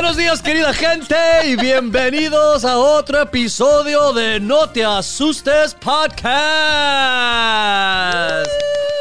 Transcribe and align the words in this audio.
Buenos 0.00 0.16
días, 0.16 0.40
querida 0.40 0.72
gente, 0.72 1.16
y 1.44 1.56
bienvenidos 1.56 2.64
a 2.64 2.78
otro 2.78 3.20
episodio 3.20 4.12
de 4.12 4.38
No 4.38 4.70
Te 4.70 4.84
Asustes 4.84 5.74
Podcast. 5.74 6.28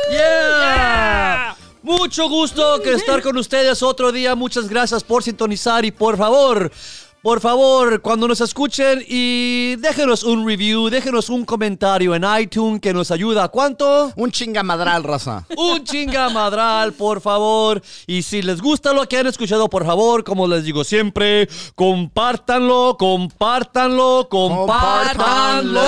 Yeah. 0.09 1.55
Mucho 1.83 2.27
gusto 2.27 2.81
que 2.81 2.93
estar 2.93 3.21
con 3.21 3.37
ustedes 3.37 3.83
otro 3.83 4.11
día. 4.11 4.33
Muchas 4.33 4.67
gracias 4.67 5.03
por 5.03 5.21
sintonizar 5.21 5.85
y 5.85 5.91
por 5.91 6.17
favor, 6.17 6.71
por 7.23 7.41
favor, 7.41 7.99
cuando 8.01 8.27
nos 8.27 8.41
escuchen 8.41 9.03
y 9.07 9.75
déjenos 9.77 10.21
un 10.23 10.47
review, 10.47 10.89
déjenos 10.89 11.29
un 11.29 11.45
comentario 11.45 12.13
en 12.13 12.23
iTunes 12.39 12.79
que 12.79 12.93
nos 12.93 13.09
ayuda. 13.09 13.47
¿Cuánto? 13.47 14.13
Un 14.15 14.29
chingamadral, 14.31 15.03
raza. 15.03 15.43
Un 15.57 15.83
chingamadral, 15.83 16.93
por 16.93 17.19
favor. 17.19 17.81
Y 18.05 18.21
si 18.21 18.43
les 18.43 18.61
gusta 18.61 18.93
lo 18.93 19.09
que 19.09 19.17
han 19.17 19.25
escuchado, 19.27 19.67
por 19.67 19.83
favor, 19.85 20.23
como 20.23 20.47
les 20.47 20.63
digo 20.63 20.83
siempre, 20.83 21.49
compártanlo, 21.75 22.95
compártanlo, 22.97 24.27
compártanlo. 24.29 25.81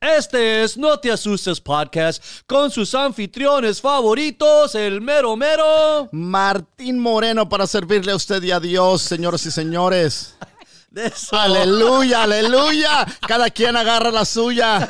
Este 0.00 0.64
es 0.64 0.78
No 0.78 0.98
Te 0.98 1.12
Asustes 1.12 1.60
Podcast 1.60 2.22
con 2.46 2.70
sus 2.70 2.94
anfitriones 2.94 3.82
favoritos, 3.82 4.74
el 4.74 5.02
mero 5.02 5.36
mero. 5.36 6.08
Martín 6.12 6.98
Moreno 6.98 7.46
para 7.48 7.66
servirle 7.66 8.12
a 8.12 8.16
usted 8.16 8.42
y 8.42 8.50
a 8.50 8.58
Dios, 8.58 9.02
señoras 9.02 9.44
y 9.46 9.50
señores. 9.50 9.65
Eso. 10.94 11.36
Aleluya, 11.38 12.22
aleluya. 12.22 13.04
Cada 13.28 13.50
quien 13.50 13.76
agarra 13.76 14.10
la 14.10 14.24
suya. 14.24 14.88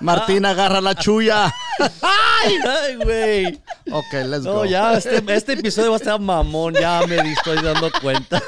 Martín 0.00 0.44
agarra 0.44 0.82
la 0.82 0.94
chuya. 0.94 1.50
Ay, 2.02 2.96
güey. 3.02 3.46
Ok, 3.90 4.12
let's 4.26 4.44
No, 4.44 4.56
go. 4.56 4.64
ya, 4.66 4.92
este, 4.92 5.22
este 5.34 5.54
episodio 5.54 5.90
va 5.90 5.96
a 5.96 6.00
estar 6.00 6.20
mamón, 6.20 6.74
ya 6.74 7.00
me 7.06 7.16
estoy 7.32 7.62
dando 7.62 7.90
cuenta. 8.02 8.42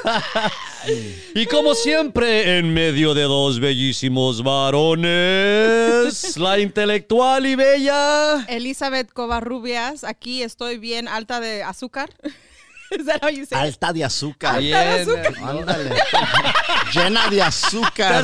y 1.33 1.47
como 1.47 1.73
siempre, 1.73 2.59
en 2.59 2.71
medio 2.71 3.15
de 3.15 3.23
dos 3.23 3.59
bellísimos 3.59 4.43
varones, 4.43 6.37
la 6.37 6.59
intelectual 6.59 7.47
y 7.47 7.55
bella. 7.55 8.45
Elizabeth 8.47 9.11
Covarrubias, 9.11 10.03
aquí 10.03 10.43
estoy 10.43 10.77
bien 10.77 11.07
alta 11.07 11.39
de 11.39 11.63
azúcar. 11.63 12.11
Is 12.99 13.05
that 13.07 13.21
how 13.21 13.29
you 13.29 13.45
say 13.45 13.55
it? 13.55 13.61
Alta 13.61 13.93
de 13.93 14.03
azúcar. 14.03 14.59
Bien, 14.59 15.07
Ándale. 15.43 15.95
Llena 16.93 17.27
de 17.29 17.41
azúcar. 17.41 18.23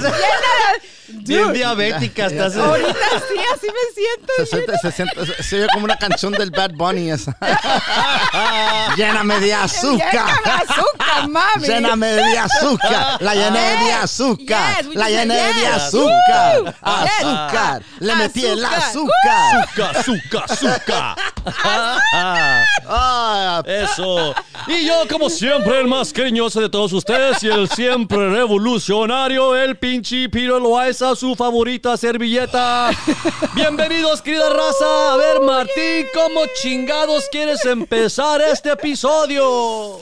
bien 1.07 1.51
diabética, 1.53 2.23
ya, 2.23 2.45
estás. 2.45 2.55
Ahorita 2.57 2.93
sí, 2.93 3.39
así 3.53 3.67
me 3.67 3.93
siento. 3.93 4.33
Se 4.37 4.45
siente, 4.45 4.73
se 4.81 4.91
siente, 4.91 5.25
se- 5.25 5.43
se 5.43 5.55
oye 5.57 5.67
como 5.73 5.85
una 5.85 5.97
canción 5.97 6.31
del 6.33 6.51
Bad 6.51 6.71
Bunny 6.75 7.11
esa. 7.11 7.35
Lléname 8.95 9.39
de 9.39 9.53
azúcar. 9.53 10.11
Lléname 10.11 10.41
de 10.45 10.51
azúcar, 10.51 11.27
mami. 11.29 11.67
Lléname 11.67 12.07
de 12.07 12.37
azúcar. 12.37 13.17
La 13.21 13.33
llené 13.35 13.85
de 13.85 13.93
azúcar. 13.93 14.83
yes, 14.85 14.95
La 14.95 15.09
llené 15.09 15.53
de 15.53 15.67
azúcar. 15.67 16.61
Woo. 16.61 16.73
Azúcar. 16.81 17.83
Le 17.99 18.15
metí 18.15 18.45
el 18.45 18.63
Azúcar. 18.63 18.83
azúcar. 18.83 19.95
Azúcar, 19.97 20.43
azúcar, 20.47 21.15
azúcar. 21.15 21.15
Ah, 22.87 23.61
Eso. 23.65 24.33
Y 24.67 24.85
yo, 24.85 25.03
como 25.09 25.29
siempre, 25.29 25.79
el 25.79 25.87
más 25.87 26.13
cariñoso 26.13 26.61
de 26.61 26.69
todos 26.69 26.93
ustedes 26.93 27.41
y 27.43 27.47
el 27.49 27.69
siempre 27.69 28.29
revolucionario, 28.41 29.55
el 29.55 29.77
pinche 29.77 30.27
Piro 30.27 30.59
Loaiza, 30.59 31.15
su 31.15 31.35
favorita 31.35 31.95
servilleta. 31.95 32.89
Bienvenidos, 33.55 34.19
querida 34.23 34.49
raza. 34.49 35.13
A 35.13 35.17
ver, 35.17 35.41
Martín, 35.41 36.07
¿cómo 36.11 36.41
chingados 36.59 37.25
quieres 37.31 37.63
empezar 37.65 38.41
este 38.41 38.71
episodio? 38.71 39.99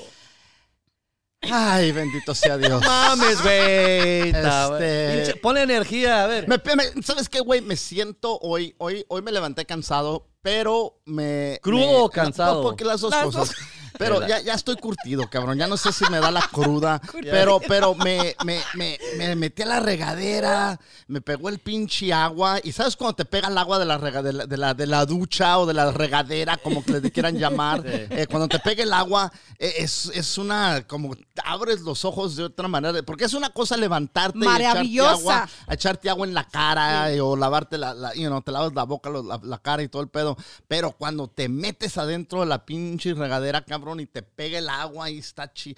Ay, 1.51 1.91
bendito 1.91 2.33
sea 2.33 2.57
Dios. 2.57 2.81
Mames, 2.85 3.41
güey. 3.43 4.29
Este- 4.29 5.35
Ponle 5.41 5.63
energía, 5.63 6.23
a 6.23 6.27
ver. 6.27 6.47
Me- 6.47 6.61
me- 6.75 7.03
¿Sabes 7.03 7.27
qué, 7.27 7.41
güey? 7.41 7.59
Me 7.59 7.75
siento 7.75 8.39
hoy, 8.41 8.73
hoy, 8.77 9.03
hoy 9.09 9.21
me 9.21 9.33
levanté 9.33 9.65
cansado, 9.65 10.27
pero 10.41 11.01
me... 11.05 11.59
¿Crudo 11.61 11.85
me- 11.87 11.95
o 11.97 12.09
cansado? 12.09 12.55
No, 12.55 12.61
porque 12.61 12.85
las 12.85 13.01
dos 13.01 13.11
Las 13.11 13.25
cosas. 13.25 13.49
dos. 13.49 13.55
Pero 13.99 14.25
ya, 14.27 14.39
ya 14.41 14.53
estoy 14.53 14.77
curtido, 14.77 15.29
cabrón. 15.29 15.57
Ya 15.57 15.67
no 15.67 15.77
sé 15.77 15.91
si 15.91 16.03
me 16.09 16.19
da 16.19 16.31
la 16.31 16.41
cruda. 16.41 16.99
pero 17.21 17.59
pero 17.67 17.93
me, 17.95 18.35
me, 18.45 18.59
me, 18.75 18.97
me 19.17 19.35
metí 19.35 19.61
a 19.61 19.65
la 19.67 19.79
regadera, 19.81 20.79
me 21.07 21.21
pegó 21.21 21.49
el 21.49 21.59
pinche 21.59 22.11
agua. 22.13 22.59
¿Y 22.63 22.71
sabes 22.71 22.95
cuando 22.95 23.15
te 23.15 23.25
pega 23.25 23.49
el 23.49 23.57
agua 23.57 23.77
de 23.77 23.85
la, 23.85 23.97
rega- 23.97 24.21
de 24.23 24.33
la, 24.33 24.45
de 24.45 24.57
la, 24.57 24.73
de 24.73 24.87
la 24.87 25.05
ducha 25.05 25.59
o 25.59 25.65
de 25.65 25.73
la 25.73 25.91
regadera, 25.91 26.57
como 26.57 26.83
que 26.83 26.99
le 26.99 27.11
quieran 27.11 27.37
llamar? 27.37 27.83
Eh, 28.09 28.25
cuando 28.27 28.47
te 28.47 28.59
pega 28.59 28.81
el 28.83 28.93
agua, 28.93 29.31
eh, 29.59 29.73
es, 29.79 30.09
es 30.13 30.37
una... 30.37 30.83
como 30.87 31.15
abres 31.43 31.81
los 31.81 32.05
ojos 32.05 32.35
de 32.35 32.43
otra 32.45 32.67
manera. 32.67 33.03
Porque 33.03 33.25
es 33.25 33.33
una 33.33 33.49
cosa 33.49 33.75
levantarte 33.77 34.37
y 34.39 34.41
echarte 34.41 34.63
Maravillosa. 34.63 35.11
agua 35.11 35.49
echarte 35.69 36.09
agua 36.09 36.25
en 36.25 36.33
la 36.33 36.43
cara 36.45 37.11
eh, 37.11 37.19
o 37.21 37.35
lavarte 37.35 37.77
la, 37.77 37.93
la- 37.93 38.13
you 38.15 38.27
know, 38.27 38.41
te 38.41 38.51
lavas 38.51 38.73
la 38.73 38.83
boca, 38.83 39.09
la, 39.09 39.39
la 39.43 39.57
cara 39.59 39.83
y 39.83 39.89
todo 39.89 40.01
el 40.01 40.07
pedo. 40.07 40.37
Pero 40.67 40.91
cuando 40.93 41.27
te 41.27 41.49
metes 41.49 41.97
adentro 41.97 42.39
de 42.41 42.45
la 42.45 42.65
pinche 42.65 43.13
regadera, 43.13 43.61
cabrón, 43.61 43.88
y 43.97 44.05
te 44.05 44.21
pega 44.21 44.59
el 44.59 44.69
agua 44.69 45.09
y 45.09 45.19
está 45.19 45.51
chi. 45.51 45.75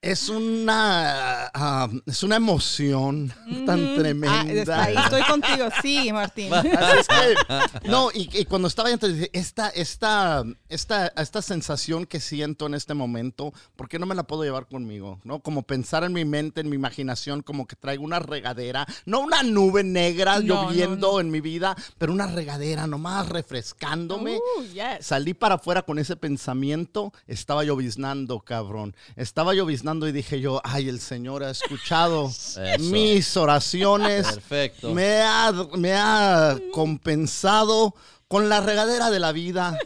Es 0.00 0.28
una, 0.28 1.50
ah, 1.52 1.88
es 2.06 2.22
una 2.22 2.36
emoción 2.36 3.32
tan 3.66 3.84
Ah, 3.84 3.94
tremenda. 3.96 4.52
está 4.52 4.84
ahí 4.84 4.94
estoy 4.96 5.22
contigo. 5.24 5.66
Sí, 5.82 6.12
Martín. 6.12 6.54
Así 6.54 6.98
es 7.00 7.08
que, 7.08 7.88
no, 7.90 8.08
y, 8.14 8.30
y 8.32 8.44
cuando 8.44 8.68
estaba 8.68 8.90
dentro, 8.90 9.08
esta, 9.32 9.70
esta, 9.70 10.44
esta, 10.68 11.08
esta 11.08 11.42
sensación 11.42 12.06
que 12.06 12.20
siento 12.20 12.66
en 12.66 12.74
este 12.74 12.94
momento, 12.94 13.52
¿por 13.74 13.88
qué 13.88 13.98
no 13.98 14.06
me 14.06 14.14
la 14.14 14.22
puedo 14.22 14.44
llevar 14.44 14.68
conmigo? 14.68 15.18
¿No? 15.24 15.40
Como 15.40 15.62
pensar 15.64 16.04
en 16.04 16.12
mi 16.12 16.24
mente, 16.24 16.60
en 16.60 16.68
mi 16.68 16.76
imaginación, 16.76 17.42
como 17.42 17.66
que 17.66 17.74
traigo 17.74 18.04
una 18.04 18.20
regadera, 18.20 18.86
no 19.04 19.18
una 19.18 19.42
nube 19.42 19.82
negra 19.82 20.38
No, 20.38 20.66
lloviendo 20.70 21.08
no, 21.08 21.12
no. 21.14 21.20
en 21.20 21.30
mi 21.32 21.40
vida, 21.40 21.74
pero 21.98 22.12
una 22.12 22.28
regadera 22.28 22.86
nomás 22.86 23.28
refrescándome. 23.28 24.36
Uh, 24.36 24.62
yes. 24.72 25.04
Salí 25.04 25.34
para 25.34 25.56
afuera 25.56 25.82
con 25.82 25.98
ese 25.98 26.14
pensamiento, 26.14 27.12
estaba 27.26 27.64
lloviznando, 27.64 28.38
cabrón. 28.38 28.94
Estaba 29.16 29.54
lloviznando 29.54 29.87
y 29.88 30.12
dije 30.12 30.40
yo, 30.40 30.60
ay, 30.64 30.88
el 30.88 31.00
Señor 31.00 31.42
ha 31.42 31.50
escuchado 31.50 32.30
mis 32.78 33.36
oraciones. 33.36 34.26
Perfecto. 34.26 34.92
Me 34.92 35.22
ha, 35.22 35.52
me 35.76 35.94
ha 35.94 36.58
compensado 36.72 37.94
con 38.28 38.48
la 38.48 38.60
regadera 38.60 39.10
de 39.10 39.18
la 39.18 39.32
vida. 39.32 39.78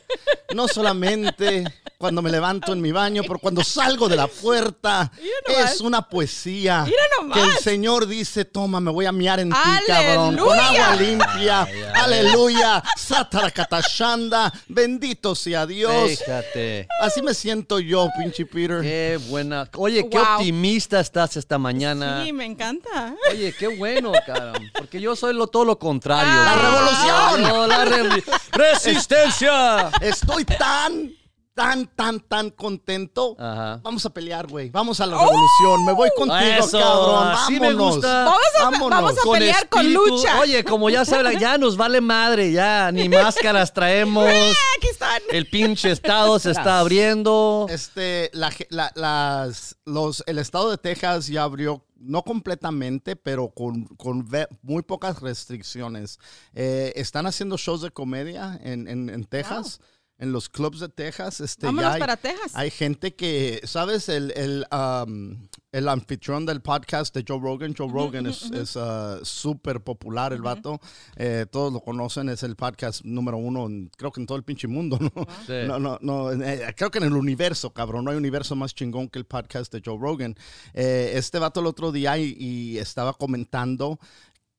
No 0.54 0.66
solamente 0.66 1.64
cuando 2.02 2.20
me 2.20 2.30
levanto 2.30 2.72
en 2.72 2.80
mi 2.80 2.90
baño, 2.90 3.22
pero 3.22 3.38
cuando 3.38 3.62
salgo 3.62 4.08
de 4.08 4.16
la 4.16 4.26
puerta. 4.26 5.12
Es 5.46 5.80
una 5.80 6.02
poesía 6.08 6.82
Mira 6.84 7.02
nomás. 7.20 7.38
que 7.38 7.44
el 7.44 7.56
Señor 7.58 8.06
dice, 8.08 8.44
toma, 8.44 8.80
me 8.80 8.90
voy 8.90 9.06
a 9.06 9.12
miar 9.12 9.38
en 9.38 9.50
ti, 9.50 9.56
cabrón. 9.86 10.36
Con 10.36 10.58
agua 10.58 10.96
limpia. 10.96 11.66
Aleluya. 11.94 12.82
Sataracatashanda. 12.96 14.52
Bendito 14.68 15.34
sea 15.34 15.66
Dios. 15.66 16.18
Fíjate. 16.18 16.88
Así 17.00 17.22
me 17.22 17.34
siento 17.34 17.78
yo, 17.78 18.08
pinche 18.18 18.46
Peter. 18.46 18.80
Qué 18.80 19.20
buena. 19.28 19.68
Oye, 19.76 20.08
qué 20.08 20.18
Wow. 20.18 20.26
optimista 20.38 20.98
estás 21.00 21.36
esta 21.36 21.58
mañana. 21.58 22.22
Sí, 22.24 22.32
me 22.32 22.44
encanta. 22.46 23.14
Oye, 23.30 23.54
qué 23.58 23.68
bueno, 23.68 24.12
cabrón. 24.26 24.70
Porque 24.76 25.00
yo 25.00 25.14
soy 25.14 25.34
lo, 25.34 25.46
todo 25.46 25.64
lo 25.64 25.78
contrario. 25.78 26.32
¡La 26.32 26.54
revolución! 26.56 27.42
No, 27.42 27.66
la 27.66 27.84
re- 27.84 28.22
resistencia. 28.52 29.90
Estoy 30.00 30.44
tan, 30.44 31.12
tan, 31.54 31.86
tan, 31.86 32.20
tan 32.20 32.50
contento. 32.50 33.36
Ajá. 33.38 33.80
Vamos 33.82 34.06
a 34.06 34.10
pelear, 34.10 34.46
güey. 34.46 34.70
Vamos 34.70 35.00
a 35.00 35.06
la 35.06 35.16
revolución. 35.18 35.84
Me 35.84 35.92
voy 35.92 36.08
contigo, 36.16 36.40
Eso, 36.40 36.78
cabrón. 36.78 37.28
así 37.28 37.52
me 37.60 37.66
Vámonos. 37.72 37.94
gusta. 37.96 38.24
Vamos 38.24 38.40
a- 38.58 38.62
Vámonos. 38.64 38.90
vamos 38.90 39.18
a- 39.18 39.30
pelear 39.32 39.68
con 39.68 39.80
espíritu. 39.82 40.06
lucha. 40.08 40.40
Oye, 40.40 40.64
como 40.64 40.88
ya 40.90 41.04
saben, 41.04 41.38
ya 41.38 41.58
nos 41.58 41.76
vale 41.76 42.00
madre, 42.00 42.52
ya 42.52 42.90
ni 42.92 43.08
máscaras 43.08 43.72
traemos. 43.72 44.24
Ah, 44.32 44.78
Aquí 44.78 44.88
están. 44.88 45.22
El 45.30 45.46
pinche 45.48 45.90
estado 45.90 46.38
se 46.38 46.50
está 46.50 46.80
abriendo. 46.80 47.66
Este, 47.68 48.30
la, 48.32 48.50
la- 48.70 48.92
las, 48.94 49.76
los, 49.84 50.24
el 50.26 50.38
estado 50.38 50.70
de 50.70 50.78
Texas 50.78 51.26
ya 51.28 51.42
abrió, 51.44 51.84
no 51.98 52.22
completamente, 52.22 53.14
pero 53.14 53.50
con, 53.50 53.84
con 53.96 54.26
muy 54.62 54.82
pocas 54.82 55.20
restricciones. 55.20 56.18
Eh, 56.54 56.92
están 56.96 57.26
haciendo 57.26 57.56
shows 57.56 57.82
de 57.82 57.90
comedia 57.90 58.58
en, 58.62 58.88
en, 58.88 59.08
en 59.10 59.24
Texas. 59.24 59.80
En 60.22 60.30
los 60.30 60.48
clubs 60.48 60.78
de 60.78 60.88
Texas, 60.88 61.40
este, 61.40 61.66
Vámonos 61.66 61.84
ya 61.90 61.94
hay, 61.94 62.00
para 62.00 62.16
Texas. 62.16 62.52
hay 62.54 62.70
gente 62.70 63.14
que, 63.16 63.60
¿sabes? 63.64 64.08
El, 64.08 64.30
el, 64.36 64.64
um, 64.70 65.48
el 65.72 65.88
anfitrión 65.88 66.46
del 66.46 66.60
podcast 66.60 67.12
de 67.12 67.24
Joe 67.26 67.40
Rogan, 67.40 67.74
Joe 67.76 67.88
Rogan 67.90 68.26
es 68.26 68.42
es, 68.52 68.76
uh, 68.76 69.18
súper 69.24 69.82
popular, 69.82 70.32
el 70.32 70.40
vato. 70.42 70.80
Eh, 71.16 71.46
todos 71.50 71.72
lo 71.72 71.80
conocen, 71.80 72.28
es 72.28 72.44
el 72.44 72.54
podcast 72.54 73.04
número 73.04 73.36
uno, 73.36 73.66
en- 73.66 73.90
creo 73.96 74.12
que 74.12 74.20
en 74.20 74.26
todo 74.26 74.38
el 74.38 74.44
pinche 74.44 74.68
mundo, 74.68 74.96
¿no? 75.00 75.10
Sí. 75.46 75.66
No, 75.66 75.80
no, 75.80 75.98
no, 76.00 76.30
eh, 76.30 76.72
creo 76.76 76.90
que 76.92 76.98
en 76.98 77.04
el 77.04 77.14
universo, 77.14 77.70
cabrón, 77.72 78.04
no 78.04 78.12
hay 78.12 78.16
universo 78.16 78.54
más 78.54 78.74
chingón 78.76 79.08
que 79.08 79.18
el 79.18 79.24
podcast 79.24 79.72
de 79.72 79.82
Joe 79.84 79.98
Rogan. 79.98 80.36
Eh, 80.72 81.14
este 81.16 81.40
vato 81.40 81.58
el 81.58 81.66
otro 81.66 81.90
día 81.90 82.16
y, 82.16 82.36
y 82.38 82.78
estaba 82.78 83.12
comentando 83.14 83.98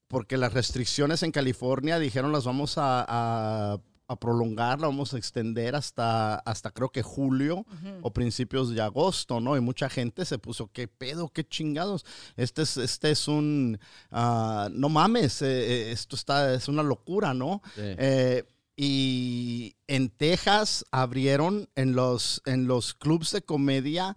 porque 0.09 0.35
las 0.37 0.51
restricciones 0.53 1.23
en 1.23 1.31
California 1.31 1.99
dijeron 1.99 2.33
las 2.33 2.43
vamos 2.43 2.77
a, 2.77 3.05
a- 3.07 3.77
a 4.07 4.19
prolongar, 4.19 4.81
la 4.81 4.87
vamos 4.87 5.13
a 5.13 5.17
extender 5.17 5.75
hasta, 5.75 6.35
hasta 6.35 6.71
creo 6.71 6.89
que 6.89 7.01
julio 7.01 7.65
o 8.01 8.11
principios 8.11 8.69
de 8.69 8.81
agosto, 8.81 9.39
¿no? 9.39 9.55
Y 9.55 9.61
mucha 9.61 9.89
gente 9.89 10.25
se 10.25 10.37
puso, 10.37 10.69
¿qué 10.71 10.87
pedo? 10.87 11.29
¿Qué 11.29 11.47
chingados? 11.47 12.05
Este 12.35 12.63
es, 12.63 12.77
este 12.77 13.11
es 13.11 13.27
un, 13.27 13.79
ah, 14.11 14.69
no 14.71 14.89
mames, 14.89 15.41
eh, 15.41 15.47
eh, 15.47 15.91
esto 15.91 16.15
está, 16.15 16.53
es 16.53 16.67
una 16.67 16.83
locura, 16.83 17.33
¿no? 17.33 17.61
Sí. 17.75 17.81
Eh, 17.81 18.43
y 18.75 19.75
en 19.87 20.09
Texas 20.09 20.83
abrieron 20.91 21.69
en 21.75 21.93
los, 21.93 22.41
en 22.45 22.67
los 22.67 22.93
clubs 22.93 23.31
de 23.31 23.43
comedia 23.43 24.15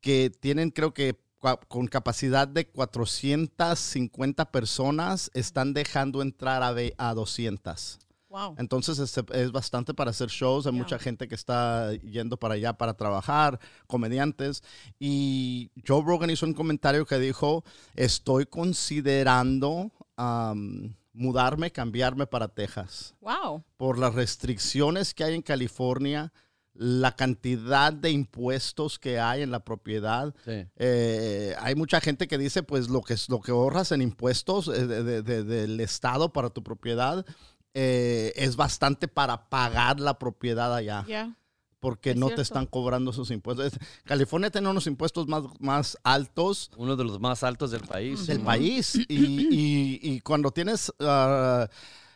que 0.00 0.30
tienen 0.30 0.70
creo 0.70 0.94
que 0.94 1.20
con 1.68 1.86
capacidad 1.86 2.46
de 2.46 2.66
450 2.66 4.52
personas, 4.52 5.30
están 5.34 5.72
dejando 5.72 6.20
entrar 6.22 6.62
a, 6.62 6.74
a 6.98 7.14
200. 7.14 7.98
Wow. 8.30 8.54
Entonces 8.58 8.98
es, 9.00 9.14
es 9.32 9.50
bastante 9.52 9.92
para 9.92 10.10
hacer 10.12 10.28
shows. 10.28 10.64
Hay 10.66 10.72
Ya. 10.72 10.78
mucha 10.78 10.98
gente 10.98 11.26
que 11.28 11.34
está 11.34 11.92
yendo 11.94 12.36
para 12.38 12.54
allá 12.54 12.72
para 12.72 12.94
trabajar, 12.94 13.58
comediantes. 13.88 14.62
Y 15.00 15.70
Joe 15.86 16.02
Rogan 16.06 16.30
hizo 16.30 16.46
un 16.46 16.54
comentario 16.54 17.04
que 17.04 17.18
dijo, 17.18 17.64
estoy 17.96 18.46
considerando 18.46 19.90
am, 20.16 20.94
mudarme, 21.12 21.72
cambiarme 21.72 22.26
para 22.26 22.46
Texas. 22.48 23.14
Wow. 23.20 23.64
Por 23.76 23.98
las 23.98 24.14
restricciones 24.14 25.12
que 25.12 25.24
hay 25.24 25.34
en 25.34 25.42
California, 25.42 26.32
la 26.72 27.16
cantidad 27.16 27.92
de 27.92 28.10
impuestos 28.12 28.98
que 28.98 29.18
hay 29.18 29.42
en 29.42 29.50
la 29.50 29.64
propiedad. 29.64 30.32
Sí. 30.44 30.66
Eh, 30.76 31.54
hay 31.58 31.74
mucha 31.74 32.00
gente 32.00 32.28
que 32.28 32.38
dice, 32.38 32.62
pues 32.62 32.88
lo 32.88 33.02
que, 33.02 33.16
lo 33.28 33.40
que 33.40 33.50
ahorras 33.50 33.90
en 33.92 34.02
impuestos 34.02 34.68
eh, 34.68 34.86
de- 34.86 35.02
de- 35.02 35.22
de- 35.22 35.42
del 35.44 35.80
Estado 35.80 36.32
para 36.32 36.48
tu 36.50 36.62
propiedad 36.62 37.26
eh, 37.74 38.32
es 38.36 38.56
bastante 38.56 39.08
para 39.08 39.48
pagar 39.48 40.00
la 40.00 40.18
propiedad 40.18 40.74
allá, 40.74 41.04
Ya. 41.08 41.36
porque 41.78 42.10
Es 42.10 42.16
no 42.16 42.26
cierto. 42.26 42.36
te 42.36 42.42
están 42.42 42.66
cobrando 42.66 43.10
esos 43.10 43.30
impuestos. 43.30 43.66
Es- 43.72 43.78
California 44.04 44.50
tiene 44.50 44.68
unos 44.68 44.86
impuestos 44.86 45.26
más, 45.28 45.44
más 45.60 45.96
altos 46.02 46.70
Uno 46.76 46.96
de 46.96 47.04
los 47.04 47.20
más 47.20 47.42
altos 47.44 47.70
del 47.70 47.82
país. 47.82 48.26
del 48.26 48.40
país 48.40 48.96
y, 49.08 49.14
y- 49.14 50.00
y 50.02 50.20
cuando 50.20 50.50
tienes 50.50 50.92
ah, 51.00 51.68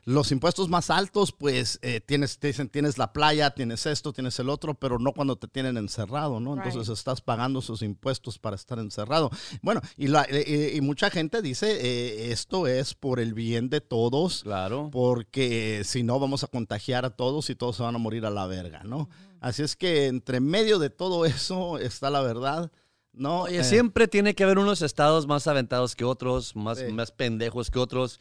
los 0.04 0.32
impuestos 0.32 0.68
más 0.68 0.90
altos, 0.90 1.32
pues 1.32 1.78
eh, 1.82 2.00
tienes, 2.00 2.38
te 2.38 2.48
dicen, 2.48 2.68
tienes 2.68 2.98
la 2.98 3.12
playa, 3.12 3.50
tienes 3.54 3.86
esto, 3.86 4.12
tienes 4.12 4.38
el 4.38 4.48
otro, 4.50 4.74
pero 4.74 4.98
no 4.98 5.12
cuando 5.12 5.36
te 5.36 5.48
tienen 5.48 5.76
encerrado, 5.76 6.40
¿no? 6.40 6.54
Entonces 6.54 6.88
Right. 6.88 6.96
estás 6.98 7.20
pagando 7.20 7.60
esos 7.60 7.82
impuestos 7.82 8.38
para 8.38 8.56
estar 8.56 8.78
encerrado. 8.78 9.30
Bueno, 9.62 9.80
y, 9.96 10.08
la- 10.08 10.26
eh, 10.28 10.72
y 10.76 10.80
mucha 10.80 11.10
gente 11.10 11.40
dice, 11.42 11.78
eh, 11.80 12.32
esto 12.32 12.66
es 12.66 12.94
por 12.94 13.18
el 13.20 13.34
bien 13.34 13.70
de 13.70 13.80
todos, 13.80 14.42
Claro. 14.42 14.90
porque 14.92 15.82
si 15.84 16.02
no 16.02 16.18
vamos 16.20 16.44
a 16.44 16.48
contagiar 16.48 17.04
a 17.04 17.10
todos 17.16 17.48
y 17.50 17.54
todos 17.54 17.76
se 17.76 17.82
van 17.82 17.94
a 17.94 17.98
morir 17.98 18.26
a 18.26 18.30
la 18.30 18.46
verga, 18.46 18.82
¿no? 18.84 19.08
Así 19.40 19.62
es 19.62 19.76
que 19.76 20.06
entre 20.06 20.40
medio 20.40 20.78
de 20.78 20.90
todo 20.90 21.24
eso 21.26 21.78
está 21.78 22.10
la 22.10 22.20
verdad, 22.22 22.70
¿no? 23.16 23.46
Eh, 23.46 23.62
siempre 23.64 24.08
tiene 24.08 24.34
que 24.34 24.44
haber 24.44 24.58
unos 24.58 24.82
estados 24.82 25.26
más 25.26 25.46
aventados 25.46 25.94
que 25.94 26.04
otros, 26.04 26.54
más, 26.56 26.78
Sí. 26.78 26.92
más 26.92 27.10
pendejos 27.12 27.70
que 27.70 27.78
otros. 27.78 28.18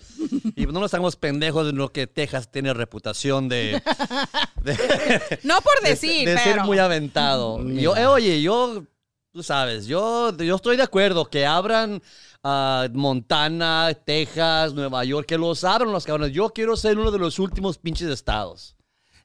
Y 0.55 0.65
no 0.67 0.79
nos 0.79 0.93
hagamos 0.93 1.15
pendejos 1.15 1.65
de 1.65 1.73
lo 1.73 1.91
que 1.91 2.07
Texas 2.07 2.49
tiene 2.51 2.73
reputación 2.73 3.49
de, 3.49 3.81
de, 4.63 4.77
No 5.43 5.59
por 5.61 5.81
de- 5.81 5.89
decir, 5.89 6.27
de 6.27 6.37
ser 6.37 6.53
pero. 6.53 6.65
muy 6.65 6.77
aventado. 6.79 7.67
Yo, 7.69 7.95
eh, 7.95 8.05
oye, 8.05 8.41
yo, 8.41 8.83
tú 9.31 9.41
sabes, 9.43 9.85
yo, 9.87 10.35
yo 10.37 10.55
estoy 10.55 10.77
de 10.77 10.83
acuerdo 10.83 11.25
que 11.25 11.45
abran 11.45 12.01
Montana, 12.93 13.93
Texas, 14.05 14.73
Nueva 14.73 15.03
York, 15.05 15.27
que 15.27 15.37
los 15.37 15.63
abran 15.63 15.91
los 15.91 16.05
cabrones. 16.05 16.33
Yo 16.33 16.49
quiero 16.49 16.75
ser 16.77 16.97
uno 16.97 17.11
de 17.11 17.19
los 17.19 17.39
últimos 17.39 17.77
pinches 17.77 18.09
estados. 18.09 18.75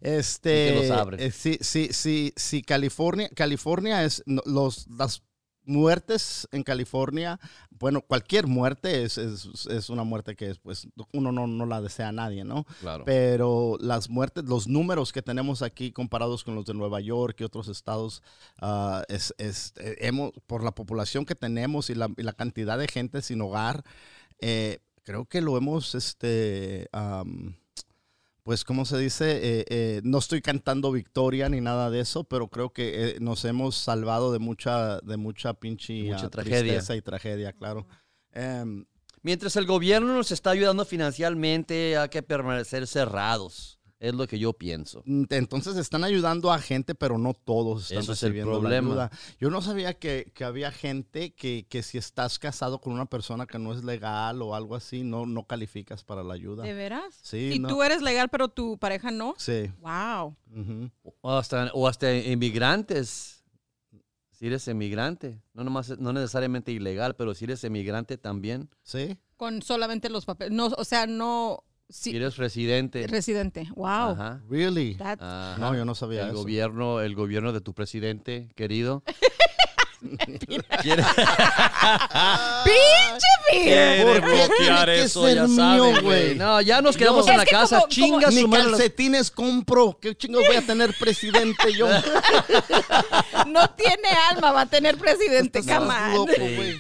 Este, 0.01 0.75
que 0.75 0.89
los 0.89 0.91
abren. 0.97 1.19
eh, 1.21 1.33
sí, 1.33 1.59
sí, 1.61 1.89
sí, 1.91 2.33
sí, 2.37 2.63
California, 2.63 3.29
California 3.35 4.05
es 4.05 4.23
los 4.27 4.87
las 4.97 5.23
muertes 5.69 6.49
en 6.51 6.63
California, 6.63 7.39
bueno, 7.71 8.01
cualquier 8.01 8.47
muerte 8.47 9.05
es, 9.05 9.19
es, 9.19 9.67
es 9.71 9.91
una 9.91 10.03
muerte 10.05 10.35
que 10.35 10.51
es, 10.51 10.59
pues 10.59 10.89
uno 11.13 11.31
no, 11.31 11.47
no 11.47 11.67
la 11.67 11.81
desea 11.81 12.09
a 12.09 12.13
nadie, 12.13 12.45
¿no? 12.45 12.65
Claro. 12.81 13.05
Pero 13.05 13.77
las 13.81 14.09
muertes, 14.11 14.45
los 14.45 14.67
números 14.67 15.13
que 15.13 15.23
tenemos 15.23 15.63
aquí 15.63 15.93
comparados 15.93 16.43
con 16.45 16.55
los 16.55 16.65
de 16.65 16.75
Nueva 16.75 17.01
York 17.01 17.37
y 17.41 17.45
otros 17.45 17.69
estados, 17.69 18.23
ah, 18.61 19.03
es, 19.09 19.35
es- 19.39 19.73
hemos, 19.77 20.33
por 20.47 20.65
la 20.65 20.73
población 20.73 21.25
que 21.25 21.35
tenemos 21.35 21.91
y 21.91 21.95
la, 21.95 22.09
y 22.17 22.23
la 22.23 22.33
cantidad 22.33 22.79
de 22.79 22.89
gente 22.89 23.23
sin 23.23 23.41
hogar, 23.41 23.85
eh, 24.41 24.79
creo 25.05 25.25
que 25.27 25.41
lo 25.41 25.57
hemos, 25.57 25.95
este, 25.95 26.89
pues, 28.49 28.65
¿cómo 28.65 28.87
se 28.87 28.97
dice? 28.97 29.31
Eh, 29.43 29.65
eh, 29.69 30.01
no 30.05 30.17
estoy 30.17 30.41
cantando 30.41 30.91
victoria 30.91 31.51
ni 31.51 31.61
nada 31.61 31.91
de 31.91 32.01
eso, 32.01 32.25
pero 32.25 32.49
creo 32.49 32.73
que 32.73 33.11
eh, 33.11 33.17
nos 33.21 33.45
hemos 33.45 33.77
salvado 33.77 34.33
de 34.33 34.39
mucha, 34.39 35.01
de 35.01 35.19
mucha 35.19 35.53
pinche 35.53 36.05
Mucha 36.05 36.29
ah, 36.29 36.31
tragedia. 36.31 36.61
tristeza 36.61 36.97
y 36.97 37.03
tragedia, 37.03 37.53
claro. 37.53 37.87
Em, 38.33 38.87
Mientras 39.21 39.55
el 39.57 39.67
gobierno 39.67 40.15
nos 40.15 40.33
está 40.33 40.49
ayudando 40.49 40.87
financieramente, 40.87 41.99
hay 41.99 42.09
que 42.09 42.23
permanecer 42.23 42.87
cerrados. 42.87 43.78
Es 44.01 44.15
lo 44.15 44.29
que 44.29 44.39
yo 44.39 44.53
pienso. 44.53 45.03
Mm, 45.07 45.25
Entonces 45.31 45.77
están 45.77 46.05
ayudando 46.05 46.53
a 46.53 46.61
gente, 46.61 46.95
pero 46.95 47.19
no 47.19 47.35
todos 47.35 47.83
están 47.85 47.99
Eso 47.99 48.13
es 48.13 48.23
el 48.23 48.29
recibiendo 48.29 48.53
la 48.53 48.59
problema. 48.61 48.89
ayuda. 48.91 49.11
Yo 49.41 49.51
no 49.51 49.61
sabía 49.61 49.95
que, 49.95 50.31
que 50.35 50.45
había 50.45 50.71
gente 50.71 51.35
que, 51.35 51.67
que 51.69 51.83
si 51.83 51.99
estás 51.99 52.39
casado 52.39 52.81
con 52.81 52.93
una 52.93 53.07
persona 53.07 53.47
que 53.47 53.59
no 53.59 53.73
es 53.73 53.83
legal 53.83 54.41
o 54.43 54.55
algo 54.55 54.77
así, 54.77 55.03
no, 55.03 55.27
no 55.27 55.45
calificas 55.49 56.05
para 56.05 56.23
la 56.23 56.35
ayuda. 56.35 56.63
¿De 56.63 56.75
veras? 56.75 57.19
Sí, 57.23 57.51
Y 57.55 57.59
no. 57.59 57.67
tú 57.69 57.83
eres 57.83 58.01
legal, 58.01 58.29
pero 58.29 58.49
tu 58.49 58.79
pareja 58.79 59.11
no. 59.11 59.35
Sí. 59.37 59.73
Wow. 59.81 60.37
O 61.21 61.33
hasta, 61.33 61.71
o 61.75 61.89
hasta 61.89 62.15
inmigrantes. 62.15 63.43
Si 64.31 64.47
eres 64.47 64.69
emigrante, 64.69 65.43
no, 65.53 65.65
nomás, 65.65 65.99
no 65.99 66.13
necesariamente 66.13 66.71
ilegal, 66.71 67.17
pero 67.17 67.35
si 67.35 67.47
eres 67.47 67.65
emigrante 67.65 68.17
también, 68.17 68.71
Sí. 68.85 69.19
Con 69.37 69.63
solamente 69.63 70.09
los 70.11 70.25
papeles. 70.25 70.53
No, 70.53 70.67
o 70.67 70.85
sea, 70.85 71.07
no. 71.07 71.65
Sí, 71.91 72.15
eres 72.15 72.37
residente. 72.37 73.07
residente. 73.07 73.67
Wow. 73.75 73.87
Ajá, 74.13 74.41
Really? 74.51 74.97
Ajá. 75.01 75.57
No, 75.59 75.75
yo 75.75 75.85
no 75.87 75.95
sabía 75.95 76.23
el 76.25 76.29
eso. 76.29 76.37
gobierno, 76.39 77.01
el 77.01 77.15
gobierno 77.15 77.53
de 77.53 77.61
tu 77.63 77.73
presidente, 77.73 78.49
querido. 78.55 79.03
quiere, 80.83 81.03
¡Pinche 82.65 83.27
quiere 83.51 84.03
¿Por 84.05 84.21
bloquear 84.21 84.85
tiene 84.87 84.99
que 84.99 85.03
eso, 85.03 85.29
ya 85.29 85.47
mío, 85.47 85.57
saben, 85.57 86.05
güey? 86.05 86.35
No, 86.37 86.61
ya 86.61 86.81
nos 86.83 86.97
quedamos 86.97 87.27
Yo- 87.27 87.33
en 87.33 87.39
la 87.39 87.45
que 87.45 87.51
casa. 87.51 87.77
como- 87.81 87.89
Chinga 87.89 88.31
su 88.31 88.47
madre. 88.49 88.71
calcetines 88.71 89.31
compro. 89.31 89.99
¿Qué 90.01 90.15
chingos 90.17 90.45
voy 90.47 90.57
a 90.57 90.63
tener 90.67 90.95
presidente 90.99 91.73
yo? 91.73 91.89
No 93.47 93.71
tiene 93.71 94.09
alma, 94.31 94.53
va 94.53 94.61
a 94.63 94.67
tener 94.67 94.99
presidente, 94.99 95.63
güey. 95.63 96.77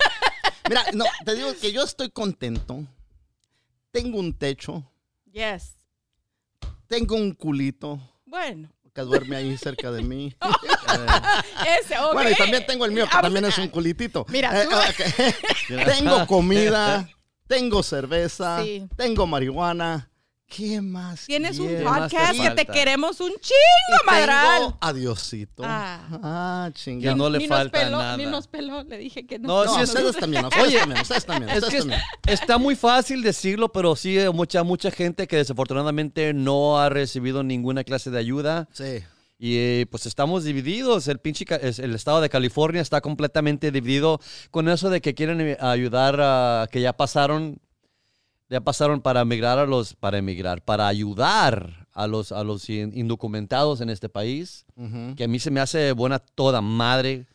Mira, 0.68 0.84
no, 0.92 1.04
te 1.24 1.34
digo 1.34 1.48
que 1.60 1.72
yo 1.72 1.82
estoy 1.82 2.10
contento. 2.10 2.84
Tengo 3.90 4.18
un 4.18 4.34
techo. 4.34 4.84
Yes. 5.38 5.76
Tengo 6.88 7.14
un 7.14 7.32
culito 7.32 8.00
Bueno, 8.26 8.72
que 8.92 9.02
duerme 9.02 9.36
ahí 9.36 9.56
cerca 9.56 9.92
de 9.92 10.02
mí. 10.02 10.34
ese, 11.80 11.96
ok. 12.00 12.12
Bueno, 12.12 12.30
y 12.30 12.34
también 12.34 12.66
tengo 12.66 12.84
el 12.84 12.90
mío, 12.90 13.04
que 13.04 13.16
Ah, 13.16 13.22
también 13.22 13.44
es 13.44 13.56
un 13.56 13.68
culitito. 13.68 14.26
Mira, 14.30 14.60
Eh, 14.62 14.66
tú- 14.68 14.76
ok. 15.78 15.84
tengo 15.84 16.26
comida, 16.26 17.08
tengo 17.46 17.84
cerveza, 17.84 18.64
Sí. 18.64 18.88
tengo 18.96 19.28
marihuana. 19.28 20.10
¿Qué 20.48 20.80
más? 20.80 21.26
Tienes 21.26 21.58
un 21.58 21.68
te 21.68 21.82
podcast 21.84 22.40
que 22.40 22.50
te 22.52 22.64
queremos 22.66 23.20
un 23.20 23.32
chingo, 23.40 24.04
madral. 24.06 24.74
adiosito. 24.80 25.62
Ah. 25.66 26.00
Ah, 26.22 26.70
chingada. 26.72 27.12
Que 27.14 27.18
no 27.18 27.28
le 27.28 27.38
ni 27.38 27.46
falta 27.48 27.78
nos 27.78 27.84
peló, 27.84 27.98
nada. 27.98 28.16
Ni 28.16 28.24
nos 28.26 28.48
peló, 28.48 28.82
le 28.82 28.96
dije 28.96 29.26
que 29.26 29.38
no. 29.38 29.48
No, 29.48 29.64
No, 29.66 29.74
sí, 29.74 29.82
es- 29.82 29.90
ustedes 29.90 30.16
también, 30.16 30.44
ustedes 30.46 30.64
Oye, 30.66 30.78
también, 30.78 31.02
ustedes 31.02 31.26
también, 31.26 31.50
Es 31.50 31.56
ustedes 31.62 31.70
que 31.72 31.76
es- 31.78 31.82
también. 31.84 32.00
está 32.26 32.56
muy 32.58 32.76
fácil 32.76 33.22
decirlo, 33.22 33.70
pero 33.70 33.94
sí 33.94 34.18
hay 34.18 34.32
mucha, 34.32 34.62
mucha 34.62 34.90
gente 34.90 35.26
que 35.26 35.36
desafortunadamente 35.36 36.32
no 36.32 36.80
ha 36.80 36.88
recibido 36.88 37.42
ninguna 37.42 37.84
clase 37.84 38.10
de 38.10 38.18
ayuda. 38.18 38.68
Sí. 38.72 39.04
Y 39.38 39.56
eh, 39.58 39.86
pues 39.90 40.06
estamos 40.06 40.44
divididos. 40.44 41.06
El 41.08 41.18
pinche 41.20 41.44
el 41.60 41.94
estado 41.94 42.22
de 42.22 42.30
California 42.30 42.80
está 42.80 43.02
completamente 43.02 43.70
dividido 43.70 44.18
con 44.50 44.68
eso 44.68 44.88
de 44.88 45.00
que 45.02 45.14
quieren 45.14 45.40
eh, 45.42 45.56
ayudar 45.60 46.18
a 46.20 46.66
que 46.72 46.80
ya 46.80 46.94
pasaron, 46.94 47.60
ya 48.50 48.60
pasaron 48.60 49.00
para 49.00 49.20
emigrar 49.22 49.58
a 49.58 49.66
los, 49.66 49.94
para 49.94 50.18
emigrar, 50.18 50.62
para 50.62 50.86
ayudar 50.88 51.86
a 51.92 52.06
los, 52.06 52.32
a 52.32 52.44
los 52.44 52.68
in- 52.70 52.92
indocumentados 52.96 53.80
en 53.80 53.90
este 53.90 54.08
país. 54.08 54.64
Que 55.16 55.24
a 55.24 55.28
mí 55.28 55.38
se 55.38 55.50
me 55.50 55.60
hace 55.60 55.92
buena 55.92 56.18
toda 56.18 56.60
madre. 56.60 57.26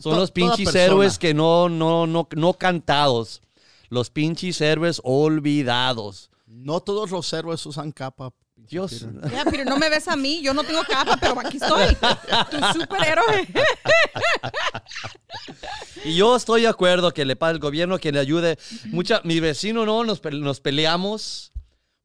Son 0.00 0.14
To- 0.14 0.20
los 0.20 0.30
pinches 0.30 0.74
héroes 0.74 1.18
que 1.18 1.34
no, 1.34 1.68
no, 1.68 2.06
no, 2.06 2.28
no 2.34 2.52
cantados. 2.54 3.42
Los 3.90 4.08
pinches 4.10 4.60
héroes 4.60 5.00
olvidados. 5.04 6.30
No 6.46 6.80
todos 6.80 7.10
los 7.10 7.30
héroes 7.32 7.64
usan 7.66 7.92
capa. 7.92 8.32
Peter. 8.68 9.30
Ya, 9.32 9.44
pero 9.44 9.64
no 9.64 9.76
me 9.76 9.88
ves 9.88 10.08
a 10.08 10.16
mí, 10.16 10.40
yo 10.42 10.52
no 10.54 10.62
tengo 10.64 10.82
capa, 10.88 11.16
pero 11.20 11.38
aquí 11.40 11.58
estoy. 11.58 11.94
Tu 12.50 12.80
superhéroe. 12.80 13.48
Y 16.04 16.16
yo 16.16 16.34
estoy 16.36 16.62
de 16.62 16.68
acuerdo 16.68 17.12
que 17.14 17.24
le 17.24 17.36
pague 17.36 17.52
el 17.54 17.58
gobierno, 17.60 17.98
que 17.98 18.10
le 18.12 18.18
ayude. 18.18 18.58
Mucha, 18.86 19.20
mi 19.24 19.38
vecino 19.40 19.86
no, 19.86 20.04
nos, 20.04 20.20
pe- 20.20 20.32
nos 20.32 20.60
peleamos 20.60 21.52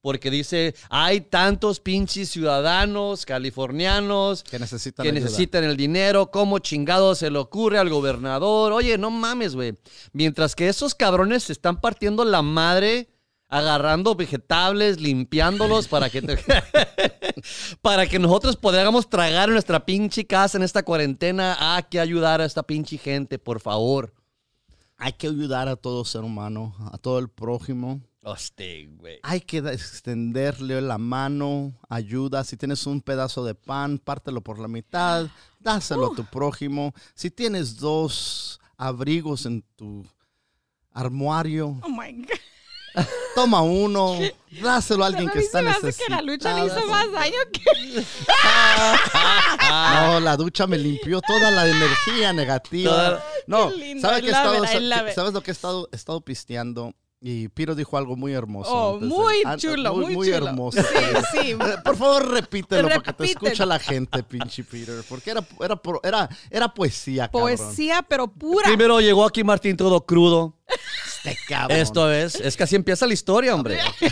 porque 0.02 0.30
dice, 0.30 0.76
hay 0.90 1.22
tantos 1.22 1.80
pinches 1.80 2.30
ciudadanos 2.30 3.26
californianos 3.26 4.44
Que 4.44 4.60
necesitan 4.60 5.04
que 5.06 5.12
necesitan 5.12 5.64
el 5.66 5.76
dinero, 5.76 6.30
¿cómo 6.32 6.60
chingado 6.60 7.14
se 7.16 7.30
le 7.32 7.40
ocurre 7.40 7.80
al 7.80 7.90
gobernador? 7.90 8.72
Oye, 8.72 8.98
no 8.98 9.10
mames, 9.10 9.56
güey. 9.56 9.76
Mientras 10.14 10.56
que 10.56 10.70
esos 10.70 10.94
cabrones 10.96 11.44
se 11.46 11.54
están 11.54 11.82
partiendo 11.82 12.24
la 12.24 12.42
madre 12.42 13.10
agarrando 13.50 14.16
vegetables, 14.16 15.00
limpiándolos 15.00 15.88
para 15.88 16.10
que 16.10 16.22
te- 16.22 16.38
para 17.82 18.08
que 18.08 18.20
nosotros 18.20 18.56
podamos 18.56 19.10
tragar 19.10 19.50
en 19.50 19.54
nuestra 19.54 19.86
pinche 19.86 20.26
casa 20.26 20.58
en 20.58 20.64
esta 20.64 20.84
cuarentena. 20.84 21.56
Hay 21.60 21.84
que 21.90 22.00
ayudar 22.00 22.42
a 22.42 22.46
esta 22.46 22.64
pinche 22.64 22.98
gente, 22.98 23.40
por 23.40 23.60
favor. 23.60 24.14
Hay 24.98 25.14
que 25.14 25.28
ayudar 25.28 25.68
a 25.68 25.76
todo 25.76 26.04
ser 26.06 26.22
humano, 26.24 26.76
a 26.92 26.98
todo 26.98 27.20
el 27.20 27.30
prójimo. 27.30 28.02
Hostia, 28.24 28.66
güey. 28.90 29.20
Hay 29.24 29.40
que 29.40 29.60
extenderle 29.60 30.82
la 30.82 30.98
mano, 30.98 31.74
ayuda. 31.88 32.44
Si 32.44 32.58
tienes 32.58 32.86
un 32.88 33.00
pedazo 33.02 33.46
de 33.46 33.56
pan, 33.56 34.00
pártelo 34.00 34.42
por 34.42 34.60
la 34.60 34.68
mitad, 34.68 35.28
dáselo 35.60 36.12
a 36.12 36.16
tu 36.16 36.26
prójimo. 36.26 36.94
Si 37.14 37.32
tienes 37.32 37.78
dos 37.78 38.60
abrigos 38.76 39.46
en 39.46 39.64
tu 39.78 40.04
armario, 40.92 41.80
Oh 41.84 41.90
my 41.90 42.12
God. 42.12 42.30
Toma 43.36 43.62
uno, 43.62 44.18
dáselo 44.62 45.04
a 45.04 45.08
alguien 45.08 45.30
que 45.30 45.40
está 45.40 45.60
hace 45.60 45.94
que 45.94 46.10
la 46.10 46.22
lucha 46.22 46.54
le 46.54 46.66
hizo 46.66 46.76
necesitado. 46.76 46.88
más 46.88 47.12
daño 47.12 47.38
que. 47.54 48.06
No, 49.94 50.20
la 50.20 50.38
ducha 50.38 50.68
me 50.68 50.78
limpió 50.78 51.22
toda 51.22 51.52
la 51.52 51.68
energía 51.68 52.34
negativa. 52.34 53.24
No, 53.48 53.70
Qué 53.70 53.78
lindo, 53.78 54.08
¿sabes, 54.08 54.22
que 54.22 54.28
he 54.28 54.32
estado-. 54.32 54.66
¿sabes 55.14 55.34
lo 55.34 55.42
que 55.42 55.52
he 55.52 55.54
estado, 55.54 55.90
he 55.92 55.96
estado 55.96 56.22
pisteando? 56.22 56.94
Y 57.20 57.48
Piro 57.50 57.74
dijo 57.74 57.98
algo 57.98 58.16
muy 58.16 58.34
hermoso. 58.34 58.72
Oh, 58.72 58.94
antes 58.96 59.10
muy 59.10 59.36
an- 59.44 59.58
chulo, 59.58 59.96
muy, 59.96 60.16
muy 60.16 60.28
chulo. 60.28 60.48
hermoso. 60.50 60.82
Sí, 60.84 60.98
sí. 61.42 61.56
Por 61.84 61.98
favor, 61.98 62.30
repítelo 62.32 62.88
para 62.90 63.02
que 63.02 63.14
te 63.14 63.26
escucha 63.26 63.66
la 63.66 63.80
gente, 63.80 64.22
pinche 64.22 64.64
Peter. 64.64 65.04
Porque 65.10 65.32
era, 65.32 65.44
era, 65.60 65.82
era, 66.04 66.30
era 66.52 66.74
poesía, 66.74 67.28
cabrón. 67.28 67.58
Poesía, 67.58 68.06
pero 68.08 68.28
pura. 68.28 68.68
Primero 68.68 69.02
llegó 69.02 69.26
aquí 69.26 69.44
Martín 69.44 69.76
todo 69.76 70.06
crudo. 70.06 70.54
Este 71.18 71.36
cabrón. 71.48 71.80
Esto 71.80 72.12
es, 72.12 72.36
es 72.36 72.56
que 72.56 72.64
así 72.64 72.76
empieza 72.76 73.08
la 73.08 73.14
historia, 73.16 73.56
hombre. 73.56 73.80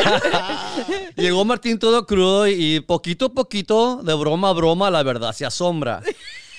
Llegó 1.16 1.44
Martín 1.44 1.78
todo 1.78 2.06
crudo 2.06 2.46
y 2.46 2.80
poquito 2.80 3.26
a 3.26 3.32
poquito, 3.32 4.00
de 4.02 4.14
broma 4.14 4.48
a 4.50 4.52
broma, 4.52 4.90
la 4.90 5.02
verdad 5.02 5.32
se 5.32 5.44
asombra. 5.44 6.02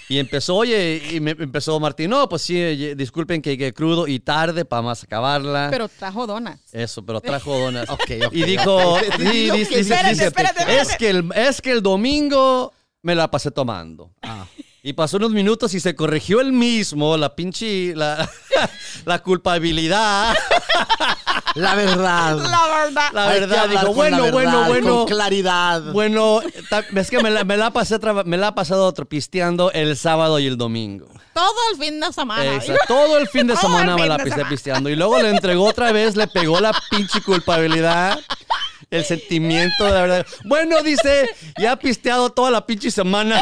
Y 0.10 0.18
empezó, 0.18 0.56
oye, 0.56 1.02
y 1.12 1.20
me 1.20 1.32
empezó 1.32 1.80
Martín, 1.80 2.10
no, 2.10 2.28
pues 2.28 2.42
sí, 2.42 2.56
disculpen 2.96 3.44
que 3.44 3.52
llegué 3.52 3.74
crudo 3.74 4.08
y 4.08 4.20
tarde 4.20 4.66
para 4.66 4.82
más 4.82 5.04
acabarla. 5.04 5.68
Pero 5.70 5.88
trajo 5.88 6.26
donas. 6.26 6.60
Eso, 6.74 7.06
pero 7.06 7.22
trajo 7.22 7.58
donas. 7.58 7.88
Ok, 8.00 8.12
ok, 8.26 8.34
y 8.34 8.44
dijo, 8.44 8.94
ok. 8.96 9.02
sí, 9.18 9.24
Dilo 9.24 9.54
dice, 9.56 9.80
Espérate, 9.82 10.10
dice, 10.10 10.26
espérate, 10.26 10.62
es, 10.64 10.68
espérate. 10.90 10.98
que 10.98 11.10
el, 11.10 11.30
es 11.36 11.62
que 11.62 11.72
el 11.72 11.84
domingo 11.84 12.74
me 13.04 13.14
la 13.14 13.30
pasé 13.30 13.52
tomando. 13.52 14.12
Ah. 14.24 14.46
Y 14.82 14.94
pasó 14.94 15.18
unos 15.18 15.32
minutos 15.32 15.74
y 15.74 15.80
se 15.82 15.94
corrigió 15.94 16.40
el 16.40 16.54
mismo, 16.54 17.18
la 17.18 17.36
pinche, 17.36 17.94
la, 17.96 18.30
la 19.06 19.20
culpabilidad. 19.20 20.36
La 21.56 21.74
verdad. 21.74 22.38
La 22.38 22.68
verdad. 22.68 23.10
La 23.12 23.28
Hay 23.28 23.40
que 23.40 23.46
verdad, 23.48 23.70
la 23.70 23.84
bueno, 23.86 24.32
bueno, 24.32 24.38
verdad, 24.38 24.68
bueno. 24.68 24.96
Con 25.00 25.08
claridad. 25.08 25.82
Bueno, 25.92 26.42
es 26.96 27.10
que 27.10 27.24
me 27.24 27.32
la, 27.32 27.44
me 27.44 27.58
la 27.58 27.72
pasé 27.72 27.98
me 28.26 28.38
la 28.38 28.48
ha 28.48 28.56
pasado 28.56 28.94
pisteando 28.94 29.72
el 29.72 29.98
sábado 29.98 30.38
y 30.40 30.46
el 30.46 30.58
domingo. 30.58 31.08
Todo 31.34 31.56
el 31.72 31.80
fin 31.80 32.00
de 32.00 32.14
semana. 32.14 32.56
Esa, 32.56 32.76
todo 32.88 33.18
el 33.18 33.28
fin 33.28 33.48
de 33.48 33.56
semana 33.58 33.96
me 33.96 34.08
la 34.08 34.18
semana. 34.20 34.48
pisteando. 34.48 34.90
Y 34.90 34.96
luego 34.96 35.20
le 35.20 35.32
entregó 35.32 35.66
otra 35.66 35.92
vez, 35.92 36.16
le 36.16 36.28
pegó 36.28 36.60
la 36.60 36.72
pinche 36.92 37.20
culpabilidad. 37.22 38.20
El 38.92 39.06
sentimiento, 39.06 39.86
de 39.86 39.92
verdad. 39.92 40.26
Bueno, 40.46 40.82
dice, 40.82 41.30
ya 41.60 41.74
ha 41.74 41.76
pisteado 41.80 42.32
toda 42.32 42.50
la 42.50 42.66
pinche 42.66 42.90
semana. 42.90 43.40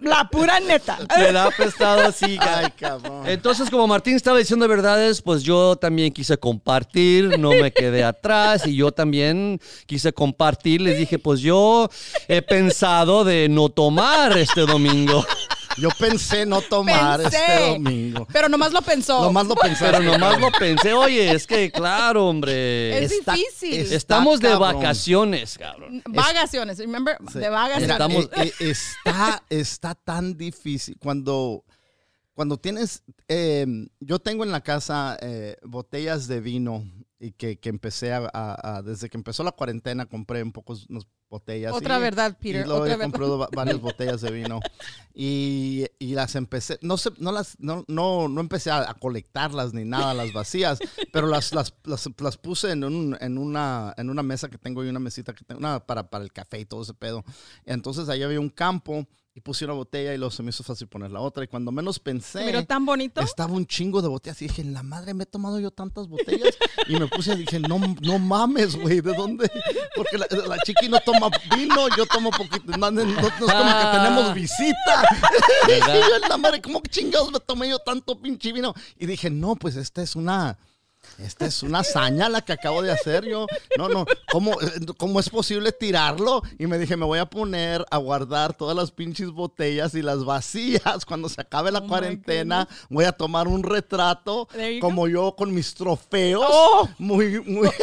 La 0.00 0.28
pura 0.28 0.60
neta. 0.60 0.96
Me 1.18 1.32
la 1.32 1.46
ha 1.46 1.50
prestado 1.50 2.06
así. 2.06 2.38
Ay, 2.40 2.70
cabrón. 2.78 3.28
Entonces, 3.28 3.68
como 3.68 3.88
Martín 3.88 4.14
estaba 4.14 4.38
diciendo 4.38 4.68
verdades, 4.68 5.20
pues 5.22 5.42
yo 5.42 5.74
también 5.74 6.12
quise 6.12 6.38
compartir, 6.38 7.36
no 7.38 7.50
me 7.50 7.72
quedé 7.72 8.04
atrás 8.04 8.64
y 8.64 8.76
yo 8.76 8.92
también 8.92 9.60
quise 9.86 10.12
compartir. 10.12 10.80
Les 10.80 10.96
dije, 10.96 11.18
pues 11.18 11.40
yo 11.40 11.90
he 12.28 12.42
pensado 12.42 13.24
de 13.24 13.48
no 13.48 13.70
tomar 13.70 14.38
este 14.38 14.60
domingo. 14.60 15.26
Yo 15.76 15.90
pensé 15.98 16.46
no 16.46 16.60
tomar 16.62 17.20
Pensé. 17.22 17.36
este 17.36 17.66
domingo. 17.68 18.26
Pero 18.32 18.48
nomás 18.48 18.72
lo 18.72 18.82
pensó. 18.82 19.22
Nomás 19.22 19.46
lo 19.46 19.54
pensé. 19.54 19.84
Pero 19.84 20.00
nomás 20.00 20.40
lo 20.40 20.50
pensé, 20.52 20.92
oye, 20.92 21.30
es 21.32 21.46
que 21.46 21.70
claro, 21.70 22.26
hombre. 22.28 23.04
Es 23.04 23.10
difícil. 23.10 23.74
está 23.74 23.94
Estamos 23.96 24.40
de 24.40 24.48
cabrón. 24.48 24.74
vacaciones, 24.76 25.58
cabrón. 25.58 26.02
Vagaciones, 26.06 26.78
remember? 26.78 27.18
Sí. 27.32 27.38
De 27.38 27.48
vagaciones. 27.48 27.90
Estamos- 27.90 28.24
Eh, 28.36 28.52
eh, 28.60 28.70
está, 28.70 29.42
está 29.50 29.94
tan 29.94 30.36
difícil. 30.36 30.96
Cuando, 30.98 31.64
cuando 32.34 32.56
tienes. 32.56 33.02
eh, 33.28 33.66
yo 34.00 34.18
tengo 34.18 34.44
en 34.44 34.50
la 34.52 34.60
casa 34.62 35.16
eh, 35.20 35.56
botellas 35.62 36.26
de 36.28 36.40
vino 36.40 36.84
y 37.20 37.32
que, 37.32 37.58
que 37.58 37.68
empecé 37.68 38.12
a, 38.12 38.30
a- 38.32 38.76
a- 38.78 38.82
Desde 38.82 39.08
que 39.08 39.16
empezó 39.16 39.42
la 39.42 39.52
cuarentena 39.52 40.06
compré 40.06 40.42
un 40.42 40.52
poco 40.52 40.76
unas 40.88 41.06
botellas. 41.28 41.72
Otra 41.74 41.98
y- 41.98 42.02
verdad, 42.02 42.36
Peter, 42.40 42.64
Y 42.64 42.68
luego 42.68 42.82
otra 42.82 42.94
he 42.94 42.98
comprado 42.98 43.38
va- 43.38 43.48
varias 43.54 43.80
botellas 43.80 44.20
de 44.20 44.30
vino. 44.30 44.60
Y, 45.14 45.86
y 45.98 46.14
las 46.14 46.34
empecé. 46.36 46.78
No 46.82 46.96
sé, 46.96 47.10
no 47.18 47.32
las. 47.32 47.58
No, 47.58 47.84
no, 47.88 48.28
no 48.28 48.40
empecé 48.40 48.70
a, 48.70 48.88
a 48.90 48.94
colectarlas 48.94 49.74
ni 49.74 49.84
nada, 49.84 50.14
las 50.14 50.32
vacías. 50.32 50.78
pero 51.12 51.26
las, 51.26 51.52
las, 51.52 51.74
las, 51.84 52.08
las 52.18 52.36
puse 52.36 52.70
en, 52.70 52.84
un- 52.84 53.16
en, 53.20 53.36
una, 53.38 53.94
en 53.96 54.10
una 54.10 54.22
mesa 54.22 54.48
que 54.48 54.58
tengo 54.58 54.84
y 54.84 54.88
una 54.88 55.00
mesita 55.00 55.32
que 55.34 55.44
tengo. 55.44 55.58
Una 55.58 55.80
para, 55.80 56.08
para 56.10 56.24
el 56.24 56.32
café 56.32 56.60
y 56.60 56.64
todo 56.64 56.82
ese 56.82 56.94
pedo. 56.94 57.24
Entonces 57.64 58.08
ahí 58.08 58.22
había 58.22 58.40
un 58.40 58.50
campo 58.50 59.06
y 59.38 59.40
puse 59.40 59.64
una 59.64 59.74
botella 59.74 60.12
y 60.12 60.18
luego 60.18 60.32
se 60.32 60.42
me 60.42 60.50
hizo 60.50 60.64
fácil 60.64 60.88
poner 60.88 61.12
la 61.12 61.20
otra. 61.20 61.44
Y 61.44 61.46
cuando 61.46 61.70
menos 61.70 62.00
pensé. 62.00 62.40
Se 62.40 62.44
miró 62.46 62.64
tan 62.66 62.84
bonito. 62.84 63.20
Estaba 63.20 63.52
un 63.52 63.66
chingo 63.66 64.02
de 64.02 64.08
botellas 64.08 64.42
y 64.42 64.48
dije, 64.48 64.64
la 64.64 64.82
madre 64.82 65.14
me 65.14 65.22
he 65.22 65.26
tomado 65.26 65.60
yo 65.60 65.70
tantas 65.70 66.08
botellas. 66.08 66.56
Y 66.88 66.96
me 66.96 67.06
puse 67.06 67.34
y 67.34 67.36
dije, 67.44 67.60
no, 67.60 67.78
no 68.02 68.18
mames, 68.18 68.74
güey, 68.74 69.00
¿de 69.00 69.14
dónde? 69.14 69.48
Porque 69.94 70.18
la, 70.18 70.26
la 70.48 70.58
chiqui 70.58 70.88
no 70.88 70.98
toma 71.00 71.30
vino, 71.56 71.86
yo 71.96 72.04
tomo 72.06 72.30
poquito. 72.32 72.76
No, 72.76 72.90
no- 72.90 73.04
no 73.04 73.20
es 73.20 73.32
como 73.34 73.46
que 73.52 73.96
tenemos 73.96 74.34
visita. 74.34 75.04
Y 75.68 75.72
dije, 75.72 76.00
yo, 76.00 76.16
en 76.16 76.28
la 76.28 76.36
madre, 76.36 76.60
¿cómo 76.60 76.80
chingados 76.90 77.30
me 77.30 77.38
tomé 77.38 77.68
yo 77.68 77.78
tanto 77.78 78.18
pinche 78.20 78.52
vino? 78.52 78.74
Y 78.98 79.06
dije, 79.06 79.30
no, 79.30 79.54
pues 79.54 79.76
esta 79.76 80.02
es 80.02 80.16
una... 80.16 80.58
Esta 81.18 81.46
es 81.46 81.62
una 81.62 81.80
hazaña 81.80 82.28
la 82.28 82.42
que 82.42 82.52
acabo 82.52 82.82
de 82.82 82.92
hacer 82.92 83.24
yo. 83.24 83.46
No, 83.76 83.88
no, 83.88 84.06
¿cómo, 84.30 84.56
¿cómo 84.96 85.18
es 85.20 85.28
posible 85.30 85.72
tirarlo? 85.72 86.42
Y 86.58 86.66
me 86.66 86.78
dije, 86.78 86.96
me 86.96 87.04
voy 87.04 87.18
a 87.18 87.26
poner 87.26 87.84
a 87.90 87.96
guardar 87.98 88.54
todas 88.54 88.76
las 88.76 88.90
pinches 88.90 89.30
botellas 89.30 89.94
y 89.94 90.02
las 90.02 90.24
vacías. 90.24 91.04
Cuando 91.06 91.28
se 91.28 91.40
acabe 91.40 91.72
la 91.72 91.80
Oh 91.80 91.86
cuarentena, 91.88 92.68
voy 92.88 93.04
a 93.04 93.12
tomar 93.12 93.48
un 93.48 93.62
retrato 93.62 94.48
como 94.80 95.08
yo 95.08 95.34
con 95.36 95.52
mis 95.54 95.74
trofeos. 95.74 96.44
Oh. 96.48 96.88
Muy, 96.98 97.40
muy. 97.40 97.68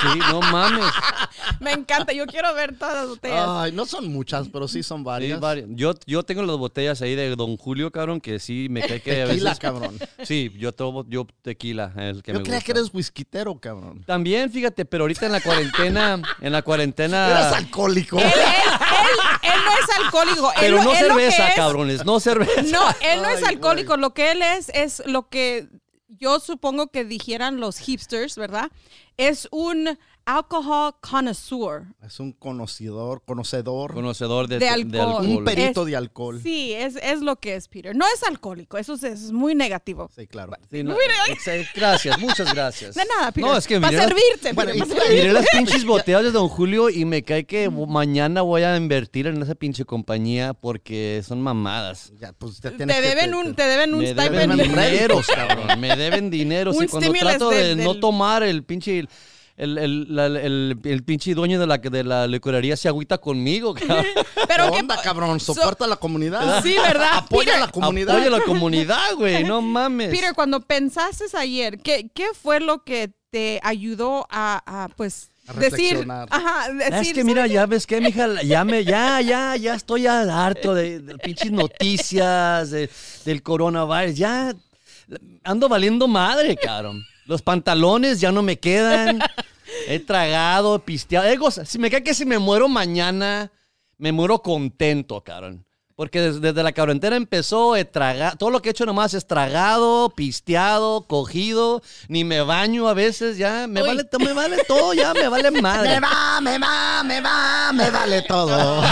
Sí, 0.00 0.18
no 0.30 0.40
mames. 0.40 0.84
Me 1.60 1.72
encanta. 1.72 2.12
Yo 2.12 2.24
quiero 2.26 2.54
ver 2.54 2.78
todas 2.78 2.94
las 2.94 3.08
botellas. 3.08 3.44
Ay, 3.48 3.72
no 3.72 3.84
son 3.84 4.08
muchas, 4.12 4.48
pero 4.48 4.68
sí 4.68 4.82
son 4.84 4.98
Sí, 5.00 5.04
varias. 5.04 5.40
vari- 5.40 5.66
yo, 5.74 5.92
yo 6.06 6.22
tengo 6.22 6.42
las 6.42 6.56
botellas 6.56 7.02
ahí 7.02 7.16
de 7.16 7.34
Don 7.34 7.56
Julio, 7.56 7.90
cabrón, 7.90 8.20
que 8.20 8.38
sí 8.38 8.68
me 8.70 8.80
cae 8.82 9.00
que 9.02 9.22
a 9.22 9.26
Tequila, 9.26 9.50
veces... 9.50 9.58
cabrón. 9.58 9.98
Sí, 10.22 10.52
yo 10.56 10.72
tomo 10.72 11.04
yo 11.08 11.26
tequila, 11.42 11.92
el 11.96 12.22
que 12.22 12.32
Yo 12.32 12.38
me 12.38 12.44
creía 12.48 12.60
que 12.62 12.72
eres 12.72 12.90
whiskitero, 12.92 13.58
cabrón. 13.58 14.02
También, 14.06 14.50
fíjate, 14.50 14.84
pero 14.84 15.04
ahorita 15.04 15.26
en 15.26 15.32
la 15.32 15.40
cuarentena, 15.40 16.20
en 16.40 16.52
la 16.52 16.62
cuarentena... 16.62 17.28
Eres 17.30 17.52
alcohólico. 17.52 18.18
Él, 18.18 18.24
él, 18.26 18.32
él, 18.32 19.52
él 19.52 19.60
no 19.64 19.72
es 19.72 19.98
alcohólico. 20.04 20.52
Pero 20.58 20.82
no 20.82 20.94
cerveza, 20.94 21.48
es- 21.48 21.54
cabrones, 21.54 22.04
no 22.04 22.20
cerveza. 22.20 22.62
No, 22.62 22.88
él 23.00 23.22
no 23.22 23.28
es 23.28 23.38
Ay, 23.38 23.54
alcohólico. 23.54 23.96
Lo 23.96 24.14
que 24.14 24.32
él 24.32 24.42
es, 24.42 24.70
es 24.74 25.02
lo 25.06 25.28
que 25.28 25.68
yo 26.08 26.40
supongo 26.40 26.88
que 26.88 27.04
dijeran 27.04 27.60
los 27.60 27.78
hipsters, 27.78 28.36
¿verdad? 28.36 28.70
Es 29.16 29.48
un 29.50 29.98
alcohol 30.28 30.92
connoisseur. 31.00 31.84
Es 32.06 32.20
un 32.20 32.32
conocedor, 32.32 33.22
conocedor. 33.24 33.94
Conocedor 33.94 34.46
de, 34.46 34.58
De 34.58 34.66
de 34.66 34.68
alcohol. 34.70 35.26
un 35.26 35.44
perito 35.44 35.80
Es- 35.82 35.86
de 35.86 35.96
alcohol. 35.96 36.40
Sí, 36.42 36.72
es, 36.74 36.96
es 36.96 37.22
lo 37.22 37.36
que 37.36 37.54
es 37.54 37.66
Peter. 37.68 37.96
No 37.96 38.04
es 38.14 38.22
alcohólico, 38.22 38.76
eso 38.76 38.92
es, 38.94 39.02
es 39.04 39.32
muy 39.32 39.54
negativo. 39.54 40.10
Sí, 40.14 40.26
claro. 40.26 40.52
Sí, 40.70 40.82
no, 40.82 40.94
gracias, 41.74 42.18
muchas 42.18 42.52
gracias. 42.52 42.94
De 42.94 43.04
nada, 43.16 43.32
Peter. 43.32 43.50
No, 43.50 43.56
es 43.56 43.66
que 43.66 43.80
Para 43.80 43.98
servirte, 44.06 44.52
Bueno, 44.52 44.72
Peter, 44.72 44.76
y- 44.76 44.80
para 44.80 45.00
servirte. 45.00 45.14
miré 45.14 45.32
las 45.32 45.46
pinches 45.50 45.84
botellas 45.86 46.22
de 46.24 46.30
Don 46.30 46.48
Julio 46.48 46.90
y 46.90 47.04
me 47.06 47.22
cae 47.22 47.44
que 47.46 47.70
mañana 47.70 48.42
voy 48.42 48.62
a 48.62 48.76
invertir 48.76 49.26
en 49.28 49.40
esa 49.42 49.54
pinche 49.54 49.84
compañía 49.86 50.52
porque 50.54 51.22
son 51.26 51.40
mamadas. 51.40 52.12
Ya, 52.20 52.32
pues 52.34 52.60
te, 52.60 52.70
Te 52.70 52.76
tienes 52.76 52.96
que- 52.96 53.02
deben 53.08 53.30
te- 53.30 53.36
un, 53.36 53.46
te- 53.54 53.62
te 53.62 53.68
deben 53.68 53.94
un 53.94 54.00
Me 54.00 54.14
deben 54.14 54.32
Deben 54.32 54.56
dinero, 54.58 54.74
réditos, 54.76 55.26
cabrón. 55.34 55.80
Me 55.80 55.96
deben 55.96 56.28
dinero. 56.30 56.72
Sí, 56.72 56.80
Un 56.80 56.86
cuando 56.88 57.12
trato 57.12 57.50
de, 57.50 57.74
de- 57.76 57.84
no 57.84 57.98
tomar 57.98 58.42
el 58.42 58.62
pinche... 58.62 59.04
El, 59.58 59.76
el, 59.76 60.06
la- 60.14 60.26
el- 60.26 60.78
el 60.84 61.02
pinche 61.02 61.34
dueño 61.34 61.58
de 61.58 61.66
la, 61.66 61.78
de 61.78 62.04
la 62.04 62.26
licorería 62.28 62.76
se 62.76 62.86
agüita 62.88 63.18
conmigo, 63.18 63.74
cabrón. 63.86 64.06
Pero 64.46 64.66
¿Qué 64.66 64.70
qué 64.72 64.78
onda, 64.80 64.94
pa- 64.96 65.02
cabrón? 65.02 65.40
so- 65.40 65.52
Soporta 65.52 65.84
a 65.84 65.88
la 65.88 65.96
comunidad. 65.96 66.62
Sí, 66.62 66.76
¿verdad? 66.80 67.08
Apoya 67.18 67.52
a 67.52 67.54
Peter- 67.54 67.60
la 67.60 67.68
comunidad. 67.72 68.14
Apoya 68.14 68.28
a 68.28 68.38
la 68.38 68.44
comunidad, 68.44 69.14
güey. 69.16 69.42
No 69.44 69.60
mames. 69.76 70.10
Peter, 70.10 70.32
cuando 70.34 70.60
pensaste 70.60 71.24
ayer, 71.36 71.78
¿qué, 71.80 72.08
¿qué 72.14 72.26
fue 72.40 72.60
lo 72.60 72.84
que 72.84 73.10
te 73.30 73.58
ayudó 73.64 74.26
a, 74.30 74.62
a, 74.64 74.88
pues 74.96 75.28
A 75.48 75.52
decir, 75.54 75.70
reflexionar. 75.72 76.28
ajá, 76.30 76.72
decir, 76.72 76.92
Es 77.08 77.12
que 77.14 77.24
mira, 77.24 77.40
¿sabes 77.42 77.52
ya 77.52 77.66
ves 77.66 77.86
que, 77.86 78.00
mija, 78.00 78.42
ya 78.42 78.64
me, 78.64 78.84
ya, 78.84 79.20
ya, 79.20 79.56
ya 79.56 79.74
estoy 79.74 80.02
ya 80.02 80.20
harto 80.46 80.72
de, 80.72 81.00
de 81.00 81.18
pinches 81.18 81.50
noticias, 81.50 82.70
de- 82.70 82.88
del 83.24 83.42
coronavirus, 83.42 84.16
ya 84.16 84.54
ando 85.42 85.68
valiendo 85.68 86.06
madre, 86.06 86.56
cabrón. 86.56 87.04
Los 87.28 87.42
pantalones 87.42 88.20
ya 88.20 88.32
no 88.32 88.42
me 88.42 88.58
quedan, 88.58 89.20
he 89.86 89.98
tragado, 90.00 90.76
he 90.76 90.78
pisteado, 90.78 91.28
he 91.28 91.36
si 91.66 91.78
me 91.78 91.90
cae 91.90 92.02
que 92.02 92.14
si 92.14 92.24
me 92.24 92.38
muero 92.38 92.68
mañana, 92.68 93.52
me 93.98 94.12
muero 94.12 94.40
contento, 94.42 95.22
cabrón. 95.22 95.66
Porque 95.94 96.22
des- 96.22 96.40
desde, 96.40 96.62
la 96.62 96.72
cuarentena 96.72 97.16
empezó, 97.16 97.76
he 97.76 97.84
tragado, 97.84 98.38
todo 98.38 98.48
lo 98.48 98.62
que 98.62 98.68
he 98.68 98.72
hecho 98.72 98.86
nomás 98.86 99.12
es 99.12 99.26
tragado, 99.26 100.08
pisteado, 100.08 101.02
cogido, 101.06 101.82
ni 102.08 102.24
me 102.24 102.40
baño 102.40 102.88
a 102.88 102.94
veces, 102.94 103.36
ya, 103.36 103.66
me 103.68 103.82
Uy. 103.82 103.88
vale, 103.88 104.08
me 104.20 104.32
vale 104.32 104.64
todo, 104.66 104.94
ya, 104.94 105.12
me 105.12 105.28
vale 105.28 105.50
madre. 105.60 105.90
Me 105.90 106.00
va, 106.00 106.40
me 106.40 106.58
va, 106.58 107.02
me 107.04 107.20
va, 107.20 107.72
me 107.74 107.90
vale 107.90 108.22
todo. 108.22 108.82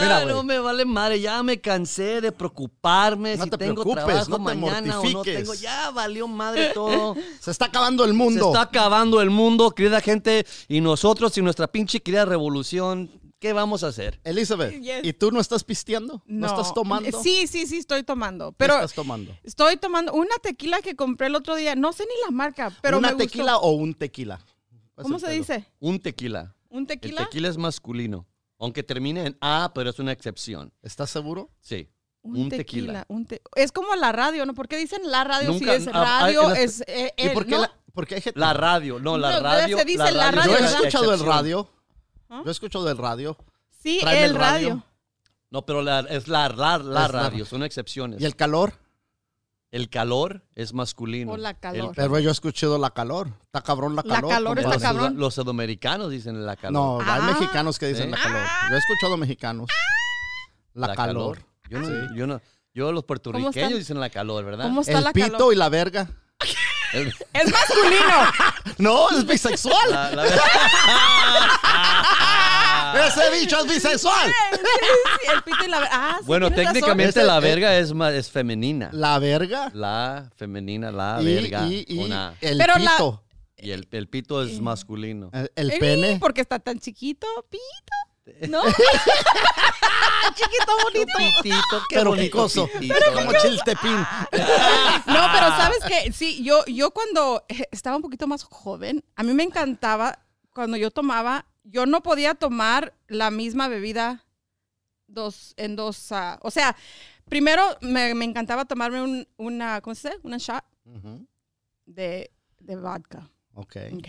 Ya 0.00 0.20
Mira, 0.20 0.24
no 0.26 0.42
me 0.42 0.58
vale 0.58 0.84
madre, 0.84 1.20
ya 1.20 1.42
me 1.42 1.60
cansé 1.60 2.20
de 2.20 2.32
preocuparme 2.32 3.36
No 3.36 3.44
si 3.44 3.50
te 3.50 3.58
tengo 3.58 3.82
preocupes, 3.82 4.04
trabajo 4.04 4.30
no 4.30 4.36
te 4.36 4.42
mañana 4.42 5.00
o 5.00 5.04
no 5.10 5.22
tengo. 5.22 5.54
Ya 5.54 5.90
valió 5.90 6.28
madre 6.28 6.70
todo. 6.74 7.14
Se 7.40 7.50
está 7.50 7.66
acabando 7.66 8.04
el 8.04 8.10
Se 8.10 8.16
mundo. 8.16 8.46
está 8.48 8.62
acabando 8.62 9.20
el 9.20 9.30
mundo, 9.30 9.70
querida 9.70 10.00
gente, 10.00 10.46
y 10.68 10.80
nosotros 10.80 11.36
y 11.38 11.42
nuestra 11.42 11.66
pinche 11.66 12.00
querida 12.00 12.24
revolución, 12.24 13.10
¿qué 13.38 13.52
vamos 13.52 13.84
a 13.84 13.88
hacer? 13.88 14.20
Elizabeth, 14.24 14.80
Yes. 14.80 15.00
¿y 15.04 15.12
tú 15.12 15.30
no 15.30 15.40
estás 15.40 15.64
pisteando? 15.64 16.22
¿No, 16.26 16.46
estás 16.46 16.72
tomando? 16.74 17.22
Sí, 17.22 17.46
sí, 17.46 17.66
sí, 17.66 17.78
estoy 17.78 18.02
tomando. 18.02 18.52
¿Qué 18.58 18.64
estás 18.64 18.94
tomando? 18.94 19.36
estoy 19.44 19.76
tomando 19.76 20.12
una 20.12 20.34
tequila 20.42 20.80
que 20.82 20.94
compré 20.96 21.28
el 21.28 21.34
otro 21.34 21.54
día. 21.56 21.74
No 21.76 21.92
sé 21.92 22.04
ni 22.04 22.24
la 22.24 22.30
marca, 22.30 22.72
pero 22.82 22.98
¿Una 22.98 23.08
me 23.08 23.14
gustó. 23.14 23.28
tequila 23.28 23.56
o 23.58 23.70
un 23.72 23.94
tequila? 23.94 24.38
¿Cuál 24.38 24.48
es 24.98 25.02
¿Cómo 25.02 25.14
el 25.16 25.20
se 25.20 25.26
pedo? 25.26 25.36
dice? 25.38 25.66
Un 25.80 26.00
tequila. 26.00 26.54
¿Un 26.68 26.80
El 26.82 26.86
tequila? 26.88 27.24
tequila 27.24 27.48
es 27.48 27.56
masculino, 27.58 28.26
aunque 28.58 28.82
termine 28.82 29.26
en 29.26 29.38
A, 29.40 29.72
pero 29.74 29.90
es 29.90 29.98
una 29.98 30.12
excepción. 30.12 30.72
¿Estás 30.82 31.10
seguro? 31.10 31.50
Sí. 31.60 31.90
Un, 32.22 32.48
tequila. 32.48 33.04
un 33.08 33.24
te- 33.24 33.40
es 33.54 33.70
como 33.70 33.94
la 33.94 34.10
radio, 34.10 34.44
¿no? 34.46 34.52
¿Por 34.54 34.66
qué 34.66 34.76
dicen 34.76 35.00
la 35.04 35.22
radio 35.22 35.52
Nunca- 35.52 35.64
si 35.64 35.82
es 35.82 35.88
ah, 35.88 35.92
ah, 35.94 36.20
radio? 36.22 36.50
es 36.54 36.82
eh, 36.88 37.12
¿Y 37.16 37.26
él, 37.28 37.32
por 37.32 37.44
qué, 37.44 37.52
¿no? 37.52 37.60
la, 37.62 37.72
por 37.94 38.04
qué 38.06 38.16
hay 38.16 38.20
gente? 38.20 38.40
La 38.40 38.52
radio, 38.52 38.98
no, 38.98 39.16
la 39.16 39.34
No, 39.34 39.40
radio. 39.40 39.78
se 39.78 39.84
dice 39.84 40.10
la 40.10 40.32
radio, 40.32 40.50
Yo 40.50 40.58
he 40.58 40.64
escuchado 40.66 41.14
el 41.14 41.20
radio. 41.20 41.70
¿Ah? 42.28 42.40
Yo 42.44 42.48
he 42.48 42.52
escuchado 42.52 42.90
el 42.90 42.98
radio. 42.98 43.36
Sí, 43.70 43.98
Tráeme 44.00 44.24
el 44.24 44.30
el 44.30 44.36
radio. 44.36 44.68
radio. 44.70 44.84
No, 45.50 45.64
pero 45.64 45.82
la- 45.82 46.00
es 46.00 46.26
la, 46.26 46.48
la, 46.48 46.78
la 46.78 47.06
Es 47.06 47.12
la- 47.12 47.22
radio, 47.22 47.44
son 47.46 47.62
excepciones. 47.62 48.20
¿Y 48.20 48.24
el 48.24 48.34
calor? 48.34 48.72
El 49.72 49.90
calor 49.90 50.42
es 50.54 50.72
masculino. 50.72 51.32
O 51.32 51.36
la 51.36 51.54
calor. 51.54 51.90
El- 51.90 51.94
Pero 51.96 52.18
yo 52.20 52.28
he 52.28 52.32
escuchado 52.32 52.78
la 52.78 52.90
calor. 52.90 53.28
Está 53.44 53.62
cabrón 53.62 53.96
la 53.96 54.02
La 54.04 54.14
calor. 54.14 54.30
calor 54.30 54.56
compadre. 54.56 54.76
está 54.76 54.92
los, 54.92 55.02
cabrón. 55.02 55.18
los 55.20 55.34
sudamericanos 55.34 56.10
dicen 56.10 56.46
la 56.46 56.56
calor. 56.56 56.72
No, 56.72 57.00
hay 57.12 57.20
Ah. 57.22 57.32
mexicanos 57.38 57.78
que 57.78 57.86
dicen 57.88 58.04
¿Sí? 58.04 58.10
la 58.10 58.16
calor. 58.18 58.42
Yo 58.70 58.74
he 58.74 58.78
escuchado 58.78 59.16
mexicanos. 59.16 59.68
La, 60.74 60.94
calor. 60.94 61.38
Yo 61.68 61.80
no, 61.80 61.86
Sí. 61.86 61.92
yo 62.16 62.26
no, 62.26 62.40
yo 62.74 62.92
los 62.92 63.04
puertorriqueños 63.04 63.78
dicen 63.78 63.98
la 63.98 64.08
calor, 64.10 64.44
¿verdad? 64.44 64.66
¿Cómo 64.66 64.82
está 64.82 64.98
El 64.98 65.04
la 65.04 65.12
pito 65.12 65.32
calor? 65.32 65.52
y 65.52 65.56
la 65.56 65.68
verga. 65.68 66.08
Es 67.32 67.52
masculino. 67.52 68.32
No, 68.78 69.08
es 69.10 69.24
bisexual. 69.26 69.90
la- 69.90 70.10
la- 70.10 70.26
Ese 73.06 73.30
bicho 73.40 73.58
es 73.64 73.74
bisexual. 73.74 74.26
Sí, 74.28 74.58
sí, 74.60 75.30
el 75.34 75.42
pito 75.42 75.64
y 75.64 75.68
la 75.68 75.88
ah, 75.90 76.16
sí, 76.20 76.24
bueno, 76.26 76.48
razón. 76.50 76.64
técnicamente 76.64 77.22
la 77.24 77.38
eh, 77.38 77.40
verga 77.40 77.76
es, 77.78 77.92
ma- 77.92 78.12
es 78.12 78.30
femenina. 78.30 78.90
La 78.92 79.18
verga. 79.18 79.70
La 79.74 80.30
femenina, 80.36 80.90
la 80.90 81.18
y, 81.20 81.24
verga. 81.24 81.66
y- 81.66 81.84
y 81.88 81.98
una. 81.98 82.34
el 82.40 82.58
Pero 82.58 82.74
la- 82.78 82.90
pito. 82.92 83.22
Y 83.58 83.70
el, 83.70 83.88
el 83.90 84.08
pito 84.08 84.42
es 84.42 84.60
masculino. 84.60 85.30
El, 85.54 85.72
pene. 85.78 86.18
Porque 86.20 86.42
está 86.42 86.58
tan 86.58 86.78
chiquito, 86.78 87.26
pito. 87.48 87.62
¿No? 88.48 88.62
chiquito 90.34 90.72
bonito. 90.84 91.12
Pitito, 91.42 91.82
qué 91.88 91.96
Pero 91.96 92.10
bonito 92.10 92.24
picoso. 92.26 92.68
pitito. 92.78 92.94
Como 93.14 93.32
chiltepín. 93.34 93.96
No, 95.06 95.28
pero 95.32 95.48
sabes 95.56 95.78
que 95.86 96.12
sí, 96.12 96.42
yo, 96.42 96.64
yo 96.66 96.90
cuando 96.90 97.44
estaba 97.70 97.96
un 97.96 98.02
poquito 98.02 98.26
más 98.26 98.42
joven, 98.44 99.04
a 99.14 99.22
mí 99.22 99.32
me 99.32 99.44
encantaba, 99.44 100.18
cuando 100.52 100.76
yo 100.76 100.90
tomaba, 100.90 101.46
yo 101.64 101.86
no 101.86 102.02
podía 102.02 102.34
tomar 102.34 102.92
la 103.06 103.30
misma 103.30 103.68
bebida 103.68 104.24
dos, 105.06 105.54
en 105.56 105.76
dos, 105.76 106.10
ah, 106.12 106.38
o 106.42 106.50
sea, 106.50 106.76
primero 107.28 107.62
me, 107.80 108.14
me 108.14 108.24
encantaba 108.24 108.64
tomarme 108.64 109.00
un, 109.02 109.28
una, 109.36 109.80
¿cómo 109.80 109.94
se 109.94 110.08
dice? 110.10 110.20
Una 110.24 110.38
shot 110.38 110.64
de, 111.86 112.30
de 112.58 112.76
vodka, 112.76 113.30
Ok. 113.54 113.76
¿ok? 113.94 114.08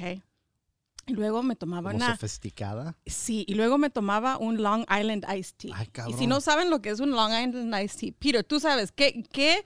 Y 1.08 1.14
luego 1.14 1.42
me 1.42 1.56
tomaba 1.56 1.92
Como 1.92 2.04
una, 2.04 2.16
sofisticada. 2.16 2.96
sí, 3.06 3.46
y 3.48 3.56
luego 3.56 3.78
me 3.78 3.90
tomaba 3.90 4.38
un 4.38 4.62
Long 4.62 4.82
Island 4.84 5.26
Iced 5.36 5.56
Tea. 5.58 5.72
Ay, 5.76 5.86
Y 5.88 5.90
cabrón. 5.92 6.20
si 6.20 6.28
no 6.28 6.42
saben 6.42 6.70
lo 6.70 6.82
que 6.82 6.90
es 6.90 7.00
un 7.00 7.12
Long 7.12 7.32
Island 7.32 7.74
Iced 7.84 7.98
Tea, 8.00 8.12
Peter, 8.20 8.44
tú 8.44 8.60
sabes, 8.60 8.92
¿qué, 8.92 9.24
qué 9.32 9.64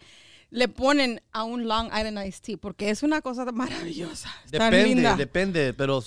le 0.51 0.67
ponen 0.67 1.21
a 1.32 1.43
un 1.43 1.67
Long 1.67 1.88
Island 1.88 2.19
Iced 2.27 2.41
Tea? 2.43 2.58
Porque 2.58 2.89
es 2.91 3.01
una 3.04 3.21
cosa 3.21 3.45
maravillosa. 3.51 4.30
Está 4.45 4.65
Depende, 4.65 4.86
linda. 4.86 5.15
depende, 5.15 5.73
pero, 5.73 6.04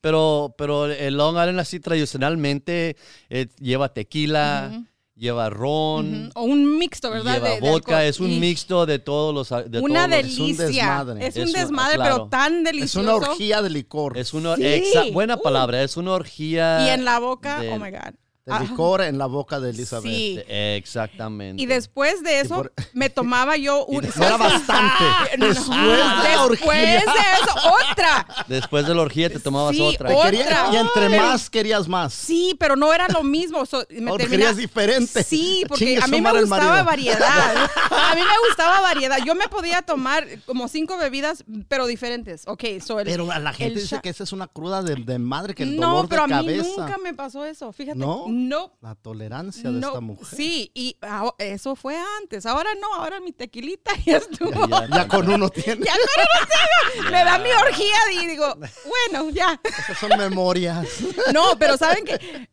pero, 0.00 0.54
pero 0.56 0.86
el 0.86 1.14
Long 1.16 1.36
Island 1.36 1.60
así 1.60 1.80
tradicionalmente 1.80 2.96
eh, 3.28 3.48
lleva 3.60 3.92
tequila. 3.92 4.84
Lleva 5.18 5.50
ron, 5.50 6.28
Ujú. 6.28 6.30
O 6.34 6.42
un 6.44 6.78
mixto, 6.78 7.10
¿verdad? 7.10 7.34
lleva 7.34 7.48
de- 7.48 7.54
de 7.56 7.60
vodka, 7.60 7.96
alcohol. 7.98 8.08
es 8.08 8.20
un 8.20 8.38
mixto 8.40 8.86
de 8.86 8.98
todos 9.00 9.34
los... 9.34 9.70
De 9.70 9.80
Una 9.80 10.06
todos 10.06 10.10
los- 10.24 10.30
Es 10.32 10.38
un 10.38 10.46
delicia. 10.56 10.66
desmadre. 10.66 11.26
Es 11.26 11.36
un 11.36 11.42
Es 11.42 11.52
desmadre, 11.52 11.94
claro. 11.96 12.14
pero 12.14 12.28
tan 12.28 12.58
Es 12.58 12.64
delicioso. 12.64 13.00
una 13.00 13.14
orgía 13.16 13.62
de 13.62 13.70
licor. 13.70 14.16
Es 14.16 14.32
una... 14.34 14.54
Sí. 14.56 14.62
exa- 14.62 15.12
buena 15.12 15.36
Uh. 15.36 15.42
palabra, 15.42 15.82
es 15.82 15.96
una 15.96 16.12
orgía... 16.12 16.86
Y 16.86 16.90
en 16.90 17.04
la 17.04 17.18
boca, 17.18 17.60
de- 17.60 17.70
oh 17.70 17.78
my 17.78 17.90
God. 17.90 18.14
Ajá. 18.54 18.64
licor 18.64 19.02
en 19.02 19.18
la 19.18 19.26
boca 19.26 19.60
de 19.60 19.70
Elizabeth. 19.70 20.04
Sí. 20.10 20.40
exactamente. 20.48 21.62
Y 21.62 21.66
después 21.66 22.22
de 22.22 22.40
eso, 22.40 22.56
por- 22.56 22.72
me 22.92 23.10
tomaba 23.10 23.56
yo 23.56 23.84
un... 23.86 24.04
No 24.16 24.24
era 24.24 24.36
bastante. 24.36 25.04
No, 25.38 25.46
Después 25.46 25.68
de 25.78 25.96
la 25.98 26.48
después 26.48 26.58
orgía. 26.78 26.82
de 26.82 26.96
eso, 26.98 27.54
otra. 27.90 28.26
Después 28.48 28.86
de 28.86 28.94
la 28.94 29.02
orgía 29.02 29.28
te 29.30 29.38
tomabas 29.40 29.76
Sí, 29.76 29.82
otra. 29.82 30.10
otra. 30.14 30.30
Quería- 30.30 30.68
y 30.72 30.76
entre 30.76 31.08
Pero- 31.10 31.22
más 31.22 31.50
querías 31.50 31.88
más. 31.88 32.12
Sí, 32.14 32.56
pero 32.58 32.76
no 32.76 32.92
era 32.92 33.06
lo 33.08 33.22
mismo. 33.22 33.64
so- 33.66 33.84
me 33.90 34.12
termina- 34.16 34.52
diferente. 34.52 35.22
Sí, 35.22 35.64
porque 35.68 35.84
Chingue 35.84 36.02
a 36.02 36.06
mí 36.06 36.20
me 36.20 36.30
el 36.30 36.40
gustaba 36.46 36.82
variedad. 36.82 37.56
A 37.90 38.14
mí 38.14 38.20
me 38.20 38.48
gustaba 38.48 38.80
variedad. 38.80 39.18
Yo 39.24 39.34
me 39.34 39.48
podía 39.48 39.82
tomar 39.82 40.26
como 40.46 40.68
cinco 40.68 40.96
bebidas, 40.98 41.44
pero 41.68 41.86
diferentes. 41.86 42.42
Ok, 42.46 42.64
so 42.84 42.98
el, 43.00 43.06
Pero 43.06 43.30
a 43.30 43.38
la 43.38 43.52
gente 43.52 43.74
el 43.74 43.80
dice 43.82 44.00
que 44.02 44.08
esa 44.08 44.24
es 44.24 44.32
una 44.32 44.46
cruda 44.46 44.82
de, 44.82 44.96
de 44.96 45.18
madre, 45.18 45.54
que 45.54 45.62
el 45.64 45.76
no, 45.76 45.88
dolor 45.90 46.08
pero 46.08 46.26
de 46.26 46.34
a 46.34 46.42
mí 46.42 46.46
cabeza. 46.56 46.68
nunca 46.76 46.98
me 46.98 47.14
pasó 47.14 47.44
eso. 47.44 47.72
Fíjate. 47.72 47.98
¿No? 47.98 48.24
No. 48.38 48.78
La 48.80 48.94
tolerancia 48.94 49.70
de 49.70 49.80
no. 49.80 49.88
esta 49.88 50.00
mujer. 50.00 50.26
Sí, 50.26 50.70
y 50.74 50.96
eso 51.38 51.74
fue 51.74 51.96
antes. 52.20 52.46
Ahora 52.46 52.70
no, 52.80 52.94
ahora 52.94 53.20
mi 53.20 53.32
tequilita 53.32 53.90
ya 54.06 54.18
estuvo. 54.18 54.66
Ya, 54.68 54.86
Ya 54.88 55.08
con 55.08 55.28
uno 55.28 55.48
tiene. 55.48 55.84
Ya 55.84 55.94
no 55.94 56.00
lo 56.00 56.46
tengo. 56.46 57.10
Me 57.10 57.24
da 57.24 57.38
mi 57.38 57.50
orgía 57.50 57.96
y 58.22 58.26
digo, 58.26 58.54
bueno, 58.86 59.30
ya. 59.30 59.60
Esas 59.64 59.98
son 59.98 60.16
memorias. 60.18 60.86
No, 61.34 61.58
pero 61.58 61.76
¿saben 61.76 62.04
que 62.04 62.48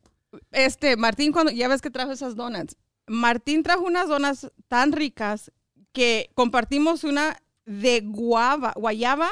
Este, 0.51 0.97
Martín, 0.97 1.31
cuando 1.31 1.51
ya 1.51 1.67
ves 1.67 1.81
que 1.81 1.89
trajo 1.91 2.11
esas 2.11 2.35
donuts, 2.35 2.75
Martín 3.07 3.61
trajo 3.63 3.83
unas 3.83 4.07
donas 4.07 4.51
tan 4.67 4.91
ricas 4.91 5.51
que 5.91 6.29
compartimos 6.33 7.03
una 7.03 7.37
de 7.65 8.01
guava, 8.01 8.73
guayaba, 8.75 9.29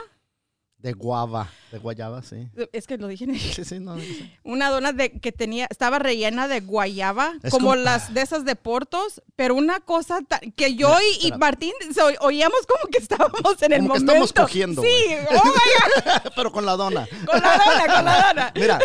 De 0.78 0.94
guava. 0.94 1.50
De 1.74 1.80
guayaba, 1.80 2.22
sí. 2.22 2.48
es 2.72 2.86
que 2.86 3.00
lo 3.00 3.08
dije 3.08 3.24
en 3.24 3.34
Sí, 3.40 3.66
sí, 3.66 3.80
no. 3.80 3.98
sí. 4.00 4.32
una 4.44 4.70
dona 4.70 4.92
de 4.94 5.12
que 5.20 5.32
tenía 5.32 5.66
estaba 5.72 5.98
rellena 5.98 6.48
de 6.48 6.60
guayaba 6.60 7.34
como, 7.50 7.70
como- 7.70 7.76
las 7.76 8.14
de 8.14 8.22
esas 8.22 8.46
de 8.46 8.56
Portos 8.56 9.24
pero 9.36 9.56
una 9.56 9.80
cosa 9.80 10.20
que 10.56 10.76
yo 10.76 10.96
y. 11.20 11.32
Martín 11.40 11.74
so- 11.96 12.12
oíamos 12.22 12.60
como 12.68 12.92
que 12.92 13.00
estábamos 13.00 13.60
en 13.64 13.74
el 13.74 13.80
Como 13.82 13.96
que 13.96 14.00
momento 14.02 14.12
estamos 14.24 14.34
cogiendo, 14.34 14.82
sí 14.84 14.88
oh 15.32 15.44
my 15.46 15.50
God, 15.50 16.32
Pero 16.36 16.52
con 16.52 16.64
la 16.64 16.74
dona. 16.76 17.08
con 17.26 17.42
la 17.42 17.58
dona 17.58 17.96
con 17.96 18.06
la 18.06 18.28
dona 18.28 18.52
Mira. 18.56 18.80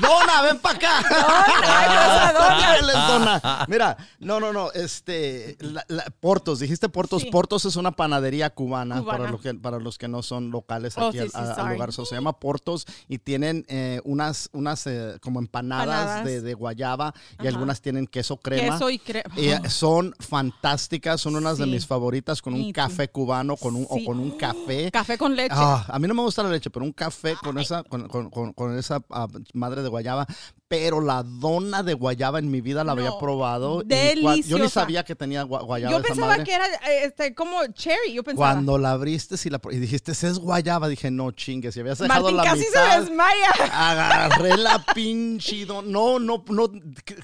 Dona, 0.00 0.42
ven 0.42 0.58
para 0.60 0.76
acá. 0.76 1.04
Dona. 2.32 2.76
Es 2.76 2.92
dona. 3.08 3.64
Mira, 3.68 3.96
no, 4.20 4.40
no, 4.40 4.52
no. 4.54 4.72
Este, 4.72 5.56
la- 5.60 5.84
la- 5.88 6.04
Portos, 6.20 6.60
dijiste 6.60 6.88
Portos. 6.88 7.22
Sí. 7.22 7.30
Portos 7.30 7.64
es 7.66 7.76
una 7.76 7.92
panadería 7.92 8.50
cubana, 8.50 9.00
Cubana. 9.00 9.18
Para, 9.18 9.30
los 9.30 9.40
que, 9.40 9.54
para 9.54 9.78
los 9.78 9.98
que 9.98 10.08
no 10.08 10.22
son 10.22 10.50
locales 10.50 10.94
Oh, 10.96 11.08
aquí 11.08 11.18
al, 11.18 11.28
sí, 11.30 11.36
a- 11.36 11.54
sorry. 11.54 11.73
Lugar. 11.74 11.92
So, 11.92 12.04
se 12.06 12.14
llama 12.14 12.32
Portos 12.38 12.86
y 13.08 13.18
tienen 13.18 13.64
eh, 13.68 14.00
unas, 14.04 14.48
unas 14.52 14.86
eh, 14.86 15.18
como 15.20 15.38
empanadas. 15.40 16.24
De, 16.24 16.40
de 16.40 16.54
guayaba 16.54 17.12
y 17.38 17.42
Ajá. 17.42 17.48
algunas 17.48 17.80
tienen 17.80 18.06
queso 18.06 18.36
crema. 18.36 18.72
queso 18.74 18.90
y 18.90 18.98
crema 18.98 19.34
Y, 19.36 19.48
eh, 19.48 19.60
son 19.68 20.14
fantásticas, 20.18 21.20
son 21.20 21.36
unas 21.36 21.58
de 21.58 21.66
mis 21.66 21.86
favoritas 21.86 22.40
con 22.42 22.54
un 22.54 22.72
café 22.72 23.08
cubano 23.08 23.56
con 23.56 23.76
un, 23.76 23.82
Sí. 23.82 23.88
o 23.90 24.04
con 24.04 24.18
un 24.18 24.30
café. 24.32 24.90
café 24.90 25.18
con 25.18 25.34
leche 25.36 25.54
Ah, 25.56 25.84
a 25.88 25.98
mí 25.98 26.08
no 26.08 26.14
me 26.14 26.22
gusta 26.22 26.42
la 26.42 26.48
leche, 26.50 26.70
pero 26.70 26.84
un 26.84 26.92
café 26.92 27.34
con 27.42 27.58
esa, 27.58 27.82
con, 27.84 28.08
con- 28.08 28.30
con- 28.30 28.52
con 28.52 28.78
esa 28.78 29.02
ah, 29.10 29.26
madre 29.52 29.82
de 29.82 29.88
guayaba. 29.88 30.26
Pero 30.66 31.00
la 31.00 31.22
dona 31.22 31.82
de 31.82 31.94
guayaba 31.94 32.38
en 32.38 32.50
mi 32.50 32.60
vida 32.60 32.82
la 32.84 32.92
había 32.92 33.16
probado. 33.18 33.82
y 33.82 33.84
cua- 33.84 33.88
Yo 33.88 34.14
ni 34.14 34.24
deliciosa. 34.32 34.68
sabía 34.80 35.04
que 35.04 35.14
tenía 35.14 35.44
gua- 35.44 35.62
guayaba 35.64 35.92
Yo 35.92 35.98
esa 35.98 36.06
pensaba 36.08 36.26
madre. 36.28 36.44
que 36.44 36.52
era 36.54 36.66
eh, 36.66 37.04
este, 37.04 37.34
como 37.34 37.64
cherry, 37.68 38.14
yo 38.14 38.24
pensaba. 38.24 38.52
Cuando 38.52 38.78
la 38.78 38.92
abriste 38.92 39.36
y, 39.44 39.50
la, 39.50 39.60
y 39.70 39.76
dijiste, 39.76 40.12
es 40.12 40.38
guayaba, 40.38 40.88
dije, 40.88 41.10
no 41.10 41.30
chingues, 41.32 41.74
si 41.74 41.80
habías 41.80 41.98
dejado 41.98 42.22
Martín 42.22 42.36
la 42.38 42.44
casi 42.44 42.58
mitad. 42.60 42.92
se 42.94 43.00
desmaya. 43.00 43.50
Agarré 43.72 44.56
la 44.56 44.84
pinche 44.94 45.66
don- 45.66 45.92
No, 45.92 46.18
no, 46.18 46.42
no. 46.48 46.70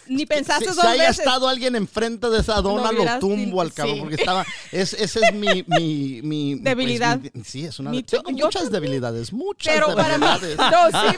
Ni 0.07 0.27
pensaste 0.27 0.67
si, 0.67 0.75
dos 0.75 0.81
si 0.83 0.87
haya 0.87 1.09
veces. 1.09 1.19
estado 1.21 1.49
alguien 1.49 1.75
enfrente 1.77 2.29
de 2.29 2.41
esa 2.41 2.61
dona, 2.61 2.93
lo, 2.93 3.19
tumbo 3.19 3.63
al 3.63 3.73
cabrón, 3.73 3.95
sí. 3.95 4.01
porque 4.01 4.15
estaba. 4.17 4.45
Es, 4.71 4.93
esa 4.93 5.21
es 5.27 5.35
mi. 5.35 5.65
mi, 5.67 6.21
mi 6.23 6.57
pues, 6.57 6.65
Debilidad. 6.65 7.19
mi- 7.19 7.43
sí, 7.45 7.65
es 7.65 7.79
una. 7.79 7.91
Tengo 8.03 8.31
muchas 8.31 8.53
también. 8.65 8.73
debilidades, 8.83 9.33
muchas 9.33 9.75
Pero 9.75 9.95
para 9.95 10.19
mí, 10.19 10.27
debilidades. 10.41 10.57
no, 10.93 11.01
sí, 11.01 11.17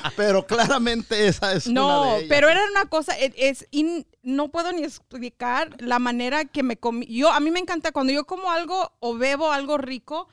pero 0.16 0.46
claramente 0.46 1.26
esa 1.36 1.52
es 1.52 1.66
una 1.66 1.80
no, 1.80 2.04
de 2.04 2.16
ellas. 2.18 2.28
pero 2.28 2.48
era 2.48 2.60
una 2.70 2.86
cosa, 2.86 3.16
es, 3.18 3.32
es 3.36 3.68
in- 3.70 4.06
no 4.22 4.48
puedo 4.48 4.72
ni 4.72 4.82
explicar 4.84 5.76
la 5.80 5.98
manera 5.98 6.44
que 6.44 6.62
me 6.62 6.76
comí. 6.76 7.06
Yo, 7.06 7.30
a 7.30 7.40
mí 7.40 7.50
me 7.50 7.60
encanta 7.60 7.92
cuando 7.92 8.12
yo 8.12 8.24
como 8.26 8.50
algo 8.50 8.92
o 9.00 9.16
bebo 9.16 9.52
algo 9.52 9.78
rico, 9.78 10.28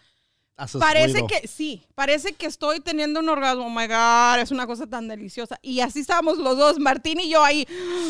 parece 0.79 1.25
que, 1.27 1.47
sí, 1.47 1.83
parece 1.95 2.33
que 2.33 2.45
estoy 2.45 2.79
teniendo 2.79 3.19
un 3.19 3.29
orgasmo. 3.29 3.65
Oh 3.65 3.69
my 3.69 3.87
God, 3.87 4.39
es 4.41 4.51
una 4.51 4.67
cosa 4.67 4.87
tan 4.87 5.07
deliciosa. 5.07 5.59
Y 5.61 5.79
así 5.81 5.99
estábamos 5.99 6.37
los 6.37 6.57
dos, 6.57 6.79
Martín 6.79 7.19
y 7.19 7.29
yo 7.29 7.43
ahí. 7.43 7.67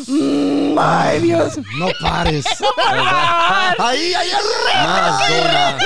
Mm, 0.07 0.77
ay, 0.77 1.19
Dios. 1.19 1.57
No 1.77 1.87
pares. 2.01 2.45
ahí, 3.79 4.13
ahí, 4.13 4.29
Más 4.97 5.29
dona. 5.29 5.77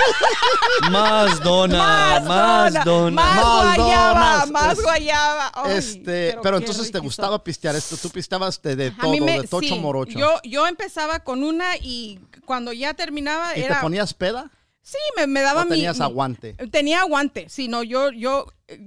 Más 0.91 1.43
dona. 1.43 2.19
Más 2.21 2.85
dona. 2.85 3.21
Más 3.21 3.77
guayaba, 3.77 4.45
más 4.47 4.81
guayaba. 4.81 5.51
Ay, 5.53 5.77
Este, 5.77 6.37
pero, 6.41 6.57
entonces 6.57 6.91
te 6.91 6.99
gustaba 6.99 7.43
pistear 7.43 7.75
esto, 7.75 7.97
tú 7.97 8.09
pisteabas 8.09 8.61
de, 8.61 8.75
de 8.75 8.87
A 8.87 9.01
todo, 9.01 9.17
me- 9.17 9.41
de 9.41 9.47
tocho 9.47 9.75
sí, 9.75 9.79
morocho. 9.79 10.17
Yo, 10.17 10.39
yo 10.43 10.67
empezaba 10.67 11.19
con 11.19 11.43
una 11.43 11.77
y 11.77 12.19
cuando 12.45 12.73
ya 12.73 12.93
terminaba 12.93 13.57
¿Y 13.57 13.61
era... 13.61 13.75
te 13.75 13.81
ponías 13.81 14.13
peda? 14.13 14.51
Sí, 14.87 14.99
me, 15.17 15.25
me 15.25 15.41
daba 15.41 15.63
¿O 15.63 15.65
mi... 15.65 15.71
tenías 15.71 15.99
aguante? 15.99 16.53
Tenía 16.69 16.99
aguante, 17.01 17.49
sí, 17.49 17.67
no, 17.67 17.81
yo, 17.81 18.11
yo... 18.11 18.45
eh, 18.67 18.79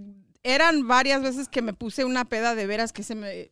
Eran 0.45 0.87
varias 0.87 1.23
veces 1.23 1.49
que 1.49 1.61
me 1.61 1.73
puse 1.73 2.05
una 2.05 2.25
peda 2.25 2.55
de 2.55 2.67
veras 2.67 2.93
que 2.93 3.03
se 3.03 3.17
me... 3.17 3.51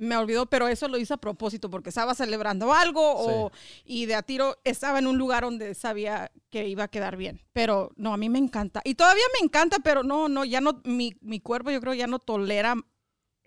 Me 0.00 0.16
olvidó, 0.16 0.46
pero 0.46 0.68
eso 0.68 0.86
lo 0.86 0.96
hice 0.96 1.14
a 1.14 1.16
propósito 1.16 1.68
porque 1.70 1.88
estaba 1.88 2.14
celebrando 2.14 2.72
algo 2.72 3.02
o, 3.16 3.50
y 3.84 4.06
de 4.06 4.14
a 4.14 4.22
tiro 4.22 4.56
estaba 4.62 5.00
en 5.00 5.08
un 5.08 5.18
lugar 5.18 5.42
donde 5.42 5.74
sabía 5.74 6.30
que 6.50 6.68
iba 6.68 6.84
a 6.84 6.88
quedar 6.88 7.16
bien. 7.16 7.40
Pero 7.52 7.90
no, 7.96 8.14
a 8.14 8.16
mí 8.16 8.28
me 8.28 8.38
encanta. 8.38 8.80
Y 8.84 8.94
todavía 8.94 9.24
me 9.38 9.44
encanta, 9.44 9.78
pero 9.80 10.04
no, 10.04 10.28
no, 10.28 10.44
ya 10.44 10.60
no, 10.60 10.80
mi, 10.84 11.16
mi 11.20 11.40
cuerpo 11.40 11.72
yo 11.72 11.80
creo 11.80 11.94
ya 11.94 12.06
no 12.06 12.20
tolera 12.20 12.76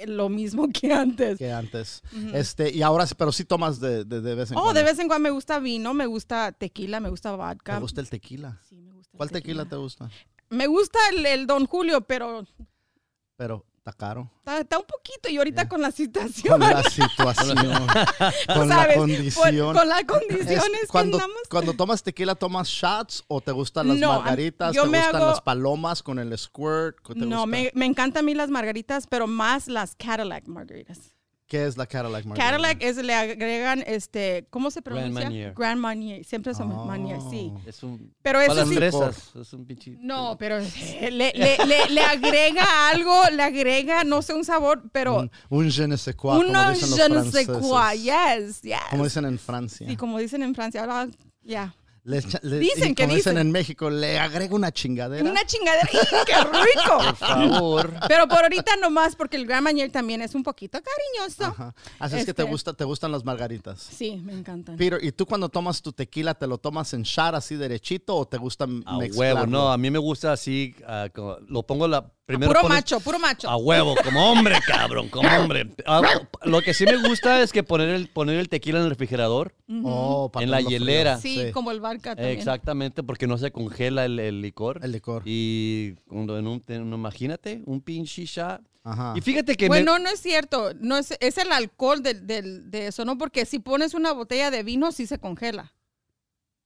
lo 0.07 0.29
mismo 0.29 0.67
que 0.73 0.93
antes. 0.93 1.37
que 1.37 1.51
antes. 1.51 2.01
Este, 2.33 2.71
y 2.71 2.81
ahora 2.81 3.05
pero 3.17 3.31
sí 3.31 3.45
tomas 3.45 3.79
de, 3.79 4.03
de, 4.05 4.21
de 4.21 4.35
vez 4.35 4.51
en 4.51 4.57
Oh, 4.57 4.61
cuando. 4.61 4.79
de 4.79 4.85
vez 4.85 4.99
en 4.99 5.07
cuando 5.07 5.23
me 5.23 5.31
gusta 5.31 5.59
vino, 5.59 5.93
me 5.93 6.05
gusta 6.05 6.51
tequila, 6.51 6.99
me 6.99 7.09
gusta 7.09 7.35
vodka. 7.35 7.75
¿Te 7.75 7.81
gusta 7.81 8.01
el 8.01 8.09
tequila? 8.09 8.59
Sí, 8.67 8.75
me 8.81 8.91
gusta 8.93 9.11
el 9.13 9.17
¿Cuál 9.17 9.31
tequila 9.31 9.65
te 9.65 9.75
gusta? 9.75 10.09
Me 10.49 10.67
gusta 10.67 10.99
el, 11.13 11.25
el 11.25 11.47
Don 11.47 11.65
Julio, 11.65 12.01
pero 12.01 12.45
Pero 13.37 13.65
está 13.81 13.93
caro. 13.93 14.31
está, 14.37 14.59
está 14.59 14.77
un 14.77 14.85
poquito 14.85 15.27
y 15.29 15.37
ahorita 15.37 15.67
con 15.67 15.81
la 15.81 15.87
Con 15.87 15.95
situación. 15.95 16.59
la 16.59 16.83
situación, 16.83 17.57
con 18.53 18.69
la 18.69 18.93
condición. 18.95 19.65
Por- 19.73 19.75
con 19.75 19.89
las 19.89 19.99
Es- 20.01 20.05
condiciones 20.05 20.81
cuando, 20.87 21.17
que 21.17 21.23
andamos. 21.23 21.41
cuando 21.49 21.73
tomas 21.73 22.03
tequila, 22.03 22.35
¿tomas 22.35 22.67
shots 22.67 23.23
o 23.27 23.41
te 23.41 23.51
gustan 23.51 23.87
las 23.87 23.97
No, 23.97 24.13
margaritas? 24.21 24.75
yo 24.75 24.83
¿Te 24.83 24.89
me 24.89 24.99
gustan 24.99 25.21
hago- 25.21 25.29
las 25.31 25.41
palomas 25.41 26.03
con 26.03 26.19
el 26.19 26.37
squirt? 26.37 26.97
¿Qué 27.03 27.13
te 27.15 27.25
No, 27.25 27.47
me, 27.47 27.71
me 27.73 27.85
encantan 27.87 28.23
a 28.23 28.25
mí 28.25 28.35
las 28.35 28.49
margaritas, 28.51 29.07
pero 29.07 29.25
más 29.25 29.67
las 29.67 29.95
Cadillac 29.95 30.45
margaritas. 30.47 31.15
¿Qué 31.51 31.65
es 31.67 31.75
la 31.75 31.85
Cadillac 31.85 32.23
margarita? 32.23 32.49
Cadillac 32.49 32.81
es, 32.81 32.95
le 32.95 33.13
agregan, 33.13 33.83
este, 33.85 34.47
¿cómo 34.49 34.71
se 34.71 34.81
pronuncia? 34.81 35.11
Marnier. 35.11 35.53
Grand 35.53 35.81
Marnier. 35.81 36.23
Siempre 36.23 36.53
son 36.53 36.71
Oh. 36.71 36.85
Marnier, 36.85 37.19
sí. 37.29 37.51
Es 37.65 37.83
un. 37.83 38.13
Pero 38.21 38.39
para 38.39 38.45
eso 38.45 38.55
las 38.55 38.69
sí. 38.69 38.75
fresas. 38.75 39.31
Es 39.35 39.51
un 39.51 39.65
pinche. 39.65 39.97
No, 39.99 40.37
pero 40.39 40.59
le, 40.59 41.09
le, 41.11 41.33
le, 41.33 41.89
le 41.89 42.01
agrega 42.01 42.89
algo, 42.91 43.21
le 43.35 43.43
agrega, 43.43 44.05
no 44.05 44.21
sé, 44.21 44.33
un 44.33 44.45
sabor, 44.45 44.83
pero 44.93 45.19
Un, 45.19 45.31
un 45.49 45.69
je 45.69 45.87
ne 45.89 45.97
sais 45.97 46.15
quoi, 46.15 46.37
uno 46.39 46.53
como 46.53 46.71
dicen 46.71 46.89
los 46.89 46.99
je 46.99 47.09
ne 47.09 47.31
sais 47.31 47.47
quoi, 47.47 47.97
yes, 47.97 48.61
yes. 48.61 48.77
Como 48.89 49.03
dicen 49.03 49.25
en 49.25 49.37
Francia. 49.37 49.85
Sí, 49.89 49.97
como 49.97 50.19
dicen 50.19 50.43
en 50.43 50.55
Francia, 50.55 50.79
ahora 50.79 51.09
ya. 51.43 51.65
Le 51.65 51.80
Dicen 52.03 52.91
y 52.91 52.95
que 52.95 53.03
como 53.03 53.15
dicen 53.15 53.33
dicen. 53.33 53.37
en 53.37 53.51
México, 53.51 53.89
le 53.89 54.17
agrega 54.19 54.55
una 54.55 54.71
chingadera. 54.71 55.29
Una 55.29 55.45
chingadera, 55.45 55.87
¡y 55.93 56.25
¡qué 56.25 56.33
rico! 56.35 56.97
Por 56.97 57.15
favor. 57.15 57.93
Pero 58.07 58.27
por 58.27 58.41
ahorita 58.43 58.75
nomás, 58.77 59.15
porque 59.15 59.37
el 59.37 59.45
Grand 59.45 59.63
Marnier 59.63 59.91
también 59.91 60.21
es 60.21 60.33
un 60.33 60.41
poquito 60.43 60.79
cariñoso. 60.81 61.43
Ajá. 61.45 61.75
Así 61.99 62.15
es 62.17 62.25
que 62.25 62.33
te, 62.33 62.41
Este- 62.41 62.51
gusta, 62.51 62.73
te 62.73 62.83
gustan 62.85 63.11
las 63.11 63.23
margaritas. 63.23 63.79
Sí, 63.81 64.17
me 64.17 64.33
encantan. 64.33 64.77
Peter, 64.77 64.99
¿y 65.03 65.11
tú 65.11 65.25
cuando 65.27 65.49
tomas 65.49 65.81
tu 65.81 65.91
tequila, 65.93 66.33
te 66.33 66.47
lo 66.47 66.57
tomas 66.57 66.91
en 66.93 67.03
shot 67.03 67.35
así 67.35 67.55
derechito 67.55 68.15
o 68.15 68.27
te 68.27 68.37
gusta 68.37 68.63
A 68.63 68.67
mezclarlo? 68.97 69.17
huevo. 69.19 69.45
No, 69.45 69.71
a 69.71 69.77
mí 69.77 69.91
me 69.91 69.99
gusta 69.99 70.31
así. 70.33 70.75
ah, 70.87 71.07
como- 71.13 71.37
lo 71.47 71.63
pongo 71.63 71.87
la. 71.87 72.11
Primero 72.25 72.49
puro 72.51 72.61
pones- 72.61 72.75
macho, 72.77 72.99
puro 73.01 73.19
macho. 73.19 73.49
A 73.49 73.57
huevo, 73.57 73.95
como 74.03 74.31
hombre, 74.31 74.55
cabrón, 74.65 75.09
como 75.09 75.27
hombre. 75.29 75.69
Ah, 75.85 76.01
lo 76.43 76.61
que 76.61 76.73
sí 76.73 76.85
me 76.85 76.95
gusta 77.07 77.41
es 77.41 77.51
que 77.51 77.63
poner 77.63 77.89
el, 77.89 78.07
poner 78.07 78.37
el 78.39 78.47
tequila 78.47 78.77
en 78.79 78.85
el 78.85 78.89
refrigerador. 78.89 79.53
Oh, 79.83 80.29
para 80.31 80.43
En 80.43 80.51
la 80.51 80.57
frío. 80.57 80.69
hielera. 80.69 81.17
sí, 81.17 81.51
como 81.53 81.71
el 81.71 81.81
barca 81.81 82.15
también. 82.15 82.37
Exactamente, 82.37 83.03
porque 83.03 83.27
no 83.27 83.37
se 83.37 83.51
congela 83.51 84.05
el, 84.05 84.19
el 84.19 84.41
licor. 84.41 84.79
El 84.83 84.91
licor. 84.93 85.23
Y 85.25 85.93
cuando 86.07 86.37
en 86.37 86.47
un, 86.47 86.63
en 86.67 86.81
un- 86.83 86.93
imagínate, 86.93 87.61
un 87.65 87.81
pinche 87.81 88.25
shot. 88.25 88.61
Ajá. 88.83 89.13
Y 89.15 89.21
fíjate 89.21 89.55
que 89.55 89.65
me- 89.65 89.69
Bueno, 89.69 89.99
no 89.99 90.09
es 90.09 90.19
cierto. 90.21 90.71
No 90.79 90.97
es, 90.97 91.15
es 91.19 91.37
el 91.37 91.51
alcohol 91.51 92.01
del, 92.01 92.25
del- 92.27 92.71
de 92.71 92.87
eso, 92.87 93.03
¿no? 93.03 93.17
Porque 93.17 93.45
si 93.45 93.59
pones 93.59 93.93
una 93.93 94.11
botella 94.13 94.49
de 94.51 94.63
vino, 94.63 94.91
sí 94.91 95.05
se 95.05 95.19
congela. 95.19 95.73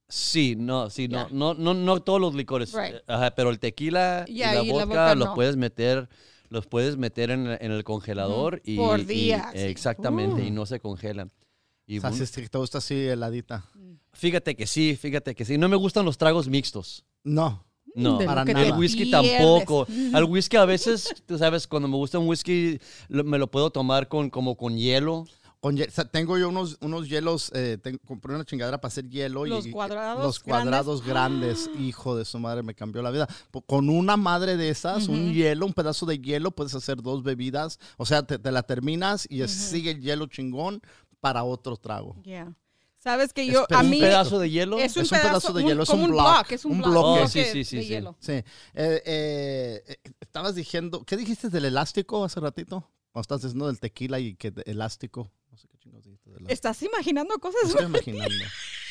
Sí, 0.07 0.55
no, 0.55 0.89
sí, 0.89 1.07
no, 1.07 1.27
no, 1.31 1.53
no, 1.55 1.73
no 1.73 1.99
todos 2.01 2.21
los 2.21 2.35
licores. 2.35 2.73
Right. 2.73 2.95
eh, 2.95 3.03
Ajá, 3.07 3.31
pero 3.35 3.49
el 3.49 3.59
tequila 3.59 4.25
y 4.27 4.39
la 4.39 4.63
y 4.63 4.67
la 4.67 4.73
vodka, 4.73 4.85
vodka 4.85 5.15
los 5.15 5.27
no. 5.29 5.33
puedes 5.35 5.57
meter, 5.57 6.09
los 6.49 6.67
puedes 6.67 6.95
meter 6.97 7.31
en, 7.31 7.47
en 7.47 7.71
el 7.71 7.83
congelador 7.83 8.61
y 8.63 8.77
Por 8.77 8.99
y- 8.99 9.05
días. 9.05 9.47
exactamente, 9.55 10.43
Uh. 10.43 10.45
y 10.45 10.51
no 10.51 10.65
se 10.65 10.79
congelan. 10.79 11.31
Y 11.87 11.97
O 11.99 12.01
sea, 12.01 12.11
si 12.13 12.47
te 12.47 12.57
gusta 12.57 12.77
así 12.79 12.95
heladita. 12.95 13.65
fíjate 14.13 14.55
que 14.55 14.65
sí, 14.67 14.95
fíjate 14.95 15.33
que 15.35 15.43
sí. 15.45 15.57
No 15.57 15.69
me 15.69 15.75
gustan 15.75 16.05
los 16.05 16.17
tragos 16.17 16.47
mixtos. 16.47 17.03
No. 17.23 17.65
No, 17.95 18.19
lo 18.21 18.43
que 18.45 18.51
el 18.51 18.73
whisky 18.73 19.05
pierdes. 19.05 19.37
tampoco. 19.37 19.87
Al 20.13 20.25
whisky 20.25 20.57
a 20.57 20.65
veces, 20.65 21.13
tú 21.25 21.37
sabes, 21.37 21.65
cuando 21.65 21.87
me 21.87 21.95
gusta 21.95 22.19
un 22.19 22.27
whisky, 22.27 22.79
lo- 23.07 23.23
me 23.23 23.37
lo 23.37 23.49
puedo 23.49 23.69
tomar 23.71 24.07
con 24.07 24.29
como 24.29 24.55
con 24.57 24.77
hielo. 24.77 25.25
Con 25.65 25.81
o 25.81 25.83
sea, 25.89 26.05
tengo 26.05 26.37
yo 26.37 26.49
unos, 26.49 26.77
unos 26.81 27.09
hielos, 27.09 27.51
eh, 27.55 27.79
tengo- 27.81 27.97
compré 28.05 28.35
una 28.35 28.45
chingadera 28.45 28.79
para 28.79 28.89
hacer 28.89 29.09
hielo. 29.09 29.45
Los 29.45 29.65
y, 29.65 29.71
cuadrados 29.71 30.23
Los 30.23 30.39
cuadrados 30.39 31.03
grandes. 31.03 31.71
Hijo 31.79 32.15
de 32.15 32.23
su 32.23 32.37
madre, 32.37 32.61
me 32.61 32.75
cambió 32.75 33.01
la 33.01 33.09
vida. 33.09 33.27
Con 33.65 33.89
una 33.89 34.15
madre 34.15 34.57
de 34.57 34.69
esas, 34.69 35.07
un 35.07 35.33
hielo, 35.33 35.65
un 35.65 35.73
pedazo 35.73 36.05
de 36.05 36.19
hielo, 36.19 36.51
puedes 36.51 36.75
hacer 36.75 37.01
dos 37.01 37.23
bebidas. 37.23 37.79
O 37.97 38.05
sea, 38.05 38.21
te, 38.21 38.37
te 38.37 38.51
la 38.51 38.61
terminas 38.61 39.25
y 39.27 39.41
es- 39.41 39.49
sigue 39.49 39.89
el 39.89 40.01
hielo 40.01 40.27
chingón 40.27 40.83
para 41.19 41.43
otro 41.43 41.77
trago. 41.77 42.15
Yeah. 42.21 42.53
Sabes 42.99 43.33
que 43.33 43.47
Es 43.47 43.51
yo, 43.53 43.65
pero 43.67 43.79
a 43.79 43.81
un 43.83 43.89
mí... 43.89 43.97
Un 43.97 44.03
pedazo 44.03 44.37
de 44.37 44.49
hielo. 44.51 44.77
Es 44.77 44.95
un, 44.95 45.01
Es 45.01 45.11
un 45.11 45.17
pedazo 45.17 45.29
pedazo, 45.39 45.53
de 45.53 45.63
un- 45.63 45.69
hielo, 45.69 45.81
es 45.83 45.89
como 45.89 46.03
un 46.03 46.09
un 46.11 46.15
block, 46.15 46.25
block, 46.35 46.51
es 46.51 46.65
un, 46.65 46.71
un 46.73 46.77
block, 46.77 46.91
bloque. 46.91 47.19
bloque 47.21 47.23
Oh, 47.23 47.27
sí, 47.27 47.43
sí, 47.51 47.63
sí, 47.63 47.75
de 47.77 47.81
sí. 47.81 47.87
hielo. 47.89 48.15
Sí. 48.19 48.31
Eh, 48.33 48.43
eh, 48.75 49.83
eh, 49.87 49.97
estabas 50.19 50.53
diciendo, 50.53 51.03
¿qué 51.05 51.17
dijiste 51.17 51.49
del 51.49 51.65
elástico 51.65 52.23
hace 52.23 52.39
ratito? 52.39 52.87
Cuando 53.11 53.21
estás 53.21 53.41
diciendo 53.43 53.67
del 53.67 53.79
tequila 53.79 54.19
y 54.19 54.35
que 54.35 54.51
de- 54.51 54.63
elástico. 54.65 55.31
¿Estás 56.47 56.81
imaginando 56.83 57.37
cosas? 57.39 57.63
Me 57.63 57.69
estoy 57.69 57.85
imaginando. 57.85 58.45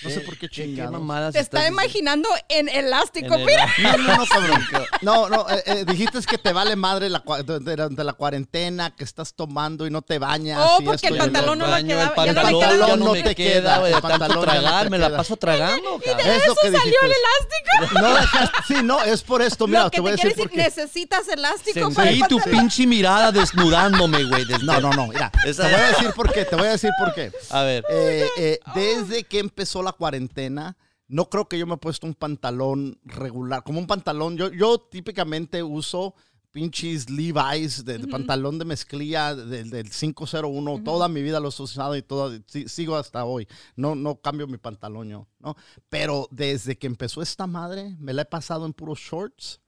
No 0.05 0.11
sé 0.11 0.21
¿Qué- 0.21 0.27
por 0.27 0.37
qué 0.39 0.49
chingados. 0.49 0.93
mamadas 0.93 1.33
Te 1.33 1.41
estás 1.41 1.61
está 1.65 1.71
diciendo? 1.71 1.83
imaginando 1.83 2.29
en 2.49 2.69
elástico, 2.69 3.35
En 3.35 3.41
el- 3.41 3.47
mira. 3.47 3.67
No, 3.79 3.97
no, 3.99 4.17
no, 4.17 4.27
cabrón. 4.27 4.67
No, 5.03 5.29
no, 5.29 5.49
eh, 5.51 5.63
eh, 5.67 5.85
dijiste 5.87 6.21
que 6.29 6.39
te 6.39 6.53
vale 6.53 6.77
madre 6.77 7.09
la, 7.11 7.23
cua- 7.25 7.43
durante 7.43 8.05
la 8.05 8.13
cuarentena, 8.13 8.95
que 8.95 9.05
estás 9.05 9.35
tomando 9.35 9.87
y 9.87 9.91
no 9.91 10.03
te 10.03 10.19
bañas. 10.19 10.59
Oh, 10.63 10.79
y 10.81 10.85
porque 10.85 10.97
esto 10.97 11.09
el 11.09 11.15
y 11.17 11.19
pantalón 11.19 11.59
no 11.59 11.67
me 11.67 11.71
quedaba- 11.71 11.79
El 11.81 11.87
ya 11.87 11.93
no 11.97 12.01
me 12.05 12.15
pantalón 12.15 12.89
ya 12.89 12.97
no 12.97 13.13
me 13.13 13.23
te 13.23 13.35
queda, 13.35 13.79
güey, 13.79 13.93
el 13.93 13.97
de 13.97 14.03
tanto 14.03 14.19
pantalón 14.19 14.45
ya 14.47 14.55
no 14.55 14.61
tragar, 14.61 14.91
me 14.91 14.99
la 14.99 15.07
queda. 15.09 15.17
paso 15.17 15.37
tragando, 15.37 16.01
cabrón. 16.05 16.21
Es 16.21 16.47
lo 16.47 16.53
Eso 16.53 16.55
que 16.63 16.67
salió 16.73 16.79
dijiste. 16.85 17.07
el 17.07 17.13
elástico. 17.13 18.01
No 18.01 18.15
dejaste, 18.15 18.59
sí, 18.69 18.75
no, 18.83 19.03
es 19.03 19.23
por 19.23 19.43
esto. 19.43 19.67
Mira, 19.67 19.85
Lo 19.85 19.91
que 19.91 19.97
te 19.97 20.01
voy 20.01 20.13
a 20.13 20.15
quiere 20.15 20.29
decir 20.31 20.45
decir, 20.45 20.51
por 20.51 20.75
qué. 20.75 20.81
necesitas 20.83 21.29
elástico 21.29 21.91
para 21.93 22.11
el 22.11 22.17
Sentí 22.19 22.29
tu 22.29 22.37
pantalón. 22.39 22.61
pinche 22.61 22.87
mirada 22.87 23.33
desnudándome, 23.33 24.25
güey. 24.25 24.45
No, 24.63 24.81
no, 24.81 24.91
no, 24.93 25.07
mira, 25.09 25.31
Esa- 25.45 25.65
te 25.65 25.73
voy 25.75 25.81
a 25.81 25.89
decir 25.89 26.11
por 26.15 26.33
qué, 26.33 26.45
te 26.45 26.57
voy 26.57 26.67
a 26.67 26.71
decir 26.71 26.91
por 26.99 27.15
qué. 27.15 27.33
A 27.51 27.63
ver. 27.63 27.85
Eh, 27.91 28.29
eh, 28.37 28.61
desde 28.75 29.25
que 29.25 29.39
empezó 29.39 29.83
la 29.83 29.93
cuarentena, 29.95 30.77
no 31.09 31.29
creo 31.29 31.49
que 31.49 31.59
yo 31.59 31.67
me 31.67 31.75
he 31.75 31.79
puesto 31.79 32.07
un 32.07 32.15
pantalón 32.15 32.99
regular, 33.05 33.63
como 33.63 33.79
un 33.79 33.87
pantalón. 33.87 34.37
Yo, 34.37 34.53
yo 34.53 34.79
típicamente 34.79 35.63
uso 35.63 36.15
pinches 36.55 37.11
Levi's 37.11 37.85
de, 37.85 37.99
de 37.99 38.07
pantalón 38.07 38.61
de 38.61 38.65
mezclilla 38.65 39.35
del, 39.35 39.71
del 39.71 39.91
501. 39.91 40.83
Toda 40.85 41.09
mi 41.09 41.21
vida 41.21 41.41
los 41.41 41.59
he 41.59 41.65
usado 41.65 41.97
y 41.97 42.03
todo, 42.03 42.33
sigo 42.67 42.97
hasta 42.97 43.25
hoy. 43.25 43.49
No, 43.75 43.97
no 43.97 44.21
cambio 44.21 44.47
mi 44.47 44.57
pantalón 44.57 45.09
yo, 45.09 45.27
¿no? 45.41 45.57
Pero 45.89 46.29
desde 46.31 46.79
que 46.79 46.87
empezó 46.87 47.23
esta 47.23 47.49
madre, 47.49 47.97
me 47.99 48.15
la 48.15 48.23
he 48.23 48.27
pasado 48.27 48.65
en 48.67 48.73
puros 48.73 49.01
shorts. 49.01 49.61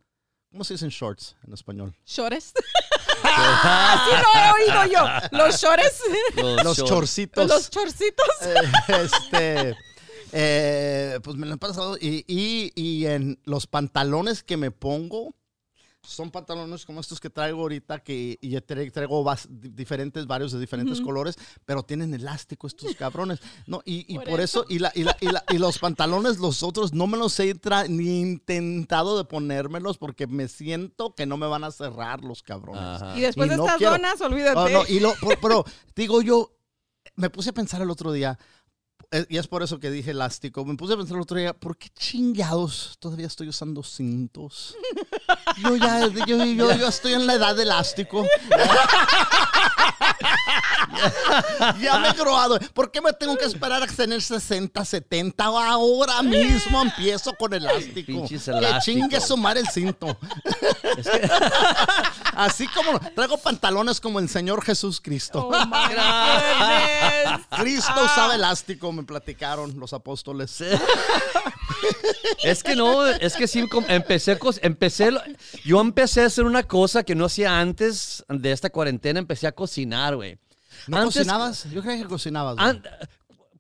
¿Cómo 0.52 0.62
se 0.62 0.74
dicen 0.74 0.90
shorts 0.90 1.36
en 1.44 1.52
español? 1.52 1.94
Shorts. 2.06 2.54
Así 3.24 4.10
lo 4.22 4.40
he 4.40 4.62
oído 4.62 4.92
yo. 4.92 5.04
Los 5.36 5.60
shorts. 5.60 6.02
Los 6.36 6.78
shorts. 6.78 6.84
chorcitos. 6.84 7.48
Los 7.48 7.68
chorcitos. 7.68 8.26
Eh, 8.42 8.54
este, 9.02 9.76
eh, 10.32 11.18
pues 11.22 11.36
me 11.36 11.46
lo 11.46 11.54
han 11.54 11.58
pasado. 11.58 11.96
Y, 12.00 12.24
y- 12.26 12.72
y 12.74 13.06
en 13.06 13.38
los 13.44 13.66
pantalones 13.66 14.42
que 14.42 14.56
me 14.56 14.70
pongo, 14.70 15.34
son 16.02 16.30
pantalones 16.30 16.86
como 16.86 17.00
estos 17.00 17.18
que 17.18 17.30
traigo 17.30 17.62
ahorita, 17.62 17.98
que 17.98 18.38
y 18.40 18.60
traigo 18.60 19.24
vas- 19.24 19.48
diferentes, 19.50 20.24
varios 20.28 20.52
de 20.52 20.60
diferentes 20.60 21.00
colores, 21.00 21.34
pero 21.64 21.82
tienen 21.82 22.14
elástico 22.14 22.68
estos 22.68 22.94
cabrones. 22.94 23.40
No, 23.66 23.82
y, 23.84 24.04
y 24.06 24.16
Por 24.18 24.28
por, 24.28 24.40
eso, 24.40 24.64
y, 24.68 24.78
la, 24.78 24.92
y, 24.94 25.02
la- 25.02 25.16
y 25.20 25.26
la- 25.26 25.44
y 25.50 25.58
los 25.58 25.80
pantalones, 25.80 26.38
los 26.38 26.62
otros, 26.62 26.92
no 26.92 27.08
me 27.08 27.16
los 27.18 27.40
he 27.40 27.52
ni 27.88 28.20
intentado 28.20 29.18
de 29.18 29.24
ponérmelos 29.24 29.98
porque 29.98 30.28
me 30.28 30.46
siento 30.46 31.12
que 31.16 31.26
no 31.26 31.38
me 31.38 31.48
van 31.48 31.64
a 31.64 31.72
cerrar 31.72 32.22
los 32.22 32.44
cabrones. 32.44 32.82
Ajá. 33.02 33.18
Y 33.18 33.22
después 33.22 33.48
Y 33.48 33.50
de 33.50 33.56
no 33.56 33.64
estas 33.64 33.78
quiero. 33.78 33.92
donas, 33.94 34.20
olvídate. 34.20 34.58
Oh, 34.60 34.68
no, 34.68 34.82
y 34.88 35.00
lo, 35.00 35.12
pero 35.42 35.64
digo 35.96 36.22
yo, 36.22 36.52
me 37.16 37.30
puse 37.30 37.50
a 37.50 37.52
pensar 37.52 37.82
el 37.82 37.90
otro 37.90 38.12
día, 38.12 38.38
y 39.28 39.36
es 39.36 39.46
por 39.46 39.62
eso 39.62 39.78
que 39.78 39.90
dije 39.90 40.10
elástico, 40.10 40.64
me 40.64 40.76
puse 40.76 40.94
a 40.94 40.96
pensar 40.96 41.16
el 41.16 41.22
otro 41.22 41.38
día, 41.38 41.52
¿por 41.52 41.76
qué 41.76 41.88
chingados 41.90 42.96
todavía 42.98 43.26
estoy 43.26 43.48
usando 43.48 43.82
cintos? 43.82 44.76
Yo 45.62 45.76
ya, 45.76 46.06
yo, 46.08 46.24
yo, 46.26 46.76
yo 46.76 46.88
estoy 46.88 47.14
en 47.14 47.26
la 47.26 47.34
edad 47.34 47.56
de 47.56 47.62
elástico. 47.62 48.24
ya 51.80 51.98
me 51.98 52.08
he 52.08 52.12
grabado. 52.12 52.58
¿Por 52.74 52.90
qué 52.90 53.00
me 53.00 53.12
tengo 53.12 53.36
que 53.36 53.44
esperar 53.44 53.82
a 53.82 53.86
tener 53.86 54.22
60, 54.22 54.84
70? 54.84 55.44
Ahora 55.44 56.22
mismo 56.22 56.82
empiezo 56.82 57.34
con 57.34 57.54
elástico. 57.54 58.06
Pinches 58.06 58.44
Que 58.44 58.78
chingue 58.80 59.20
sumar 59.20 59.58
el 59.58 59.68
cinto. 59.68 60.16
Así 62.34 62.66
como 62.68 62.98
traigo 63.14 63.38
pantalones 63.38 64.00
como 64.00 64.18
el 64.18 64.28
Señor 64.28 64.64
Jesús 64.64 65.00
Cristo. 65.00 65.48
Oh. 65.48 65.52
Cristo 67.56 68.04
usaba 68.04 68.34
elástico, 68.34 68.92
me 68.92 69.02
platicaron 69.02 69.78
los 69.78 69.92
apóstoles. 69.92 70.62
Es 72.42 72.62
que 72.62 72.76
no, 72.76 73.07
es 73.07 73.35
que 73.35 73.46
sí, 73.48 73.64
empecé, 73.88 74.38
empecé, 74.62 75.11
yo 75.64 75.81
empecé 75.81 76.22
a 76.22 76.26
hacer 76.26 76.44
una 76.44 76.62
cosa 76.62 77.02
que 77.02 77.14
no 77.14 77.24
hacía 77.26 77.59
antes 77.61 78.24
de 78.29 78.52
esta 78.52 78.70
cuarentena, 78.70 79.18
empecé 79.18 79.46
a 79.46 79.52
cocinar, 79.52 80.16
güey. 80.16 80.38
¿No 80.87 80.98
Antes- 80.98 81.14
cocinabas? 81.18 81.70
Yo 81.70 81.83
creía 81.83 82.02
que 82.02 82.09
cocinabas. 82.09 82.57
güey. 82.57 82.66
An- 82.68 82.83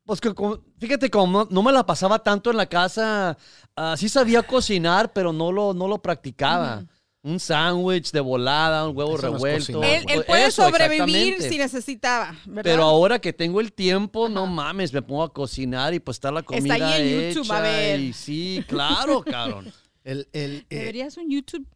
pues 0.04 0.20
que 0.20 0.32
fíjate, 0.78 1.10
como 1.10 1.44
no, 1.44 1.48
no 1.50 1.62
me 1.62 1.72
la 1.72 1.84
pasaba 1.84 2.20
tanto 2.20 2.50
en 2.50 2.56
la 2.56 2.66
casa, 2.66 3.36
ah, 3.74 3.96
sí 3.98 4.08
sabía 4.08 4.42
cocinar, 4.44 5.12
pero 5.12 5.32
no 5.32 5.50
lo, 5.50 5.74
no 5.74 5.88
lo 5.88 5.98
practicaba. 6.00 6.84
Un 7.26 7.40
sándwich 7.40 8.12
de 8.12 8.20
volada, 8.20 8.88
un 8.88 8.96
huevo 8.96 9.16
Eso 9.16 9.32
revuelto. 9.32 9.82
Él, 9.82 10.04
él 10.08 10.24
puede 10.24 10.46
eso, 10.46 10.62
sobrevivir 10.62 11.42
si 11.42 11.58
necesitaba, 11.58 12.36
¿verdad? 12.44 12.62
Pero 12.62 12.84
ahora 12.84 13.18
que 13.18 13.32
tengo 13.32 13.60
el 13.60 13.72
tiempo, 13.72 14.28
no 14.28 14.46
mames, 14.46 14.92
me 14.92 15.02
pongo 15.02 15.24
a 15.24 15.32
cocinar 15.32 15.92
y 15.92 15.98
pues 15.98 16.18
está 16.18 16.30
la 16.30 16.42
comida 16.44 16.74
ahí 16.74 17.02
en 17.02 17.34
YouTube, 17.34 17.52
a 17.52 17.58
hecha 17.58 17.60
ver. 17.62 18.00
y 18.00 18.12
sí, 18.12 18.64
claro, 18.68 19.22
cabrón. 19.22 19.72
El, 20.04 20.28
el, 20.32 20.66
eh, 20.70 20.76
Deberías 20.76 21.16
un 21.16 21.28
YouTube. 21.28 21.66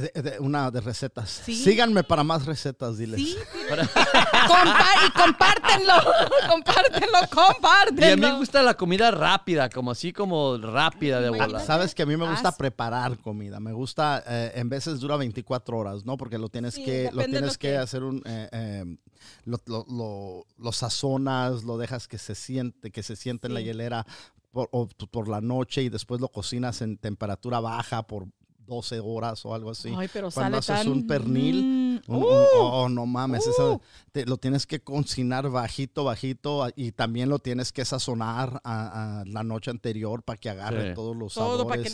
De- 0.00 0.22
de- 0.22 0.38
una 0.40 0.70
de 0.70 0.80
recetas. 0.80 1.42
Sí. 1.44 1.54
Síganme 1.54 2.02
para 2.04 2.24
más 2.24 2.46
recetas, 2.46 2.98
diles. 2.98 3.20
Sí. 3.20 3.36
Compa- 3.70 5.06
y 5.06 5.10
compártenlo. 5.12 5.92
compártenlo, 6.50 7.18
compártenlo. 7.32 8.06
Y 8.06 8.12
a 8.12 8.16
mí 8.16 8.22
me 8.22 8.38
gusta 8.38 8.62
la 8.62 8.74
comida 8.74 9.10
rápida, 9.10 9.68
como 9.70 9.90
así 9.90 10.12
como 10.12 10.56
rápida 10.58 11.20
de 11.20 11.30
volada. 11.30 11.60
Sabes 11.64 11.94
que 11.94 12.02
a 12.02 12.06
mí 12.06 12.16
me 12.16 12.28
gusta 12.28 12.52
preparar 12.56 13.18
comida. 13.18 13.60
Me 13.60 13.72
gusta, 13.72 14.22
eh, 14.26 14.52
en 14.56 14.68
veces 14.68 15.00
dura 15.00 15.16
24 15.16 15.76
horas, 15.78 16.04
¿no? 16.04 16.16
Porque 16.16 16.38
lo 16.38 16.48
tienes 16.48 16.74
Sí, 16.74 16.84
que, 16.84 17.10
lo 17.12 17.22
tienes 17.24 17.42
lo 17.42 17.48
que 17.52 17.58
que- 17.58 17.76
hacer 17.76 18.02
un, 18.02 18.22
eh, 18.24 18.48
eh, 18.52 18.96
lo, 19.44 19.60
lo, 19.66 19.84
lo- 19.88 20.46
lo 20.58 20.72
sazonas, 20.72 21.64
lo 21.64 21.76
dejas 21.78 22.08
que 22.08 22.18
se 22.18 22.34
siente, 22.34 22.90
que 22.90 23.02
se 23.02 23.16
siente 23.16 23.48
en 23.48 23.54
la 23.54 23.60
hielera 23.60 24.06
por, 24.50 24.68
o 24.72 24.88
por 25.10 25.28
la 25.28 25.40
noche 25.40 25.82
y 25.82 25.88
después 25.88 26.20
lo 26.20 26.28
cocinas 26.28 26.80
en 26.82 26.96
temperatura 26.96 27.60
baja 27.60 28.02
por 28.02 28.26
12 28.70 29.00
horas 29.00 29.44
o 29.44 29.54
algo 29.54 29.70
así. 29.70 29.92
Ay, 29.94 30.08
pero 30.10 30.30
Cuando 30.30 30.62
sale 30.62 30.78
haces 30.78 30.86
tan... 30.90 30.92
un 30.98 31.06
pernil, 31.06 31.76
Mm, 32.06 32.14
Un- 32.14 32.22
un- 32.22 32.22
uh, 32.24 32.46
oh, 32.60 32.88
no 32.88 33.04
mames, 33.04 33.46
eso 33.46 33.74
uh. 33.74 33.80
te- 34.12 34.24
lo 34.24 34.38
tienes 34.38 34.66
que 34.66 34.80
cocinar 34.80 35.50
bajito, 35.50 36.04
bajito 36.04 36.66
y 36.74 36.92
también 36.92 37.28
lo 37.28 37.38
tienes 37.40 37.72
que 37.72 37.84
sazonar 37.84 38.60
a, 38.64 39.20
a 39.20 39.24
la 39.26 39.42
noche 39.44 39.70
anterior 39.70 40.22
para 40.22 40.38
que 40.38 40.48
agarre 40.48 40.88
Sí. 40.90 40.94
todos 40.94 41.14
los 41.16 41.34
todo 41.34 41.66
para 41.68 41.82
sabores. 41.84 41.92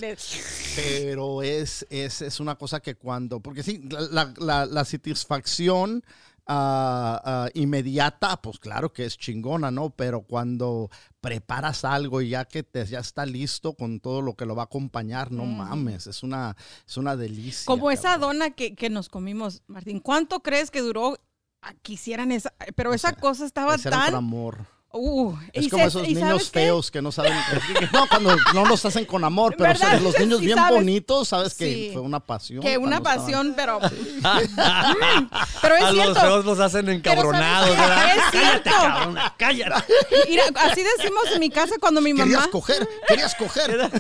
que 0.77 0.77
le... 1.01 1.03
Pero 1.13 1.43
es, 1.43 1.85
es, 1.91 2.23
es 2.23 2.39
una 2.39 2.55
cosa 2.57 2.79
que 2.81 2.95
cuando, 2.95 3.41
porque 3.41 3.63
sí, 3.65 3.83
la, 3.91 4.01
la- 4.13 4.35
la- 4.39 4.67
la 4.67 4.85
satisfacción 4.85 6.05
ah, 6.47 7.21
ah, 7.25 7.49
inmediata, 7.55 8.41
pues 8.41 8.59
claro 8.59 8.93
que 8.93 9.05
es 9.05 9.17
chingona, 9.19 9.71
¿no? 9.71 9.91
Pero 9.91 10.23
cuando 10.23 10.91
preparas 11.21 11.85
algo 11.85 12.21
y 12.23 12.31
ya 12.31 12.45
que 12.45 12.63
te, 12.63 12.85
ya 12.87 13.01
está 13.01 13.27
listo 13.27 13.75
con 13.75 14.01
todo 14.01 14.23
lo 14.23 14.35
que 14.35 14.47
lo 14.47 14.55
va 14.55 14.63
a 14.63 14.67
acompañar, 14.67 15.33
no 15.33 15.45
mames, 15.45 16.07
es 16.07 16.23
una, 16.23 16.57
es 16.87 16.97
una 16.97 17.17
delicia. 17.17 17.67
Como 17.67 17.91
esa 17.91 18.19
dona 18.19 18.51
que, 18.51 18.75
que 18.75 18.91
nos 18.91 19.09
comimos, 19.09 19.63
Martín. 19.67 20.01
¿Cuánto 20.01 20.41
crees 20.41 20.71
que 20.71 20.81
duró 20.81 21.19
a 21.63 21.75
que 21.75 21.95
hicieran 21.95 22.33
esa? 22.33 22.55
Pero 22.75 22.95
esa 22.95 23.15
cosa 23.15 23.45
estaba 23.45 23.77
tan... 23.79 24.15
amor. 24.15 24.76
Uh, 24.99 25.37
Es 25.53 25.69
como 25.69 25.83
se- 25.85 25.89
esos 25.89 26.03
niños 26.09 26.51
feos 26.51 26.91
que 26.91 27.01
no 27.03 27.13
saben. 27.13 27.33
No, 27.93 28.07
cuando 28.09 28.37
no 28.55 28.65
los 28.67 28.85
hacen 28.85 29.05
con 29.05 29.23
amor, 29.25 29.55
pero 29.57 29.77
son 29.79 30.03
los 30.05 30.19
niños 30.19 30.39
Sí, 30.41 30.47
bien 30.47 30.59
sabes. 30.59 30.75
bonitos, 30.75 31.29
sabes 31.29 31.55
que 31.55 31.65
Sí. 31.73 31.91
fue 31.93 32.03
una 32.03 32.21
pasión. 32.21 32.61
Que 32.63 32.79
una 32.79 32.97
estaban- 32.97 33.19
pasión, 33.21 33.53
pero... 33.57 33.81
Mm, 34.27 35.29
pero 35.63 35.77
es 35.77 35.83
a 35.85 35.93
los 35.93 36.19
feos 36.19 36.45
los 36.45 36.59
hacen 36.61 36.89
encabronados, 36.89 37.71
Pero 37.71 37.83
¿sabes 37.83 37.91
¿verdad? 37.99 38.17
Es 38.17 38.23
Cállate, 38.33 38.71
cierto. 38.71 39.21
cállate. 39.37 39.93
Mira, 40.29 40.45
así 40.63 40.83
decimos 40.83 41.25
en 41.33 41.41
mi 41.41 41.51
casa 41.51 41.77
cuando 41.81 42.01
mi 42.01 42.13
mamá... 42.13 42.25
Querías 42.25 42.49
coger, 42.49 42.89
querías 43.07 43.35
coger. 43.35 43.91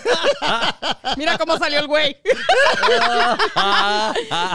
Mira 1.17 1.39
cómo 1.39 1.57
salió 1.59 1.81
el 1.81 1.87
güey. 1.87 2.17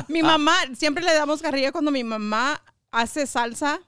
mi 0.08 0.22
mamá, 0.24 0.56
siempre 0.76 1.04
le 1.04 1.14
damos 1.14 1.42
carrilla 1.42 1.72
cuando 1.72 1.92
mi 1.92 2.04
mamá 2.04 2.62
hace 2.92 3.28
salsa. 3.28 3.80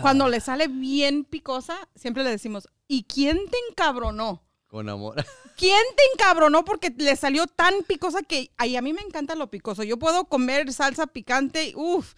Cuando 0.00 0.28
le 0.28 0.40
sale 0.40 0.68
bien 0.68 1.24
picosa, 1.24 1.88
siempre 1.94 2.24
le 2.24 2.30
decimos, 2.30 2.68
¿y 2.88 3.04
quién 3.04 3.38
te 3.50 3.56
encabronó? 3.70 4.42
Con 4.66 4.88
amor. 4.88 5.24
¿Quién 5.56 5.82
te 5.96 6.02
encabronó 6.14 6.64
porque 6.64 6.92
le 6.96 7.14
salió 7.16 7.46
tan 7.46 7.74
picosa 7.86 8.22
que 8.22 8.50
ay, 8.56 8.76
a 8.76 8.82
mí 8.82 8.92
me 8.92 9.02
encanta 9.02 9.34
lo 9.36 9.48
picoso? 9.50 9.82
Yo 9.84 9.98
puedo 9.98 10.24
comer 10.24 10.72
salsa 10.72 11.06
picante, 11.06 11.72
uff. 11.76 12.14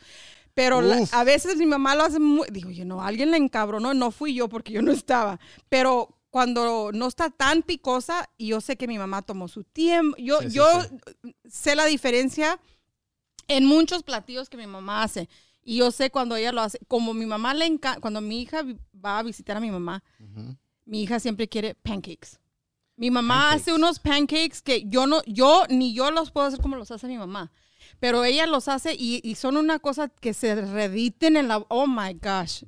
Pero 0.55 0.81
la- 0.81 1.07
a 1.13 1.23
veces 1.25 1.57
mi 1.59 1.67
mamá 1.67 1.95
lo 1.95 2.05
hace 2.05 2.19
muy... 2.19 2.49
Digo, 2.51 2.71
yo 2.71 2.87
no, 2.87 3.03
alguien 3.03 3.31
le 3.31 3.37
encabronó, 3.37 3.93
no 3.93 4.11
fui 4.11 4.33
yo 4.35 4.49
porque 4.49 4.73
yo 4.73 4.81
no 4.81 4.91
estaba. 4.91 5.39
Pero 5.69 6.19
cuando 6.31 6.91
no 6.93 7.07
está 7.09 7.29
tan 7.29 7.63
picosa, 7.63 8.31
y 8.39 8.49
yo 8.49 8.63
sé 8.63 8.77
que 8.79 8.89
mi 8.89 8.97
mamá 8.99 9.21
tomó 9.21 9.49
su 9.49 9.65
tiempo, 9.65 10.17
yo, 10.19 10.41
Sí, 10.41 10.49
sí, 10.51 10.57
yo 10.57 10.83
sí. 11.23 11.35
sé 11.47 11.77
la 11.77 11.85
diferencia 11.85 12.59
en 13.49 13.67
muchos 13.67 14.03
platillos 14.03 14.49
que 14.49 14.57
mi 14.57 14.67
mamá 14.67 15.03
hace. 15.03 15.29
Y 15.69 15.79
yo 15.79 15.91
sé 15.91 16.11
cuando 16.11 16.37
ella 16.37 16.53
lo 16.53 16.61
hace. 16.61 16.79
Como 16.87 17.13
mi 17.13 17.27
mamá 17.27 17.53
le 17.53 17.67
encanta, 17.67 18.01
cuando 18.01 18.21
mi 18.21 18.41
hija 18.41 18.63
va 19.05 19.19
a 19.19 19.23
visitar 19.25 19.57
a 19.57 19.61
mi 19.61 19.71
mamá, 19.71 20.05
mi 20.85 21.03
hija 21.03 21.19
siempre 21.19 21.49
quiere 21.49 21.75
pancakes. 21.75 22.39
Mi 22.97 23.11
mamá 23.11 23.35
Pancakes. 23.51 23.63
hace 23.63 23.73
unos 23.75 23.99
pancakes 23.99 24.63
que 24.63 24.85
yo 24.87 25.07
no, 25.09 25.23
yo 25.27 25.65
ni 25.69 25.93
yo 25.93 26.13
los 26.13 26.31
puedo 26.31 26.47
hacer 26.47 26.61
como 26.61 26.77
los 26.77 26.91
hace 26.93 27.09
mi 27.09 27.19
mamá. 27.19 27.51
Pero 27.99 28.25
ella 28.25 28.47
los 28.47 28.69
hace 28.69 28.95
y, 28.95 29.21
y 29.25 29.35
son 29.35 29.57
una 29.57 29.79
cosa 29.81 30.09
que 30.09 30.35
se 30.35 30.55
rediten 30.55 31.37
en 31.37 31.49
la... 31.49 31.59
Oh, 31.69 31.87
my 31.89 32.15
gosh. 32.15 32.63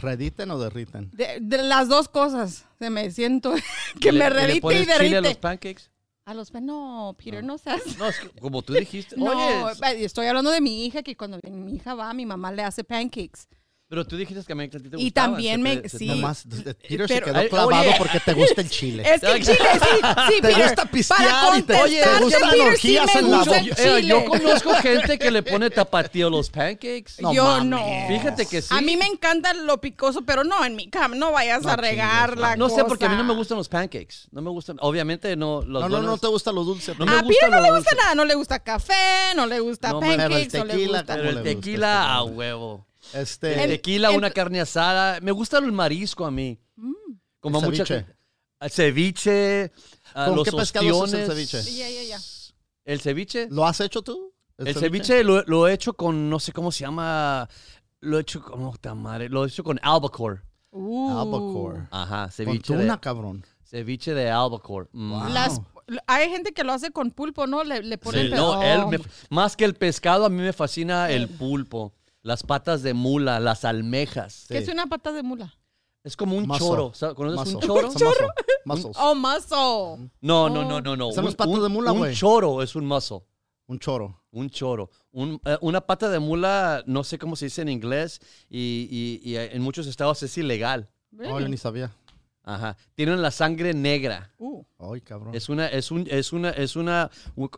¿Rediten 0.00 0.50
o 0.52 0.58
derriten? 0.58 1.10
De, 1.12 1.38
de 1.40 1.58
las 1.64 1.88
dos 1.88 2.08
cosas. 2.08 2.64
Se 2.78 2.90
me 2.90 3.10
siento 3.10 3.54
que 4.00 4.12
¿Le- 4.12 4.18
me 4.20 4.26
y 4.26 4.28
le 4.30 4.30
redite 4.30 4.66
y 4.66 4.78
chile 4.80 4.92
a 4.92 4.98
derrite. 4.98 5.20
los 5.20 5.36
pancakes? 5.38 5.90
A 6.26 6.34
los... 6.34 6.52
No, 6.52 7.14
Peter, 7.16 7.42
no, 7.42 7.56
seas... 7.56 7.96
No, 7.98 8.08
es 8.08 8.18
que 8.18 8.28
como 8.40 8.60
tú 8.60 8.72
dijiste. 8.74 9.14
No, 9.16 9.30
Oye, 9.30 10.04
estoy 10.04 10.26
hablando 10.26 10.50
de 10.50 10.60
mi 10.60 10.84
hija, 10.84 11.04
que 11.04 11.16
cuando 11.16 11.38
mi 11.48 11.76
hija 11.76 11.94
va, 11.94 12.12
mi 12.12 12.26
mamá 12.26 12.50
le 12.50 12.64
hace 12.64 12.82
pancakes. 12.82 13.46
Pero 13.88 14.04
tú 14.04 14.16
dijiste 14.16 14.42
que 14.44 14.52
a 14.52 14.56
mí 14.56 14.64
a 14.64 14.68
ti 14.70 14.78
te 14.80 14.96
Y 14.98 15.04
gustaban, 15.04 15.30
también 15.32 15.56
se 15.56 15.62
me- 15.62 15.76
te- 15.76 15.88
se 15.88 15.98
sí. 15.98 16.06
Nomás, 16.06 16.44
Peter 16.44 17.08
se 17.08 17.14
Pero- 17.20 17.26
quedó 17.26 17.48
clavado 17.48 17.80
oye. 17.82 17.94
porque 17.98 18.20
te 18.20 18.32
gusta 18.34 18.60
el 18.60 18.70
chile. 18.76 19.02
Es 19.06 19.20
que 19.20 19.26
el 19.32 19.42
chile, 19.44 19.58
sí, 19.72 19.78
sí, 20.28 20.40
Te 20.42 20.48
Peter. 20.48 20.62
gusta 20.64 20.84
pistear 20.86 21.18
para 21.30 21.58
y 21.58 21.62
te- 21.62 21.74
Oye, 21.74 22.02
te 22.02 22.18
gustan 22.24 22.50
Peter, 22.50 22.66
orgías 22.66 23.10
sí 23.12 23.18
en 23.18 23.24
me 23.24 23.30
la 23.30 23.36
gusta 23.38 23.60
Yo, 23.60 23.74
eh, 23.96 24.02
yo 24.04 24.24
conozco 24.24 24.74
gente 24.74 25.18
que 25.18 25.30
le 25.30 25.42
pone 25.44 25.70
tapatío 25.70 26.26
a 26.26 26.30
los 26.30 26.50
pancakes. 26.50 27.20
No 27.20 27.32
yo 27.32 27.44
mames. 27.44 27.66
no. 27.68 27.86
Fíjate 28.08 28.46
que 28.46 28.60
sí. 28.62 28.74
A 28.76 28.80
mí 28.80 28.96
me 28.96 29.06
encanta 29.06 29.54
lo 29.54 29.80
picoso, 29.80 30.22
pero 30.24 30.42
no 30.42 30.64
en 30.64 30.74
mi 30.74 30.88
cama. 30.90 31.14
No 31.14 31.30
vayas 31.32 31.62
No 31.62 31.70
a 31.70 31.76
regar 31.76 32.36
la 32.38 32.56
No 32.56 32.68
sé, 32.68 32.74
cosa. 32.76 32.86
porque 32.88 33.04
a 33.06 33.08
mí 33.08 33.16
no 33.16 33.24
me 33.24 33.34
gustan 33.34 33.56
los 33.58 33.68
pancakes. 33.68 34.26
No 34.32 34.42
me 34.42 34.50
gustan. 34.50 34.78
Obviamente 34.80 35.36
no. 35.36 35.62
Los 35.62 35.82
No, 35.82 35.88
no, 35.88 36.02
no 36.02 36.18
te 36.18 36.26
gusta 36.26 36.50
lo 36.50 36.64
dulce. 36.64 36.92
No 36.98 37.04
a 37.04 37.22
Peter 37.22 37.50
no 37.50 37.60
le 37.60 37.70
gusta 37.70 37.94
nada. 37.96 38.14
No 38.16 38.24
le 38.24 38.34
gusta 38.34 38.58
café, 38.58 38.94
no 39.36 39.46
le 39.46 39.60
gusta 39.60 39.90
No, 39.92 40.00
pancakes, 40.00 40.54
no 40.58 40.64
le 40.64 40.72
tequila, 40.74 40.98
gusta. 40.98 41.14
Pero 41.14 41.26
¿Cómo 41.28 41.38
el 41.38 41.44
tequila 41.44 42.00
este 42.02 42.12
a 42.12 42.22
huevo. 42.24 42.85
Este, 43.12 43.62
El 43.64 43.70
tequila, 43.70 44.10
una 44.10 44.30
carne 44.30 44.60
asada. 44.60 45.20
Me 45.20 45.32
gusta 45.32 45.58
el 45.58 45.72
marisco 45.72 46.24
a 46.26 46.30
mí. 46.30 46.58
Como 47.40 47.60
El 47.60 47.66
mucha 47.66 47.84
ceviche. 47.86 48.16
El 48.60 48.70
ceviche. 48.70 49.72
¿Con 50.14 50.36
los 50.36 50.44
qué 50.44 50.52
pescado 50.52 51.04
haces 51.04 51.14
el 51.14 51.30
ostiones. 51.30 51.50
ceviche? 51.52 51.76
Ya, 51.76 51.88
ya, 51.90 52.02
ya. 52.04 52.18
¿El 52.84 53.00
ceviche? 53.00 53.48
¿Lo 53.50 53.66
has 53.66 53.80
hecho 53.80 54.02
tú? 54.02 54.32
El 54.58 54.74
ceviche 54.74 55.22
lo, 55.22 55.42
lo 55.42 55.68
he 55.68 55.74
hecho 55.74 55.92
con, 55.94 56.30
no 56.30 56.40
sé 56.40 56.52
cómo 56.52 56.72
se 56.72 56.80
llama, 56.84 57.46
lo 58.00 58.16
he 58.18 58.22
hecho 58.22 58.40
con, 58.42 58.62
oh, 58.64 58.74
lo 59.28 59.44
he 59.44 59.48
hecho 59.48 59.62
con 59.62 59.78
albacore. 59.82 60.40
Uh. 60.70 61.18
Albacore. 61.18 61.88
Ajá, 61.90 62.22
Con 62.22 62.30
ceviche 62.32 62.74
tuna, 62.74 62.94
de, 62.94 63.00
cabrón. 63.00 63.44
ceviche 63.64 64.14
de 64.14 64.30
albacore. 64.30 64.88
Mm. 64.92 65.10
Wow. 65.10 65.28
Las- 65.28 65.60
hay 66.06 66.30
gente 66.30 66.52
que 66.52 66.64
lo 66.64 66.72
hace 66.72 66.90
con 66.90 67.10
pulpo, 67.10 67.46
¿no? 67.46 67.62
Le, 67.64 67.82
le 67.82 67.98
ponen 67.98 68.24
Sí, 68.24 68.30
pe- 68.30 68.36
no, 68.36 68.62
él 68.62 68.86
me- 68.88 68.98
más 69.30 69.56
que 69.56 69.64
el 69.64 69.74
pescado, 69.74 70.24
a 70.24 70.30
mí 70.30 70.40
me 70.42 70.52
fascina 70.52 71.10
el 71.10 71.28
pulpo, 71.28 71.92
las 72.26 72.42
patas 72.42 72.82
de 72.82 72.92
mula, 72.92 73.38
las 73.40 73.64
almejas. 73.64 74.46
¿Qué 74.48 74.58
es 74.58 74.68
una 74.68 74.86
pata 74.86 75.12
de 75.12 75.22
mula? 75.22 75.54
Es 76.02 76.16
como 76.16 76.36
un 76.36 76.46
Muscle. 76.46 76.66
choro. 76.66 76.92
¿sabes? 76.94 77.14
¿Conoces 77.14 77.54
un 77.54 77.60
choro? 77.60 77.86
Muscle. 77.88 78.06
Muscles. 78.64 78.96
Oh, 79.00 79.14
muscle. 79.14 80.10
No, 80.20 80.48
no, 80.48 80.64
no, 80.64 80.80
no, 80.80 80.96
no. 80.96 80.96
No 80.96 81.06
Un, 81.08 81.36
un- 81.48 81.62
de 81.62 81.68
mula, 81.68 81.92
un 81.92 81.98
güey. 81.98 82.14
choro 82.14 82.62
es 82.62 82.74
un 82.74 82.86
muscle. 82.86 83.20
Un 83.68 83.78
choro. 83.78 84.22
Un 84.32 84.50
choro. 84.50 84.90
Un- 85.12 85.40
eh, 85.44 85.56
una 85.60 85.80
pata 85.80 86.08
de 86.08 86.18
mula, 86.18 86.82
no 86.86 87.04
sé 87.04 87.18
cómo 87.18 87.36
se 87.36 87.46
dice 87.46 87.62
en 87.62 87.68
inglés, 87.68 88.20
y, 88.48 88.88
y- 89.24 89.30
y 89.30 89.36
en 89.36 89.62
muchos 89.62 89.86
estados 89.86 90.22
es 90.22 90.36
ilegal. 90.38 90.88
Oh, 91.18 91.22
yo 91.22 91.36
Really? 91.38 91.50
ni 91.50 91.56
sabía. 91.56 91.92
Ajá. 92.44 92.76
Tienen 92.94 93.22
la 93.22 93.32
sangre 93.32 93.74
negra. 93.74 94.32
Uh. 94.38 94.62
Ay, 94.78 95.00
cabrón. 95.00 95.34
Es 95.34 95.48
una, 95.48 95.66
es 95.68 95.90
un, 95.90 96.06
es 96.08 96.32
una, 96.32 96.50
es 96.50 96.76
una, 96.76 97.10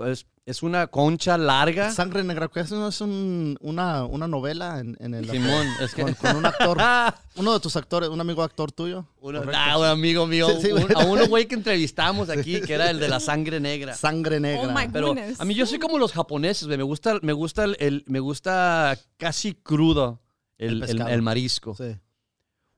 es, 0.06 0.26
es 0.48 0.62
una 0.62 0.86
concha 0.86 1.36
larga. 1.36 1.90
Sangre 1.92 2.24
negra, 2.24 2.48
que 2.48 2.60
eso 2.60 2.76
no 2.76 2.88
es 2.88 3.00
un- 3.00 3.56
una, 3.60 4.04
una 4.04 4.26
novela 4.26 4.80
en, 4.80 4.96
en 5.00 5.14
el... 5.14 5.28
Simón, 5.30 5.66
es 5.80 5.94
que. 5.94 6.02
Con, 6.02 6.14
con 6.14 6.36
un 6.36 6.46
actor. 6.46 6.78
Ah, 6.80 7.14
Uno 7.36 7.52
de 7.52 7.60
tus 7.60 7.76
actores, 7.76 8.08
un 8.08 8.20
amigo 8.20 8.42
actor 8.42 8.72
tuyo. 8.72 9.06
uno- 9.20 9.40
Correcto. 9.40 9.60
ah, 9.62 9.78
un 9.78 9.84
amigo 9.86 10.26
mío, 10.26 10.48
Sí, 10.48 10.66
sí, 10.68 10.72
un- 10.72 10.82
güey. 10.82 10.94
a 10.96 11.06
uno 11.06 11.26
güey 11.28 11.46
que 11.46 11.54
entrevistamos 11.54 12.30
aquí, 12.36 12.60
que 12.62 12.72
era 12.74 12.90
el 12.90 12.98
de 12.98 13.08
la 13.08 13.20
sangre 13.20 13.60
negra. 13.60 13.94
Sangre 13.94 14.40
negra. 14.40 14.62
Oh 14.68 14.72
my 14.72 14.88
Pero 14.92 15.08
Goodness. 15.08 15.40
a 15.40 15.44
mí 15.44 15.54
yo 15.54 15.66
soy 15.66 15.78
como 15.78 15.98
los 15.98 16.12
japoneses, 16.12 16.66
güey. 16.66 16.78
Me 16.78 16.84
gusta, 16.84 17.18
me 17.22 17.32
gusta 17.32 17.64
el, 17.64 17.76
el- 17.80 18.04
me 18.06 18.20
gusta 18.20 18.98
casi 19.18 19.54
crudo 19.54 20.20
el, 20.56 20.82
El 20.82 21.00
el- 21.02 21.22
marisco. 21.22 21.74
Sí, 21.74 21.94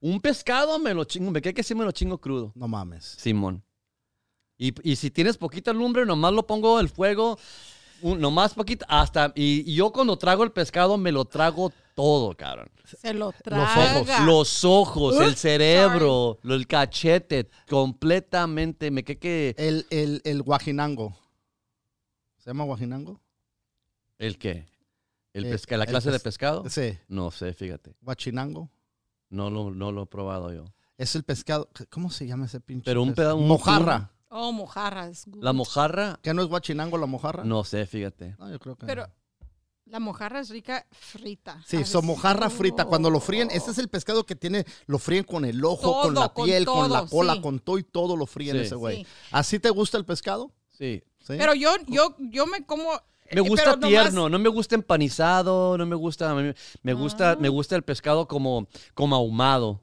Un 0.00 0.20
pescado 0.20 0.78
me 0.78 0.92
lo 0.94 1.04
chingo, 1.04 1.30
me 1.30 1.40
queda 1.40 1.52
que 1.52 1.62
sí 1.62 1.74
me 1.74 1.84
lo 1.84 1.92
chingo 1.92 2.18
crudo. 2.20 2.52
no 2.54 2.66
mames. 2.68 3.04
Simón. 3.18 3.62
Y, 4.62 4.74
y 4.90 4.96
si 4.96 5.10
tienes 5.10 5.38
poquita 5.38 5.72
lumbre, 5.72 6.04
nomás 6.04 6.34
lo 6.34 6.46
pongo 6.46 6.76
al 6.76 6.90
fuego, 6.90 7.38
un- 8.02 8.20
nomás 8.20 8.52
poquito, 8.52 8.84
hasta, 8.90 9.32
y, 9.34 9.70
y 9.70 9.74
yo 9.74 9.90
cuando 9.90 10.18
trago 10.18 10.44
el 10.44 10.52
pescado 10.52 10.98
me 10.98 11.10
lo 11.12 11.24
trago 11.24 11.72
todo, 11.94 12.36
cabrón. 12.36 12.68
Se 12.84 13.14
lo 13.14 13.28
ojos. 13.28 13.42
traga. 13.42 14.24
Los 14.26 14.62
ojos, 14.66 15.16
el 15.18 15.30
Ups, 15.30 15.38
cerebro, 15.40 16.38
lo- 16.42 16.54
el 16.54 16.66
cachete, 16.66 17.48
completamente, 17.70 18.90
me 18.90 19.02
queda 19.02 19.18
que... 19.18 19.54
El, 19.56 19.86
el, 19.88 20.20
el 20.24 20.42
guajinango. 20.42 21.16
¿Se 22.38 22.50
llama 22.50 22.64
guajinango? 22.64 23.18
¿El 24.18 24.36
qué? 24.38 24.66
¿El 25.32 25.46
Eh, 25.46 25.50
pesca, 25.52 25.76
¿La 25.78 25.84
el 25.84 25.90
clase 25.90 26.10
de 26.10 26.16
pes- 26.18 26.22
pescado? 26.24 26.68
Sí, 26.68 26.98
No 27.08 27.30
sé, 27.30 27.54
fíjate. 27.54 27.94
guachinango. 28.02 28.68
No 29.30 29.48
lo, 29.48 29.70
no 29.70 29.90
lo 29.92 30.02
he 30.02 30.06
probado 30.06 30.52
yo. 30.52 30.64
Es 30.98 31.14
el 31.14 31.22
pescado. 31.22 31.70
¿Cómo 31.88 32.10
se 32.10 32.26
llama 32.26 32.44
ese 32.46 32.60
pinche? 32.60 32.84
Pero 32.84 33.02
un 33.02 33.14
pescado? 33.14 33.38
peda- 33.38 34.10
Mojarra. 34.30 34.48
Oh, 34.48 34.52
mojarras. 34.52 35.24
good. 35.26 35.42
¿La 35.42 35.52
mojarra? 35.52 36.18
¿Qué 36.22 36.32
no 36.34 36.42
es 36.42 36.48
guachinango 36.48 36.96
la 36.98 37.06
mojarra? 37.06 37.44
No 37.44 37.64
sé, 37.64 37.86
fíjate. 37.86 38.36
No, 38.38 38.50
yo 38.50 38.58
creo 38.58 38.76
que 38.76 38.86
Pero 38.86 39.06
no. 39.06 39.12
la 39.86 40.00
mojarra 40.00 40.40
es 40.40 40.50
rica 40.50 40.86
frita. 40.92 41.60
Sí, 41.66 41.76
¿sabes? 41.76 41.88
so 41.88 42.00
mojarra 42.02 42.48
frita. 42.48 42.84
Cuando 42.84 43.10
lo 43.10 43.20
fríen, 43.20 43.48
este 43.50 43.72
es 43.72 43.78
el 43.78 43.88
pescado 43.88 44.24
que 44.24 44.36
tiene, 44.36 44.64
lo 44.86 44.98
fríen 44.98 45.24
con 45.24 45.44
el 45.44 45.64
ojo, 45.64 46.02
con 46.02 46.14
la 46.14 46.28
con 46.28 46.46
piel, 46.46 46.64
con, 46.64 46.90
la 46.90 47.06
cola, 47.06 47.34
sí. 47.34 47.40
con 47.40 47.58
todo 47.58 47.78
y 47.78 47.82
todo 47.82 48.16
lo 48.16 48.26
fríen 48.26 48.56
Sí. 48.56 48.62
ese 48.62 48.74
güey. 48.76 48.98
Sí. 49.04 49.06
¿Así 49.32 49.58
te 49.58 49.70
gusta 49.70 49.98
el 49.98 50.04
pescado? 50.04 50.52
Sí. 50.68 51.02
Sí. 51.18 51.34
Pero 51.36 51.54
yo, 51.54 51.70
yo, 51.88 52.14
yo 52.18 52.46
me 52.46 52.64
como. 52.64 52.90
Me 53.32 53.40
eh, 53.42 53.48
gusta 53.48 53.64
pero 53.64 53.76
nomás- 53.76 53.88
tierno, 53.88 54.28
no 54.28 54.38
me 54.40 54.48
gusta 54.48 54.74
empanizado, 54.74 55.78
no 55.78 55.86
me 55.86 55.94
gusta, 55.94 56.34
me, 56.34 56.54
me 56.82 56.94
gusta, 56.94 57.32
Ah. 57.32 57.36
me 57.38 57.48
gusta 57.48 57.76
el 57.76 57.82
pescado 57.84 58.26
como, 58.26 58.66
como 58.94 59.14
ahumado. 59.14 59.82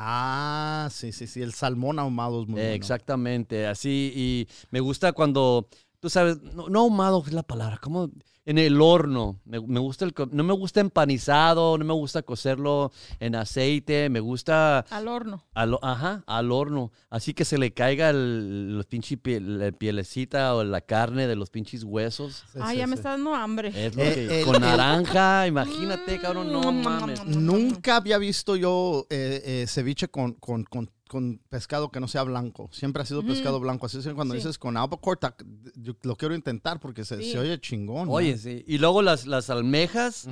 Ah, 0.00 0.88
sí, 0.92 1.10
sí, 1.10 1.26
sí. 1.26 1.42
El 1.42 1.52
salmón 1.52 1.98
ahumado 1.98 2.42
es 2.42 2.48
muy 2.48 2.60
bueno. 2.60 2.72
Exactamente, 2.72 3.66
así, 3.66 4.12
y 4.14 4.48
me 4.70 4.78
gusta 4.78 5.12
cuando, 5.12 5.68
tú 5.98 6.08
sabes, 6.08 6.40
no, 6.40 6.68
no 6.68 6.80
ahumado 6.80 7.24
es 7.26 7.32
la 7.32 7.42
palabra, 7.42 7.78
como 7.78 8.08
en 8.48 8.56
el 8.56 8.80
horno. 8.80 9.38
Me, 9.44 9.60
me 9.60 9.78
gusta 9.78 10.06
el, 10.06 10.14
co- 10.14 10.28
no 10.32 10.42
me 10.42 10.54
gusta 10.54 10.80
empanizado, 10.80 11.76
no 11.76 11.84
me 11.84 11.92
gusta 11.92 12.22
cocerlo 12.22 12.90
en 13.20 13.34
aceite, 13.34 14.08
me 14.08 14.20
gusta 14.20 14.78
Al 14.90 15.06
horno. 15.06 15.44
al, 15.52 15.78
ajá, 15.82 16.24
al 16.26 16.50
horno, 16.50 16.90
así 17.10 17.34
que 17.34 17.44
se 17.44 17.58
le 17.58 17.72
caiga 17.72 18.08
el, 18.10 18.76
los 18.76 18.86
pinches 18.86 19.18
piel- 19.22 19.74
pielecita 19.76 20.54
o 20.54 20.64
la 20.64 20.80
carne 20.80 21.26
de 21.26 21.36
los 21.36 21.50
pinches 21.50 21.84
huesos. 21.84 22.44
Sí, 22.52 22.58
Ay, 22.62 22.76
sí, 22.76 22.78
ya 22.80 22.86
me 22.86 22.94
está 22.96 23.10
dando 23.10 23.34
hambre. 23.34 23.68
Es 23.74 23.94
lo 23.94 24.02
Eh, 24.02 24.14
que, 24.14 24.38
el- 24.40 24.44
con 24.46 24.54
el- 24.56 24.60
naranja, 24.62 25.46
imagínate, 25.46 26.18
cabrón, 26.18 26.50
no 26.50 26.72
Mm, 26.72 26.82
mames. 26.82 27.26
Nunca 27.26 27.96
había 27.96 28.16
visto 28.16 28.56
yo 28.56 29.06
eh, 29.10 29.42
eh, 29.44 29.66
ceviche 29.68 30.08
con, 30.08 30.32
con, 30.32 30.64
con, 30.64 30.90
con 31.08 31.40
pescado 31.48 31.90
que 31.90 31.98
no 31.98 32.06
sea 32.06 32.22
blanco. 32.22 32.68
Siempre 32.72 33.02
ha 33.02 33.06
sido 33.06 33.24
pescado 33.24 33.58
blanco. 33.58 33.86
Así 33.86 33.98
es 33.98 34.06
que 34.06 34.14
cuando 34.14 34.34
Sí. 34.34 34.38
dices 34.38 34.58
con 34.58 34.76
albacore, 34.76 35.18
tac, 35.18 35.44
yo 35.74 35.94
lo 36.02 36.14
quiero 36.16 36.34
intentar 36.34 36.78
porque 36.78 37.04
se, 37.04 37.16
Sí. 37.22 37.32
se 37.32 37.38
oye 37.40 37.60
chingón. 37.60 38.06
¿no? 38.06 38.12
Oye, 38.14 38.38
sí. 38.38 38.62
Y 38.66 38.78
luego 38.78 39.02
las, 39.02 39.26
las 39.26 39.50
almejas 39.50 40.28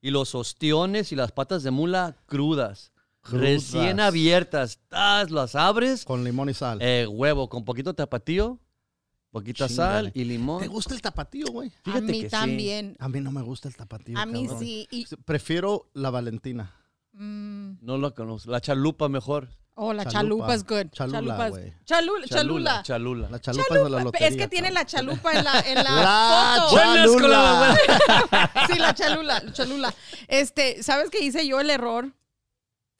y 0.00 0.10
los 0.10 0.34
ostiones 0.34 1.12
y 1.12 1.16
las 1.16 1.32
patas 1.32 1.62
de 1.62 1.70
mula 1.70 2.16
crudas. 2.26 2.92
Crudas. 3.22 3.42
Recién 3.42 4.00
abiertas. 4.00 4.78
Tas, 4.88 5.30
las 5.30 5.54
abres. 5.54 6.04
Con 6.06 6.24
limón 6.24 6.48
y 6.48 6.54
sal. 6.54 6.78
eh, 6.80 7.06
huevo 7.06 7.50
con 7.50 7.66
poquito 7.66 7.92
tapatío, 7.92 8.58
poquita 9.30 9.68
sal 9.68 10.10
y 10.14 10.24
limón. 10.24 10.60
¿Te 10.62 10.68
gusta 10.68 10.94
el 10.94 11.02
tapatío, 11.02 11.46
güey? 11.52 11.70
A 11.84 12.00
mí 12.00 12.12
que 12.22 12.24
sí. 12.24 12.30
también. 12.30 12.96
A 12.98 13.08
mí 13.10 13.20
no 13.20 13.30
me 13.30 13.42
gusta 13.42 13.68
el 13.68 13.76
tapatío. 13.76 14.16
A 14.18 14.24
mí 14.24 14.44
cabrón. 14.46 14.58
sí. 14.64 14.88
Y, 14.90 15.04
Prefiero 15.24 15.90
la 15.92 16.08
Valentina. 16.10 16.74
mm, 17.12 17.72
No 17.82 17.98
lo 17.98 18.14
conozco. 18.14 18.50
La 18.50 18.60
chalupa 18.62 19.08
mejor. 19.10 19.50
Oh, 19.82 19.92
la 19.92 20.04
Chalupa. 20.04 20.46
chalupa 20.48 20.54
es 20.54 20.64
good. 20.64 20.90
Chalula, 20.92 21.18
Chalupa 21.18 21.46
es- 21.46 21.50
güey. 21.50 21.74
Chalula, 21.84 22.26
chalula. 22.28 22.82
Chalula. 22.82 23.28
La 23.30 23.40
chalupa, 23.40 23.62
es 23.64 23.68
de 23.70 23.76
la 23.76 23.82
Chalupa. 23.84 24.04
lotería. 24.04 24.28
Es 24.28 24.36
que 24.36 24.48
tiene 24.48 24.70
la 24.70 24.84
chalupa 24.86 25.32
en 25.32 25.44
la, 25.44 25.60
en 25.60 25.74
la, 25.76 25.82
La 25.82 26.66
foto. 26.68 26.76
Chalula. 26.76 27.76
Sí, 28.72 28.78
la 28.78 28.94
chalula, 28.94 29.40
la 29.40 29.52
chalula. 29.52 29.94
Este, 30.28 30.82
¿sabes 30.82 31.10
qué 31.10 31.20
hice 31.24 31.46
yo 31.46 31.60
el 31.60 31.70
error? 31.70 32.12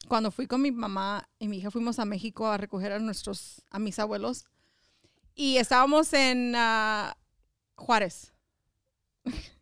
Cuando 0.07 0.31
fui 0.31 0.45
con 0.47 0.61
mi 0.61 0.71
mamá 0.71 1.29
y 1.39 1.47
mi 1.47 1.57
hija 1.59 1.71
fuimos 1.71 1.97
a 1.99 2.05
México 2.05 2.47
a 2.47 2.57
recoger 2.57 2.91
a 2.91 2.99
nuestros, 2.99 3.61
a 3.69 3.79
mis 3.79 3.97
abuelos. 3.99 4.45
Y 5.35 5.57
estábamos 5.57 6.11
en 6.13 6.53
ah, 6.57 7.15
Juárez. 7.75 8.33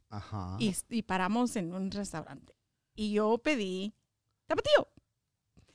Ajá. 0.09 0.55
Y, 0.59 0.75
y 0.89 1.03
paramos 1.03 1.55
en 1.55 1.73
un 1.73 1.91
restaurante. 1.91 2.55
Y 2.95 3.11
yo 3.13 3.37
pedí 3.37 3.93
tapatío. 4.47 4.87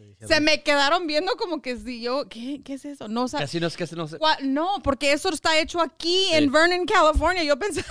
Dijeron, 0.08 0.28
Se 0.28 0.40
me 0.40 0.62
quedaron 0.62 1.06
viendo 1.06 1.32
como 1.36 1.60
que 1.62 1.76
si 1.76 2.00
yo, 2.00 2.28
¿qué, 2.28 2.60
qué 2.64 2.74
es 2.74 2.84
eso? 2.84 3.08
No, 3.08 3.28
sa- 3.28 3.38
Casi 3.38 3.60
no 3.60 3.66
es 3.66 3.76
casi 3.76 3.94
no 3.96 4.06
sé. 4.08 4.18
No, 4.42 4.80
porque 4.82 5.12
eso 5.12 5.28
está 5.30 5.58
hecho 5.58 5.80
aquí 5.80 6.26
en 6.32 6.50
Vernon, 6.52 6.86
California. 6.86 7.42
Yo 7.44 7.58
pensé, 7.58 7.84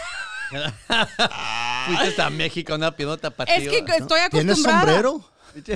Fuiste 1.88 2.22
a 2.22 2.30
México, 2.30 2.78
no 2.78 2.92
pidiendo 2.92 3.18
tapatío. 3.18 3.56
es 3.56 3.68
que 3.68 3.78
estoy 3.98 4.20
¿Tienes 4.32 4.66
acostumbrada. 4.66 4.80
sombrero? 4.82 5.30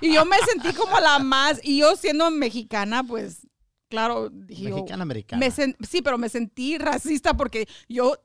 Y 0.00 0.14
yo 0.14 0.24
me 0.24 0.36
sentí 0.38 0.72
como 0.76 0.98
la 1.00 1.18
más, 1.18 1.60
y 1.62 1.78
yo 1.80 1.96
siendo 1.96 2.30
mexicana, 2.30 3.02
pues, 3.02 3.46
claro, 3.88 4.28
dije 4.30 4.70
Mexicana, 4.70 5.02
americana. 5.02 5.40
me 5.40 5.50
sen- 5.50 5.76
sí, 5.86 6.02
pero 6.02 6.18
me 6.18 6.28
sentí 6.28 6.78
racista 6.78 7.34
porque 7.34 7.66
yo 7.88 8.16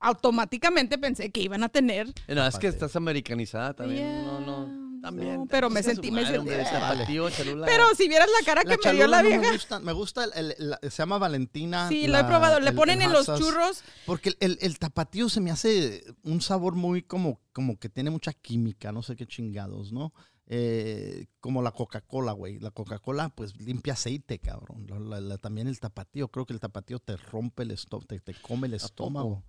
automáticamente 0.00 0.98
pensé 0.98 1.30
que 1.30 1.40
iban 1.40 1.62
a 1.62 1.68
tener. 1.68 2.12
No, 2.28 2.46
es 2.46 2.58
que 2.58 2.66
estás 2.66 2.96
americanizada 2.96 3.74
también. 3.74 4.06
Yeah, 4.06 4.22
No, 4.22 4.40
no. 4.40 4.81
También. 5.02 5.34
no, 5.40 5.46
pero 5.46 5.68
me 5.68 5.82
sentí- 5.82 6.10
me 6.10 6.24
sentí- 6.24 6.48
chalula. 6.64 7.66
Pero 7.66 7.94
si 7.96 8.08
vieras 8.08 8.28
la 8.40 8.46
cara 8.46 8.62
La 8.64 8.76
que 8.76 8.88
me 8.88 8.94
dio 8.94 9.06
la 9.08 9.22
no 9.22 9.28
vieja. 9.28 9.42
me 9.42 9.52
gusta. 9.52 9.80
Me 9.80 9.92
gusta 9.92 10.24
el, 10.24 10.32
el- 10.34 10.70
la- 10.70 10.78
se 10.82 10.90
llama 10.90 11.18
Valentina. 11.18 11.88
sí, 11.88 12.06
lo 12.06 12.12
la- 12.14 12.20
he 12.20 12.24
probado. 12.24 12.60
Le 12.60 12.70
el- 12.70 12.76
ponen 12.76 13.00
el 13.02 13.08
en 13.08 13.12
los 13.12 13.26
churros. 13.26 13.82
Porque 14.06 14.30
el, 14.30 14.36
el- 14.40 14.58
el 14.62 14.78
tapatío 14.78 15.28
se 15.28 15.40
me 15.40 15.50
hace 15.50 16.04
un 16.22 16.40
sabor 16.40 16.74
muy 16.74 17.02
como, 17.02 17.40
como 17.52 17.78
que 17.78 17.88
tiene 17.88 18.10
mucha 18.10 18.32
química, 18.32 18.92
no 18.92 19.02
sé 19.02 19.16
qué 19.16 19.26
chingados, 19.26 19.92
¿no? 19.92 20.12
Eh, 20.46 21.26
como 21.40 21.62
la 21.62 21.70
Coca-Cola, 21.72 22.32
güey. 22.32 22.58
La 22.58 22.70
Coca-Cola, 22.70 23.30
pues 23.30 23.58
limpia 23.60 23.94
aceite, 23.94 24.38
cabrón. 24.38 24.86
La- 24.88 24.98
la- 24.98 25.20
la- 25.20 25.38
también 25.38 25.66
el 25.66 25.80
tapatío, 25.80 26.28
creo 26.28 26.46
que 26.46 26.52
el 26.52 26.60
tapatío 26.60 26.98
te 26.98 27.16
rompe 27.16 27.62
el 27.62 27.70
estómago, 27.70 28.06
te, 28.06 28.20
te 28.20 28.34
come 28.34 28.66
el 28.66 28.74
estómago. 28.74 29.42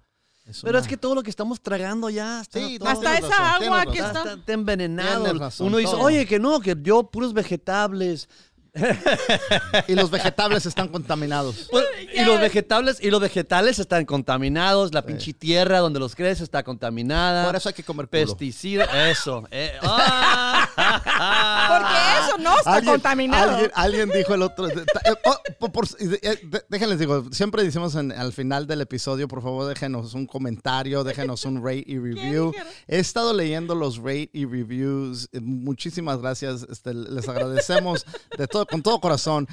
Es 0.46 0.62
Pero 0.62 0.72
una- 0.72 0.80
es 0.82 0.88
que 0.88 0.98
todo 0.98 1.16
lo 1.16 1.24
que 1.24 1.30
estamos 1.30 1.62
tragando 1.62 2.10
ya 2.10 2.42
está 2.42 2.60
Sí, 2.60 2.78
todo- 2.78 2.90
Hasta 2.90 3.18
esa 3.18 3.28
razón, 3.30 3.64
agua 3.64 3.86
que 3.92 4.00
está, 4.00 4.34
está. 4.34 4.54
envenenado. 4.54 5.34
Razón, 5.40 5.68
Uno 5.68 5.78
dice, 5.78 5.92
todo. 5.94 6.02
oye, 6.02 6.26
que 6.26 6.38
no, 6.40 6.60
que 6.60 6.76
yo 6.82 7.04
puros 7.10 7.34
vegetables. 7.34 8.28
Y 9.88 9.96
los 9.96 10.10
vegetables 10.10 10.66
están 10.66 10.88
contaminados. 10.88 11.68
Pues, 11.72 11.86
y 12.14 12.24
los 12.26 12.40
vegetales 12.40 12.98
y 13.02 13.10
los 13.12 13.22
vegetales 13.22 13.80
están 13.80 14.06
contaminados, 14.06 14.94
la 14.94 15.06
pinche 15.06 15.34
tierra 15.34 15.80
donde 15.80 16.00
los 16.00 16.16
crees 16.16 16.42
está 16.42 16.64
contaminada. 16.64 17.46
Por 17.46 17.56
eso 17.56 17.70
hay 17.70 17.76
que 17.76 17.84
comer. 17.84 18.08
Pesticidas, 18.08 18.90
eso. 18.94 19.44
eh, 19.52 19.74
ah. 19.84 20.68
Porque 21.70 22.28
eso 22.28 22.38
no 22.40 22.58
está 22.58 22.76
Alguien- 22.76 22.94
contaminado. 22.94 23.52
Alguien, 23.52 23.72
alguien 23.76 24.10
dijo 24.12 24.34
el 24.34 24.42
otro. 24.42 24.68
eh, 24.68 24.74
oh, 25.26 25.38
por- 25.60 25.72
por- 25.72 25.88
eh, 26.00 26.40
déjenles 26.70 27.00
digo, 27.00 27.26
siempre 27.32 27.64
decimos 27.64 27.96
en- 27.96 28.12
al 28.12 28.34
final 28.34 28.68
del 28.68 28.82
episodio, 28.82 29.28
por 29.28 29.42
favor, 29.42 29.68
déjenos 29.68 30.14
un 30.14 30.26
comentario, 30.26 31.04
déjenos 31.04 31.46
un 31.46 31.64
rate 31.64 31.84
y 31.88 31.98
review. 32.00 32.52
He 32.88 33.00
estado 33.00 33.34
leyendo 33.34 33.76
los 33.76 33.98
rate 33.98 34.30
y 34.34 34.46
reviews. 34.46 35.30
Muchísimas 35.42 36.20
gracias. 36.20 36.66
este, 36.70 36.94
les 36.94 37.28
agradecemos 37.30 38.06
de 38.38 38.48
todo, 38.48 38.63
con 38.66 38.82
todo 38.82 39.00
corazón. 39.00 39.48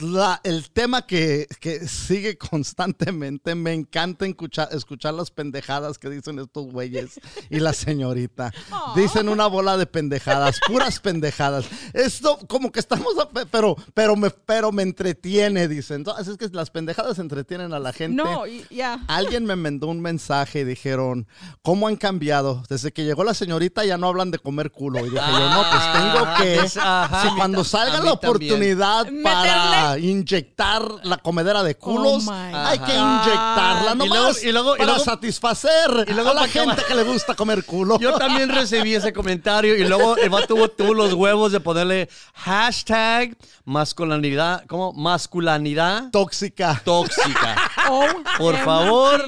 La- 0.00 0.40
el 0.44 0.70
tema 0.70 1.06
que, 1.06 1.46
que 1.60 1.86
sigue 1.88 2.36
constantemente, 2.38 3.54
me 3.54 3.72
encanta 3.72 4.26
escuchar, 4.26 4.68
escuchar 4.72 5.14
las 5.14 5.30
pendejadas 5.30 5.98
que 5.98 6.08
dicen 6.10 6.38
estos 6.38 6.66
güeyes 6.66 7.20
y 7.50 7.60
la 7.60 7.72
señorita. 7.72 8.52
Dicen 8.96 9.28
una 9.28 9.46
bola 9.46 9.76
de 9.76 9.86
pendejadas, 9.86 10.60
puras 10.66 11.00
pendejadas. 11.00 11.66
Esto 11.92 12.38
como 12.48 12.72
que 12.72 12.80
estamos, 12.80 13.14
a- 13.18 13.28
pero, 13.50 13.76
pero, 13.94 14.16
me, 14.16 14.30
pero 14.30 14.72
me 14.72 14.82
entretiene, 14.82 15.68
dicen. 15.68 15.96
Entonces 15.96 16.28
es 16.28 16.36
que 16.36 16.48
las 16.54 16.70
pendejadas 16.70 17.18
entretienen 17.18 17.72
a 17.74 17.78
la 17.78 17.92
gente. 17.92 18.22
No, 18.22 18.44
ya. 18.70 19.04
Alguien 19.08 19.44
me 19.44 19.56
mandó 19.56 19.88
un 19.88 20.00
mensaje 20.00 20.60
y 20.60 20.64
dijeron, 20.64 21.26
¿cómo 21.62 21.88
han 21.88 21.96
cambiado? 21.96 22.62
Desde 22.68 22.92
que 22.92 23.04
llegó 23.04 23.24
la 23.24 23.34
señorita 23.34 23.84
ya 23.84 23.98
no 23.98 24.08
hablan 24.08 24.30
de 24.30 24.38
comer 24.38 24.70
culo. 24.70 25.00
Y 25.00 25.10
dije 25.10 25.16
yo, 25.16 25.48
no, 25.50 25.62
pues 25.70 25.92
tengo 25.92 26.34
que, 26.38 26.78
Ah, 26.80 27.04
ajá, 27.04 27.22
si 27.30 27.36
cuando 27.36 27.62
ta- 27.62 27.68
salga 27.92 28.04
la 28.04 28.12
oportunidad 28.12 29.04
también. 29.04 29.22
para 29.22 29.98
inyectar 29.98 30.82
la 31.04 31.16
comedera 31.18 31.62
de 31.62 31.76
culos, 31.76 32.24
Oh 32.26 32.32
my 32.32 32.54
hay 32.54 32.78
que 32.78 32.92
inyectarla 32.94 33.92
Y 33.94 33.98
nomás 33.98 34.18
luego- 34.18 34.38
y 34.42 34.52
luego- 34.52 34.76
y 34.76 34.82
luego- 34.84 35.04
satisfacer 35.04 36.06
y 36.08 36.12
luego 36.12 36.30
a 36.30 36.34
la 36.34 36.48
gente 36.48 36.82
que 36.86 36.94
le 36.94 37.02
gusta 37.04 37.34
comer 37.34 37.64
culo. 37.64 37.98
Yo 37.98 38.14
también 38.18 38.48
recibí 38.48 38.94
ese 38.94 39.12
comentario 39.12 39.76
y 39.76 39.84
luego 39.86 40.16
el 40.16 40.30
tuvo, 40.46 40.68
tuvo 40.68 40.94
los 40.94 41.12
huevos 41.14 41.52
de 41.52 41.60
ponerle 41.60 42.08
hashtag 42.34 43.36
masculinidad, 43.64 44.64
¿cómo? 44.66 44.92
Masculinidad 44.92 46.10
Tóxica. 46.10 46.80
tóxica. 46.84 47.56
Oh, 47.90 48.06
Por 48.38 48.56
favor. 48.58 49.24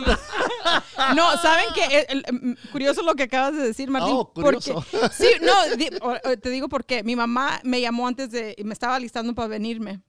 No, 1.15 1.37
¿saben 1.39 1.67
qué? 1.75 2.07
El- 2.09 2.25
el- 2.27 2.35
mm, 2.35 2.55
curioso 2.73 3.03
lo 3.03 3.15
que 3.15 3.25
acabas 3.25 3.55
de 3.55 3.63
decir, 3.63 3.91
Martín. 3.91 4.15
Oh, 4.15 4.33
curioso. 4.33 4.85
Porque, 4.91 5.09
sí, 5.15 5.29
no, 5.43 5.77
di- 5.77 5.91
o 6.01 6.37
te 6.39 6.51
digo 6.51 6.69
por 6.69 6.85
qué. 6.85 7.03
Mi 7.03 7.17
mamá 7.17 7.61
me 7.65 7.81
llamó 7.81 8.07
antes 8.09 8.31
de, 8.31 8.55
me 8.65 8.73
estaba 8.73 8.99
listando 8.99 9.35
para 9.35 9.49
venirme. 9.49 10.01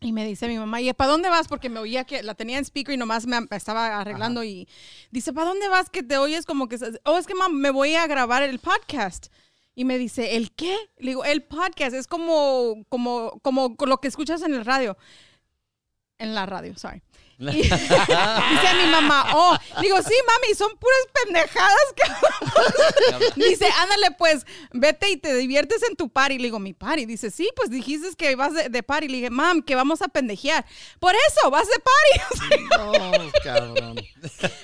Y 0.00 0.12
me 0.12 0.26
dice 0.26 0.46
mi 0.46 0.58
mamá, 0.58 0.80
¿y 0.82 0.92
para 0.92 1.10
dónde 1.10 1.30
vas? 1.30 1.48
Porque 1.48 1.70
me 1.70 1.80
oía 1.80 2.04
que 2.04 2.22
la 2.22 2.34
tenía 2.34 2.58
en 2.58 2.64
speaker 2.66 2.94
y 2.94 2.98
nomás 2.98 3.26
me, 3.26 3.38
estaba 3.52 3.98
arreglando. 3.98 4.44
Y 4.44 4.68
dice, 5.10 5.32
¿para 5.32 5.48
dónde 5.48 5.68
vas? 5.68 5.88
Que 5.88 6.02
te 6.02 6.18
oyes 6.18 6.44
como 6.44 6.68
que... 6.68 6.78
Oh, 7.04 7.16
es 7.16 7.26
que 7.26 7.34
mamá, 7.34 7.54
me 7.54 7.70
voy 7.70 7.94
a 7.94 8.06
grabar 8.06 8.42
el 8.42 8.58
podcast. 8.58 9.28
Y 9.74 9.84
me 9.84 9.96
dice, 9.98 10.36
¿el 10.36 10.52
qué? 10.52 10.74
Le 10.98 11.08
digo, 11.10 11.24
el 11.24 11.42
podcast 11.42 11.94
es 11.94 12.06
como, 12.06 12.84
como, 12.90 13.38
como 13.42 13.74
lo 13.86 13.98
que 13.98 14.08
escuchas 14.08 14.42
en 14.42 14.54
el 14.54 14.64
radio. 14.66 14.96
En 16.18 16.34
la 16.34 16.46
radio, 16.46 16.76
sorry. 16.78 17.02
Y 17.38 17.52
dice 17.62 18.74
mi 18.84 18.90
mamá, 18.90 19.26
oh, 19.34 19.56
digo, 19.80 19.96
sí, 20.02 20.14
mami, 20.26 20.54
son 20.54 20.70
puras 20.78 20.98
pendejadas. 21.24 21.76
que-". 21.96 23.40
dice, 23.48 23.66
ándale, 23.78 24.10
pues, 24.18 24.46
vete 24.72 25.10
y 25.10 25.16
te 25.16 25.34
diviertes 25.34 25.82
en 25.88 25.96
tu 25.96 26.08
party. 26.08 26.38
Le 26.38 26.44
digo, 26.44 26.58
mi 26.58 26.72
party. 26.72 27.04
Dice, 27.06 27.30
sí, 27.30 27.48
pues 27.54 27.70
dijiste 27.70 28.08
que 28.16 28.36
vas 28.36 28.54
de, 28.54 28.68
de 28.68 28.82
party. 28.82 29.08
Le 29.08 29.16
dije, 29.18 29.30
mam, 29.30 29.62
que 29.62 29.74
vamos 29.74 30.02
a 30.02 30.08
pendejear. 30.08 30.64
Por 31.00 31.14
eso, 31.14 31.50
vas 31.50 31.66
de 31.68 31.74
party. 31.80 32.66
Oh, 32.78 33.30
cabrón. 33.42 33.96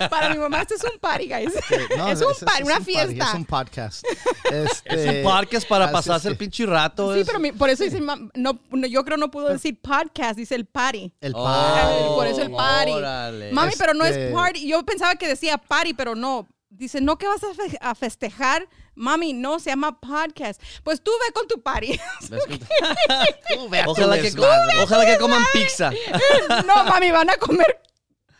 Para 0.09 0.29
mi 0.29 0.37
mamá, 0.37 0.61
esto 0.61 0.75
es 0.75 0.83
un 0.83 0.97
party, 0.99 1.27
guys. 1.27 1.53
No, 1.97 2.07
es 2.09 2.21
un 2.21 2.33
party, 2.45 2.63
una 2.63 2.75
party, 2.75 2.85
fiesta. 2.91 3.25
es 3.29 3.33
un 3.33 3.45
podcast. 3.45 4.05
Este, 4.51 4.93
Es 4.93 5.17
un 5.17 5.23
podcast 5.31 5.67
para 5.67 5.91
pasarse 5.91 6.27
el 6.29 6.37
pinche 6.37 6.65
rato. 6.65 7.13
Sí, 7.13 7.21
es- 7.21 7.25
pero 7.27 7.39
mi- 7.39 7.51
por 7.51 7.69
eso 7.69 7.83
dice, 7.83 7.99
mi 7.99 8.05
mam- 8.07 8.29
no, 8.35 8.59
no, 8.71 8.87
yo 8.87 9.03
creo 9.03 9.17
no 9.17 9.31
pudo 9.31 9.49
decir 9.49 9.77
podcast, 9.81 10.37
dice 10.37 10.55
el 10.55 10.65
party. 10.65 11.13
El 11.21 11.33
Oh. 11.35 11.43
party. 11.43 12.03
por 12.15 12.27
eso 12.27 12.41
el 12.41 12.51
party. 12.51 12.62
Órale. 12.93 13.51
Mami, 13.51 13.73
pero 13.77 13.93
no 13.93 14.05
Este- 14.05 14.27
es 14.29 14.33
party. 14.33 14.67
Yo 14.67 14.83
pensaba 14.83 15.15
que 15.15 15.27
decía 15.27 15.57
party, 15.57 15.93
pero 15.93 16.15
no. 16.15 16.47
Dice, 16.69 17.01
no 17.01 17.17
que 17.17 17.27
vas 17.27 17.43
a, 17.43 17.53
fe- 17.53 17.77
a 17.81 17.93
festejar. 17.95 18.67
Mami, 18.95 19.33
no, 19.33 19.59
se 19.59 19.69
llama 19.69 19.99
podcast. 19.99 20.61
Pues 20.83 21.01
tú 21.01 21.11
ve 21.25 21.33
con 21.33 21.47
tu 21.47 21.61
party. 21.61 21.99
¿Ves 22.29 22.43
que- 22.47 22.57
Tú 23.55 23.69
ve 23.69 23.79
a 23.81 23.85
tu 23.85 23.91
Ojalá 23.91 24.19
que, 24.21 24.33
ojalá 24.81 25.05
que 25.05 25.17
coman 25.17 25.43
pizza. 25.53 25.91
no, 26.65 26.83
mami, 26.85 27.11
van 27.11 27.29
a 27.29 27.37
comer. 27.37 27.79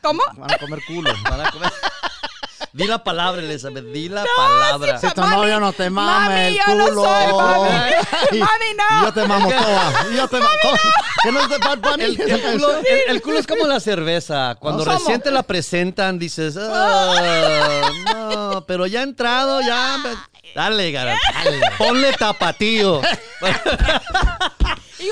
¿Cómo? 0.01 0.21
Van 0.35 0.51
a 0.51 0.57
comer 0.57 0.79
culo. 0.87 1.11
Van 1.29 1.41
a 1.41 1.51
comer- 1.51 1.71
Di 2.73 2.87
la 2.87 3.03
palabra, 3.03 3.39
Elizabeth. 3.41 3.85
Di 3.85 4.09
la 4.09 4.23
palabra. 4.35 4.97
Si 4.97 5.07
tu 5.13 5.21
Mami, 5.21 5.35
novio 5.35 5.59
no 5.59 5.73
te 5.73 5.89
mami, 5.91 6.33
el 6.41 6.55
yo 6.57 6.75
no 6.75 6.85
culo. 6.87 7.03
soy, 7.03 7.33
mami. 7.33 7.69
Ay, 7.69 8.39
Mami, 8.39 8.65
no. 8.77 9.05
Yo 9.05 9.13
te 9.13 9.27
mamo 9.27 9.49
toda. 9.61 10.05
Yo 10.15 10.27
te 10.27 10.39
mamo. 10.39 10.79
¿Qué 11.21 11.31
no 11.31 11.39
es 11.41 11.49
de 11.49 11.57
Bad 11.59 11.77
Bunny? 11.77 12.03
El, 12.03 12.19
el 12.21 12.41
culo, 12.41 12.77
el- 12.79 12.85
el 13.09 13.21
culo 13.21 13.37
es 13.39 13.45
como 13.47 13.67
la 13.67 13.79
cerveza. 13.79 14.55
Cuando 14.59 14.83
No 14.85 14.91
recién 14.91 15.21
te 15.21 15.29
la 15.29 15.43
presentan, 15.43 16.17
dices, 16.17 16.57
"Ah, 16.59 17.81
no, 18.13 18.65
pero 18.65 18.87
ya 18.87 19.01
ha 19.01 19.03
entrado, 19.03 19.61
ya. 19.61 19.97
Dale, 20.55 20.91
gara, 20.91 21.17
Ponle 21.77 22.11
tapatío. 22.13 23.01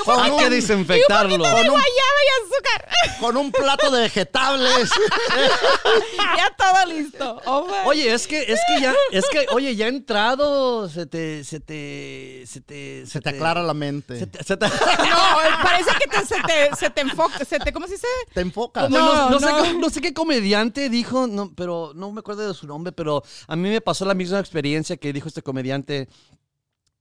Con 0.04 0.20
Hay 0.20 0.30
un- 0.30 0.38
que 0.38 0.50
desinfectarlo. 0.50 1.30
de 1.30 1.38
Con 1.50 1.60
un, 1.60 1.66
guayaba 1.68 1.80
y 1.80 2.44
azúcar. 2.44 2.88
con 3.20 3.36
un 3.36 3.52
plato 3.52 3.90
de 3.90 4.02
vegetables. 4.02 4.90
ya 6.36 6.54
todo 6.56 6.86
listo. 6.92 7.40
Oh. 7.46 7.66
Oye, 7.86 8.12
es 8.12 8.26
que, 8.26 8.40
es 8.42 8.60
que 8.68 8.80
ya, 8.82 8.94
es 9.10 9.24
que, 9.30 9.46
oye, 9.52 9.74
ya 9.76 9.86
ha 9.86 9.88
entrado, 9.88 10.88
se 10.88 11.06
te, 11.06 11.44
se 11.44 11.60
te, 11.60 12.44
se 12.46 12.60
te, 12.60 13.06
Se 13.06 13.20
te 13.20 13.30
aclara 13.30 13.62
la 13.62 13.74
mente. 13.74 14.18
se 14.18 14.26
te- 14.26 14.42
se 14.44 14.56
te- 14.56 14.66
No, 15.10 15.62
parece 15.62 15.90
que 16.00 16.08
te- 16.08 16.26
se, 16.26 16.42
te, 16.42 16.76
se 16.76 16.90
te 16.90 17.00
enfoca. 17.02 17.44
Se 17.44 17.58
te, 17.58 17.72
¿Cómo 17.72 17.86
se 17.86 17.94
dice? 17.94 18.06
Te 18.34 18.40
enfocas. 18.40 18.84
Como 18.84 18.98
no, 18.98 19.30
No, 19.30 19.30
no 19.30 19.40
sé, 19.40 19.74
no 19.74 19.90
sé 19.90 20.00
qué 20.00 20.12
comediante 20.12 20.88
dijo, 20.88 21.26
no, 21.26 21.52
pero 21.54 21.92
no 21.94 22.10
me 22.12 22.20
acuerdo 22.20 22.46
de 22.48 22.54
su 22.54 22.66
nombre, 22.66 22.92
pero 22.92 23.22
a 23.46 23.56
mí 23.56 23.68
me 23.68 23.80
pasó 23.80 24.04
la 24.04 24.14
misma 24.14 24.38
experiencia 24.40 24.96
que 24.96 25.12
dijo 25.12 25.28
este 25.28 25.42
comediante. 25.42 26.08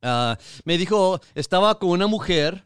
Ah, 0.04 0.36
me 0.66 0.78
dijo, 0.80 1.22
estaba 1.36 1.78
con 1.78 1.89
una 1.89 2.08
mujer 2.08 2.64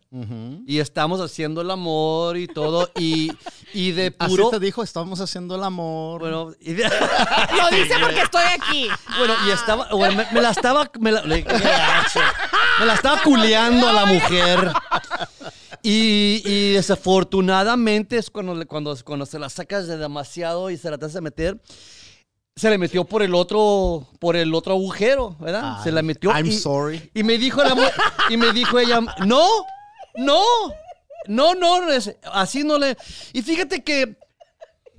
y 0.66 0.80
estamos 0.80 1.20
haciendo 1.20 1.60
el 1.60 1.70
amor 1.70 2.38
y 2.38 2.48
todo, 2.48 2.90
y, 2.98 3.30
y 3.74 3.92
de 3.92 4.16
Así 4.18 4.30
puro... 4.38 4.50
te 4.50 4.60
dijo, 4.62 4.82
estamos 4.84 5.20
haciendo 5.20 5.56
el 5.58 5.64
amor. 5.64 6.22
Bueno, 6.22 6.52
y 6.62 6.72
de- 6.76 6.84
Lo 6.84 7.70
dice 7.76 7.96
porque 8.02 8.22
estoy 8.22 8.44
aquí. 8.58 8.88
bueno, 9.18 9.34
y 9.46 9.52
estaba, 9.52 9.90
bueno, 9.92 10.16
me, 10.16 10.28
me 10.32 10.42
la 10.42 10.52
estaba, 10.52 10.90
me 11.02 11.12
la. 11.12 11.24
Me 11.24 12.86
la 12.86 12.94
estaba 12.94 13.22
culeando 13.24 13.88
a 13.90 13.94
la 13.94 14.06
mujer. 14.06 14.72
Y, 15.84 16.42
y 16.46 16.74
desafortunadamente 16.74 18.18
es 18.18 18.30
cuando, 18.30 18.56
le- 18.56 18.66
cuando, 18.66 18.96
cuando 19.04 19.26
se 19.26 19.38
la 19.40 19.50
sacas 19.50 19.88
de 19.88 19.98
demasiado 19.98 20.70
y 20.70 20.78
se 20.78 20.90
la 20.90 20.98
tratas 20.98 21.14
de 21.14 21.22
meter, 21.22 21.58
se 22.58 22.70
le 22.70 22.78
metió 22.78 23.04
por 23.04 23.22
el 23.22 23.36
otro, 23.36 24.08
por 24.18 24.38
el 24.38 24.54
otro 24.56 24.74
agujero, 24.76 25.36
¿verdad? 25.42 25.84
se 25.84 25.92
la 25.92 26.02
metió. 26.02 26.32
I'm 26.32 26.46
y, 26.46 26.52
sorry. 26.54 27.12
Y 27.14 27.22
me 27.24 27.38
dijo 27.38 27.62
la 27.62 27.76
y 28.30 28.38
me 28.38 28.54
dijo 28.54 28.80
ella, 28.80 29.02
no, 29.26 29.46
no, 30.16 30.42
no, 31.28 31.54
no, 31.54 31.92
es- 31.92 32.16
así 32.32 32.64
no 32.64 32.78
le. 32.80 32.96
Y 33.34 33.42
fíjate 33.42 33.84
que 33.84 34.16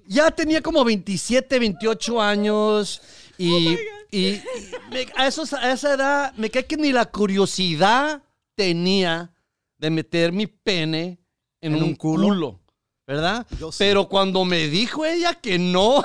ya 0.06 0.30
tenía 0.30 0.60
como 0.60 0.84
27, 0.84 1.58
28 1.58 2.20
años 2.20 3.00
y, 3.38 3.70
y- 3.70 3.78
y 4.10 4.42
me- 4.90 5.06
a, 5.16 5.26
esos- 5.26 5.54
a 5.54 5.72
esa 5.72 5.94
edad 5.94 6.34
me 6.36 6.50
cae 6.50 6.66
que 6.66 6.76
ni 6.76 6.92
la 6.92 7.06
curiosidad 7.06 8.22
tenía 8.54 9.32
de 9.78 9.88
meter 9.90 10.30
mi 10.30 10.46
pene 10.46 11.18
en, 11.62 11.72
¿En 11.72 11.76
un, 11.82 11.82
un 11.84 11.94
culo? 11.94 12.26
culo. 12.28 12.60
¿verdad? 13.06 13.46
Yo 13.58 13.72
sí. 13.72 13.78
Pero 13.78 14.08
cuando 14.08 14.44
me 14.44 14.66
dijo 14.68 15.04
ella 15.06 15.32
que 15.34 15.58
no, 15.58 16.02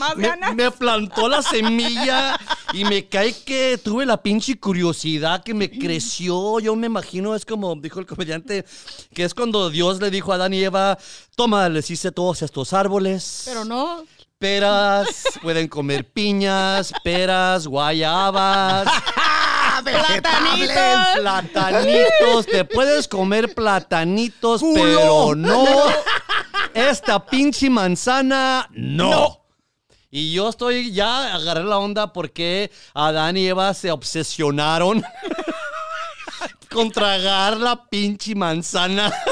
Más 0.00 0.16
me, 0.16 0.26
ganas. 0.28 0.54
me 0.54 0.70
plantó 0.70 1.28
la 1.28 1.42
semilla 1.42 2.38
y 2.72 2.84
me 2.84 3.06
cae 3.08 3.34
que 3.44 3.78
tuve 3.78 4.06
la 4.06 4.16
pinche 4.22 4.58
curiosidad 4.58 5.44
que 5.44 5.54
me 5.54 5.70
creció. 5.70 6.58
Yo 6.58 6.74
me 6.74 6.86
imagino, 6.86 7.34
es 7.34 7.44
como 7.44 7.76
dijo 7.76 8.00
el 8.00 8.06
comediante, 8.06 8.64
que 9.14 9.24
es 9.24 9.34
cuando 9.34 9.70
Dios 9.70 10.00
le 10.00 10.10
dijo 10.10 10.32
a 10.32 10.36
Adán 10.36 10.54
y 10.54 10.64
Eva, 10.64 10.98
toma, 11.36 11.68
les 11.68 11.90
hice 11.90 12.10
todos 12.10 12.42
estos 12.42 12.72
árboles. 12.72 13.42
Pero 13.44 13.64
no. 13.64 14.04
Peras, 14.38 15.24
pueden 15.42 15.68
comer 15.68 16.10
piñas, 16.10 16.94
peras, 17.04 17.66
guayabas, 17.66 18.88
Platanitos. 19.84 20.76
platanitos. 21.20 22.46
Te 22.46 22.64
puedes 22.64 23.06
comer 23.08 23.54
platanitos, 23.54 24.60
Culo. 24.60 24.74
pero 24.74 25.34
no. 25.34 25.66
Esta 26.74 27.24
pinche 27.24 27.68
manzana, 27.70 28.68
no. 28.72 29.39
Y 30.10 30.32
yo 30.32 30.48
estoy, 30.48 30.92
ya 30.92 31.34
agarré 31.34 31.64
la 31.64 31.78
onda 31.78 32.12
porque 32.12 32.70
Adán 32.94 33.36
y 33.36 33.46
Eva 33.46 33.72
se 33.74 33.90
obsesionaron 33.92 35.02
con 36.70 36.90
tragar 36.90 37.56
la 37.58 37.88
pinche 37.88 38.34
manzana. 38.34 39.12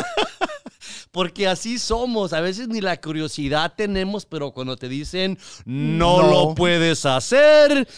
Porque 1.10 1.48
así 1.48 1.78
somos. 1.78 2.32
A 2.34 2.40
veces 2.40 2.68
ni 2.68 2.80
la 2.80 3.00
curiosidad 3.00 3.72
tenemos, 3.76 4.26
pero 4.26 4.52
cuando 4.52 4.76
te 4.76 4.88
dicen 4.88 5.38
no, 5.64 6.22
No. 6.22 6.30
lo 6.30 6.54
puedes 6.54 7.06
hacer. 7.06 7.88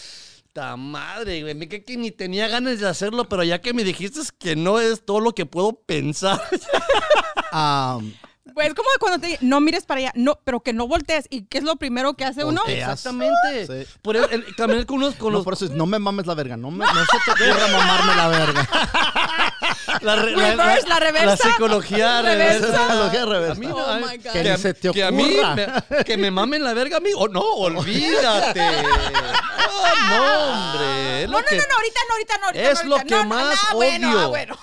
Ta 0.53 0.75
madre, 0.77 1.41
güey. 1.41 1.53
Me 1.53 1.67
que, 1.67 1.83
que 1.83 1.97
ni 1.97 2.11
tenía 2.11 2.47
ganas 2.47 2.79
de 2.79 2.87
hacerlo, 2.87 3.27
pero 3.27 3.43
ya 3.43 3.59
que 3.61 3.73
me 3.73 3.83
dijiste 3.83 4.21
que 4.39 4.55
no 4.55 4.79
es 4.79 5.05
todo 5.05 5.19
lo 5.19 5.33
que 5.33 5.45
puedo 5.45 5.73
pensar. 5.73 6.41
Ah, 7.53 7.99
Pues 8.53 8.73
como 8.73 8.87
cuando 8.99 9.19
te 9.19 9.37
no 9.41 9.59
mires 9.61 9.85
para 9.85 9.99
allá, 9.99 10.11
no, 10.15 10.39
pero 10.43 10.59
que 10.61 10.73
no 10.73 10.87
voltees. 10.87 11.25
¿Y 11.29 11.43
qué 11.43 11.57
es 11.59 11.63
lo 11.63 11.75
primero 11.77 12.13
que 12.15 12.25
hace 12.25 12.43
uno? 12.43 12.61
Exactamente. 12.67 13.67
Sí. 13.67 13.91
Por 14.01 14.17
el, 14.17 14.25
el- 14.31 14.55
caminar 14.55 14.85
con 14.85 14.97
unos 14.97 15.15
con 15.15 15.31
no, 15.31 15.37
los 15.39 15.43
por 15.45 15.53
eso 15.53 15.65
es, 15.65 15.71
no 15.71 15.85
me 15.85 15.99
mames 15.99 16.25
la 16.27 16.33
verga. 16.35 16.57
No, 16.57 16.71
me, 16.71 16.85
no 16.85 17.05
se 17.05 17.17
te 17.25 17.31
ocurra 17.51 17.67
mamarme 17.67 18.15
la 18.15 18.27
verga. 18.27 18.69
la, 20.01 20.15
re- 20.15 20.35
Reverse, 20.35 20.87
la 20.87 20.99
reversa. 20.99 21.25
La 21.25 21.37
psicología 21.37 22.21
Reversa. 22.21 22.59
reversa. 22.67 22.87
Psicología 22.87 23.25
reversa. 23.25 23.51
A 23.51 23.55
mí 23.55 23.67
Oh 23.71 23.99
no, 23.99 24.07
my 24.07 24.17
God. 24.17 24.31
Que 24.31 24.57
se 24.57 24.73
te 24.73 24.91
que 24.91 25.03
a 25.03 25.11
mí 25.11 25.35
ocurra. 25.37 25.55
me- 25.89 26.03
que 26.03 26.17
me 26.17 26.31
mamen 26.31 26.63
la 26.63 26.73
verga 26.73 26.97
a 26.97 26.99
mí. 26.99 27.09
O 27.15 27.27
no, 27.27 27.41
olvídate. 27.41 28.61
Oh, 29.69 30.09
no, 30.09 30.23
hombre. 30.53 31.27
No, 31.27 31.39
no, 31.39 31.45
que- 31.45 31.57
no, 31.57 31.63
no, 31.69 31.75
ahorita 31.75 31.99
no, 32.07 32.13
ahorita 32.13 32.37
no, 32.39 32.45
ahorita 32.47 32.71
Es 32.71 32.83
no, 32.83 32.89
lo 32.89 32.97
que 33.03 33.15
no, 33.15 33.23
no, 33.23 33.29
más 33.29 33.59
ah, 33.69 33.73
bueno, 33.73 34.09
odio. 34.09 34.19
ah, 34.19 34.27
bueno. 34.27 34.57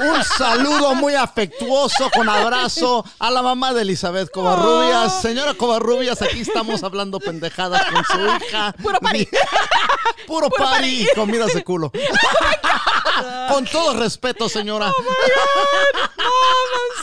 Un 0.14 0.24
saludo 0.24 0.94
muy 0.96 1.14
afectuoso 1.14 2.10
con 2.10 2.28
abrazo 2.28 3.04
a 3.18 3.30
la 3.30 3.42
mamá 3.42 3.72
de 3.72 3.82
Elizabeth 3.82 4.30
Covarrubias. 4.30 5.20
Señora 5.22 5.54
Covarrubias, 5.54 6.20
aquí 6.22 6.40
estamos 6.40 6.82
hablando 6.82 7.20
pendejadas 7.20 7.84
con 7.86 8.04
su 8.04 8.44
hija. 8.46 8.72
Puro 8.82 8.98
pari. 9.00 9.28
Puro 10.26 10.50
pari 10.50 11.02
y 11.02 11.14
comidas 11.14 11.54
de 11.54 11.62
culo. 11.64 11.90
Con 13.48 13.64
todo 13.66 13.94
respeto, 13.98 14.48
señora. 14.48 14.79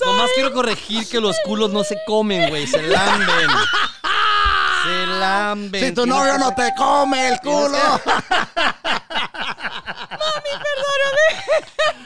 Nomás 0.06 0.32
quiero 0.34 0.54
corregir 0.54 1.08
que 1.10 1.20
los 1.20 1.36
culos 1.46 1.72
no 1.72 1.84
se 1.84 1.98
comen, 2.06 2.50
güey. 2.50 2.66
Se 2.68 2.82
lamben. 2.82 3.50
Se 4.84 5.08
lamben. 5.08 5.86
Si 5.86 5.92
tu 5.94 6.06
novio 6.06 6.38
no 6.38 6.54
te 6.56 6.74
come 6.78 7.30
el 7.30 7.40
culo. 7.40 7.78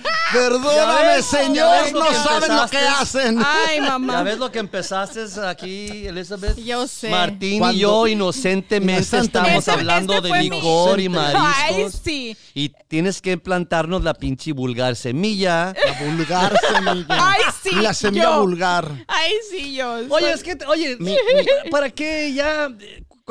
Ya 0.04 0.21
Perdóname, 0.32 1.06
ves, 1.08 1.32
ya 1.32 1.40
señor. 1.40 1.92
No 1.94 2.12
saben 2.14 2.56
lo 2.56 2.68
que 2.68 2.78
hacen. 2.78 3.40
Ay, 3.46 3.78
¿Ya 3.82 3.98
mamá. 3.98 4.24
ves 4.24 4.38
lo 4.38 4.52
que 4.52 4.60
empezaste 4.60 5.22
aquí, 5.48 6.08
Elizabeth? 6.08 6.58
Yo 6.58 6.88
sé. 6.88 7.10
Martín 7.10 7.60
Cuando- 7.60 7.78
y 7.78 7.80
yo 7.82 8.08
inocentemente 8.08 9.18
estamos 9.18 9.68
hablando 9.68 10.14
este 10.16 10.28
de 10.28 10.34
mi- 10.40 10.50
licor 10.50 11.00
y 11.00 11.04
Ay, 11.04 11.10
mariscos. 11.10 12.02
sí. 12.04 12.36
Y 12.54 12.70
tienes 12.88 13.22
que 13.22 13.32
implantarnos 13.34 14.04
la 14.04 14.14
pinche 14.14 14.52
vulgar 14.54 14.96
semilla. 14.96 15.74
La 15.86 16.06
vulgar 16.06 16.58
semilla. 16.60 17.06
Ay, 17.10 17.42
sí, 17.64 17.76
La 17.76 17.94
semilla 17.94 18.24
yo. 18.24 18.42
vulgar. 18.42 18.90
Ay, 19.08 19.34
sí, 19.50 19.76
yo. 19.76 19.96
Oye, 20.10 20.32
es 20.32 20.44
que, 20.44 20.58
oye, 20.68 20.96
Mi- 21.00 21.12
mi- 21.12 21.70
¿para 21.72 21.90
qué 21.90 22.34
ya? 22.34 22.70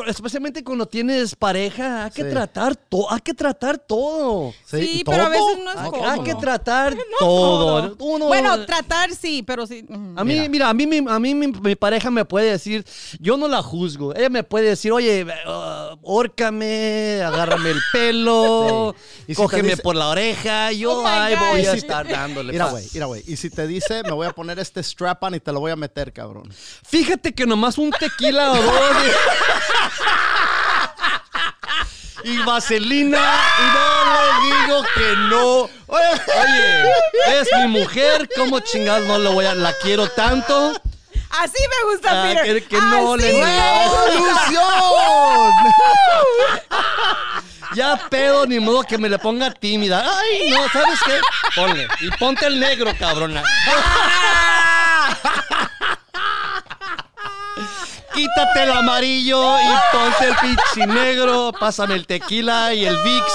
Especialmente 0.06 0.62
cuando 0.64 0.86
tienes 0.86 1.34
pareja, 1.34 2.04
hay 2.04 2.10
que 2.10 2.24
Sí. 2.24 2.30
tratar 2.30 2.76
todo, 2.76 3.10
hay 3.12 3.20
que 3.20 3.34
tratar 3.34 3.78
todo. 3.78 4.52
Sí, 4.66 5.00
¿y 5.00 5.04
pero 5.04 5.24
a 5.24 5.28
veces 5.28 5.58
no 5.64 5.70
es 5.70 5.76
Hay, 5.78 5.90
cómodo. 5.90 6.10
hay 6.10 6.20
que 6.20 6.34
tratar 6.34 6.96
todo. 7.18 7.96
Uno- 7.98 8.26
Bueno, 8.26 8.64
tratar 8.66 9.14
sí, 9.14 9.42
pero 9.42 9.66
sí. 9.66 9.86
A 10.16 10.24
mí, 10.24 10.48
mira, 10.48 10.68
a 10.68 10.74
mí, 10.74 10.86
mi- 10.86 11.04
a 11.08 11.18
mí 11.18 11.34
mi, 11.34 11.48
mi 11.48 11.76
pareja 11.76 12.10
me 12.10 12.24
puede 12.24 12.50
decir, 12.50 12.84
yo 13.18 13.36
no 13.36 13.48
la 13.48 13.62
juzgo. 13.62 14.14
Ella 14.14 14.28
me 14.30 14.42
puede 14.44 14.66
decir, 14.70 14.92
oye, 14.92 15.24
uh, 15.24 15.96
órcame, 16.02 17.22
agárrame 17.22 17.70
el 17.70 17.80
pelo, 17.92 18.94
Sí. 19.20 19.24
Y 19.28 19.34
si 19.34 19.40
te 19.40 19.42
cógeme 19.42 19.70
dice- 19.70 19.82
por 19.82 19.96
la 19.96 20.08
oreja. 20.08 20.72
Yo 20.72 20.92
Oh 21.00 21.06
ahí 21.06 21.34
voy 21.36 21.60
a 21.60 21.62
Y 21.62 21.66
si- 21.72 21.78
estar 21.78 22.06
dándole. 22.08 22.52
Mira, 22.52 22.66
güey, 22.66 22.86
mira, 22.92 23.06
güey. 23.06 23.22
Y 23.26 23.36
si 23.36 23.48
te 23.50 23.66
dice, 23.66 24.02
me 24.02 24.12
voy 24.12 24.26
a 24.26 24.30
poner 24.32 24.58
este 24.58 24.80
strap-on 24.82 25.34
y 25.34 25.40
te 25.40 25.52
lo 25.52 25.60
voy 25.60 25.70
a 25.72 25.76
meter, 25.76 26.12
cabrón. 26.12 26.52
Fíjate 26.86 27.32
que 27.32 27.46
nomás 27.46 27.78
un 27.78 27.90
tequila 27.90 28.52
o 28.52 28.56
dos. 28.56 28.64
y 32.24 32.38
vaselina. 32.42 33.18
Y 33.58 33.62
no 33.74 33.84
le 34.24 34.32
digo 34.46 34.82
que 34.94 35.08
no. 35.28 35.68
Oye, 35.86 36.90
es 37.40 37.48
mi 37.60 37.66
mujer. 37.68 38.28
¿Cómo 38.36 38.60
chingados 38.60 39.06
no 39.06 39.18
lo 39.18 39.32
voy 39.32 39.46
a.? 39.46 39.54
La 39.54 39.72
quiero 39.82 40.08
tanto. 40.08 40.72
Así 41.30 41.62
me 41.62 41.90
gusta, 41.92 42.10
Ah, 42.10 42.22
Peter. 42.26 42.60
que- 42.62 42.68
que 42.68 42.76
no 42.82 43.14
Así 43.14 43.22
le- 43.22 43.32
me 43.34 43.88
¡Revolución! 43.88 45.52
Ya 47.74 47.96
pedo, 48.10 48.46
ni 48.46 48.58
modo 48.58 48.82
que 48.82 48.98
me 48.98 49.08
le 49.08 49.16
ponga 49.16 49.52
tímida. 49.52 50.04
Ay, 50.18 50.50
no, 50.50 50.68
¿sabes 50.70 50.98
qué? 51.06 51.20
Ponle. 51.54 51.86
Y 52.00 52.10
ponte 52.18 52.46
el 52.46 52.58
negro, 52.58 52.92
cabrona. 52.98 53.44
Quítate 58.14 58.62
el 58.64 58.72
amarillo 58.72 59.58
y 59.60 59.66
ponte 59.92 60.24
el 60.28 60.36
pinche 60.36 60.86
negro. 60.86 61.52
Pásame 61.58 61.94
el 61.94 62.06
tequila 62.06 62.74
y 62.74 62.84
el 62.84 62.96
Vicks. 62.96 63.32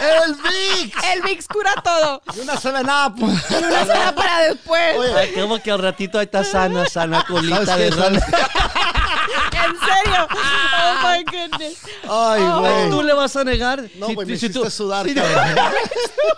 ¡El 0.00 0.34
Vicks! 0.34 1.04
El 1.12 1.22
Vicks 1.22 1.46
cura 1.48 1.74
todo. 1.82 2.22
Y 2.36 2.40
una 2.40 2.54
7-Up. 2.54 3.16
Y 3.18 3.54
una 3.64 3.84
cena 3.84 4.14
para 4.14 4.40
después. 4.44 4.96
Oye, 4.96 5.32
como 5.34 5.60
que 5.62 5.70
al 5.70 5.80
ratito 5.80 6.18
ahí 6.18 6.24
está 6.24 6.44
sana, 6.44 6.86
sana 6.86 7.24
colita 7.26 7.66
¿Sabes 7.66 7.94
de 7.96 8.02
rana. 8.02 8.18
En 8.18 9.78
serio. 9.78 10.28
Oh 10.30 11.08
my 11.08 11.24
goodness. 11.24 11.78
Ay, 12.04 12.42
Ay, 12.42 12.60
güey. 12.60 12.90
¿Tú 12.90 13.02
le 13.02 13.12
vas 13.12 13.34
a 13.36 13.44
negar? 13.44 13.82
No, 13.96 14.06
güey, 14.06 14.26
si- 14.26 14.32
me 14.32 14.38
si 14.38 14.46
hiciste 14.46 14.60
tú- 14.64 14.70
sudar, 14.70 15.06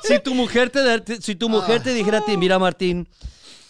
si- 0.02 0.18
tu 0.24 0.34
mujer 0.34 0.70
te, 0.70 1.00
te- 1.00 1.20
si 1.22 1.34
tu 1.34 1.48
mujer 1.48 1.82
te 1.82 1.92
dijera 1.92 2.18
a 2.18 2.20
ti, 2.24 2.36
mira 2.36 2.58
Martín, 2.58 3.08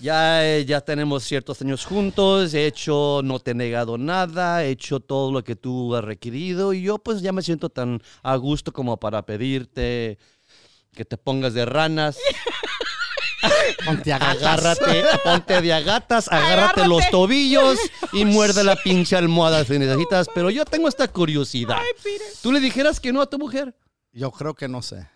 ya, 0.04 0.46
eh, 0.46 0.66
ya 0.66 0.82
tenemos 0.82 1.24
ciertos 1.24 1.62
años 1.62 1.86
juntos, 1.86 2.52
he 2.52 2.66
hecho, 2.66 3.22
no 3.24 3.40
te 3.40 3.52
he 3.52 3.54
negado 3.54 3.96
nada, 3.96 4.62
he 4.62 4.68
hecho 4.68 5.00
todo 5.00 5.32
lo 5.32 5.42
que 5.42 5.56
tú 5.56 5.94
has 5.96 6.04
requerido 6.04 6.74
y 6.74 6.82
yo 6.82 6.98
pues 6.98 7.22
ya 7.22 7.32
me 7.32 7.40
siento 7.40 7.70
tan 7.70 8.02
a 8.22 8.36
gusto 8.36 8.70
como 8.70 8.98
para 9.00 9.24
pedirte 9.24 10.18
que 10.92 11.06
te 11.06 11.16
pongas 11.16 11.54
de 11.54 11.64
ranas, 11.64 12.18
Ponte 13.84 14.12
a 14.12 14.16
agárrate, 14.16 15.04
ponte 15.22 15.60
de 15.62 15.72
agatas, 15.72 16.28
agárrate 16.28 16.80
Agárrate. 16.82 16.88
los 16.88 17.10
tobillos 17.10 17.78
y 18.12 18.24
muerde 18.24 18.62
la 18.64 18.76
pinche 18.76 19.16
almohada 19.16 19.64
si 19.64 19.78
necesitas, 19.78 20.28
pero 20.34 20.50
yo 20.50 20.64
tengo 20.64 20.88
esta 20.88 21.08
curiosidad. 21.08 21.78
Ay. 21.78 22.12
¿Tú 22.42 22.52
le 22.52 22.60
dijeras 22.60 23.00
que 23.00 23.12
no 23.12 23.20
a 23.20 23.26
tu 23.26 23.38
mujer? 23.38 23.74
Yo 24.12 24.30
creo 24.30 24.54
que 24.54 24.68
no 24.68 24.80
sé. 24.80 25.08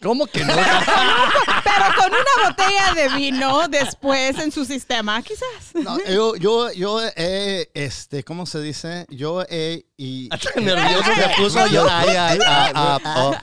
¿Cómo 0.00 0.26
que 0.26 0.44
no? 0.44 0.54
Pero 1.76 1.94
con 1.96 2.12
una 2.12 2.48
botella 2.48 2.94
de 2.94 3.08
vino 3.16 3.68
después 3.68 4.38
en 4.38 4.52
su 4.52 4.64
sistema, 4.64 5.22
quizás. 5.22 5.74
No, 5.74 5.98
yo, 6.04 6.36
yo, 6.36 6.72
yo, 6.72 7.00
he, 7.16 7.70
este, 7.74 8.22
¿cómo 8.24 8.46
se 8.46 8.60
dice? 8.60 9.06
Yo 9.08 9.42
he, 9.48 9.86
y... 9.96 10.28
Tan 10.28 10.64
nervioso 10.64 11.10
se 11.14 11.42
puso 11.42 11.66
yo. 11.66 11.86
Ay, 11.90 12.08
ay, 12.10 12.38
ay, 12.46 12.72
ah, 12.74 12.98
oh. 13.04 13.34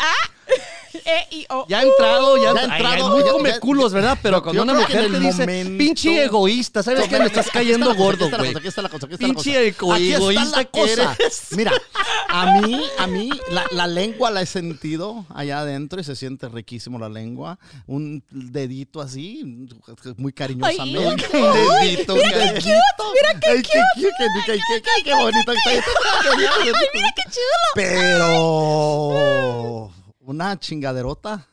E 1.06 1.28
y 1.36 1.46
O. 1.50 1.66
Ya 1.68 1.80
ha 1.80 1.84
entrado, 1.84 2.38
ya, 2.38 2.50
ha 2.52 2.64
entrado, 2.64 3.06
ay, 3.08 3.12
muy 3.14 3.24
ya- 3.24 3.32
come 3.32 3.50
ya- 3.50 3.60
culos, 3.60 3.94
¿verdad? 3.94 4.18
Pero 4.22 4.38
yo- 4.38 4.44
cuando 4.44 4.58
yo 4.58 4.64
una 4.64 4.74
mujer 4.82 5.02
te 5.02 5.06
el 5.18 5.20
dice, 5.22 5.40
momento- 5.42 5.78
pinche 5.78 6.24
egoísta, 6.26 6.84
¿sabes 6.84 7.08
qué? 7.08 7.20
Me 7.20 7.26
estás 7.26 7.50
cayendo 7.52 7.94
gordo, 7.96 8.30
güey. 8.30 8.56
Aquí 8.56 8.68
está 8.68 8.82
la 8.82 8.90
cosa, 8.90 9.06
aquí 9.06 9.16
está 9.16 9.28
la 9.28 9.34
cosa. 9.34 9.44
Pinche 9.44 9.68
ego- 9.68 9.94
Aquí 9.94 10.12
está 10.12 10.18
egoísta 10.24 10.64
que 10.66 10.80
cosa. 10.82 11.16
eres. 11.20 11.48
Mira, 11.52 11.72
a 12.30 12.60
mí, 12.62 12.82
a 13.00 13.08
mí, 13.08 13.30
la, 13.52 13.66
la 13.72 13.88
lengua 13.88 14.32
la 14.32 14.42
he 14.42 14.46
sentido 14.46 15.26
allá 15.34 15.60
adentro 15.60 16.00
y 16.00 16.04
se 16.04 16.16
siente 16.16 16.48
riquísimo 16.50 17.00
la 17.00 17.10
lengua. 17.10 17.58
Un 17.88 18.24
dedito 18.32 19.02
así, 19.02 19.68
muy 20.18 20.34
cariñosamente. 20.34 21.28
Un 21.38 21.82
dedito, 21.82 22.16
Mira 22.16 22.28
mira 22.28 22.54
qué 22.54 22.60
qué 22.60 22.70
cute, 22.70 23.14
mira 23.14 23.40
qué 23.40 23.56
cute. 23.62 23.72
Qué, 24.02 24.10
qué, 24.46 24.54
qué, 24.58 24.82
qué, 24.82 25.04
qué 25.04 25.14
bonito. 25.14 25.52
Mira 25.52 27.14
qué 27.16 27.24
chulo. 27.32 27.68
Pero 28.52 29.92
una 30.32 30.58
chingaderota. 30.58 31.48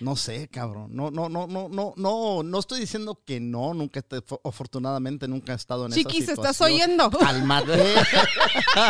No 0.00 0.16
sé, 0.16 0.48
cabrón. 0.48 0.88
No, 0.94 1.10
no, 1.10 1.28
no, 1.28 1.46
no, 1.46 1.68
no, 1.68 1.94
no, 1.96 2.42
no 2.42 2.58
estoy 2.58 2.80
diciendo 2.80 3.20
que 3.24 3.40
no, 3.40 3.74
nunca, 3.74 4.02
te- 4.02 4.22
afortunadamente 4.44 5.26
nunca 5.28 5.52
he 5.52 5.56
estado 5.56 5.86
en 5.86 5.92
Chiquis, 5.92 6.24
esa 6.24 6.32
¿estás 6.32 6.56
situación. 6.56 6.90
oyendo? 6.90 7.10
Cálmate. 7.10 7.94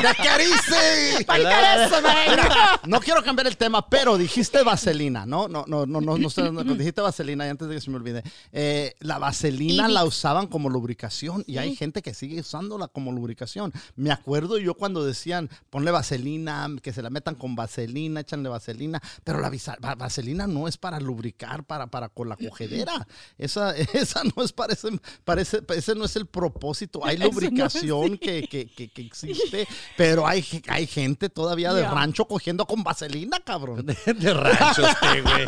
¡Te 0.03 0.09
acaricie! 0.09 1.25
Pa'l 1.27 1.43
Mira, 1.45 2.81
no 2.87 3.01
quiero 3.01 3.23
cambiar 3.23 3.47
el 3.47 3.57
tema, 3.57 3.89
pero 3.89 4.19
dijiste 4.19 4.63
vaselina, 4.63 5.27
¿no? 5.27 5.49
No, 5.49 5.65
no, 5.67 5.87
no, 5.87 6.01
no, 6.01 6.17
no, 6.17 6.75
dijiste 6.75 7.01
vaselina 7.01 7.47
y 7.47 7.51
antes 7.51 7.69
de 7.69 7.75
que 7.77 7.81
se 7.81 7.91
me 7.91 7.97
olvide. 7.97 8.23
Eh, 8.53 8.95
la 9.01 9.19
vaselina 9.19 9.89
la 9.89 10.05
usaban 10.05 10.47
como 10.47 10.69
lubricación 10.71 11.45
y 11.47 11.59
hay 11.59 11.75
gente 11.77 12.03
que 12.03 12.15
sigue 12.15 12.41
usándola 12.41 12.89
como 12.89 13.13
lubricación. 13.13 13.73
Me 13.95 14.11
acuerdo 14.11 14.59
yo 14.59 14.75
cuando 14.75 15.05
decían, 15.05 15.51
ponle 15.71 15.91
vaselina, 15.91 16.69
que 16.83 16.93
se 16.93 17.03
la 17.03 17.11
metan 17.11 17.35
con 17.35 17.55
vaselina, 17.55 18.21
échanle 18.21 18.49
vaselina, 18.49 19.01
pero 19.25 19.41
la 19.41 19.51
vaselina 19.97 20.47
no 20.47 20.69
es 20.69 20.77
para 20.77 20.96
para 20.97 21.05
lubricar, 21.05 21.65
para, 21.65 21.87
para 21.89 22.09
con 22.09 22.29
la 22.29 22.37
cogedera. 22.37 23.07
Esa, 23.37 23.77
esa 23.93 24.23
no 24.25 24.43
es, 24.43 24.53
parece, 24.53 24.89
parece, 25.25 25.61
ese 25.69 25.95
no 25.95 26.05
es 26.05 26.17
el 26.17 26.27
propósito. 26.27 27.05
Hay 27.05 27.19
no 27.19 27.27
lubricación 27.27 28.17
que, 28.19 28.49
que, 28.49 28.67
que, 28.67 28.89
que 28.89 29.03
existe, 29.03 29.69
pero 29.97 30.27
hay, 30.27 30.45
hay 30.69 30.87
gente 30.87 31.29
todavía 31.29 31.73
de 31.75 31.87
rancho 31.87 32.27
cogiendo 32.27 32.67
con 32.67 32.83
vaselina, 32.83 33.41
cabrón. 33.41 33.87
De 34.07 34.35
rancho 34.35 34.87
este, 34.87 35.21
güey. 35.21 35.47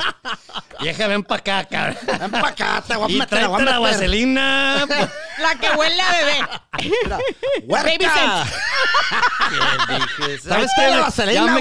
Vieja, 0.80 1.07
ven 1.07 1.22
para 1.22 1.40
acá, 1.40 1.64
cabrón. 1.64 1.96
Ven 2.20 2.30
para 2.30 2.49
acá, 2.49 2.84
te 2.86 2.96
voy 2.96 3.14
a 3.14 3.18
meter, 3.18 3.38
te 3.40 3.46
voy 3.46 3.62
a 3.62 3.64
la 3.64 3.78
vaselina. 3.78 4.84
pues. 4.86 5.09
La 5.40 5.55
que 5.59 5.70
huele 5.76 6.03
a 6.03 6.12
bebé. 6.12 6.49
Mira, 6.82 7.18
¿Sabes 10.42 10.70
qué? 10.76 11.32
Ya 11.32 11.44
me 11.46 11.61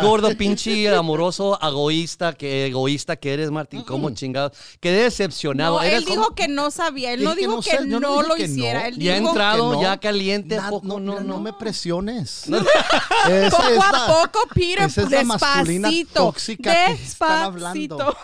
gordo, 0.00 0.36
pinche 0.36 0.88
amoroso, 0.94 1.58
egoísta, 1.60 2.32
que 2.34 2.66
egoísta 2.66 3.16
que 3.16 3.27
eres, 3.32 3.50
Martín. 3.50 3.82
¿Cómo 3.82 4.10
chingado? 4.10 4.52
Quedé 4.80 5.04
decepcionado. 5.04 5.76
No, 5.78 5.82
él 5.82 6.04
dijo 6.04 6.22
como- 6.24 6.34
que 6.34 6.48
no 6.48 6.70
sabía. 6.70 7.12
Él 7.12 7.24
no 7.24 7.34
que 7.34 7.40
dijo 7.40 7.56
no 7.56 7.62
que 7.62 7.70
yo 7.88 8.00
no 8.00 8.22
lo 8.22 8.34
que 8.34 8.46
no. 8.48 8.54
hiciera. 8.54 8.88
Él 8.88 8.98
Ya 8.98 9.14
ha 9.14 9.16
entrado, 9.16 9.70
que 9.70 9.76
no. 9.76 9.82
ya 9.82 9.96
caliente, 9.98 10.56
Na- 10.56 10.70
poco, 10.70 10.86
no, 10.86 10.98
no, 11.00 11.12
mira, 11.12 11.24
no. 11.24 11.34
no 11.36 11.40
me 11.40 11.52
presiones. 11.52 12.44
poco 13.50 13.82
a 13.84 14.06
poco, 14.06 14.40
Peter, 14.54 14.84
esa 14.86 15.02
es 15.02 15.10
la 15.10 15.24
masculina 15.24 15.88
despacito. 15.88 16.24
tóxica 16.24 16.86
que 16.86 16.92
están 17.02 17.42
hablando. 17.44 18.16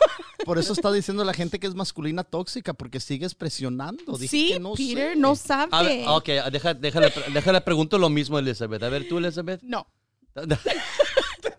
Por 0.44 0.58
eso 0.58 0.72
está 0.74 0.92
diciendo 0.92 1.24
la 1.24 1.32
gente 1.32 1.58
que 1.58 1.66
es 1.66 1.74
masculina 1.74 2.22
tóxica, 2.24 2.74
porque 2.74 3.00
sigues 3.00 3.34
presionando. 3.34 4.16
Dije 4.18 4.28
Sí, 4.28 4.48
que 4.52 4.60
no 4.60 4.74
Peter 4.74 5.12
sé. 5.14 5.16
no 5.18 5.36
sabe. 5.36 5.68
A 5.72 5.82
ver, 5.82 6.04
ok, 6.08 6.26
deja- 6.52 6.74
déjale, 6.74 7.12
déjale 7.32 7.60
pregunto 7.62 7.98
lo 7.98 8.08
mismo 8.10 8.36
a 8.36 8.40
Elizabeth. 8.40 8.82
A 8.82 8.88
ver, 8.88 9.08
tú, 9.08 9.18
Elizabeth. 9.18 9.62
No. 9.62 9.86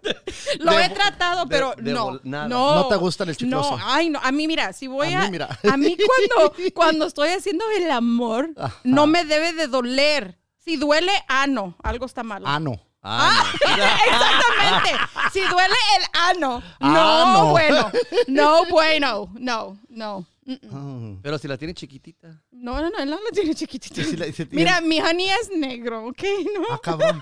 Lo 0.60 0.72
De- 0.76 0.86
he 0.86 0.90
tratado, 0.90 1.42
de- 1.46 1.48
pero 1.50 1.74
de 1.78 1.92
no, 1.94 2.20
nada. 2.24 2.48
no. 2.48 2.76
No 2.76 2.88
te 2.88 2.96
gusta 2.96 3.24
el 3.24 3.36
chicloso. 3.36 3.78
No, 3.78 3.84
ay, 3.86 4.10
no. 4.10 4.20
A 4.22 4.32
mí, 4.32 4.48
mira, 4.48 4.72
si 4.74 4.88
voy 4.88 5.14
A 5.14 5.22
a. 5.22 5.26
mí, 5.26 5.32
mira. 5.32 5.60
a 5.70 5.78
mí 5.78 5.98
cuando, 6.36 6.54
cuando 6.74 7.06
estoy 7.06 7.30
haciendo 7.30 7.66
el 7.78 7.90
amor, 7.92 8.50
Ajá. 8.58 8.80
no 8.84 9.08
me 9.08 9.26
debe 9.26 9.54
de 9.54 9.68
doler. 9.68 10.38
Si 10.58 10.78
duele, 10.78 11.12
ah, 11.28 11.46
no. 11.48 11.76
Algo 11.84 12.06
está 12.06 12.24
malo. 12.24 12.46
Ah, 12.48 12.60
no. 12.60 12.80
Ah, 13.08 13.44
Exactamente. 14.08 15.06
Si 15.32 15.40
duele 15.42 15.76
el 16.00 16.06
ano. 16.14 16.60
No, 16.80 16.88
Ah, 16.98 17.34
no. 17.38 17.52
bueno. 17.52 17.92
No, 18.28 18.66
bueno. 18.66 19.30
No, 19.36 19.78
no. 19.90 20.26
Mm, 20.46 20.54
mm. 20.54 21.16
Ah. 21.16 21.20
Pero 21.24 21.38
si 21.38 21.48
la 21.48 21.58
tiene 21.58 21.74
chiquitita. 21.74 22.42
No, 22.52 22.82
no, 22.82 22.90
no, 22.90 22.98
él 23.00 23.10
no 23.10 23.18
lo 23.18 23.30
tiene 23.32 23.52
la- 23.52 24.32
sí, 24.34 24.48
Mira, 24.52 24.82
mi 24.82 25.00
honey 25.02 25.30
es 25.30 25.50
negro, 25.56 26.08
¿ok? 26.08 26.24
No. 26.54 26.66
Ah, 26.72 26.80
cabrón. 26.82 27.22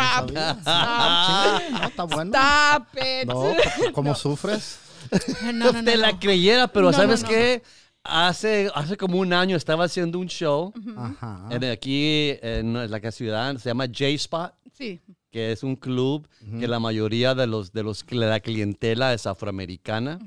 Stop. 0.00 0.30
No 0.30 0.40
sabía. 0.40 0.50
Stop. 0.50 0.62
Ah, 0.66 1.60
no, 1.70 1.84
está 1.88 2.02
bueno. 2.04 2.32
Stop 2.32 2.86
it. 3.02 3.26
No, 3.28 3.92
¿cómo 3.92 4.14
sufres? 4.14 4.78
No, 5.42 5.52
no, 5.52 5.72
no, 5.72 5.84
Te 5.84 5.96
no. 5.96 6.00
la 6.02 6.18
creyera, 6.18 6.68
pero 6.68 6.86
No, 6.90 6.92
¿sabes 6.96 7.22
no, 7.22 7.28
no, 7.28 7.34
qué? 7.34 7.62
Hace, 8.02 8.70
hace 8.74 8.96
como 8.98 9.18
un 9.18 9.32
año 9.32 9.56
estaba 9.56 9.84
haciendo 9.84 10.18
un 10.18 10.26
show 10.28 10.72
Ajá. 10.96 11.46
en- 11.50 11.64
aquí 11.64 12.36
en 12.42 12.90
la 12.90 13.10
ciudad, 13.12 13.56
se 13.56 13.70
llama 13.70 13.86
J-Spot. 13.86 14.52
Sí. 14.76 15.00
que 15.30 15.52
es 15.52 15.62
un 15.62 15.76
club 15.76 16.28
que 16.60 16.66
la 16.68 16.80
mayoría 16.80 17.34
de 17.34 17.46
los 17.46 17.72
de 17.72 17.82
los 17.84 18.04
de 18.04 18.16
la 18.16 18.40
clientela 18.40 19.14
es 19.14 19.24
afroamericana 19.26 20.18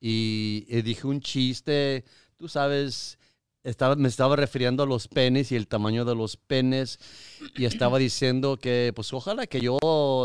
y, 0.00 0.64
y 0.68 0.82
dije 0.82 1.06
un 1.06 1.20
chiste 1.20 2.04
tú 2.38 2.48
sabes 2.48 3.17
estaba 3.64 3.96
me 3.96 4.08
estaba 4.08 4.36
refiriendo 4.36 4.82
a 4.82 4.86
los 4.86 5.08
penes 5.08 5.50
y 5.52 5.56
el 5.56 5.66
tamaño 5.68 6.04
de 6.04 6.14
los 6.14 6.36
penes 6.36 6.98
y 7.56 7.64
estaba 7.64 7.98
diciendo 7.98 8.56
que 8.56 8.92
pues 8.94 9.12
ojalá 9.12 9.46
que 9.46 9.60
yo 9.60 9.78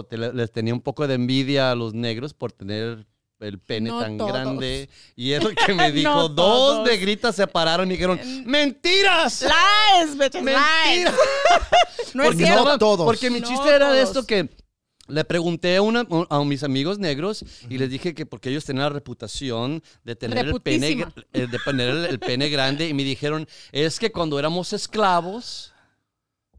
te- 0.09 0.17
les 0.17 0.51
tenía 0.51 0.73
un 0.73 0.81
poco 0.81 1.07
de 1.07 1.15
envidia 1.15 1.71
a 1.71 1.75
los 1.75 1.93
negros 1.93 2.33
por 2.33 2.51
tener 2.51 3.05
el 3.39 3.59
pene 3.59 3.89
No 3.89 3.99
tan 3.99 4.17
todos. 4.17 4.31
grande 4.31 4.89
y 5.17 5.31
es 5.33 5.43
lo 5.43 5.49
que 5.49 5.73
me 5.73 5.91
dijo 5.91 6.09
No 6.09 6.29
dos 6.29 6.87
negritas 6.87 7.35
se 7.35 7.45
pararon 7.47 7.89
y 7.89 7.95
dijeron 7.95 8.19
mentiras 8.45 9.41
Lies, 9.43 10.17
bitches. 10.17 10.41
Mentiras. 10.43 11.15
No 12.13 12.21
es 12.23 12.29
Porque 12.29 12.45
cierto. 12.45 12.65
no 12.65 12.77
todos. 12.77 13.05
Porque 13.07 13.31
mi 13.31 13.41
chiste 13.41 13.69
era 13.69 13.91
de 13.91 14.03
esto 14.03 14.23
que 14.23 14.47
le 15.07 15.23
pregunté 15.25 15.75
a, 15.75 15.81
una- 15.81 16.05
a 16.29 16.43
mis 16.43 16.63
amigos 16.63 16.97
negros 16.99 17.43
y 17.69 17.77
les 17.77 17.89
dije 17.89 18.13
que 18.13 18.25
porque 18.25 18.49
ellos 18.49 18.63
tenían 18.65 18.83
la 18.85 18.89
reputación 18.89 19.83
de 20.03 20.15
tener 20.15 20.45
el 20.47 20.61
pene, 20.61 21.05
eh, 21.33 21.47
de 21.47 21.59
tener 21.65 21.89
el, 21.89 22.05
el 22.05 22.19
pene 22.19 22.49
grande 22.49 22.87
y 22.87 22.93
me 22.93 23.03
dijeron, 23.03 23.47
es 23.71 23.99
que 23.99 24.11
cuando 24.11 24.39
éramos 24.39 24.71
esclavos, 24.73 25.73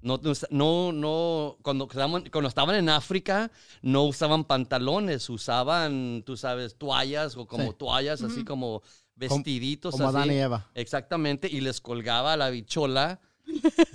no, 0.02 0.20
no, 0.50 0.92
no, 0.92 1.56
cuando, 1.62 1.88
estaban- 1.90 2.28
cuando 2.30 2.48
estaban 2.48 2.76
en 2.76 2.90
África, 2.90 3.50
no 3.80 4.02
usaban 4.04 4.44
pantalones, 4.44 5.30
usaban, 5.30 6.22
tú 6.26 6.36
sabes, 6.36 6.76
toallas 6.76 7.38
o 7.38 7.46
como 7.46 7.70
Sí. 7.70 7.76
toallas, 7.78 8.22
así 8.22 8.44
como 8.44 8.82
vestiditos. 9.16 9.92
Como 9.92 10.08
así. 10.08 10.16
Adán 10.18 10.30
y 10.30 10.34
Eva. 10.38 10.70
Exactamente, 10.74 11.48
y 11.50 11.62
les 11.62 11.80
colgaba 11.80 12.36
la 12.36 12.50
bichola. 12.50 13.20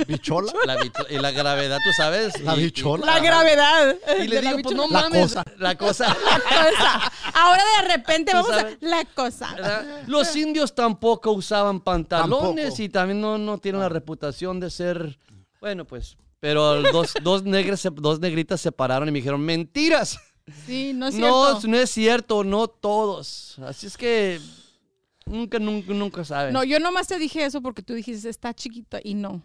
¿Bichola? 0.07 0.51
La 0.65 0.77
bicho- 0.77 1.05
y 1.09 1.17
la 1.17 1.31
gravedad, 1.31 1.77
tú 1.83 1.89
sabes. 1.97 2.39
La 2.41 2.55
y- 2.55 2.63
bichola. 2.65 3.05
La 3.05 3.19
gravedad. 3.19 3.95
Y 4.19 4.27
le 4.27 4.41
la 4.41 4.51
digo, 4.53 4.63
pues 4.63 4.75
no. 4.75 4.87
La 4.87 5.01
mames. 5.01 5.21
cosa. 5.21 5.43
La 5.57 5.75
cosa. 5.77 6.05
cosa. 6.15 7.11
Ahora 7.33 7.63
de 7.81 7.87
repente 7.95 8.33
vamos 8.33 8.51
a 8.51 8.67
la 8.81 9.05
cosa. 9.05 9.53
¿verdad? 9.53 10.03
Los 10.07 10.35
indios 10.35 10.73
tampoco 10.75 11.31
usaban 11.31 11.81
pantalones 11.81 12.65
Tampoco. 12.65 12.83
y 12.83 12.89
también 12.89 13.21
no, 13.21 13.37
no 13.37 13.57
tienen 13.57 13.81
la 13.81 13.89
reputación 13.89 14.59
de 14.59 14.69
ser. 14.69 15.17
Bueno, 15.59 15.85
pues. 15.85 16.17
Pero 16.39 16.81
dos, 16.93 17.13
dos, 17.21 17.43
negras, 17.43 17.85
dos 17.93 18.19
negritas 18.21 18.61
se 18.61 18.71
pararon 18.71 19.09
y 19.09 19.11
me 19.11 19.17
dijeron, 19.19 19.41
mentiras. 19.41 20.17
Sí, 20.65 20.93
no 20.95 21.07
es 21.07 21.15
No, 21.15 21.47
cierto. 21.59 21.67
no 21.67 21.77
es 21.77 21.89
cierto, 21.91 22.43
no 22.43 22.67
todos. 22.69 23.59
Así 23.59 23.87
es 23.87 23.97
que 23.97 24.39
nunca, 25.29 25.59
nunca, 25.59 25.93
nunca 25.93 26.23
saben. 26.25 26.53
No, 26.53 26.63
yo 26.63 26.79
nomás 26.79 27.07
te 27.07 27.17
dije 27.19 27.45
eso 27.45 27.61
porque 27.61 27.81
tú 27.81 27.93
dijiste 27.93 28.29
está 28.29 28.53
chiquita 28.53 28.99
y 29.03 29.13
no. 29.13 29.41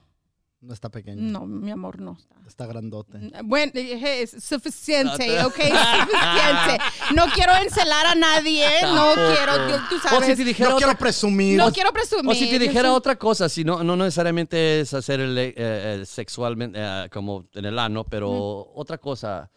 No 0.61 0.73
está 0.73 0.89
pequeño. 0.89 1.21
No, 1.21 1.45
mi 1.45 1.71
amor, 1.71 2.01
no 2.01 2.17
está. 2.19 2.35
Está 2.49 2.67
grandote. 2.67 3.19
Bueno, 3.45 3.71
dije, 3.75 4.23
es 4.23 4.31
suficiente, 4.43 5.45
ok, 5.45 5.55
suficiente. 5.57 6.79
No 7.15 7.27
quiero 7.35 7.53
encelar 7.63 8.07
a 8.07 8.15
nadie, 8.15 8.67
no 8.83 9.13
quiero, 9.15 9.69
yo- 9.69 9.77
tú 9.91 9.97
O 9.97 9.99
si 10.01 10.09
sabes. 10.09 10.37
te 10.39 10.45
dijera 10.45 10.71
No 10.71 10.77
otra 10.77 10.87
quiero 10.87 10.99
presumir. 10.99 11.59
No 11.59 11.71
quiero 11.71 11.93
presumir. 11.93 12.31
O 12.31 12.35
si 12.35 12.47
te 12.47 12.53
yo 12.53 12.59
dijera 12.61 12.89
soy- 12.89 12.97
otra 12.97 13.17
cosa, 13.17 13.49
si 13.51 13.63
no, 13.63 13.85
no 13.85 13.95
necesariamente 13.95 14.81
es 14.81 14.95
hacer 14.95 15.21
el, 15.21 15.37
eh, 15.37 15.53
eh, 15.57 16.03
sexualmente 16.07 16.79
eh, 16.81 17.09
como 17.13 17.47
en 17.53 17.65
el 17.67 17.79
ano, 17.79 18.05
pero 18.05 18.31
otra 18.75 18.97
cosa. 18.97 19.51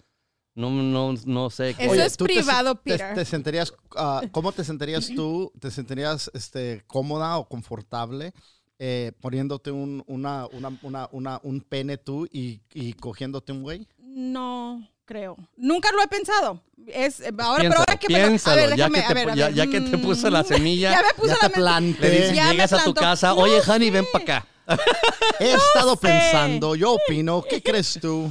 No, 0.58 0.72
no, 0.72 1.14
no 1.26 1.50
sé. 1.52 1.76
Eso 1.78 1.92
Oye, 1.92 2.06
es 2.06 2.18
¿tú 2.18 2.26
te- 2.26 2.34
privado, 2.34 2.74
te, 2.76 2.92
Peter. 2.94 3.14
te 3.14 3.26
sentirías, 3.26 3.72
ah, 3.96 4.24
¿Cómo 4.32 4.52
te 4.52 4.64
sentirías 4.64 5.08
tú? 5.16 5.52
¿Te 5.60 5.70
sentirías 5.70 6.32
este, 6.34 6.84
cómoda 6.88 7.38
o 7.38 7.48
confortable 7.48 8.34
eh, 8.80 9.12
poniéndote 9.22 9.70
un, 9.72 10.04
una, 10.08 10.48
una, 10.52 10.78
una, 10.82 11.10
una- 11.12 11.40
un 11.44 11.62
pene 11.62 11.98
tú 11.98 12.26
y, 12.32 12.62
y 12.74 12.94
cogiéndote 12.94 13.52
un 13.52 13.62
güey? 13.62 13.88
No 14.00 14.88
creo. 15.06 15.38
Nunca 15.58 15.92
lo 15.92 16.02
he 16.02 16.08
pensado. 16.08 16.62
Es 16.88 17.20
eh, 17.20 17.32
ahora, 17.38 17.60
Piénsalo, 17.62 17.70
pero 17.70 17.80
ahora 17.80 17.98
que 18.00 18.08
me 18.10 18.18
lo- 18.20 18.26
a 18.26 18.28
piénsalo, 18.30 18.56
ver, 18.56 18.70
ya 18.70 18.76
déjame, 18.90 18.98
que 18.98 19.02
te 19.02 19.12
a 19.12 19.14
ver, 19.14 19.28
pu- 19.28 19.32
a 19.32 19.36
ya- 19.36 19.46
ver, 19.48 19.56
ya 19.56 19.68
que 19.68 19.82
te 19.82 19.98
mm, 19.98 20.02
puso 20.02 20.30
la 20.32 20.44
semilla, 20.44 20.92
Ya 21.00 21.02
me 21.04 21.14
puse 21.14 21.28
ya 21.30 21.38
la 21.40 21.50
te 21.50 21.56
planté. 21.56 22.02
le 22.02 22.10
dices, 22.12 22.36
Ya 22.36 22.46
me 22.46 22.52
llegas 22.54 22.74
a 22.74 22.84
tu 22.84 22.94
casa, 22.96 23.28
No 23.30 23.42
oye, 23.42 23.60
honey, 23.68 23.92
ven 23.92 24.06
sé. 24.06 24.10
para 24.12 24.24
acá. 24.24 24.48
He 25.40 25.54
estado 25.54 25.92
sé. 25.96 26.02
pensando, 26.02 26.74
yo 26.76 26.94
opino, 26.94 27.44
¿qué 27.48 27.62
crees 27.62 28.00
tú? 28.02 28.24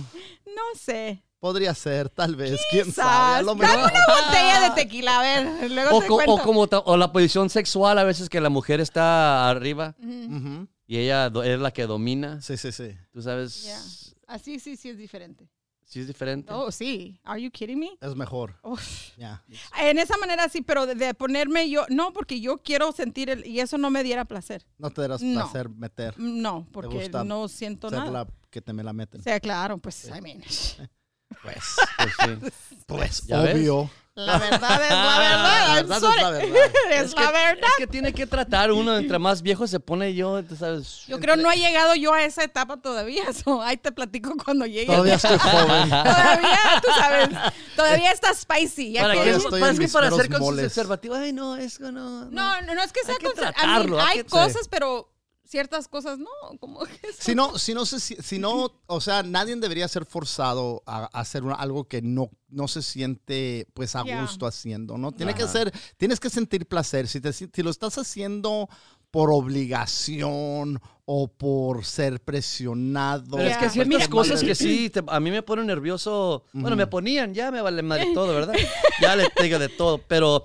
No 0.47 0.63
sé. 0.79 1.23
Podría 1.47 1.75
ser, 1.75 2.09
tal 2.09 2.35
vez, 2.35 2.61
quién 2.73 2.93
sabe. 2.93 3.37
A 3.37 3.43
lo 3.43 3.55
Dame 3.55 3.69
mejor. 3.69 3.93
una 3.93 4.25
botella 4.27 4.61
de 4.69 4.71
tequila, 4.75 5.21
a 5.21 5.23
ver, 5.23 5.71
luego 5.71 5.97
O, 5.97 6.01
te 6.01 6.07
co- 6.09 6.15
cuento. 6.17 6.35
o 6.35 6.43
como 6.43 6.61
o 6.63 6.97
la 6.97 7.13
posición 7.13 7.49
sexual, 7.51 7.99
a 7.99 8.05
veces 8.05 8.29
que 8.29 8.41
la 8.41 8.49
mujer 8.51 8.81
está 8.81 9.49
arriba 9.49 9.95
y 10.89 10.99
ella 10.99 11.31
es 11.45 11.61
la 11.61 11.71
que 11.71 11.87
domina. 11.87 12.41
Sí, 12.43 12.57
sí, 12.57 12.73
sí. 12.73 12.97
Tú 13.13 13.23
sabes. 13.23 14.15
Así 14.27 14.59
sí, 14.59 14.77
sí 14.77 14.89
es 14.89 14.99
diferente. 14.99 15.49
sí 15.85 16.01
es 16.01 16.09
diferente. 16.09 16.53
Oh, 16.53 16.73
sí. 16.73 17.21
Are 17.23 17.41
you 17.41 17.49
kidding 17.53 17.79
me? 17.79 17.91
Es 18.01 18.17
mejor. 18.17 18.57
Ya. 19.17 19.45
En 19.81 19.99
esa 20.01 20.17
manera 20.19 20.49
sí, 20.49 20.63
pero 20.63 20.85
de, 20.85 20.97
de 20.97 21.15
ponerme 21.15 21.71
yo, 21.71 21.87
no, 21.91 22.13
porque 22.13 22.41
yo 22.41 22.59
quiero 22.59 22.91
sentir 22.91 23.31
el, 23.31 23.47
y 23.47 23.61
eso 23.61 23.79
no 23.79 23.89
me 23.91 24.03
diera 24.03 24.25
placer. 24.25 24.67
No 24.79 24.91
te 24.91 25.01
darás 25.03 25.23
No. 25.23 25.43
placer 25.43 25.69
meter. 25.69 26.19
No, 26.19 26.67
porque 26.73 27.09
no 27.25 27.47
siento 27.47 27.89
Ser 27.89 27.99
nada. 28.01 28.11
la 28.11 28.27
que 28.51 28.61
te 28.61 28.73
me 28.73 28.83
la 28.83 28.93
meten. 28.93 29.21
O 29.21 29.23
sea, 29.23 29.39
claro, 29.39 29.79
pues, 29.79 30.09
I 30.09 30.21
mean, 30.21 30.43
Pues, 31.43 31.77
Pues 31.99 32.13
sí. 32.19 32.51
pues, 32.87 33.23
obvio. 33.33 33.91
la 34.15 34.39
verdad 34.39 34.83
es 34.85 34.91
la 34.91 35.19
verdad. 35.19 35.69
La 35.69 35.75
verdad 35.75 35.97
es 35.97 36.03
sorry. 36.03 36.21
la 36.23 36.31
verdad. 36.31 36.57
Es 36.91 37.15
la 37.15 37.31
verdad. 37.33 37.69
Es 37.71 37.77
que 37.79 37.87
tiene 37.87 38.13
que 38.13 38.27
tratar 38.27 38.73
uno, 38.73 38.97
entre 38.97 39.19
más 39.19 39.43
viejo 39.43 39.67
se 39.67 39.79
pone 39.81 40.15
yo, 40.15 40.43
tú 40.45 40.57
sabes. 40.57 41.03
Yo 41.09 41.19
creo 41.21 41.37
no 41.37 41.51
ha 41.51 41.55
llegado 41.55 41.95
yo 41.95 42.15
a 42.15 42.23
esa 42.25 42.43
etapa 42.45 42.77
todavía. 42.79 43.25
so, 43.33 43.61
ahí 43.63 43.77
te 43.77 43.93
platico 43.93 44.35
cuando 44.43 44.65
llegue. 44.67 44.87
Todavía 44.87 45.15
estoy 45.17 45.39
joven. 45.39 45.91
Todavía, 45.91 46.59
tú 46.83 46.89
sabes, 46.99 47.29
todavía 47.77 48.13
está 48.13 48.33
spicy. 48.35 48.93
Ya 48.93 49.03
¿Para 49.03 49.15
que- 49.15 49.31
estoy 49.31 49.63
es 49.63 49.69
que 49.73 49.79
mis 49.79 49.93
para 49.93 50.09
hacer 50.09 50.31
moles. 50.39 50.65
preservativos, 50.67 51.19
ay, 51.19 51.33
no, 51.33 51.57
eso 51.57 51.91
no. 51.93 52.25
No, 52.31 52.61
no, 52.63 52.75
no 52.75 52.83
es 52.83 52.93
que 52.93 53.01
sea 53.05 53.15
Hay 53.15 53.19
que 53.19 53.27
conser- 53.27 53.37
I 53.37 53.43
mean, 53.43 53.53
tratarlo, 53.55 54.01
hay 54.01 54.07
hay 54.19 54.25
que- 54.25 54.31
cosas, 54.31 54.69
pero 54.69 55.13
ciertas 55.47 55.89
cosas 55.89 56.19
no, 56.19 56.27
como 56.61 56.81
que 56.81 56.99
Si 57.19 57.35
no, 57.35 57.59
si 57.59 57.73
no, 57.75 57.87
se 57.87 58.01
si, 58.01 58.17
si 58.17 58.39
no, 58.39 58.73
o 58.87 59.01
sea, 59.01 59.23
nadie 59.23 59.57
debería 59.57 59.89
ser 59.89 60.05
forzado 60.05 60.83
a, 60.87 61.05
a 61.05 61.21
hacer 61.21 61.43
una- 61.45 61.55
algo 61.55 61.85
que 61.85 62.03
no, 62.03 62.31
no 62.49 62.69
se 62.69 62.83
siente 62.83 63.67
pues 63.75 63.95
a 63.97 64.03
gusto 64.03 64.47
haciendo, 64.47 64.99
¿no? 64.99 65.13
Tiene 65.13 65.35
que 65.35 65.47
ser, 65.49 65.73
tienes 65.97 66.21
que 66.21 66.31
sentir 66.31 66.67
placer. 66.67 67.09
Si, 67.09 67.21
te, 67.21 67.33
si 67.33 67.49
lo 67.63 67.71
estás 67.71 67.97
haciendo 67.99 68.69
por 69.11 69.31
obligación 69.87 70.81
o 71.05 71.29
por 71.29 71.85
ser 71.85 72.21
presionado. 72.21 73.37
Pero 73.37 73.49
es 73.49 73.57
que 73.57 73.71
ciertas 73.71 73.95
Mira, 73.95 74.09
cosas 74.09 74.43
madre- 74.43 74.47
que 74.49 74.55
sí, 74.55 74.91
te- 74.91 75.03
a 75.07 75.21
mí 75.21 75.31
me 75.31 75.43
ponen 75.43 75.67
nervioso. 75.67 76.45
Bueno, 76.53 76.77
me 76.77 76.87
ponían, 76.87 77.33
ya 77.33 77.51
me 77.51 77.61
vale 77.63 77.83
madre 77.83 78.09
todo, 78.15 78.35
¿verdad? 78.35 78.55
ya 79.01 79.15
le 79.17 79.29
digo 79.43 79.59
de 79.59 79.69
todo. 79.69 79.99
Pero 79.99 80.43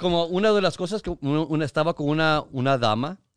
como 0.00 0.24
una 0.24 0.50
de 0.52 0.62
las 0.62 0.76
cosas 0.76 1.02
que 1.02 1.10
uno- 1.20 1.62
estaba 1.64 1.94
con 1.94 2.08
una, 2.08 2.42
una 2.52 2.78
dama, 2.78 3.18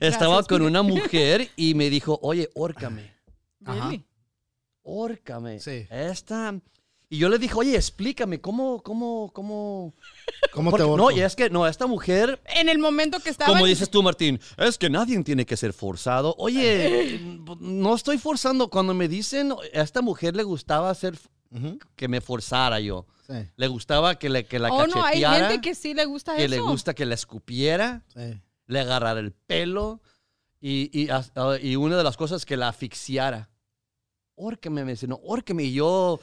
estaba 0.00 0.34
Gracias. 0.36 0.48
con 0.48 0.62
una 0.62 0.82
mujer 0.82 1.48
y 1.56 1.74
me 1.74 1.90
dijo, 1.90 2.18
oye, 2.22 2.50
órcame, 2.54 3.12
Ajá. 3.64 3.92
Órcame. 4.84 5.60
Sí. 5.60 5.86
Esta. 5.90 6.54
Y 7.08 7.18
yo 7.18 7.28
le 7.28 7.38
dije, 7.38 7.54
oye, 7.56 7.76
explícame, 7.76 8.40
¿cómo, 8.40 8.82
cómo, 8.82 9.30
cómo? 9.32 9.94
¿Cómo 10.52 10.70
Porque- 10.70 10.82
te 10.84 10.88
no, 10.88 10.94
ahorco? 11.04 11.10
y 11.18 11.20
es 11.20 11.36
que, 11.36 11.50
no, 11.50 11.66
esta 11.68 11.86
mujer 11.86 12.40
En 12.56 12.68
el 12.68 12.78
momento 12.78 13.20
que 13.20 13.30
estaba. 13.30 13.52
como 13.52 13.66
dices 13.66 13.90
tú, 13.90 14.02
Martín, 14.02 14.40
es 14.56 14.78
que 14.78 14.90
nadie 14.90 15.22
tiene 15.22 15.46
que 15.46 15.56
ser 15.56 15.72
forzado. 15.72 16.34
Oye, 16.38 17.20
no 17.60 17.94
estoy 17.94 18.18
forzando. 18.18 18.68
Cuando 18.70 18.92
me 18.94 19.08
dicen, 19.08 19.52
a 19.52 19.80
esta 19.82 20.00
mujer 20.02 20.34
le 20.34 20.42
gustaba 20.42 20.90
hacer 20.90 21.16
que 21.96 22.08
me 22.08 22.20
forzara 22.20 22.80
yo. 22.80 23.06
Sí, 23.26 23.34
Le 23.56 23.66
gustaba 23.68 24.16
que, 24.18 24.28
le, 24.28 24.44
que 24.46 24.58
la 24.58 24.70
Oh, 24.72 24.86
no, 24.86 25.04
hay 25.04 25.20
cacheteara, 25.22 25.48
gente 25.50 25.60
que 25.68 25.74
sí 25.74 25.94
le 25.94 26.04
gusta 26.04 26.36
que 26.36 26.44
eso. 26.44 26.54
le 26.54 26.60
gusta 26.60 26.92
que 26.94 27.06
la 27.06 27.14
escupiera, 27.14 28.04
sí. 28.12 28.40
le 28.66 28.80
agarrara 28.80 29.20
el 29.20 29.32
pelo 29.32 30.00
y, 30.60 30.90
y, 30.98 31.08
as- 31.08 31.30
ah, 31.36 31.56
y 31.60 31.76
una 31.76 31.96
de 31.96 32.04
las 32.04 32.16
cosas 32.16 32.44
que 32.44 32.56
la 32.56 32.68
asfixiara. 32.68 33.48
Órqueme, 34.34 34.84
me 34.84 34.92
dice, 34.92 35.06
no, 35.06 35.20
órqueme. 35.22 35.62
Y 35.64 35.74
yo, 35.74 36.18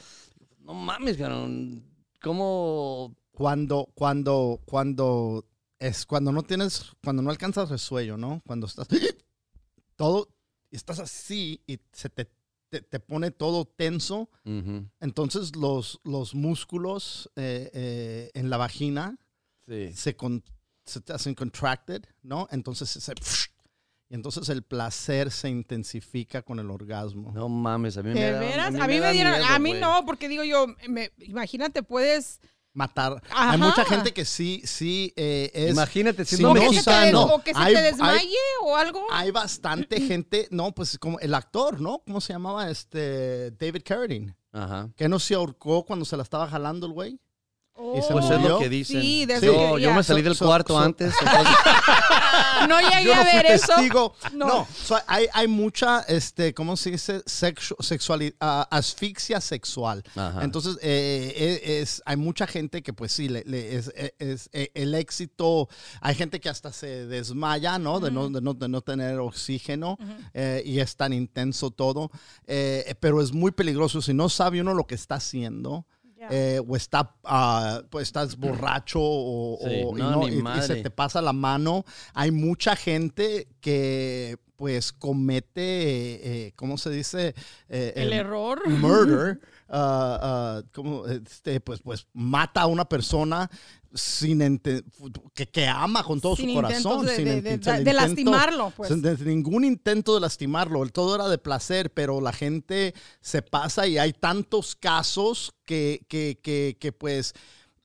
no 0.60 0.74
mames, 0.74 1.16
cabrón, 1.16 1.84
¿cómo? 2.22 3.14
Cuando, 3.32 3.88
cuando, 3.94 4.60
cuando 4.66 5.46
es 5.78 6.04
cuando 6.04 6.32
no 6.32 6.42
tienes, 6.42 6.92
cuando 7.02 7.22
no 7.22 7.30
alcanzas 7.30 7.70
resuello, 7.70 8.18
¿no? 8.18 8.42
Cuando 8.46 8.66
estás 8.66 8.86
todo, 9.96 10.28
estás 10.70 10.98
así 10.98 11.62
y 11.66 11.78
se 11.92 12.10
te, 12.10 12.30
te, 12.70 12.80
te 12.80 13.00
pone 13.00 13.30
todo 13.30 13.64
tenso. 13.66 14.30
Entonces 15.00 15.54
los, 15.56 16.00
los 16.04 16.34
músculos 16.34 17.30
eh, 17.36 17.70
eh, 17.74 18.30
en 18.34 18.48
la 18.50 18.56
vagina 18.56 19.18
sí. 19.66 19.92
se, 19.94 20.16
con- 20.16 20.42
se 20.84 21.00
te 21.00 21.12
hacen 21.12 21.34
contracted, 21.34 22.04
¿no? 22.22 22.48
Entonces 22.50 22.88
se, 22.88 23.12
y 24.08 24.14
entonces 24.14 24.48
el 24.48 24.62
placer 24.62 25.30
se 25.30 25.48
intensifica 25.50 26.42
con 26.42 26.58
el 26.58 26.70
orgasmo. 26.70 27.30
No 27.32 27.48
mames, 27.48 27.96
a 27.96 28.02
mí 28.02 28.12
me 28.14 28.20
¿De 28.20 28.32
da- 28.32 28.40
veras? 28.40 28.72
mí 28.74 28.80
A 28.80 28.86
mí 28.88 29.00
me 29.00 29.12
dieron. 29.12 29.32
miedo, 29.34 29.46
a 29.46 29.58
mí 29.58 29.72
no, 29.74 30.04
porque 30.06 30.28
digo 30.28 30.42
yo, 30.44 30.66
me- 30.88 31.12
imagínate, 31.18 31.82
puedes. 31.82 32.40
Matar. 32.72 33.20
Ajá. 33.30 33.50
Hay 33.50 33.58
mucha 33.58 33.84
gente 33.84 34.12
que 34.12 34.24
sí, 34.24 34.62
sí 34.64 35.12
eh, 35.16 35.50
es. 35.52 35.72
Imagínate 35.72 36.24
si 36.24 36.40
no 36.40 36.54
que 36.54 36.72
se 36.72 36.84
te, 36.84 37.14
o 37.16 37.42
que 37.42 37.52
se 37.52 37.58
Hay- 37.60 37.74
te 37.74 37.78
hay- 37.80 37.84
desmaye 37.90 38.36
o 38.62 38.76
algo. 38.76 39.06
Hay 39.10 39.30
bastante 39.32 40.00
gente, 40.00 40.46
no, 40.50 40.72
pues 40.72 40.96
como 40.98 41.18
el 41.18 41.34
actor, 41.34 41.80
¿no? 41.80 42.02
¿Cómo 42.06 42.20
se 42.20 42.32
llamaba? 42.32 42.70
Este 42.70 43.50
David 43.52 43.82
Carradine. 43.84 44.36
Ajá. 44.52 44.88
Que 44.96 45.08
no 45.08 45.18
se 45.18 45.34
ahorcó 45.34 45.84
cuando 45.84 46.04
se 46.04 46.16
la 46.16 46.22
estaba 46.22 46.46
jalando 46.48 46.86
el 46.86 46.92
güey. 46.92 47.20
Y 47.76 48.02
se 48.02 48.08
Oh. 48.12 48.12
Pues 48.12 48.30
es 48.30 48.42
lo 48.42 48.58
que 48.58 48.68
dicen. 48.68 49.00
Sí, 49.00 49.24
de 49.26 49.34
eso 49.34 49.78
yo, 49.78 49.94
me 49.94 50.02
salí 50.02 50.22
del 50.22 50.34
So- 50.36 50.46
cuarto 50.46 50.74
so- 50.74 50.80
antes. 50.80 51.12
entonces- 51.20 51.54
No 52.68 52.78
llegué 52.78 53.14
no 53.14 53.20
a 53.20 53.24
ver 53.24 53.46
eso. 53.46 53.72
No. 54.34 54.46
No, 54.46 54.68
so, 54.84 54.98
hay, 55.06 55.26
hay 55.32 55.48
mucha, 55.48 56.00
este, 56.00 56.52
¿cómo 56.52 56.76
se 56.76 56.90
dice? 56.90 57.24
Sexu- 57.24 57.74
asfixia 58.70 59.40
sexual. 59.40 60.02
Ajá. 60.14 60.42
Entonces, 60.44 60.76
eh, 60.82 61.32
eh, 61.36 61.80
es, 61.80 62.02
hay 62.04 62.16
mucha 62.16 62.46
gente 62.46 62.82
que, 62.82 62.92
pues 62.92 63.12
sí, 63.12 63.28
le, 63.28 63.44
le- 63.44 63.76
es, 63.76 63.88
es- 63.96 64.12
es, 64.18 64.50
eh, 64.52 64.70
el 64.74 64.94
éxito. 64.94 65.68
Hay 66.02 66.14
gente 66.14 66.38
que 66.40 66.48
hasta 66.50 66.72
se 66.72 67.06
desmaya, 67.06 67.78
¿no? 67.78 67.98
De, 68.00 68.10
no, 68.10 68.28
de, 68.28 68.40
no, 68.42 68.52
de 68.54 68.68
no 68.68 68.82
tener 68.82 69.18
oxígeno 69.18 69.96
eh, 70.34 70.62
y 70.64 70.80
es 70.80 70.96
tan 70.96 71.12
intenso 71.14 71.70
todo. 71.70 72.10
Eh, 72.46 72.94
pero 73.00 73.22
es 73.22 73.32
muy 73.32 73.52
peligroso. 73.52 74.02
Si 74.02 74.12
no 74.12 74.28
sabe 74.28 74.60
uno 74.60 74.74
lo 74.74 74.86
que 74.86 74.94
está 74.96 75.14
haciendo. 75.16 75.86
Eh, 76.30 76.60
o 76.66 76.76
está, 76.76 77.14
ah, 77.24 77.82
pues 77.90 78.08
estás 78.08 78.36
borracho 78.38 79.00
o, 79.02 79.58
Sí, 79.58 79.82
o- 79.84 79.98
y, 79.98 80.00
no, 80.00 80.28
y- 80.28 80.42
se 80.62 80.76
te 80.82 80.90
pasa 80.90 81.20
la 81.20 81.32
mano. 81.32 81.84
Hay 82.14 82.30
mucha 82.30 82.76
gente 82.76 83.48
que 83.60 84.38
pues 84.60 84.92
comete, 84.92 85.62
eh, 86.48 86.52
¿cómo 86.54 86.76
se 86.76 86.90
dice? 86.90 87.34
Eh, 87.70 87.94
El 87.96 88.12
error. 88.12 88.60
Murder, 88.68 89.40
ah, 89.70 90.18
ah, 90.60 90.62
¿cómo? 90.74 91.06
Este, 91.06 91.60
pues, 91.62 91.80
pues 91.80 92.06
mata 92.12 92.60
a 92.60 92.66
una 92.66 92.84
persona 92.84 93.50
sin 93.94 94.58
que, 94.58 95.46
que 95.46 95.66
ama 95.66 96.02
con 96.04 96.20
todo 96.20 96.36
Sin 96.36 96.50
su 96.50 96.54
corazón. 96.56 97.06
de- 97.06 97.16
sin 97.16 97.24
de- 97.24 97.58
de- 97.84 97.92
lastimarlo, 97.94 98.70
pues. 98.76 98.90
sin- 98.90 99.02
ningún 99.24 99.64
intento 99.64 100.12
de 100.14 100.20
lastimarlo. 100.20 100.82
El 100.82 100.92
todo 100.92 101.14
era 101.14 101.26
de 101.28 101.38
placer, 101.38 101.90
pero 101.94 102.20
la 102.20 102.34
gente 102.34 102.92
se 103.22 103.40
pasa 103.40 103.86
y 103.86 103.96
hay 103.96 104.12
tantos 104.12 104.76
casos 104.76 105.54
que, 105.64 106.04
que, 106.06 106.38
que, 106.42 106.76
que 106.78 106.92
pues 106.92 107.32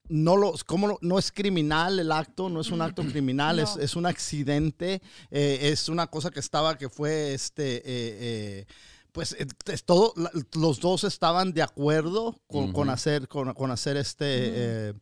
no 0.09 0.37
los, 0.37 0.63
¿cómo 0.63 0.87
lo- 0.87 0.99
no 1.01 1.17
es 1.19 1.31
criminal 1.31 1.99
el 1.99 2.11
acto, 2.11 2.49
no 2.49 2.61
es 2.61 2.69
un 2.71 2.81
acto 2.81 3.01
criminal, 3.11 3.59
es, 3.59 3.75
No. 3.75 3.81
es 3.81 3.95
un 3.95 4.05
accidente, 4.05 5.01
eh, 5.31 5.59
es 5.61 5.89
una 5.89 6.07
cosa 6.07 6.31
que 6.31 6.39
estaba, 6.39 6.77
que 6.77 6.89
fue 6.89 7.33
este, 7.33 7.77
eh, 7.77 7.81
eh, 7.85 8.65
pues 9.11 9.35
es 9.67 9.83
todo, 9.85 10.13
los 10.55 10.79
dos 10.79 11.03
estaban 11.05 11.53
de 11.53 11.61
acuerdo 11.61 12.39
con, 12.47 12.73
con 12.73 12.89
hacer, 12.89 13.27
con, 13.29 13.53
con 13.53 13.71
hacer 13.71 13.95
este, 13.97 14.93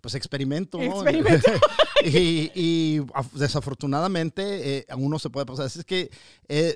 pues 0.00 0.14
experimento, 0.14 0.78
¿no? 0.78 0.84
Experimento. 1.02 1.50
y, 2.04 2.50
y, 2.54 2.98
af- 3.14 3.32
desafortunadamente 3.32 4.86
a 4.88 4.94
uno 4.96 5.18
se 5.18 5.30
puede 5.30 5.46
pasar. 5.46 5.66
Así 5.66 5.80
es 5.80 5.84
que 5.84 6.10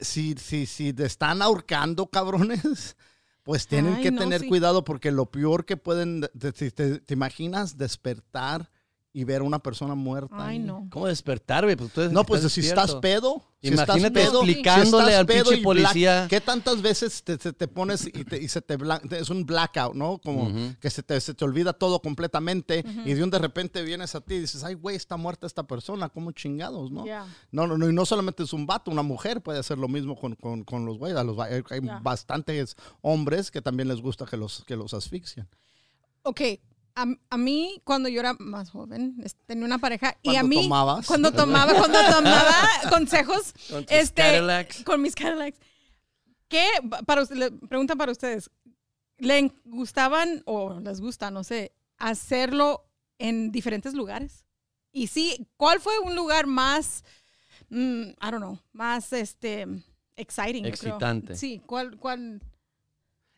si, 0.02 0.34
si, 0.34 0.66
si 0.66 0.92
te 0.92 1.06
están 1.06 1.42
ahorcando, 1.42 2.06
cabrones, 2.08 2.96
pues 3.42 3.66
tienen 3.66 3.94
Ay, 3.94 4.02
que 4.02 4.10
no, 4.10 4.20
tener 4.20 4.40
sí. 4.42 4.48
cuidado 4.48 4.84
porque 4.84 5.10
lo 5.10 5.26
peor 5.26 5.64
que 5.64 5.76
pueden, 5.76 6.22
te, 6.38 6.52
te- 6.52 6.70
te- 6.70 7.00
te 7.00 7.14
imaginas 7.14 7.76
despertar 7.76 8.70
y 9.12 9.24
ver 9.24 9.40
a 9.40 9.44
una 9.44 9.58
persona 9.58 9.96
muerta. 9.96 10.36
Ay, 10.38 10.58
ahí? 10.58 10.58
no. 10.60 10.86
¿Cómo 10.90 11.08
despertar, 11.08 11.64
güey? 11.64 11.74
Pues 11.74 11.92
tú 11.92 12.00
No, 12.12 12.24
pues 12.24 12.42
si 12.52 12.60
estás 12.60 12.94
pedo, 12.96 13.42
si 13.60 13.68
estás 13.68 13.88
Imagínate 13.88 14.20
pedo, 14.20 14.42
explicándole 14.44 14.84
si 15.04 15.08
estás 15.08 15.18
al 15.20 15.26
pedo 15.26 15.44
pinche 15.50 15.62
policía. 15.64 16.12
black- 16.20 16.30
¿Qué 16.30 16.40
tantas 16.40 16.80
veces 16.80 17.24
te, 17.24 17.36
te- 17.36 17.52
te 17.52 17.66
pones 17.66 18.06
y, 18.06 18.12
te- 18.24 18.40
y 18.40 18.46
se 18.46 18.62
te 18.62 18.78
blan- 18.78 19.12
es 19.12 19.28
un 19.28 19.44
blackout, 19.44 19.94
¿no? 19.94 20.18
Como 20.18 20.50
que 20.80 20.90
se 20.90 21.02
te, 21.02 21.20
se 21.20 21.34
te 21.34 21.44
olvida 21.44 21.72
todo 21.72 22.00
completamente 22.00 22.84
y 23.04 23.14
de 23.14 23.24
un 23.24 23.30
de 23.30 23.38
repente 23.40 23.82
vienes 23.82 24.14
a 24.14 24.20
ti 24.20 24.34
y 24.34 24.38
dices, 24.40 24.62
ay, 24.62 24.74
güey, 24.74 24.94
está 24.94 25.16
muerta 25.16 25.44
esta 25.46 25.64
persona, 25.64 26.08
¿cómo 26.08 26.30
chingados, 26.30 26.92
no? 26.92 27.04
No, 27.50 27.66
no, 27.66 27.76
no, 27.76 27.90
y 27.90 27.92
no 27.92 28.06
solamente 28.06 28.44
es 28.44 28.52
un 28.52 28.64
vato, 28.66 28.92
una 28.92 29.02
mujer 29.02 29.40
puede 29.42 29.58
hacer 29.58 29.76
lo 29.76 29.88
mismo 29.88 30.14
con, 30.14 30.36
con, 30.36 30.62
con 30.62 30.86
los 30.86 30.98
güeyes. 30.98 31.18
Hay, 31.18 31.80
bastantes 32.02 32.76
hombres 33.02 33.50
que 33.50 33.60
también 33.60 33.88
les 33.88 34.00
gusta 34.00 34.24
que 34.24 34.36
los, 34.36 34.64
que 34.64 34.76
los 34.76 34.94
asfixian. 34.94 35.48
Ok, 36.22 36.40
a, 36.94 37.06
a 37.30 37.36
mí 37.36 37.80
cuando 37.84 38.08
yo 38.08 38.20
era 38.20 38.34
más 38.38 38.70
joven, 38.70 39.22
tenía 39.46 39.64
una 39.64 39.78
pareja 39.78 40.16
y 40.22 40.30
a 40.30 40.40
Cuando 40.40 40.48
mí 40.48 40.62
tomabas. 40.62 41.06
cuando 41.06 41.32
tomaba, 41.32 41.74
cuando 41.74 41.98
tomaba 42.10 42.68
consejos, 42.90 43.54
Con 43.70 43.84
tus 43.84 43.92
este, 43.96 44.22
Cadillacs. 44.22 44.84
con 44.84 45.00
mis 45.02 45.14
Cadillacs, 45.14 45.58
¿qué 46.48 46.66
para 47.06 47.22
usted- 47.22 47.36
le 47.36 47.50
pregunta 47.52 47.96
para 47.96 48.12
ustedes? 48.12 48.50
¿Le 49.18 49.52
gustaban 49.64 50.42
o 50.46 50.80
les 50.80 51.00
gusta, 51.00 51.30
no 51.30 51.44
sé, 51.44 51.72
hacerlo 51.98 52.84
en 53.18 53.52
diferentes 53.52 53.94
lugares? 53.94 54.44
Y 54.92 55.06
sí, 55.08 55.46
¿cuál 55.56 55.78
fue 55.80 55.98
un 56.00 56.16
lugar 56.16 56.46
más, 56.46 57.04
mm, 57.68 58.02
I 58.02 58.14
don't 58.30 58.38
know, 58.38 58.58
más 58.72 59.12
este 59.12 59.66
exciting? 60.16 60.62
creo? 60.62 60.74
Excitante. 60.74 61.36
Sí, 61.36 61.60
¿cuál, 61.66 61.96
cuál? 61.98 62.42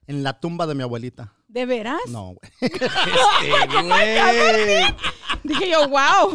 En 0.06 0.22
la 0.22 0.40
tumba 0.40 0.66
de 0.66 0.74
mi 0.74 0.82
abuelita. 0.82 1.32
¿De 1.52 1.66
veras? 1.66 2.00
No, 2.08 2.34
güey. 2.34 2.50
Este, 3.42 3.82
güey. 3.82 4.94
Dije 5.44 5.70
yo, 5.70 5.86
wow. 5.86 6.32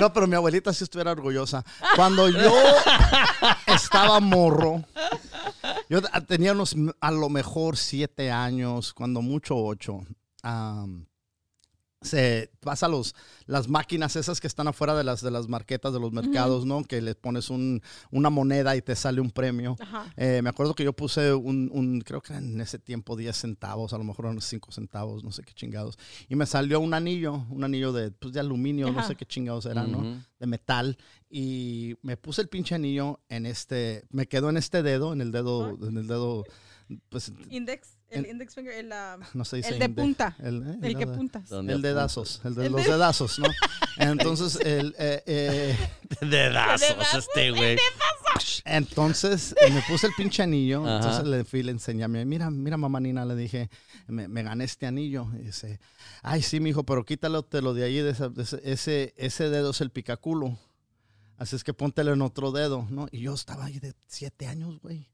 No, 0.00 0.10
pero 0.12 0.26
mi 0.26 0.36
abuelita 0.36 0.72
sí 0.72 0.84
estuviera 0.84 1.12
orgullosa. 1.12 1.62
Cuando 1.96 2.30
yo 2.30 2.54
estaba 3.66 4.20
morro, 4.20 4.84
yo 5.90 6.00
tenía 6.26 6.52
unos, 6.52 6.74
a 7.00 7.10
lo 7.10 7.28
mejor 7.28 7.76
siete 7.76 8.30
años, 8.30 8.94
cuando 8.94 9.20
mucho 9.20 9.54
ocho. 9.54 10.00
Se 12.08 12.50
vas 12.62 12.82
a 12.82 12.88
los 12.88 13.14
las 13.46 13.68
máquinas 13.68 14.16
esas 14.16 14.40
que 14.40 14.46
están 14.48 14.66
afuera 14.68 14.94
de 14.96 15.04
las 15.04 15.22
de 15.22 15.30
las 15.30 15.46
marquetas 15.48 15.92
de 15.92 16.00
los 16.00 16.12
mercados, 16.12 16.66
¿no? 16.66 16.82
Que 16.84 17.00
le 17.00 17.14
pones 17.14 17.48
un, 17.50 17.80
una 18.10 18.28
moneda 18.30 18.74
y 18.76 18.82
te 18.82 18.96
sale 18.96 19.20
un 19.20 19.30
premio. 19.30 19.76
Eh, 20.16 20.40
me 20.42 20.50
acuerdo 20.50 20.74
que 20.74 20.84
yo 20.84 20.92
puse 20.92 21.32
un, 21.32 21.70
un- 21.72 22.00
creo 22.00 22.20
que 22.20 22.34
en 22.34 22.60
ese 22.60 22.78
tiempo 22.78 23.16
10 23.16 23.36
centavos, 23.36 23.92
a 23.92 23.98
lo 23.98 24.04
mejor 24.04 24.26
unos 24.26 24.44
5 24.44 24.72
centavos, 24.72 25.22
no 25.22 25.30
sé 25.32 25.42
qué 25.44 25.52
chingados. 25.54 25.96
Y 26.28 26.34
me 26.34 26.44
salió 26.46 26.80
un 26.80 26.92
anillo, 26.94 27.44
un 27.50 27.62
anillo 27.64 27.92
de, 27.92 28.10
pues, 28.10 28.32
de 28.32 28.40
aluminio, 28.40 28.90
no 28.90 29.06
sé 29.06 29.14
qué 29.14 29.24
chingados 29.26 29.66
era, 29.66 29.84
¿no? 29.84 30.02
De 30.40 30.46
metal. 30.46 30.96
Y 31.30 31.94
me 32.02 32.16
puse 32.16 32.40
el 32.42 32.48
pinche 32.48 32.74
anillo 32.74 33.20
en 33.28 33.44
este, 33.46 34.04
me 34.10 34.26
quedó 34.26 34.48
en 34.50 34.56
este 34.56 34.82
dedo, 34.82 35.12
en 35.12 35.20
el 35.20 35.30
dedo, 35.30 35.76
en 35.86 35.96
el 35.98 36.06
dedo, 36.06 36.44
pues, 37.08 37.32
Index, 37.50 37.96
el 38.10 38.24
En- 38.24 38.30
index 38.32 38.54
finger, 38.54 38.72
el, 38.74 38.92
ah, 38.92 39.18
no 39.34 39.44
se 39.44 39.56
dice 39.58 39.68
el 39.70 39.78
de 39.78 39.84
inde- 39.86 39.94
punta. 39.94 40.36
El, 40.38 40.62
eh, 40.62 40.78
el 40.82 40.96
que 40.96 41.06
puntas. 41.06 41.48
¿Dónde 41.48 41.72
el 41.74 41.82
dedazos, 41.82 42.40
el 42.44 42.54
de 42.54 42.66
El 42.66 42.72
los 42.72 42.84
de- 42.84 42.90
dedazos, 42.92 43.38
¿no? 43.38 43.48
Entonces, 43.98 44.56
el, 44.64 44.94
eh, 44.98 45.22
eh, 45.26 45.76
Dedazos, 46.20 46.88
Dedazos, 46.88 47.28
este 47.28 47.50
güey. 47.50 47.76
entonces 48.64 49.54
me 49.72 49.82
puse 49.82 50.06
el 50.06 50.12
pinche 50.16 50.42
anillo. 50.42 50.84
Ajá. 50.86 50.96
Entonces 50.96 51.24
le 51.26 51.44
fui 51.44 51.60
y 51.60 51.62
le 51.64 51.72
enseñé 51.72 52.04
a 52.04 52.08
mi, 52.08 52.24
mira, 52.24 52.50
mira, 52.50 52.76
mamá 52.76 53.00
Nina, 53.00 53.24
le 53.24 53.34
dije, 53.34 53.70
me, 54.06 54.28
me 54.28 54.42
gané 54.42 54.64
este 54.64 54.86
anillo. 54.86 55.26
Y 55.38 55.44
dice, 55.46 55.80
ay, 56.22 56.42
sí, 56.42 56.60
mijo, 56.60 56.84
pero 56.84 57.04
quítalo 57.04 57.42
te 57.44 57.60
lo 57.62 57.74
de 57.74 57.84
ahí, 57.84 57.96
de 57.98 58.10
esa- 58.10 58.28
de 58.28 58.42
ese, 58.62 59.14
ese 59.16 59.48
dedo 59.50 59.70
es 59.70 59.80
el 59.80 59.90
picaculo. 59.90 60.58
Así 61.36 61.54
es 61.56 61.62
que 61.62 61.72
póntelo 61.74 62.12
en 62.12 62.22
otro 62.22 62.50
dedo, 62.50 62.86
¿no? 62.90 63.06
Y 63.12 63.20
yo 63.20 63.34
estaba 63.34 63.66
ahí 63.66 63.78
de 63.78 63.94
siete 64.08 64.46
años, 64.48 64.80
güey. 64.80 65.08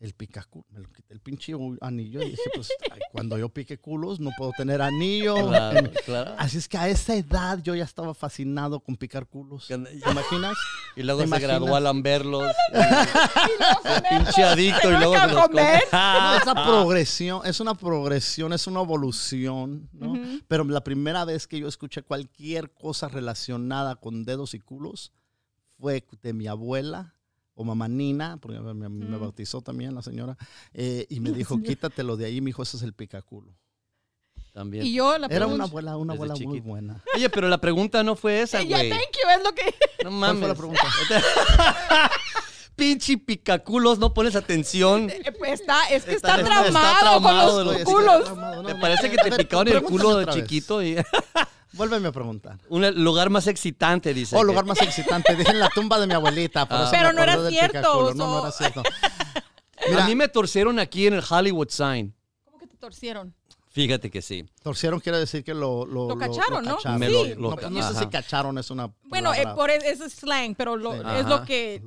El 0.00 0.14
picaculo, 0.14 0.64
me 0.70 0.78
lo 0.78 0.88
quité 0.92 1.12
el 1.12 1.18
pinche 1.18 1.54
anillo 1.80 2.22
y 2.22 2.30
dije, 2.30 2.42
pues, 2.54 2.68
ay, 2.92 3.00
cuando 3.10 3.36
yo 3.36 3.48
pique 3.48 3.78
culos 3.80 4.20
no 4.20 4.30
puedo 4.38 4.52
tener 4.52 4.80
anillo. 4.80 5.34
Claro, 5.48 5.90
claro. 6.06 6.34
Así 6.38 6.56
es 6.56 6.68
que 6.68 6.78
a 6.78 6.88
esa 6.88 7.16
edad 7.16 7.58
yo 7.64 7.74
ya 7.74 7.82
estaba 7.82 8.14
fascinado 8.14 8.78
con 8.78 8.96
picar 8.96 9.26
culos. 9.26 9.66
¿Te 9.66 9.74
imaginas? 9.74 10.56
Y 10.96 11.02
luego 11.04 11.20
¿Te 11.22 11.28
se 11.28 11.38
graduó 11.38 11.68
imaginas? 11.68 11.76
a 11.76 11.80
lamberlos. 11.80 12.52
Pinche 14.08 14.42
adicto 14.42 14.88
y 14.92 14.96
luego 14.96 15.14
se 15.14 15.26
los. 15.28 15.50
No, 15.92 16.36
esa 16.36 16.54
progresión, 16.54 17.40
es 17.44 17.60
una 17.60 17.74
progresión, 17.74 18.52
es 18.52 18.66
una 18.66 18.80
evolución, 18.80 19.88
¿no? 19.92 20.12
Ujú. 20.12 20.40
Pero 20.48 20.64
la 20.64 20.82
primera 20.82 21.24
vez 21.24 21.46
que 21.46 21.58
yo 21.60 21.68
escuché 21.68 22.02
cualquier 22.02 22.72
cosa 22.72 23.08
relacionada 23.08 23.96
con 23.96 24.24
dedos 24.24 24.54
y 24.54 24.60
culos 24.60 25.12
fue 25.78 26.04
de 26.22 26.32
mi 26.32 26.46
abuela 26.48 27.14
o 27.60 27.64
mamá 27.64 27.88
Nina, 27.88 28.36
porque 28.40 28.60
me, 28.60 28.72
me- 28.72 28.88
me 28.88 29.16
Mm. 29.16 29.20
bautizó 29.20 29.60
también 29.62 29.92
la 29.94 30.02
señora, 30.02 30.36
eh, 30.74 31.06
y 31.10 31.18
me 31.18 31.32
dijo, 31.32 31.60
quítatelo 31.60 32.16
de 32.16 32.26
ahí, 32.26 32.40
mi 32.40 32.50
hijo, 32.50 32.62
ese 32.62 32.76
es 32.76 32.84
el 32.84 32.92
picaculo. 32.92 33.52
También. 34.52 34.86
Y 34.86 34.92
yo 34.94 35.18
la 35.18 35.26
Era 35.26 35.36
pregunta- 35.40 35.54
una 35.56 35.64
abuela, 35.64 35.96
una 35.96 36.12
abuela 36.14 36.34
muy 36.36 36.60
buena. 36.60 37.02
Oye, 37.14 37.28
pero 37.30 37.48
la 37.48 37.58
pregunta 37.58 38.02
no 38.04 38.14
fue 38.16 38.42
esa, 38.42 38.62
Ya, 38.62 38.76
güey. 38.78 38.90
thank 38.90 39.00
you, 39.12 39.30
es 39.36 39.42
lo 39.44 39.52
que... 39.54 39.64
No 40.04 40.10
¿Cuál 40.10 40.12
mames. 40.14 40.38
fue 40.38 40.48
la 40.48 40.54
pregunta? 40.54 40.82
Pinche 42.76 43.18
picaculos, 43.18 43.98
no 43.98 44.14
pones 44.14 44.36
atención. 44.36 45.10
Eh, 45.10 45.32
pues 45.36 45.60
Está, 45.60 45.88
es 45.90 46.04
que 46.04 46.14
está, 46.14 46.36
Está- 46.38 46.60
está 46.66 46.70
traumado, 46.70 46.98
traumado 47.00 47.50
con 47.50 47.58
de 47.58 47.64
los 47.64 47.74
los- 47.74 47.84
culos. 48.30 48.64
Me 48.64 48.74
parece 48.76 49.10
que 49.10 49.16
te 49.16 49.32
picaron 49.36 49.66
el 49.68 49.82
culo 49.82 50.16
de 50.18 50.26
chiquito 50.26 50.80
y 50.82 50.96
Vuélveme 51.72 52.08
a 52.08 52.12
preguntar. 52.12 52.58
un 52.68 52.86
lugar 53.04 53.30
más 53.30 53.46
excitante, 53.46 54.14
dice. 54.14 54.34
Oh, 54.36 54.40
que- 54.40 54.46
lugar 54.46 54.64
más 54.64 54.80
excitante. 54.82 55.36
Dije 55.36 55.50
en 55.50 55.60
la 55.60 55.68
tumba 55.68 55.98
de 56.00 56.06
mi 56.06 56.14
abuelita. 56.14 56.66
por 56.66 56.78
Ah. 56.78 56.82
eso 56.84 56.92
me 56.92 56.98
Pero 56.98 57.12
no 57.12 57.22
era 57.22 57.48
cierto. 57.50 58.14
No, 58.14 58.26
no 58.26 58.38
era 58.40 58.52
cierto. 58.52 58.82
A 59.86 59.90
Mira, 59.90 60.06
mí 60.06 60.14
me 60.16 60.28
torcieron 60.28 60.78
aquí 60.78 61.06
en 61.06 61.14
el 61.14 61.22
Hollywood 61.28 61.68
Sign. 61.70 62.14
¿Cómo 62.44 62.58
que 62.58 62.66
te 62.66 62.76
torcieron? 62.76 63.34
Fíjate 63.70 64.10
que 64.10 64.22
sí. 64.22 64.44
torcieron 64.62 64.98
quiere 64.98 65.18
decir 65.18 65.44
que 65.44 65.54
lo... 65.54 65.86
Lo, 65.86 66.08
Lo 66.08 66.18
cacharon, 66.18 66.64
¿no? 66.64 66.76
cacharon. 66.78 66.98
Me 66.98 67.08
lo- 67.08 67.24
Sí. 67.24 67.34
lo- 67.34 67.54
no, 67.56 67.70
no 67.70 67.92
sé 67.92 67.98
si 68.00 68.06
cacharon 68.08 68.58
es 68.58 68.70
una 68.70 68.90
Bueno, 69.04 69.32
eh, 69.34 69.46
por 69.54 69.70
es- 69.70 69.84
eso 69.84 70.04
es 70.06 70.14
slang, 70.14 70.54
pero 70.56 70.76
lo- 70.76 70.94
Sí. 70.94 70.98
es 71.00 71.04
Ajá. 71.06 71.28
lo 71.28 71.44
que... 71.44 71.80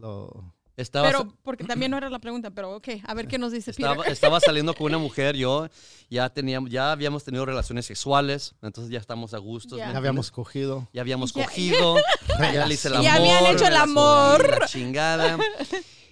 Estaba, 0.82 1.08
Pero, 1.08 1.34
porque 1.44 1.64
también 1.64 1.92
no 1.92 1.98
era 1.98 2.10
la 2.10 2.20
pregunta, 2.20 2.52
pero 2.52 2.76
ok, 2.76 2.88
a 3.06 3.14
ver 3.14 3.28
qué 3.28 3.38
nos 3.38 3.52
dice 3.52 3.72
estaba, 3.72 3.98
Peter. 3.98 4.12
estaba 4.12 4.40
saliendo 4.40 4.74
con 4.74 4.88
una 4.88 4.98
mujer, 4.98 5.36
yo 5.36 5.70
ya 6.10 6.30
teníamos, 6.30 6.70
ya 6.70 6.92
habíamos 6.92 7.24
tenido 7.24 7.46
relaciones 7.46 7.86
sexuales, 7.86 8.56
entonces 8.62 8.92
ya 8.92 9.00
estamos 9.00 9.34
a 9.34 9.38
gusto. 9.38 9.78
Ya. 9.78 9.92
ya 9.92 9.98
habíamos 9.98 10.32
cogido. 10.32 10.90
Ya 10.94 11.02
habíamos 11.02 11.32
cogido, 11.34 11.96
ya 12.40 12.66
le 12.66 12.74
hice 12.74 12.88
el 12.88 12.96
amor. 12.96 13.06
Ya 13.06 13.16
habían 13.16 13.46
hecho 13.46 13.68
el 13.68 13.76
amor. 13.76 14.60
La 14.60 14.68
chingada. 14.68 15.38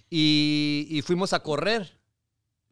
Y, 0.09 0.87
y 0.89 1.01
fuimos 1.03 1.33
a 1.33 1.39
correr. 1.43 1.99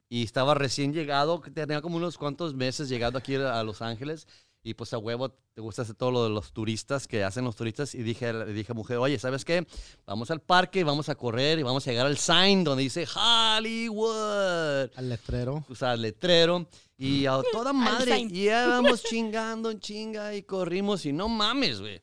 Y 0.10 0.24
estaba 0.24 0.54
recién 0.54 0.93
llegado, 0.93 1.41
tenía 1.54 1.82
como 1.82 1.98
unos 1.98 2.18
cuantos 2.18 2.54
meses 2.54 2.88
llegado 2.88 3.18
aquí 3.18 3.36
a 3.36 3.62
Los 3.64 3.82
Ángeles. 3.82 4.26
Y 4.64 4.74
pues 4.74 4.91
a 4.93 4.97
huevo, 4.97 5.30
te 5.53 5.62
gusta 5.62 5.84
hacer 5.84 5.95
todo 5.95 6.12
lo 6.12 6.24
de 6.26 6.30
los 6.30 6.51
turistas 6.51 7.08
que 7.08 7.24
hacen 7.24 7.45
los 7.45 7.55
turistas. 7.55 7.95
Y 7.95 8.03
dije, 8.03 8.34
le 8.34 8.51
dije 8.51 8.74
a 8.74 8.76
mujer, 8.76 8.97
oye, 8.97 9.18
¿sabes 9.18 9.45
qué? 9.45 9.66
Vamos 10.05 10.30
al 10.30 10.41
parque, 10.41 10.84
vamos 10.84 11.08
a 11.08 11.16
correr 11.16 11.58
y 11.60 11.64
vamos 11.64 11.88
a 11.88 11.91
llegar 11.91 12.05
al 12.05 12.18
sign 12.18 12.64
donde 12.66 12.84
dice 12.84 13.05
Hollywood 13.16 14.89
Al 14.95 15.10
letrero. 15.10 15.66
o 15.70 15.76
sea, 15.76 15.95
letrero. 15.95 16.68
Y 16.97 17.26
a 17.28 17.39
toda 17.51 17.74
madre, 17.74 18.20
y 18.20 18.45
ya 18.45 18.68
vamos 18.68 19.03
chingando 19.03 19.70
en 19.72 19.80
chinga 19.80 20.36
y 20.36 20.43
corrimos 20.43 21.05
y 21.05 21.14
no 21.14 21.28
mames, 21.30 21.80
güey. 21.80 22.01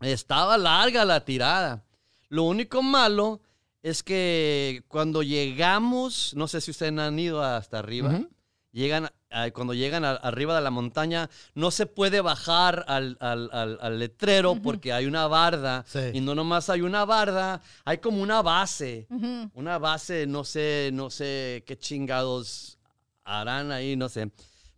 Estaba 0.00 0.56
larga 0.56 1.04
la 1.04 1.24
tirada. 1.24 1.84
Lo 2.28 2.44
único 2.44 2.82
malo 2.82 3.40
es 3.82 4.02
que 4.02 4.82
cuando 4.88 5.22
llegamos, 5.22 6.32
no 6.34 6.48
sé 6.48 6.60
si 6.60 6.70
ustedes 6.70 6.96
han 6.98 7.18
ido 7.18 7.42
hasta 7.42 7.78
arriba, 7.78 8.10
Ujú. 8.10 8.28
llegan, 8.72 9.10
ah, 9.34 9.50
cuando 9.52 9.74
llegan 9.74 10.04
a- 10.04 10.12
arriba 10.12 10.54
de 10.54 10.62
la 10.62 10.70
montaña, 10.70 11.28
no 11.54 11.70
se 11.70 11.86
puede 11.86 12.20
bajar 12.22 12.84
al, 12.88 13.16
al- 13.20 13.50
al- 13.52 13.78
al 13.82 13.98
letrero 13.98 14.54
porque 14.62 14.92
hay 14.92 15.06
una 15.06 15.26
barda. 15.26 15.84
Sí. 15.86 15.98
Y 16.14 16.20
no 16.20 16.34
nomás 16.34 16.70
hay 16.70 16.80
una 16.80 17.04
barda, 17.04 17.60
hay 17.84 17.98
como 17.98 18.22
una 18.22 18.40
base. 18.40 19.06
Una 19.54 19.78
base, 19.78 20.26
no 20.26 20.44
sé, 20.44 20.90
no 20.92 21.10
sé 21.10 21.64
qué 21.66 21.76
chingados 21.76 22.78
harán 23.24 23.72
ahí, 23.72 23.96
no 23.96 24.08
sé. 24.08 24.30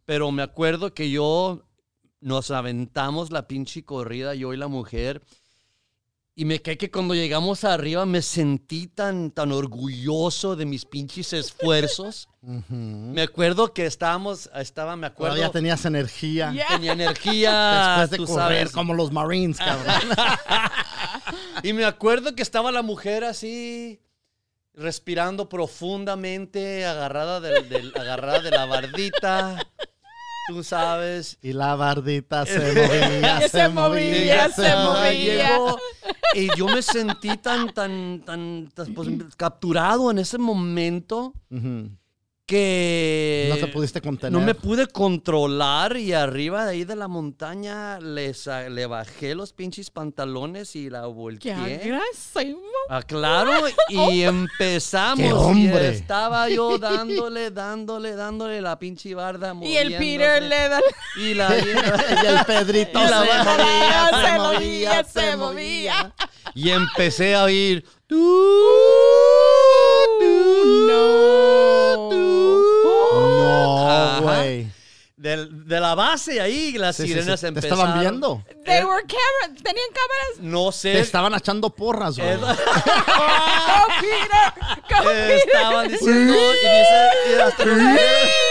Pero 0.04 0.30
me 0.32 0.42
acuerdo 0.42 0.94
que 0.94 1.10
yo 1.10 1.62
nos 2.20 2.50
aventamos 2.50 3.30
la 3.30 3.46
pinche 3.46 3.84
corrida, 3.84 4.34
yo 4.34 4.52
y 4.54 4.56
la 4.56 4.68
mujer. 4.68 5.22
Y 6.38 6.44
me 6.44 6.60
cae 6.60 6.76
que 6.76 6.90
cuando 6.90 7.14
llegamos 7.14 7.64
arriba 7.64 8.04
me 8.04 8.20
sentí 8.20 8.88
tan, 8.88 9.30
tan 9.30 9.52
orgulloso 9.52 10.54
de 10.54 10.66
mis 10.66 10.84
pinches 10.84 11.32
esfuerzos. 11.32 12.28
Me 12.68 13.22
acuerdo 13.22 13.72
que 13.72 13.86
estábamos, 13.86 14.48
estaba, 14.54 14.94
me 14.96 15.06
acuerdo, 15.08 15.34
Todavía 15.34 15.50
tenías 15.50 15.84
energía. 15.86 16.52
Ya. 16.54 16.68
tenía 16.68 16.92
energía, 16.92 17.96
Después 18.00 18.10
de 18.10 18.16
tú 18.18 18.26
correr 18.26 18.58
sabes. 18.58 18.72
como 18.72 18.92
los 18.94 19.10
Marines, 19.12 19.56
cabrón. 19.58 19.94
Y 21.64 21.72
me 21.72 21.84
acuerdo 21.86 22.34
que 22.36 22.42
estaba 22.42 22.70
la 22.70 22.82
mujer 22.82 23.24
así, 23.24 24.00
respirando 24.74 25.48
profundamente, 25.48 26.84
agarrada, 26.86 27.40
del, 27.40 27.68
del- 27.68 27.92
agarrada 27.98 28.40
de 28.40 28.50
la 28.50 28.66
bardita. 28.66 29.66
Tú 30.48 30.62
sabes. 30.62 31.38
y 31.42 31.52
la 31.54 31.74
bardita 31.74 32.46
se 32.46 32.58
movía, 32.72 33.40
Se 33.40 33.48
se, 33.48 33.68
movía, 33.68 33.68
movía, 33.70 34.48
se 34.50 34.76
movía. 34.76 35.48
Llegó, 35.48 35.78
y 36.36 36.50
yo 36.56 36.66
me 36.68 36.82
sentí 36.82 37.36
tan, 37.38 37.72
tan, 37.72 38.20
tan, 38.20 38.68
tan, 38.74 38.94
pues, 38.94 39.08
capturado 39.36 40.10
en 40.10 40.18
ese 40.18 40.38
momento 40.38 41.32
Ujú. 41.50 41.90
Que... 42.46 43.48
No 43.50 43.56
te 43.56 43.66
pudiste 43.66 44.00
contener. 44.00 44.32
No 44.32 44.40
me 44.46 44.54
pude 44.54 44.86
controlar 44.86 45.96
y 45.96 46.12
arriba 46.12 46.64
de 46.64 46.70
ahí 46.72 46.84
de 46.84 46.94
la 46.94 47.08
montaña 47.08 47.98
le, 47.98 48.32
sa- 48.34 48.68
le 48.68 48.86
bajé 48.86 49.34
los 49.34 49.52
pinches 49.52 49.90
pantalones 49.90 50.76
y 50.76 50.88
la 50.88 51.02
Qué 51.02 51.06
volteé. 51.08 51.52
agresivo. 51.52 52.62
Ah, 52.88 53.02
claro, 53.02 53.50
y 53.88 54.22
empezamos. 54.22 55.18
¡Qué 55.18 55.26
y 55.28 55.32
hombre! 55.32 55.88
estaba 55.88 56.48
yo 56.48 56.78
dándole, 56.80 57.50
dándole, 57.50 58.14
dándole 58.14 58.60
la 58.60 58.78
pinche 58.78 59.12
barda. 59.14 59.52
Y 59.62 59.76
el 59.76 59.96
Peter 59.96 60.40
le 60.42 60.68
da... 60.68 60.80
Y 61.16 61.34
la 61.34 61.48
y 61.58 62.26
el 62.26 62.44
Pedrito 62.46 63.00
Y 63.00 63.08
la 63.10 63.22
se, 63.24 63.28
movía, 63.44 64.10
se 64.12 64.16
se 64.16 64.38
movía, 64.38 64.38
movía, 64.38 65.04
se 65.04 65.20
se 65.20 65.36
movía. 65.36 66.02
movía. 66.04 66.14
Y 66.54 66.70
empecé 66.70 67.34
a 67.34 67.42
oír. 67.44 67.84
No. 70.86 71.35
Güey. 74.26 74.68
De, 75.16 75.46
de 75.50 75.80
la 75.80 75.94
base 75.94 76.40
ahí, 76.42 76.72
las 76.76 76.94
Sí, 76.96 77.04
sí, 77.04 77.08
sirenas 77.08 77.40
sí. 77.40 77.44
¿Te 77.44 77.48
empezaron. 77.48 77.78
estaban 77.78 78.00
viendo? 78.00 78.44
They 78.66 78.84
were 78.84 79.02
camera, 79.02 79.62
tenían 79.62 79.86
cámaras. 79.94 80.40
No 80.40 80.66
Te 80.66 80.76
sé. 80.76 80.98
estaban 81.00 81.34
echando 81.34 81.70
porras, 81.70 82.18
güey. 82.18 82.36
Go 82.36 82.46
Peter, 84.00 84.52
go 84.90 85.04
Peter. 85.08 85.30
estaban 85.46 85.88
diciendo 85.88 86.34
y 86.34 86.68
dice 86.68 87.10
y. 87.30 88.45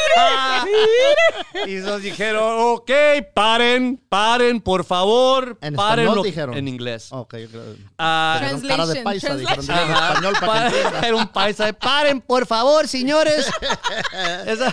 y 1.68 1.76
nos 1.76 2.02
dijeron 2.02 2.44
ok 2.76 2.92
paren 3.34 4.00
paren 4.10 4.62
por 4.62 4.84
favor 4.86 5.58
¿En 5.62 5.76
paren 5.76 6.06
español 6.06 6.16
lo- 6.18 6.24
dijeron? 6.24 6.58
en 6.58 6.68
inglés 6.68 7.08
Ok, 7.12 7.36
yo 7.38 7.50
creo. 7.50 7.64
Ah, 7.98 8.40
Dijeron 8.42 8.62
cara 8.62 8.86
de 8.88 9.02
Translation, 9.02 9.04
paisa, 9.04 9.36
dijeron 9.36 9.66
translation. 9.66 9.88
digan 9.88 10.04
en 10.04 10.14
español 10.16 10.36
para 10.46 10.72
que. 10.72 11.08
Era 11.08 11.16
un 11.16 11.28
paisa 11.28 11.66
de, 11.66 11.74
paren 11.74 12.22
por 12.22 12.46
favor 12.46 12.88
señores 12.88 13.46
Esa- 14.46 14.72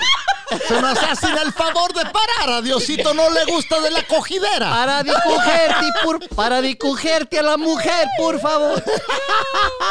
Se 0.68 0.80
nos 0.82 0.99
hacen 0.99 1.30
el 1.38 1.51
favor 1.53 1.93
de 1.95 2.03
parar. 2.05 2.59
A 2.59 2.61
Diosito 2.61 3.14
no 3.14 3.30
le 3.30 3.45
gusta 3.47 3.80
de 3.80 3.90
la 3.90 4.03
cogidera. 4.07 4.68
Para 4.68 5.03
de 5.03 5.12
cogerte, 5.24 5.86
por, 6.05 6.28
para 6.36 6.61
de 6.61 6.76
cogerte 6.76 7.38
a 7.38 7.43
la 7.43 7.57
mujer, 7.57 8.07
por 8.18 8.38
favor. 8.38 8.82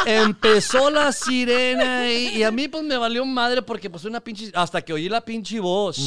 Empezó 0.06 0.88
la 0.90 1.10
sirena 1.10 2.08
y, 2.08 2.36
y 2.36 2.42
a 2.44 2.52
mí 2.52 2.68
pues 2.68 2.84
me 2.84 2.96
valió 2.96 3.24
madre 3.24 3.62
porque 3.62 3.90
pues 3.90 4.04
una 4.04 4.20
pinche... 4.20 4.52
Hasta 4.54 4.82
que 4.82 4.92
oí 4.92 5.08
la 5.08 5.20
pinche 5.20 5.41
voz. 5.58 5.98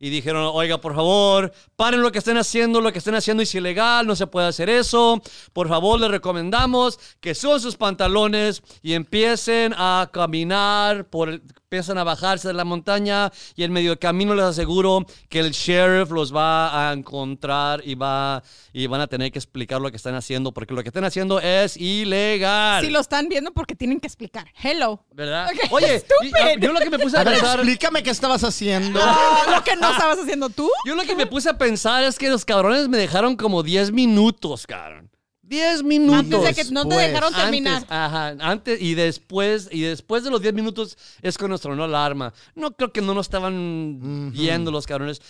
Y 0.00 0.10
dijeron, 0.10 0.50
oiga, 0.52 0.78
por 0.80 0.94
favor, 0.94 1.52
paren 1.76 2.02
lo 2.02 2.12
que 2.12 2.18
estén 2.18 2.36
haciendo, 2.36 2.80
lo 2.80 2.92
que 2.92 2.98
estén 2.98 3.14
haciendo 3.14 3.42
es 3.42 3.54
ilegal, 3.54 4.06
no 4.06 4.14
se 4.14 4.26
puede 4.26 4.48
hacer 4.48 4.68
eso. 4.68 5.22
Por 5.54 5.68
favor, 5.68 5.98
les 5.98 6.10
recomendamos 6.10 6.98
que 7.20 7.34
suban 7.34 7.60
sus 7.60 7.76
pantalones 7.76 8.62
y 8.82 8.92
empiecen 8.92 9.72
a 9.78 10.10
caminar 10.12 11.06
por 11.08 11.28
el- 11.30 11.42
empiezan 11.74 11.98
a 11.98 12.04
bajarse 12.04 12.46
de 12.48 12.54
la 12.54 12.64
montaña 12.64 13.32
y 13.56 13.64
en 13.64 13.72
medio 13.72 13.90
del 13.90 13.98
camino 13.98 14.32
les 14.36 14.44
aseguro 14.44 15.04
que 15.28 15.40
el 15.40 15.50
sheriff 15.50 16.12
los 16.12 16.32
va 16.32 16.88
a 16.88 16.92
encontrar 16.92 17.82
y 17.84 17.96
va 17.96 18.44
y 18.72 18.86
van 18.86 19.00
a 19.00 19.08
tener 19.08 19.32
que 19.32 19.40
explicar 19.40 19.80
lo 19.80 19.90
que 19.90 19.96
están 19.96 20.14
haciendo 20.14 20.52
porque 20.52 20.72
lo 20.72 20.82
que 20.84 20.90
están 20.90 21.02
haciendo 21.04 21.40
es 21.40 21.76
ilegal. 21.76 22.84
Si 22.84 22.90
lo 22.92 23.00
están 23.00 23.28
viendo 23.28 23.52
porque 23.52 23.74
tienen 23.74 23.98
que 23.98 24.06
explicar. 24.06 24.46
Hello. 24.62 25.04
¿Verdad? 25.12 25.48
Ok, 25.52 25.72
Oye, 25.72 25.96
y- 25.96 25.98
stupid. 25.98 26.62
yo 26.62 26.72
lo 26.72 26.78
que 26.78 26.90
me 26.90 26.98
puse 27.00 27.16
a, 27.16 27.22
A 27.22 27.24
ver, 27.24 27.34
pensar 27.34 27.58
explícame 27.58 28.04
qué 28.04 28.10
estabas 28.10 28.44
haciendo. 28.44 29.00
No, 29.04 29.50
lo 29.56 29.64
que 29.64 29.74
no 29.74 29.90
estabas 29.90 30.18
haciendo 30.20 30.50
tú. 30.50 30.70
Yo 30.86 30.94
lo 30.94 31.02
que 31.02 31.16
me 31.16 31.26
puse 31.26 31.48
a 31.50 31.58
pensar 31.58 32.04
es 32.04 32.20
que 32.20 32.30
los 32.30 32.44
cabrones 32.44 32.88
me 32.88 32.98
dejaron 32.98 33.34
como 33.34 33.64
10 33.64 33.90
minutos, 33.90 34.64
cabrón. 34.68 35.10
10 35.46 35.82
minutos. 35.82 36.18
Antes 36.20 36.42
de 36.42 36.54
que 36.64 36.70
no 36.72 36.86
te 36.88 36.96
dejaron 36.96 37.32
terminar. 37.34 37.74
Antes, 37.76 37.90
ajá, 37.90 38.28
antes 38.40 38.80
y 38.80 38.94
después, 38.94 39.68
y 39.70 39.80
después 39.82 40.24
de 40.24 40.30
los 40.30 40.40
10 40.40 40.54
minutos 40.54 40.96
es 41.22 41.36
cuando 41.38 41.58
tronó 41.58 41.86
la 41.86 41.98
alarma. 42.04 42.32
No 42.54 42.72
creo 42.74 42.92
que 42.92 43.00
no 43.02 43.14
nos 43.14 43.26
estaban 43.26 44.32
viendo 44.32 44.70
los 44.70 44.86
cabrones. 44.86 45.20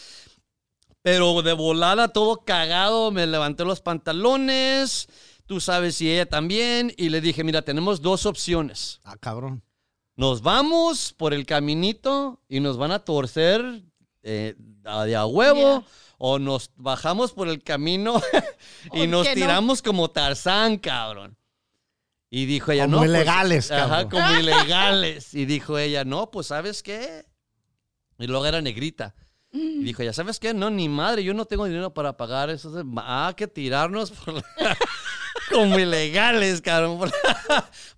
Pero 1.02 1.42
de 1.42 1.52
volada, 1.52 2.08
todo 2.08 2.44
cagado, 2.44 3.10
me 3.10 3.26
levanté 3.26 3.64
los 3.64 3.80
pantalones, 3.82 5.08
tú 5.46 5.60
sabes, 5.60 6.00
y 6.00 6.10
ella 6.10 6.26
también, 6.26 6.94
y 6.96 7.10
le 7.10 7.20
dije, 7.20 7.44
mira, 7.44 7.60
tenemos 7.62 8.00
dos 8.00 8.24
opciones. 8.24 9.00
Ah, 9.04 9.16
cabrón. 9.20 9.62
Nos 10.16 10.40
vamos 10.42 11.12
por 11.12 11.34
el 11.34 11.44
caminito 11.44 12.40
y 12.48 12.60
nos 12.60 12.78
van 12.78 12.92
a 12.92 13.00
torcer 13.00 13.82
eh, 14.22 14.54
a- 14.84 15.04
de 15.04 15.16
a 15.16 15.26
huevo. 15.26 15.58
Yeah. 15.80 15.84
O 16.26 16.38
nos 16.38 16.70
bajamos 16.76 17.32
por 17.32 17.48
el 17.48 17.62
camino 17.62 18.18
y 18.94 19.02
¿O 19.02 19.06
nos 19.08 19.26
no? 19.28 19.34
tiramos 19.34 19.82
como 19.82 20.10
Tarzán, 20.10 20.78
cabrón. 20.78 21.36
Y 22.30 22.46
dijo 22.46 22.72
ella, 22.72 22.84
Como 22.84 22.96
no. 22.96 22.98
pues, 23.02 23.10
ilegales, 23.10 23.70
Ajá, 23.70 24.08
cabrón. 24.08 24.10
como 24.10 24.40
ilegales. 24.40 25.34
Y 25.34 25.44
dijo 25.44 25.78
ella, 25.78 26.04
no, 26.04 26.30
pues, 26.30 26.46
¿sabes 26.46 26.82
qué? 26.82 27.26
Y 28.18 28.26
luego 28.26 28.46
era 28.46 28.62
negrita. 28.62 29.14
Y 29.52 29.84
dijo 29.84 30.00
ella, 30.02 30.14
¿sabes 30.14 30.40
qué? 30.40 30.54
No, 30.54 30.70
ni 30.70 30.88
madre, 30.88 31.22
yo 31.22 31.34
no 31.34 31.44
tengo 31.44 31.66
dinero 31.66 31.92
para 31.92 32.16
pagar 32.16 32.48
eso. 32.48 32.72
Ah, 32.96 33.34
que 33.36 33.46
tirarnos 33.46 34.10
por 34.10 34.34
la- 34.34 34.44
como 35.52 35.78
ilegales, 35.78 36.60
cabrón. 36.62 36.98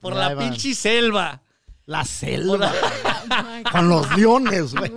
Por 0.01 0.16
la, 0.16 0.31
por 0.35 0.39
pinche 0.39 0.74
selva. 0.74 1.43
La 1.87 2.05
selva. 2.05 2.72
Con 3.72 3.89
los 3.89 4.16
leones, 4.16 4.74
güey. 4.74 4.91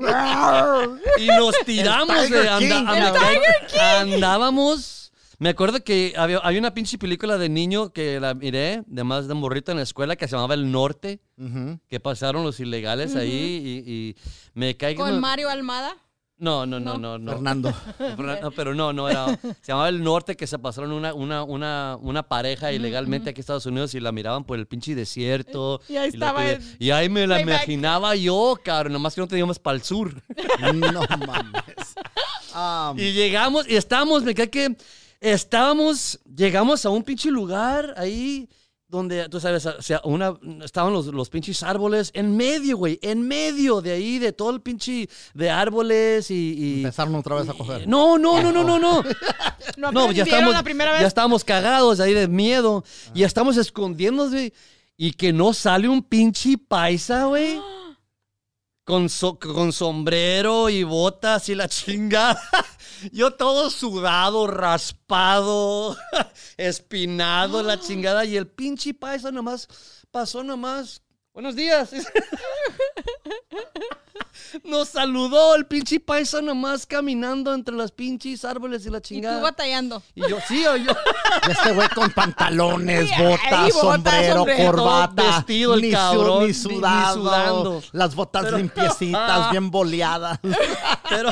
Y 1.20 1.28
nos 1.28 1.56
tiramos 1.66 2.30
de 2.30 2.50
anda- 2.50 2.80
anda- 2.80 4.00
andábamos. 4.02 5.12
Me 5.38 5.50
acuerdo 5.50 5.82
que 5.84 6.14
había, 6.18 6.40
había 6.40 6.60
una 6.60 6.74
pinche 6.74 6.98
película 6.98 7.38
de 7.38 7.48
niño 7.48 7.94
que 7.94 8.20
la 8.20 8.34
miré, 8.34 8.84
de 8.88 9.04
más 9.06 9.28
de 9.30 9.34
morrito 9.36 9.72
en 9.72 9.78
la 9.78 9.84
escuela, 9.84 10.16
que 10.18 10.28
se 10.28 10.36
llamaba 10.36 10.54
El 10.56 10.70
Norte, 10.72 11.22
que 11.88 12.00
pasaron 12.02 12.44
los 12.44 12.60
ilegales 12.60 13.16
ahí 13.16 13.84
y, 13.86 13.92
y 13.92 14.16
me 14.54 14.76
caí 14.76 14.96
que 14.96 15.02
Con 15.02 15.20
Mario 15.22 15.50
Almada. 15.50 15.96
No, 16.40 16.66
no, 16.66 16.80
no, 16.80 16.98
no, 16.98 17.18
no. 17.18 17.32
Fernando. 17.34 17.74
Pero 17.98 18.42
no, 18.42 18.52
pero 18.52 18.74
no, 18.74 18.94
no 18.94 19.10
era. 19.10 19.38
Se 19.62 19.72
llamaba 19.74 19.90
El 19.90 20.02
Norte, 20.02 20.38
que 20.38 20.48
se 20.48 20.58
pasaron 20.58 20.94
una, 20.94 21.14
una, 21.14 21.44
una, 21.44 21.98
una 22.02 22.24
pareja 22.24 22.72
ilegalmente 22.72 23.30
aquí 23.30 23.40
en 23.40 23.42
Estados 23.42 23.66
Unidos 23.66 23.94
y 23.94 24.00
la 24.00 24.14
miraban 24.14 24.46
por 24.46 24.58
el 24.58 24.66
pinche 24.66 24.96
desierto. 24.96 25.82
Y 25.90 25.98
ahí 25.98 26.12
la 26.12 26.28
estaba 26.28 26.50
el 26.50 26.64
y 26.80 26.92
ahí 26.92 27.10
me 27.10 27.28
la 27.28 27.42
imaginaba 27.42 28.16
yo, 28.16 28.58
cabrón, 28.64 28.94
nomás 28.94 29.16
que 29.16 29.22
no 29.22 29.28
teníamos 29.28 29.60
para 29.60 29.76
el 29.76 29.84
sur. 29.84 30.14
No 30.60 31.04
mames. 31.28 31.96
Ah, 32.54 32.94
Y 32.98 33.12
llegamos, 33.12 33.68
y 33.68 33.76
estábamos, 33.76 34.24
me 34.24 34.34
cae 34.34 34.50
que 34.50 34.76
estábamos, 35.20 36.20
llegamos 36.36 36.86
a 36.86 36.90
un 36.90 37.04
pinche 37.04 37.30
lugar 37.30 37.94
ahí 37.98 38.48
donde, 38.90 39.30
tú 39.30 39.40
sabes, 39.40 39.66
o 39.66 39.82
sea, 39.82 40.02
una, 40.04 40.34
estaban 40.64 40.92
los, 40.92 41.06
los 41.08 41.30
pinches 41.30 41.62
árboles 41.64 42.10
en 42.16 42.36
medio, 42.36 42.76
güey, 42.78 42.98
en 43.04 43.22
medio 43.22 43.82
de 43.82 43.92
ahí, 43.92 44.18
de 44.20 44.34
todo 44.34 44.50
el 44.50 44.62
pinche 44.62 45.08
de 45.36 45.50
árboles 45.50 46.32
y... 46.32 46.54
y- 46.58 46.78
empezaron 46.80 47.14
otra 47.16 47.36
vez 47.36 47.48
a 47.50 47.54
coger. 47.54 47.88
no, 47.88 48.18
no, 48.18 48.42
no, 48.42 48.52
no, 48.52 48.64
no, 48.64 48.80
no. 48.80 49.04
No, 49.78 49.92
No, 49.92 50.12
ya 50.12 50.24
estamos, 50.24 50.52
la 50.54 50.64
primera 50.64 50.92
ya 50.94 50.98
vez. 51.00 51.08
estábamos 51.08 51.44
cagados 51.44 52.00
ahí 52.00 52.14
de 52.14 52.28
miedo. 52.28 52.84
Y 53.14 53.20
ya 53.20 53.28
estamos 53.28 53.56
escondiéndonos, 53.58 54.32
güey. 54.32 54.52
Y 54.98 55.12
que 55.14 55.32
no 55.32 55.54
sale 55.54 55.88
un 55.88 56.02
pinche 56.04 56.58
paisa, 56.58 57.26
güey. 57.26 57.60
Con, 58.90 59.08
so- 59.08 59.38
con 59.38 59.72
sombrero 59.72 60.68
y 60.68 60.82
botas 60.82 61.48
y 61.50 61.54
la 61.54 61.68
chingada. 61.70 62.42
Yo 63.12 63.36
todo 63.36 63.70
sudado, 63.70 64.48
raspado, 64.48 65.96
espinado, 66.58 67.62
la 67.62 67.80
chingada. 67.86 68.26
Y 68.26 68.36
el 68.36 68.48
pinche 68.48 68.96
paisa 68.96 69.32
nomás 69.32 69.68
pasó 70.10 70.44
nomás. 70.44 71.04
Buenos 71.34 71.56
días. 71.56 71.92
Nos 74.64 74.90
saludó 74.90 75.56
el 75.56 75.66
pinche 75.66 76.00
paisa 76.00 76.42
nomás 76.42 76.86
caminando 76.86 77.54
entre 77.54 77.76
los 77.76 77.92
pinches 77.92 78.44
árboles 78.46 78.86
y 78.86 78.90
la 78.90 78.98
Y 78.98 79.02
tú 79.02 79.08
chingada. 79.08 79.42
batallando. 79.42 80.02
Y 80.16 80.22
yo, 80.28 80.38
sí, 80.48 80.66
o 80.66 80.76
yo. 80.76 80.92
Y 81.48 81.52
este 81.52 81.72
güey 81.74 81.88
con 81.90 82.12
pantalones, 82.12 83.10
botas, 83.18 83.74
sombrero, 83.74 84.36
sombrero. 84.38 84.72
corbata. 84.72 85.24
Vestido 85.38 85.74
el 85.76 85.82
ni, 85.82 85.92
cabrón, 85.92 86.42
ni 86.42 86.48
ni- 86.48 86.54
sudado. 86.54 87.16
ni 87.18 87.24
sudando. 87.24 87.84
Las 87.92 88.16
botas 88.16 88.46
Pero- 88.46 88.58
limpiecitas, 88.58 89.52
bien 89.52 89.70
boleadas. 89.72 90.40
Pero, 91.10 91.32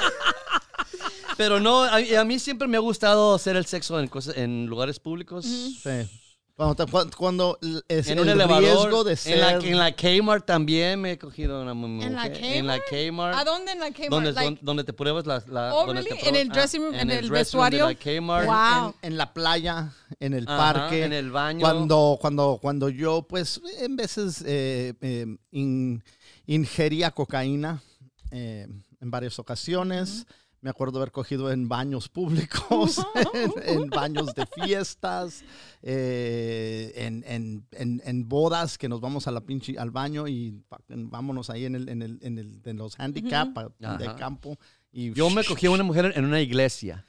pero 1.38 1.60
no, 1.60 1.84
a, 1.84 1.98
a 1.98 2.24
mí 2.24 2.39
siempre 2.39 2.68
me 2.68 2.78
ha 2.78 2.80
gustado 2.80 3.36
hacer 3.36 3.56
el 3.56 3.66
sexo 3.68 4.00
en, 4.00 4.08
cosas, 4.08 4.38
en 4.38 4.66
lugares 4.66 5.00
públicos. 5.00 5.45
Sí. 5.45 6.10
Cuando, 6.58 6.88
cuando- 7.16 7.60
es 7.88 8.08
En 8.08 8.14
el 8.18 8.24
un 8.24 8.30
elevador. 8.30 8.64
riesgo 8.64 9.03
de 9.03 9.16
ser... 9.16 9.36
en, 9.36 9.41
la, 9.41 9.51
en 9.53 9.78
la 9.78 9.95
Kmart 9.95 10.43
también 10.43 10.99
me 10.99 11.12
he 11.12 11.18
cogido 11.20 11.62
una 11.62 11.76
mu- 11.76 11.88
mujer. 11.88 12.08
¿En 12.10 12.16
la 12.16 12.26
En 12.26 12.66
la 12.66 12.80
Kmart. 12.80 13.38
¿A 13.38 13.43
dónde 13.43 13.74
en 13.74 13.80
la 13.80 13.91
Kmart? 13.91 14.10
Donde, 14.10 14.32
Like- 14.34 14.43
don- 14.43 14.60
donde 14.64 14.84
te 14.84 14.91
pruebas 14.91 15.28
la... 15.28 15.43
la 15.49 15.76
Oh, 15.76 15.86
donde 15.86 16.01
te 16.01 16.10
really? 16.16 16.28
¿En 16.28 16.36
el 16.36 16.47
pruebas- 16.49 16.53
dressing 16.55 16.82
room, 16.82 16.95
ah, 16.95 17.01
en 17.01 17.12
el 17.12 17.28
dressing 17.30 17.60
room 17.60 17.70
de 17.70 17.80
vestuario? 17.80 17.86
la 17.89 17.95
Kmart. 17.95 18.47
Wow. 18.47 18.95
en, 19.03 19.12
en 19.12 19.18
la 19.18 19.34
playa, 19.36 19.93
en 20.20 20.34
el 20.34 20.47
Ajá, 20.47 20.74
parque. 20.74 21.03
en 21.03 21.14
el 21.14 21.30
baño. 21.30 21.60
Cuando, 21.60 22.18
cuando, 22.20 22.58
cuando 22.60 22.89
yo, 22.89 23.22
pues, 23.22 23.62
en 23.80 23.95
veces 23.95 24.43
eh, 24.47 24.95
eh, 24.99 25.28
in- 25.51 26.03
ingería 26.47 27.12
cocaína 27.12 27.84
eh, 28.32 28.66
en 28.99 29.12
varias 29.12 29.38
ocasiones. 29.38 30.26
Me 30.62 30.70
acuerdo 30.72 30.97
haber 30.97 31.12
cogido 31.12 31.51
en 31.51 31.68
baños 31.70 32.10
públicos, 32.18 33.05
en, 33.34 33.51
en 33.82 33.89
baños 33.89 34.34
de 34.34 34.45
fiestas, 34.47 35.43
eh, 35.84 36.91
en, 36.95 37.24
en- 37.28 37.66
en- 37.72 38.01
en 38.03 38.28
bodas 38.28 38.78
que 38.78 38.89
nos 38.89 38.99
vamos 39.01 39.28
a 39.28 39.32
la 39.32 39.41
pinche, 39.41 39.78
al 39.78 39.91
baño 39.91 40.28
y 40.28 40.62
vámonos 40.88 41.49
ahí 41.49 41.66
en, 41.66 41.76
el, 41.76 41.89
en, 41.89 42.01
el, 42.01 42.20
en, 42.22 42.38
el- 42.39 42.62
en 42.66 42.78
los 42.78 42.99
handicap 42.99 43.55
de 43.80 44.05
campo. 44.16 44.58
Y 44.91 45.14
Yo 45.14 45.30
me 45.30 45.43
cogí 45.43 45.68
a 45.68 45.72
una 45.72 45.84
mujer 45.84 46.12
en 46.16 46.26
una 46.26 46.41
iglesia. 46.41 47.05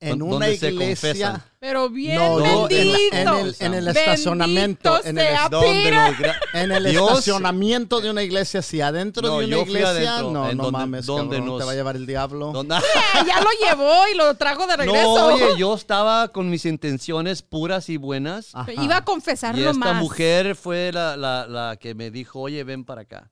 En 0.00 0.18
¿Dó- 0.20 0.26
una 0.36 0.48
iglesia. 0.48 1.44
Pero 1.60 1.88
bien 1.90 2.14
No, 2.14 2.38
no, 2.38 2.68
en 2.68 2.68
bendito. 2.68 2.98
la- 3.10 3.18
en 3.20 3.28
el- 3.46 3.56
en 3.58 3.74
el 3.74 3.84
Bendito 3.86 4.00
estacionamiento, 4.00 5.04
en 5.04 5.18
el 5.18 6.86
En 6.86 6.92
Dios- 6.92 7.10
estacionamiento 7.10 8.00
de 8.00 8.10
una 8.10 8.22
iglesia, 8.22 8.62
sí, 8.62 8.80
adentro 8.80 9.22
No, 9.26 9.38
de 9.40 9.46
una 9.46 9.58
iglesia, 9.58 9.88
adentro, 9.90 10.30
no, 10.30 10.52
no 10.52 10.62
donde- 10.64 10.70
mames, 10.78 11.06
donde 11.06 11.36
cabrón, 11.38 11.46
nos- 11.46 11.58
te 11.58 11.64
va 11.64 11.72
a 11.72 11.74
llevar 11.74 11.96
el 11.96 12.06
diablo. 12.06 12.52
donde- 12.52 12.76
ya 13.26 13.40
lo 13.40 13.48
llevó 13.66 13.92
y 14.12 14.16
lo 14.16 14.34
trajo 14.36 14.66
de 14.68 14.76
regreso. 14.76 15.02
No, 15.30 15.34
oye, 15.34 15.46
yo 15.58 15.74
estaba 15.74 16.28
con 16.28 16.48
mis 16.48 16.64
intenciones 16.64 17.42
puras 17.42 17.88
y 17.88 17.96
buenas. 17.96 18.50
Ajá. 18.54 18.70
Iba 18.72 18.98
a 18.98 19.04
confesar 19.04 19.56
Y 19.58 19.62
esta 19.64 19.72
más. 19.72 19.96
mujer 19.96 20.54
fue 20.54 20.92
la, 20.92 21.16
la- 21.16 21.46
la 21.48 21.76
que 21.76 21.94
me 21.96 22.10
dijo, 22.12 22.40
oye, 22.40 22.62
ven 22.62 22.84
para 22.84 23.02
acá. 23.02 23.30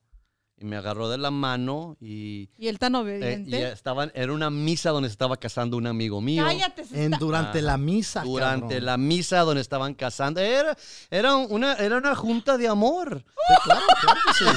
Y 0.58 0.64
me 0.64 0.76
agarró 0.76 1.10
de 1.10 1.18
la 1.18 1.30
mano 1.30 1.98
y, 2.00 2.48
Y 2.56 2.68
él 2.68 2.78
tan 2.78 2.94
eh, 2.94 2.98
obediente. 2.98 3.58
y 3.58 3.62
estaban, 3.62 4.10
era 4.14 4.32
una 4.32 4.48
misa 4.48 4.88
donde 4.90 5.10
se 5.10 5.12
estaba 5.12 5.36
casando 5.36 5.76
un 5.76 5.86
amigo 5.86 6.22
mío. 6.22 6.44
Cállate. 6.46 6.84
se 6.84 6.96
En, 7.04 7.12
está- 7.12 7.18
durante 7.24 7.60
la 7.60 7.76
misa, 7.76 8.22
Durante 8.22 8.62
cabrón. 8.76 8.86
la 8.86 8.96
misa 8.96 9.40
donde 9.40 9.60
estaban 9.60 9.92
casando. 9.92 10.40
Era, 10.40 10.74
era, 11.10 11.36
una, 11.36 11.74
era 11.74 11.98
una 11.98 12.14
junta 12.14 12.56
de 12.56 12.68
amor. 12.68 13.22
Claro, 13.64 13.82
claro 14.00 14.20
que 14.26 14.32
sí. 14.34 14.44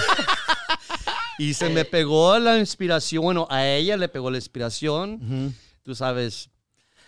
Y 1.40 1.54
se 1.54 1.70
me 1.70 1.86
pegó 1.86 2.38
la 2.38 2.58
inspiración, 2.58 3.24
bueno, 3.24 3.48
a 3.50 3.66
ella 3.66 3.96
le 3.96 4.10
pegó 4.10 4.30
la 4.30 4.38
inspiración. 4.38 5.56
Tú 5.84 5.96
sabes, 5.96 6.50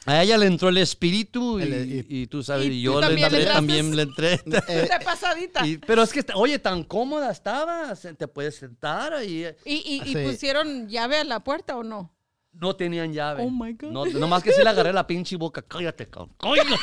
A 0.08 0.24
ella 0.24 0.36
le 0.38 0.48
entró 0.48 0.70
el 0.70 0.78
espíritu 0.78 1.60
y, 1.60 1.64
El- 1.64 2.06
y 2.10 2.26
tú 2.28 2.42
sabes, 2.42 2.66
Y 2.68 2.82
yo 2.82 3.00
le 3.00 3.06
también 3.08 3.26
entré, 3.26 3.40
entraste. 3.44 3.56
también 3.56 3.96
le 3.96 4.02
entré. 4.02 4.42
Eh, 4.68 4.90
pasadita. 5.06 5.66
Y- 5.68 5.78
pero 5.78 6.02
es 6.02 6.12
que, 6.12 6.26
oye, 6.34 6.58
tan 6.58 6.84
cómoda 6.84 7.30
estaba, 7.32 7.96
se- 7.96 8.14
te 8.16 8.28
puedes 8.28 8.56
sentar 8.58 9.14
ahí. 9.14 9.46
¿Y, 9.64 9.74
y, 9.76 10.02
y 10.10 10.14
Sí. 10.14 10.24
pusieron 10.26 10.88
llave 10.90 11.18
a 11.20 11.24
la 11.24 11.40
puerta 11.42 11.76
o 11.78 11.84
no? 11.84 12.12
No 12.54 12.76
tenían 12.76 13.14
llave. 13.14 13.44
Oh, 13.46 13.50
my 13.50 13.74
God. 13.74 13.92
No, 13.92 14.06
nomás 14.06 14.42
que 14.44 14.52
sí 14.52 14.62
le 14.64 14.70
agarré 14.70 14.92
la 14.92 15.06
pinche 15.08 15.36
boca. 15.38 15.62
Cállate, 15.62 16.10
cabrón. 16.10 16.36
Cállate. 16.40 16.76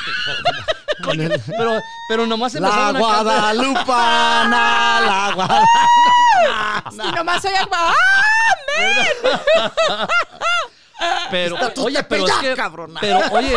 Pero, 1.59 1.79
pero 2.09 2.27
nomás 2.27 2.55
la 2.55 2.61
empezaron 2.69 2.97
a 2.97 3.01
cantar. 3.01 3.25
Guadalupana, 3.25 5.01
la 5.01 5.33
Guadalupana. 5.35 7.05
Y 7.09 7.13
nomás 7.17 7.43
soy 7.43 7.55
agua. 7.55 7.93
Pero, 11.31 11.57
Tú 11.75 11.85
oye, 11.87 12.03
pero 12.05 12.27
es 12.27 12.33
que, 12.35 12.55
cabrona. 12.55 13.01
pero, 13.01 13.21
oye, 13.33 13.55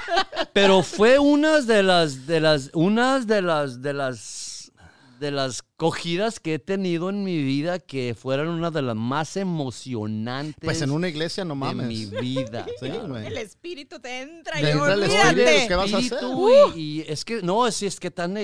pero 0.52 0.82
fue 0.82 1.18
unas 1.18 1.66
de 1.66 1.82
las, 1.82 2.26
de 2.26 2.40
las, 2.40 2.70
unas 2.74 3.26
de 3.26 3.42
las, 3.42 3.82
de 3.82 3.92
las, 3.94 4.72
de 5.18 5.30
las 5.30 5.62
cogidas 5.76 6.38
que 6.40 6.54
he 6.54 6.58
tenido 6.58 7.08
en 7.10 7.24
mi 7.24 7.42
vida 7.42 7.78
que 7.78 8.14
fueron 8.18 8.48
una 8.48 8.70
de 8.70 8.82
las 8.82 8.94
más 8.96 9.36
emocionantes. 9.36 10.54
Pues 10.60 10.82
en 10.82 10.90
una 10.90 11.08
iglesia 11.08 11.44
no 11.44 11.54
de 11.54 11.60
mames. 11.60 11.86
mi 11.86 12.04
vida. 12.06 12.66
Sí. 12.80 12.86
El 12.86 13.38
espíritu 13.38 13.98
te 14.00 14.20
entra 14.22 14.60
y 14.60 14.66
entra 14.66 14.92
el 14.94 15.02
olvídate. 15.02 15.28
espíritu, 15.42 15.68
¿qué 15.68 15.74
vas 15.74 15.94
a 15.94 15.98
hacer? 15.98 16.18
y, 16.76 16.80
y 17.00 17.04
es 17.08 17.24
que 17.24 17.42
no, 17.42 17.66
es, 17.66 17.82
es 17.82 17.98
que 17.98 18.10
tan 18.10 18.36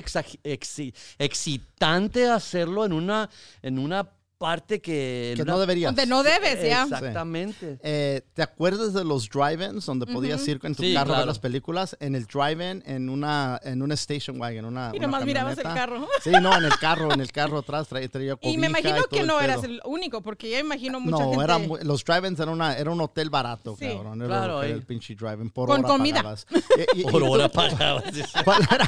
excitante 1.19 2.27
hacerlo 2.29 2.85
en 2.85 2.93
una, 2.93 3.29
en 3.63 3.79
una 3.79 4.09
parte 4.41 4.81
que, 4.81 5.35
no 5.47 5.59
deberías. 5.61 5.95
Donde 5.95 6.07
no 6.09 6.23
debes, 6.23 6.65
ya. 6.67 6.85
Exactamente. 6.85 7.79
Eh, 7.83 8.23
¿Te 8.33 8.41
acuerdas 8.43 8.95
de 8.95 9.05
los 9.05 9.29
drive-ins 9.29 9.85
donde 9.85 10.07
podías 10.07 10.49
ir 10.49 10.59
en 10.63 10.75
tu 10.75 10.83
Sí, 10.83 10.95
carro 10.95 11.15
a 11.15 11.19
ver 11.19 11.27
las 11.27 11.39
películas? 11.39 11.95
En 12.01 12.15
el 12.15 12.25
drive-in, 12.25 12.83
en 12.87 13.11
una, 13.11 13.61
en 13.63 13.83
una 13.83 13.93
station 13.95 14.41
wagon, 14.41 14.65
una 14.65 14.93
Y 14.95 14.97
una 14.97 15.07
nomás 15.09 15.27
mirabas 15.27 15.59
el 15.59 15.65
carro. 15.65 16.09
Sí, 16.25 16.31
no, 16.41 16.57
en 16.57 16.65
el 16.65 16.79
carro, 16.79 17.13
en 17.13 17.21
el 17.21 17.31
carro 17.31 17.59
atrás 17.59 17.87
traía, 17.87 18.09
traía 18.09 18.39
Y 18.41 18.57
me 18.57 18.69
imagino 18.69 18.97
todo 18.97 19.09
que 19.09 19.23
no 19.25 19.39
eras 19.43 19.63
el 19.63 19.79
único, 19.85 20.23
porque 20.23 20.49
ya 20.49 20.59
imagino 20.59 21.01
mucha 21.01 21.23
No, 21.23 21.31
gente. 21.33 21.45
era 21.45 21.59
muy- 21.59 21.85
los 21.85 22.03
drive-ins 22.03 22.41
era, 22.41 22.51
una, 22.51 22.79
era 22.79 22.91
un 22.91 23.01
hotel 23.03 23.29
barato, 23.29 23.77
Sí. 23.79 23.89
cabrón. 23.89 24.23
Era 24.23 24.29
Claro, 24.29 24.63
era 24.63 24.73
el 24.75 24.85
pinche 24.85 25.15
drive-in. 25.17 25.51
Por 25.51 25.69
Con 25.69 25.81
hora 25.81 25.89
comida. 25.89 26.17
pagabas. 26.23 26.47
Y- 26.95 27.01
y- 27.01 27.05
Por 27.05 27.21
y 27.21 27.25
tú- 27.27 27.31
hora 27.33 27.49
pagabas. 27.51 28.05
¿Cuál 28.43 28.63
era? 28.73 28.87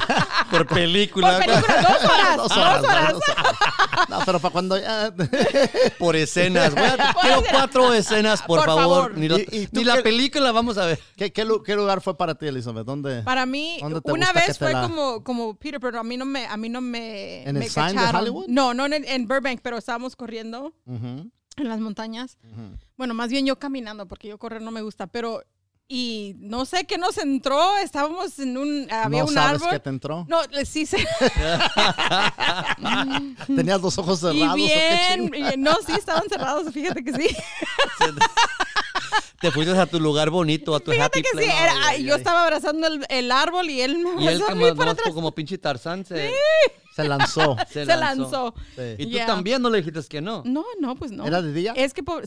Por 0.49 0.65
película. 0.67 1.37
Por 1.37 1.45
película, 1.45 1.81
dos 1.83 2.03
horas. 2.11 2.37
Dos 2.37 2.49
dos 2.49 2.57
horas, 2.57 2.83
horas. 2.83 3.13
dos 3.13 3.23
horas. 3.29 3.55
No, 4.09 4.19
pero 4.25 4.39
para 4.39 4.51
cuando 4.51 4.79
ya... 4.79 5.13
Por 5.99 6.15
escenas. 6.15 6.73
Voy 6.73 6.83
a- 6.83 7.13
quiero 7.21 7.43
cuatro 7.51 7.93
escenas, 7.93 8.41
por, 8.41 8.59
Por 8.59 8.65
favor. 8.67 8.83
favor. 9.03 9.17
Ni, 9.17 9.27
lo- 9.27 9.37
Y- 9.39 9.47
y 9.51 9.67
tú 9.67 9.79
ni 9.79 9.83
la 9.85 9.97
qué- 9.97 10.01
película 10.03 10.51
vamos 10.51 10.77
a 10.77 10.85
ver. 10.85 10.99
¿Qué, 11.15 11.31
qué, 11.31 11.45
lu- 11.45 11.63
qué 11.63 11.75
lugar 11.75 12.01
fue 12.01 12.17
para 12.17 12.35
ti, 12.35 12.47
Elizabeth? 12.47 12.85
¿Dónde? 12.85 13.23
Para 13.23 13.45
mí, 13.45 13.77
¿Dónde 13.81 14.01
te 14.01 14.11
una 14.11 14.27
gusta 14.27 14.41
que 14.41 14.47
vez 14.47 14.57
te 14.57 14.65
fue 14.65 14.73
la- 14.73 14.81
como, 14.83 15.23
como 15.23 15.55
Peter, 15.55 15.79
pero 15.79 15.99
a 15.99 16.03
mí 16.03 16.17
no 16.17 16.25
me, 16.25 16.45
a 16.45 16.57
mí 16.57 16.69
no 16.69 16.81
me, 16.81 17.43
¿En 17.43 17.57
me 17.57 17.65
el 17.65 17.71
sign 17.71 17.87
de 17.87 17.93
cacharon. 17.95 18.21
Hollywood? 18.21 18.45
No, 18.47 18.73
no 18.73 18.85
en, 18.85 18.93
el- 18.93 19.05
en 19.05 19.27
Burbank, 19.27 19.59
pero 19.61 19.77
estábamos 19.77 20.15
corriendo 20.15 20.73
Ujú, 20.85 21.29
en 21.57 21.69
las 21.69 21.79
montañas. 21.79 22.37
ujú. 22.43 22.77
Bueno, 22.97 23.13
más 23.13 23.29
bien 23.29 23.45
yo 23.45 23.57
caminando, 23.59 24.07
porque 24.07 24.27
yo 24.27 24.37
correr 24.37 24.61
no 24.61 24.71
me 24.71 24.81
gusta, 24.81 25.07
pero 25.07 25.43
y 25.87 26.35
no 26.39 26.65
sé 26.65 26.85
qué 26.85 26.97
nos 26.97 27.17
entró, 27.17 27.77
estábamos 27.77 28.37
en 28.39 28.57
un, 28.57 28.87
había 28.91 29.21
¿No 29.23 29.27
un 29.27 29.33
sabes 29.33 29.61
árbol. 29.61 29.73
qué 29.73 29.79
te 29.79 29.89
entró? 29.89 30.25
No, 30.29 30.39
sí 30.65 30.85
sé. 30.85 30.97
Tenías 33.47 33.81
los 33.81 33.97
ojos 33.97 34.19
cerrados. 34.19 34.57
Y 34.57 34.63
¿o 34.63 34.67
qué 34.67 35.29
bien, 35.29 35.53
y- 35.53 35.57
no, 35.57 35.75
sí, 35.85 35.93
estaban 35.93 36.23
cerrados, 36.29 36.71
fíjate 36.73 37.03
que 37.03 37.13
sí. 37.13 37.35
Te 39.39 39.51
fuiste 39.51 39.77
a 39.77 39.85
tu 39.85 39.99
lugar 39.99 40.29
bonito, 40.29 40.73
a 40.73 40.79
tu 40.79 40.91
Fíjate 40.91 41.19
happy 41.19 41.29
que 41.37 41.43
sí, 41.43 41.49
era- 41.49 41.73
Ay, 41.87 41.97
ay, 41.97 42.03
yo 42.05 42.13
ay. 42.13 42.19
estaba 42.19 42.43
abrazando 42.45 42.87
el, 42.87 43.05
el 43.09 43.31
árbol 43.31 43.69
y 43.69 43.81
él 43.81 43.97
me 43.97 44.23
Y 44.23 44.27
él 44.27 44.35
abrazó 44.41 44.45
a 44.45 44.49
como, 44.55 44.65
mí 44.65 44.71
para 44.73 44.91
atrás. 44.91 45.13
como 45.13 45.31
pinche 45.35 45.57
Tarzán 45.57 46.05
se, 46.05 46.31
Se 46.95 47.03
lanzó. 47.03 47.57
se 47.67 47.83
Se 47.83 47.85
lanzó. 47.85 48.21
lanzó. 48.21 48.53
Sí. 48.75 48.81
Y 48.99 49.03
tú 49.05 49.09
Yeah. 49.11 49.25
también 49.25 49.61
no 49.61 49.69
le 49.69 49.79
dijiste 49.79 49.99
que 50.07 50.21
no. 50.21 50.43
No, 50.45 50.63
no, 50.79 50.95
pues 50.95 51.11
no. 51.11 51.25
¿Era 51.25 51.41
de 51.41 51.51
día? 51.51 51.73
Es 51.75 51.93
que, 51.93 52.03
por, 52.03 52.25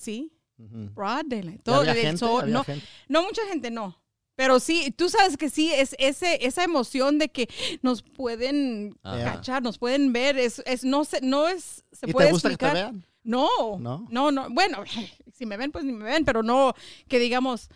Ujú. 0.59 0.91
broad 0.95 1.25
daylight. 1.27 1.61
¿Y 1.61 1.63
Todo 1.63 1.77
había 1.81 1.93
el 1.93 1.99
gente? 1.99 2.19
sol, 2.19 2.43
¿Había 2.43 2.55
no, 2.55 2.65
gente? 2.65 2.87
no, 3.09 3.23
mucha 3.23 3.43
gente 3.47 3.71
no. 3.71 3.97
Pero 4.35 4.61
sí, 4.61 4.91
tú 4.95 5.09
sabes 5.09 5.37
que 5.39 5.49
sí, 5.49 5.73
es 5.73 5.97
ese, 5.99 6.45
esa 6.47 6.63
emoción 6.63 7.19
de 7.19 7.31
que 7.31 7.49
nos 7.83 8.03
pueden 8.03 8.95
Ajá. 9.03 9.25
cachar, 9.37 9.63
nos 9.63 9.79
pueden 9.79 10.13
ver, 10.13 10.37
es, 10.39 10.63
es, 10.67 10.85
no, 10.85 11.05
se, 11.07 11.23
no 11.23 11.49
es, 11.49 11.85
se 11.91 12.07
¿Y 12.09 12.13
puede 12.13 12.27
te 12.29 12.33
gusta 12.33 12.51
que 12.51 12.57
te 12.57 12.67
explicar. 12.67 12.93
vean? 12.93 13.07
No, 13.25 13.49
¿No? 13.79 14.07
no, 14.11 14.31
no, 14.31 14.51
Bueno, 14.51 14.85
si 15.33 15.47
me 15.47 15.57
ven, 15.57 15.73
pues 15.73 15.85
ni 15.85 15.93
me 15.93 16.05
ven, 16.05 16.25
pero 16.25 16.43
no 16.43 16.75
que 17.09 17.19
digamos, 17.19 17.71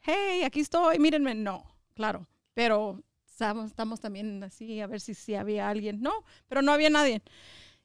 hey, 0.00 0.42
aquí 0.44 0.60
estoy, 0.60 0.98
mírenme. 0.98 1.34
No, 1.34 1.64
claro. 1.94 2.28
Pero 2.54 3.02
estamos, 3.28 3.66
estamos 3.66 3.98
también 4.00 4.42
así 4.44 4.80
a 4.80 4.86
ver 4.86 5.00
si, 5.00 5.14
si 5.14 5.34
había 5.34 5.68
alguien. 5.68 6.00
No, 6.00 6.12
pero 6.48 6.62
no 6.62 6.70
había 6.72 6.90
nadie. 6.90 7.22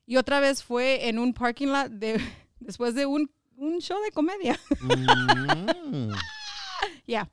Y 0.05 0.17
otra 0.17 0.39
vez 0.39 0.63
fue 0.63 1.07
en 1.09 1.17
un 1.19 1.33
parking 1.33 1.67
lot 1.67 1.89
de, 1.89 2.21
después 2.59 2.93
de 2.93 3.07
un, 3.07 3.31
un 3.59 3.79
show 3.81 3.97
de 4.03 4.11
comedia. 4.11 4.59
Mm. 5.91 6.11
Ya. 7.07 7.29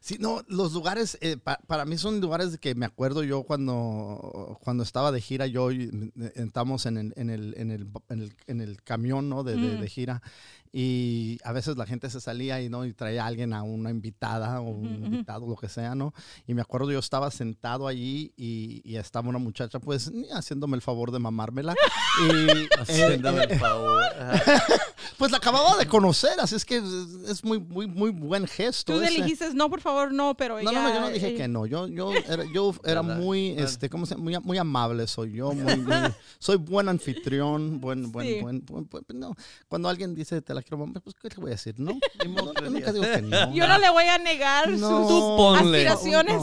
Sí, 0.00 0.16
no, 0.20 0.42
los 0.48 0.72
lugares, 0.72 1.16
eh, 1.20 1.36
pa- 1.36 1.60
para 1.66 1.84
mí 1.84 1.96
son 1.96 2.20
lugares 2.20 2.58
que 2.58 2.74
me 2.74 2.84
acuerdo 2.86 3.22
yo 3.24 3.44
cuando, 3.44 4.58
cuando 4.62 4.82
estaba 4.82 5.12
de 5.12 5.20
gira, 5.20 5.46
yo 5.46 5.70
eh, 5.70 6.10
estamos 6.34 6.86
en 6.86 6.98
el, 6.98 7.12
en 7.16 7.30
el, 7.30 7.54
en 7.56 7.70
el, 7.70 7.88
en 8.08 8.20
el, 8.22 8.34
en 8.48 8.60
el 8.60 8.82
camión, 8.82 9.28
¿no? 9.28 9.44
De, 9.44 9.52
de- 9.56 9.76
Mm. 9.76 9.80
de 9.80 9.88
gira. 9.88 10.22
Y 10.74 11.38
a 11.44 11.52
veces 11.52 11.76
la 11.76 11.84
gente 11.84 12.08
se 12.08 12.18
salía 12.20 12.62
y, 12.62 12.70
¿no? 12.70 12.86
y 12.86 12.94
traía 12.94 13.24
a 13.24 13.26
alguien, 13.26 13.52
a 13.52 13.62
una 13.62 13.90
invitada 13.90 14.60
o 14.60 14.70
un 14.70 14.86
Ujú, 14.86 14.94
ujú. 14.96 15.04
invitado, 15.06 15.46
lo 15.46 15.56
que 15.56 15.68
sea, 15.68 15.94
¿no? 15.94 16.14
Y 16.46 16.54
me 16.54 16.62
acuerdo 16.62 16.90
yo 16.90 16.98
estaba 16.98 17.30
sentado 17.30 17.86
allí 17.86 18.32
y, 18.38 18.80
y 18.84 18.96
estaba 18.96 19.28
una 19.28 19.38
muchacha, 19.38 19.78
pues, 19.80 20.10
haciéndome 20.32 20.76
el 20.76 20.80
favor 20.82 21.10
de 21.10 21.18
mamármela. 21.18 21.74
y, 22.26 22.50
eh, 22.50 22.68
Haciéndome 22.78 23.44
el 23.44 23.58
favor. 23.58 24.02
Ajá. 24.18 24.62
pues 25.18 25.30
la 25.30 25.36
acababa 25.36 25.76
de 25.76 25.86
conocer, 25.86 26.40
así 26.40 26.54
es 26.54 26.64
que 26.64 26.76
es, 27.28 27.44
muy, 27.44 27.58
muy, 27.60 27.86
muy 27.86 28.10
buen 28.10 28.46
gesto. 28.46 28.94
Tú 28.94 29.00
le 29.00 29.10
dijiste, 29.10 29.52
no, 29.52 29.68
por 29.68 29.80
favor, 29.82 30.10
no, 30.12 30.34
pero 30.36 30.54
No, 30.62 30.70
ella... 30.70 30.72
no, 30.72 30.88
no, 30.88 30.94
yo 30.94 31.00
no 31.00 31.08
dije 31.10 31.28
ella- 31.28 31.36
que 31.36 31.48
no. 31.48 31.66
Yo, 31.66 31.86
yo 31.86 32.12
era, 32.28 32.44
yo 32.54 32.74
era 32.84 33.02
muy, 33.02 33.50
este, 33.58 33.90
¿cómo 33.90 34.06
se 34.06 34.14
llama? 34.14 34.24
Muy, 34.24 34.38
muy 34.40 34.56
amable 34.58 35.06
soy 35.06 35.32
yo. 35.32 35.52
Muy, 35.52 35.76
muy- 35.76 35.94
soy 36.38 36.56
buen 36.56 36.88
anfitrión, 36.88 37.78
buen, 37.80 38.10
buen, 38.10 38.26
Sí. 38.26 38.40
buen, 38.40 38.64
buen- 38.64 38.88
buen- 38.88 39.04
no. 39.20 39.34
Cuando 39.68 39.88
alguien 39.90 40.14
dice 40.14 40.40
te 40.40 40.54
la 40.54 40.61
quiero, 40.62 40.78
mamá, 40.78 41.00
pues, 41.00 41.14
¿qué 41.20 41.28
le 41.28 41.36
voy 41.36 41.46
a 41.48 41.50
decir? 41.50 41.74
No, 41.78 41.92
yo 42.24 42.24
le 42.24 42.70
nunca 42.70 42.92
digas. 42.92 42.94
digo 42.94 43.06
que 43.06 43.22
no. 43.22 43.54
Yo 43.54 43.68
no 43.68 43.78
le 43.78 43.90
voy 43.90 44.04
a 44.04 44.18
negar 44.18 44.68
No, 44.70 45.08
sus 45.08 45.60
aspiraciones. 45.60 46.40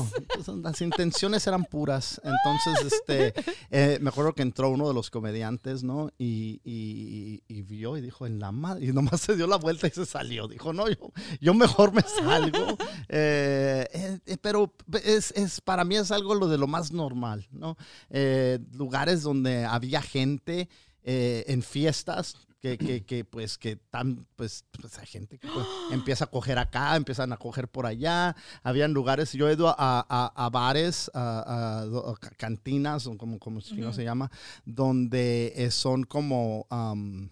no, 0.48 0.56
las 0.58 0.82
intenciones 0.82 1.46
eran 1.48 1.66
puras. 1.66 2.22
Entonces, 2.24 2.94
este, 2.94 3.34
eh, 3.72 4.00
me 4.02 4.10
acuerdo 4.10 4.34
que 4.34 4.42
entró 4.42 4.70
uno 4.70 4.88
de 4.88 4.94
los 4.94 5.10
comediantes, 5.10 5.84
¿no? 5.84 6.10
Y, 6.18 6.62
y, 6.64 7.44
y 7.48 7.62
vio 7.62 7.98
y 7.98 8.02
dijo, 8.02 8.26
en 8.26 8.40
la 8.40 8.52
madre. 8.52 8.86
Y 8.88 8.94
nomás 8.94 9.22
se 9.22 9.36
dio 9.36 9.48
la 9.48 9.58
vuelta 9.58 9.88
y 9.88 9.92
se 9.92 10.06
salió. 10.06 10.48
Dijo, 10.48 10.74
no, 10.74 10.88
yo, 10.90 11.12
yo 11.42 11.54
mejor 11.54 11.94
me 11.94 12.02
salgo. 12.02 12.78
Eh, 13.12 13.88
eh, 13.92 14.20
eh, 14.26 14.38
pero 14.40 14.72
es, 15.04 15.32
es, 15.32 15.62
para 15.62 15.84
mí 15.84 15.96
es 15.96 16.12
algo 16.12 16.36
lo 16.36 16.48
de 16.48 16.58
lo 16.60 16.68
más 16.68 16.92
normal, 16.92 17.48
¿no? 17.52 17.76
Eh, 18.12 18.60
lugares 18.74 19.24
donde 19.24 19.66
había 19.66 20.02
gente 20.02 20.70
eh, 21.04 21.44
en 21.48 21.64
fiestas. 21.64 22.36
Que, 22.62 22.78
que, 22.78 23.06
que, 23.06 23.24
pues 23.24 23.58
que 23.58 23.78
tan 23.78 24.28
pues, 24.36 24.66
pues 24.82 24.98
hay 25.00 25.06
gente 25.06 25.38
que 25.40 25.48
pues, 25.48 25.66
empieza 25.92 26.26
a 26.26 26.28
coger 26.28 26.58
acá, 26.60 26.98
empiezan 26.98 27.32
a 27.32 27.38
coger 27.38 27.70
por 27.70 27.86
allá, 27.86 28.36
habían 28.64 28.92
lugares, 28.92 29.32
yo 29.32 29.48
he 29.48 29.54
ido 29.54 29.70
a, 29.70 29.76
a- 29.78 30.34
a 30.36 30.50
bares, 30.50 31.10
a, 31.14 31.40
a- 31.40 32.12
a 32.12 32.16
ca- 32.20 32.32
cantinas, 32.38 33.08
o 33.08 33.18
como, 33.18 33.40
como 33.40 33.62
si 33.62 33.76
no 33.76 33.88
Ujú. 33.88 33.96
se 33.96 34.04
llama, 34.04 34.30
donde 34.66 35.54
eh, 35.56 35.72
son 35.72 36.04
como 36.04 36.68
um, 36.70 37.30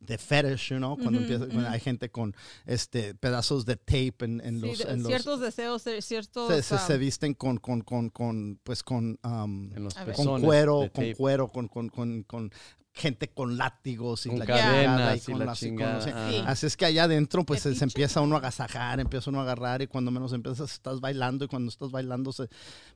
de 0.00 0.18
fetish, 0.18 0.68
you 0.68 0.76
know, 0.76 0.98
cuando 0.98 1.18
empieza, 1.20 1.46
hay 1.70 1.80
gente 1.80 2.10
con 2.10 2.36
este 2.66 3.14
pedazos 3.14 3.64
de 3.64 3.76
tape 3.76 4.16
en, 4.26 4.40
en 4.44 4.60
Sí, 4.60 4.66
los, 4.66 4.78
de- 4.78 4.84
en 4.92 5.02
los- 5.02 5.06
ciertos 5.08 5.40
deseos, 5.40 5.86
eh, 5.86 6.02
ciertos... 6.02 6.46
se, 6.48 6.62
se- 6.62 6.78
se 6.78 6.98
visten 6.98 7.32
con, 7.32 7.56
con, 7.56 7.80
con, 7.80 8.10
con 8.10 8.60
pues 8.62 8.82
con 8.82 9.18
um, 9.24 9.72
En 9.74 9.82
los 9.84 9.94
con 9.94 10.42
cuero, 10.42 10.90
con 10.92 11.12
cuero, 11.14 11.48
con, 11.48 11.68
con, 11.68 11.88
con, 11.88 12.22
con 12.24 12.52
gente 12.92 13.28
con 13.28 13.56
látigos 13.56 14.26
y 14.26 14.30
Con 14.30 14.38
la 14.40 14.46
cadenas 14.46 15.16
y 15.28 15.30
con 15.30 15.38
la 15.38 15.44
las- 15.46 15.62
y 15.62 15.68
con 15.68 15.78
chingada, 15.78 15.94
no 15.94 16.00
sé-. 16.02 16.12
Sí. 16.38 16.44
Así 16.46 16.66
es 16.66 16.76
que 16.76 16.84
allá 16.86 17.04
adentro, 17.04 17.44
pues 17.44 17.62
se, 17.62 17.74
se 17.74 17.84
empieza 17.84 18.20
uno 18.20 18.34
a 18.34 18.38
agasajar, 18.38 18.98
empieza 19.00 19.30
uno 19.30 19.38
a 19.40 19.42
agarrar 19.42 19.80
y 19.82 19.86
cuando 19.86 20.10
menos 20.10 20.32
empiezas, 20.32 20.72
estás 20.72 21.00
bailando 21.00 21.44
y 21.44 21.48
cuando 21.48 21.68
estás 21.70 21.90
bailando, 21.90 22.32
se, 22.32 22.48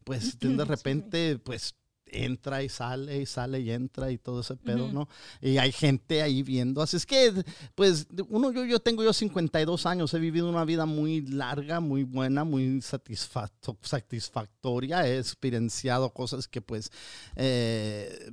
pues 0.03 0.36
de 0.40 0.64
repente, 0.64 1.38
pues 1.38 1.74
entra 2.07 2.62
y 2.62 2.68
sale 2.68 3.22
y 3.22 3.26
sale 3.26 3.59
y 3.61 3.70
entra 3.72 4.09
y 4.12 4.18
todo 4.18 4.42
ese 4.42 4.55
pedo, 4.57 4.92
¿no? 4.92 5.09
Y 5.40 5.59
hay 5.59 5.72
gente 5.72 6.22
ahí 6.22 6.45
viendo. 6.45 6.80
Así 6.80 6.97
es 6.97 7.07
que, 7.07 7.32
pues, 7.74 8.07
uno, 8.28 8.53
yo, 8.53 8.64
yo 8.64 8.78
tengo 8.78 9.03
yo 9.03 9.12
52 9.12 9.84
años, 9.86 10.14
he 10.14 10.20
vivido 10.20 10.49
una 10.49 10.64
vida 10.64 10.86
muy 10.86 11.22
larga, 11.22 11.80
muy 11.80 12.05
buena, 12.05 12.45
muy 12.45 12.80
satisfacto- 12.82 13.78
satisfactoria. 13.82 15.09
He 15.09 15.18
experienciado 15.18 16.11
cosas 16.11 16.47
que, 16.47 16.61
pues, 16.61 16.92
eh, 17.34 18.30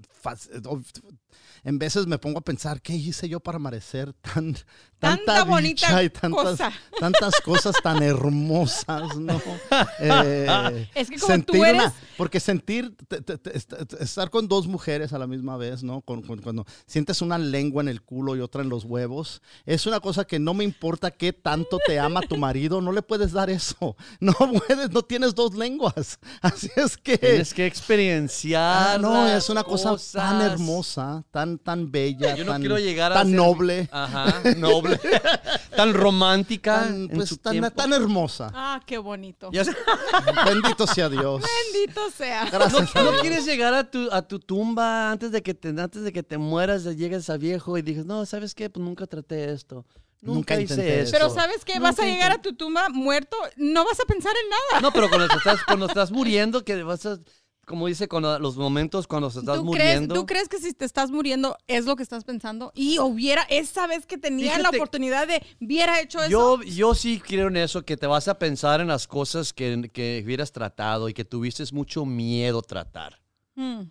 en 1.63 1.77
veces 1.79 2.07
me 2.07 2.17
pongo 2.17 2.39
a 2.39 2.41
pensar, 2.41 2.81
¿qué 2.81 2.93
hice 2.93 3.27
yo 3.29 3.39
para 3.39 3.59
merecer 3.59 4.13
tan, 4.13 4.55
Tanta 4.99 5.25
tanta 5.25 5.43
bonita 5.45 6.03
y 6.03 6.09
tantas, 6.11 6.43
cosa. 6.43 6.71
tantas 6.99 7.41
cosas 7.41 7.75
tan 7.81 8.03
hermosas, 8.03 9.17
¿no? 9.17 9.41
Eh, 9.99 10.89
Es 10.95 11.09
que 11.09 11.17
como 11.17 11.27
tú 11.43 11.53
sentir 11.53 11.65
eres- 11.65 11.91
porque 12.17 12.39
sentir, 12.39 12.95
te- 13.07 13.21
te- 13.21 13.37
te- 13.37 13.57
est- 13.57 13.73
est- 13.73 13.93
estar 13.93 14.29
con 14.29 14.47
dos 14.47 14.67
mujeres 14.67 15.11
a 15.13 15.17
la 15.19 15.25
misma 15.27 15.57
vez, 15.57 15.81
¿no? 15.83 16.01
Con- 16.01 16.21
con- 16.21 16.39
cuando 16.41 16.65
sientes 16.85 17.21
una 17.21 17.37
lengua 17.39 17.81
en 17.81 17.89
el 17.89 18.01
culo 18.03 18.35
y 18.35 18.41
otra 18.41 18.61
en 18.61 18.69
los 18.69 18.83
huevos, 18.85 19.41
es 19.65 19.85
una 19.87 19.99
cosa 19.99 20.25
que 20.25 20.37
no 20.39 20.53
me 20.53 20.63
importa 20.63 21.09
qué 21.11 21.33
tanto 21.33 21.79
te 21.85 21.99
ama 21.99 22.21
tu 22.21 22.37
marido, 22.37 22.79
no 22.81 22.91
le 22.91 23.01
puedes 23.01 23.31
dar 23.31 23.49
eso. 23.49 23.95
No 24.19 24.33
puedes, 24.33 24.91
no 24.91 25.01
tienes 25.01 25.33
dos 25.33 25.55
lenguas. 25.55 26.19
Así 26.41 26.69
es 26.75 26.95
que... 26.97 27.17
Tienes 27.17 27.53
que 27.53 27.65
experienciar. 27.65 28.95
Ah, 28.95 28.97
no, 28.99 29.13
las 29.25 29.43
es 29.43 29.49
una 29.49 29.63
cosa 29.63 29.95
tan 30.13 30.41
hermosa, 30.41 31.23
tan, 31.31 31.50
tan 31.59 31.91
bella, 31.91 32.35
Yo 32.35 32.45
no 32.45 32.51
tan, 32.53 32.61
quiero 32.61 32.77
llegar 32.79 33.11
a 33.11 33.15
tan 33.15 33.27
ser- 33.27 33.35
noble, 33.35 33.89
Ajá, 33.91 34.41
noble. 34.57 34.99
tan 35.75 35.93
romántica. 35.93 36.81
tan, 36.81 37.01
en 37.03 37.09
pues, 37.09 37.29
su 37.29 37.37
tan, 37.37 37.51
tiempo. 37.53 37.71
tan 37.71 37.93
hermosa. 37.93 38.51
Ah, 38.53 38.81
qué 38.85 38.97
bonito. 38.97 39.49
Ya 39.51 39.63
sé- 39.65 39.75
Bendito 40.45 40.87
sea 40.87 41.09
Dios. 41.09 41.41
Bendito 41.73 42.09
sea. 42.11 42.49
Gracias 42.49 42.95
a 42.95 43.01
¿No 43.03 43.11
Dios. 43.11 43.21
quieres 43.21 43.45
llegar 43.45 43.73
a 43.73 43.89
tu, 43.89 44.09
a 44.11 44.21
tu 44.21 44.39
tumba 44.39 45.11
antes 45.11 45.31
de 45.31 45.41
que 45.41 45.53
te, 45.53 45.69
antes 45.69 46.03
de 46.03 46.11
que 46.11 46.23
te 46.23 46.37
mueras, 46.37 46.83
llegues 46.83 47.29
a 47.29 47.37
viejo 47.37 47.77
y 47.77 47.81
dices, 47.81 48.05
no, 48.05 48.25
¿sabes 48.25 48.53
qué? 48.55 48.69
Pues 48.69 48.83
nunca 48.83 49.07
traté 49.07 49.51
esto. 49.51 49.85
Nunca, 50.23 50.53
Nunca 50.55 50.61
hice 50.61 50.99
esto. 51.01 51.17
Pero 51.17 51.31
¿sabes 51.31 51.65
qué? 51.65 51.79
Vas 51.79 51.97
a 51.97 52.03
Nunca 52.03 52.13
llegar 52.13 52.31
a 52.31 52.41
tu 52.41 52.53
tumba 52.53 52.89
muerto, 52.89 53.35
no 53.55 53.83
vas 53.83 53.99
a 53.99 54.05
pensar 54.05 54.33
en 54.43 54.49
nada. 54.49 54.81
No, 54.81 54.91
pero 54.93 55.09
cuando 55.09 55.27
te 55.27 55.35
estás, 55.35 55.63
cuando 55.65 55.87
estás 55.87 56.11
muriendo, 56.11 56.63
que 56.63 56.83
vas 56.83 57.03
a, 57.07 57.17
como 57.65 57.87
dice, 57.87 58.07
cuando 58.07 58.37
los 58.39 58.57
momentos 58.57 59.07
cuando 59.07 59.29
se 59.29 59.39
estás 59.39 59.57
¿Tú 59.57 59.71
crees, 59.71 59.95
muriendo. 59.95 60.15
¿Tú 60.15 60.25
crees 60.25 60.49
que 60.49 60.57
si 60.57 60.73
te 60.73 60.85
estás 60.85 61.11
muriendo 61.11 61.57
es 61.67 61.85
lo 61.85 61.95
que 61.95 62.03
estás 62.03 62.23
pensando? 62.23 62.71
Y 62.75 62.99
hubiera, 62.99 63.43
esa 63.43 63.87
vez 63.87 64.05
que 64.05 64.17
tenía 64.17 64.57
la 64.59 64.69
oportunidad 64.69 65.27
de, 65.27 65.41
hubiera 65.61 66.01
hecho 66.01 66.19
eso. 66.21 66.29
Yo, 66.29 66.63
yo 66.63 66.93
sí 66.95 67.19
creo 67.19 67.47
en 67.47 67.57
eso, 67.57 67.83
que 67.83 67.97
te 67.97 68.07
vas 68.07 68.27
a 68.27 68.37
pensar 68.37 68.81
en 68.81 68.87
las 68.87 69.07
cosas 69.07 69.53
que, 69.53 69.89
que 69.93 70.21
hubieras 70.25 70.51
tratado 70.51 71.07
y 71.07 71.13
que 71.13 71.23
tuviste 71.23 71.63
mucho 71.71 72.05
miedo 72.05 72.61
tratar. 72.61 73.21
Hmm, 73.55 73.83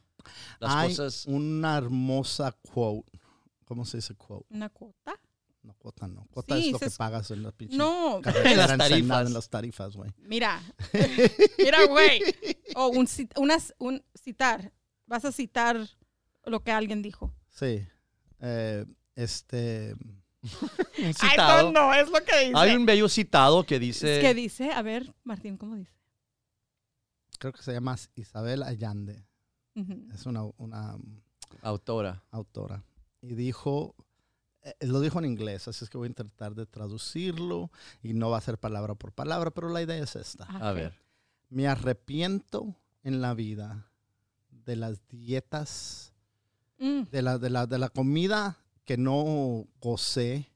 Las 0.59 0.75
Hay 0.75 0.89
cosas. 0.91 1.25
una 1.27 1.77
hermosa 1.79 2.53
quote. 2.73 3.19
¿Cómo 3.65 3.85
se 3.85 3.99
dice 3.99 4.15
quote? 4.15 4.47
¿Una 4.51 4.69
cuota? 4.69 5.19
No, 5.63 5.75
cuota 5.75 6.09
no. 6.09 6.27
Cuota 6.31 6.57
Sí, 6.57 6.67
es 6.69 6.73
lo 6.73 6.79
que 6.79 6.87
es- 6.87 6.97
pagas 6.97 7.31
en 7.31 7.43
la 7.43 7.53
pinche 7.53 7.77
No, 7.77 8.21
En 8.25 8.57
las 8.57 8.77
tarifas. 8.79 9.27
En 9.27 9.35
las 9.35 9.51
tarifas, 9.51 9.97
güey. 9.97 10.11
mira. 10.19 10.61
Mira, 11.59 11.87
güey. 11.87 12.23
O 12.75 12.89
un, 12.89 13.07
unas- 13.37 13.75
un 13.79 14.03
citar. 14.15 14.73
Vas 15.07 15.25
a 15.25 15.33
citar 15.33 15.87
lo 16.45 16.63
que 16.63 16.73
alguien 16.73 17.03
dijo. 17.03 17.35
Sí. 17.51 17.87
Eh, 18.41 18.87
este... 19.17 19.95
un 20.99 21.13
citado. 21.15 21.71
no, 21.73 21.93
es 21.93 22.09
lo 22.09 22.25
que 22.25 22.39
dice. 22.47 22.53
Hay 22.57 22.75
un 22.75 22.87
bello 22.87 23.09
citado 23.11 23.65
que 23.67 23.79
dice. 23.79 24.21
¿Qué 24.23 24.33
dice? 24.33 24.71
A 24.73 24.81
ver, 24.81 25.15
Martín, 25.25 25.59
¿cómo 25.59 25.77
dice? 25.77 25.93
Creo 27.39 27.53
que 27.53 27.63
se 27.63 27.73
llama 27.73 27.97
Isabel 28.15 28.63
Allende. 28.63 29.27
Es 30.15 30.25
una, 30.27 30.45
una 30.59 30.97
Autora. 31.63 32.23
autora. 32.31 32.83
Y 33.23 33.35
dijo... 33.35 33.95
eh, 34.63 34.75
lo 34.87 35.01
dijo 35.01 35.19
en 35.19 35.25
inglés, 35.27 35.69
así 35.69 35.85
es 35.85 35.91
que 35.91 35.97
voy 35.99 36.07
a 36.07 36.11
intentar 36.11 36.55
de 36.55 36.67
traducirlo 36.67 37.71
y 38.03 38.13
no 38.15 38.31
va 38.31 38.39
a 38.39 38.43
ser 38.43 38.59
palabra 38.59 38.95
por 38.95 39.13
palabra, 39.13 39.51
pero 39.51 39.69
la 39.69 39.83
idea 39.83 40.03
es 40.03 40.17
esta. 40.17 40.45
A 40.45 40.73
ver. 40.73 40.95
Me 41.49 41.67
arrepiento 41.67 42.77
en 43.03 43.21
la 43.21 43.35
vida 43.35 43.91
de 44.51 44.77
las 44.77 45.07
dietas 45.09 46.13
Mm, 46.83 47.03
de 47.11 47.21
la, 47.23 47.37
de 47.39 47.51
la, 47.51 47.67
de 47.67 47.79
la 47.79 47.91
comida 47.91 48.57
que 48.87 48.97
no 48.97 49.67
gocé 49.83 50.51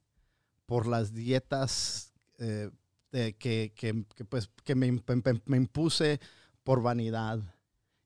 por 0.65 0.87
las 0.87 1.13
dietas 1.13 2.15
eh, 2.39 2.71
de 3.13 3.35
que, 3.37 3.75
que- 3.77 4.07
que, 4.15 4.25
pues, 4.25 4.49
que 4.65 4.75
me, 4.75 4.91
imp- 4.91 5.43
me 5.45 5.57
impuse 5.59 6.21
por 6.63 6.81
vanidad. 6.81 7.41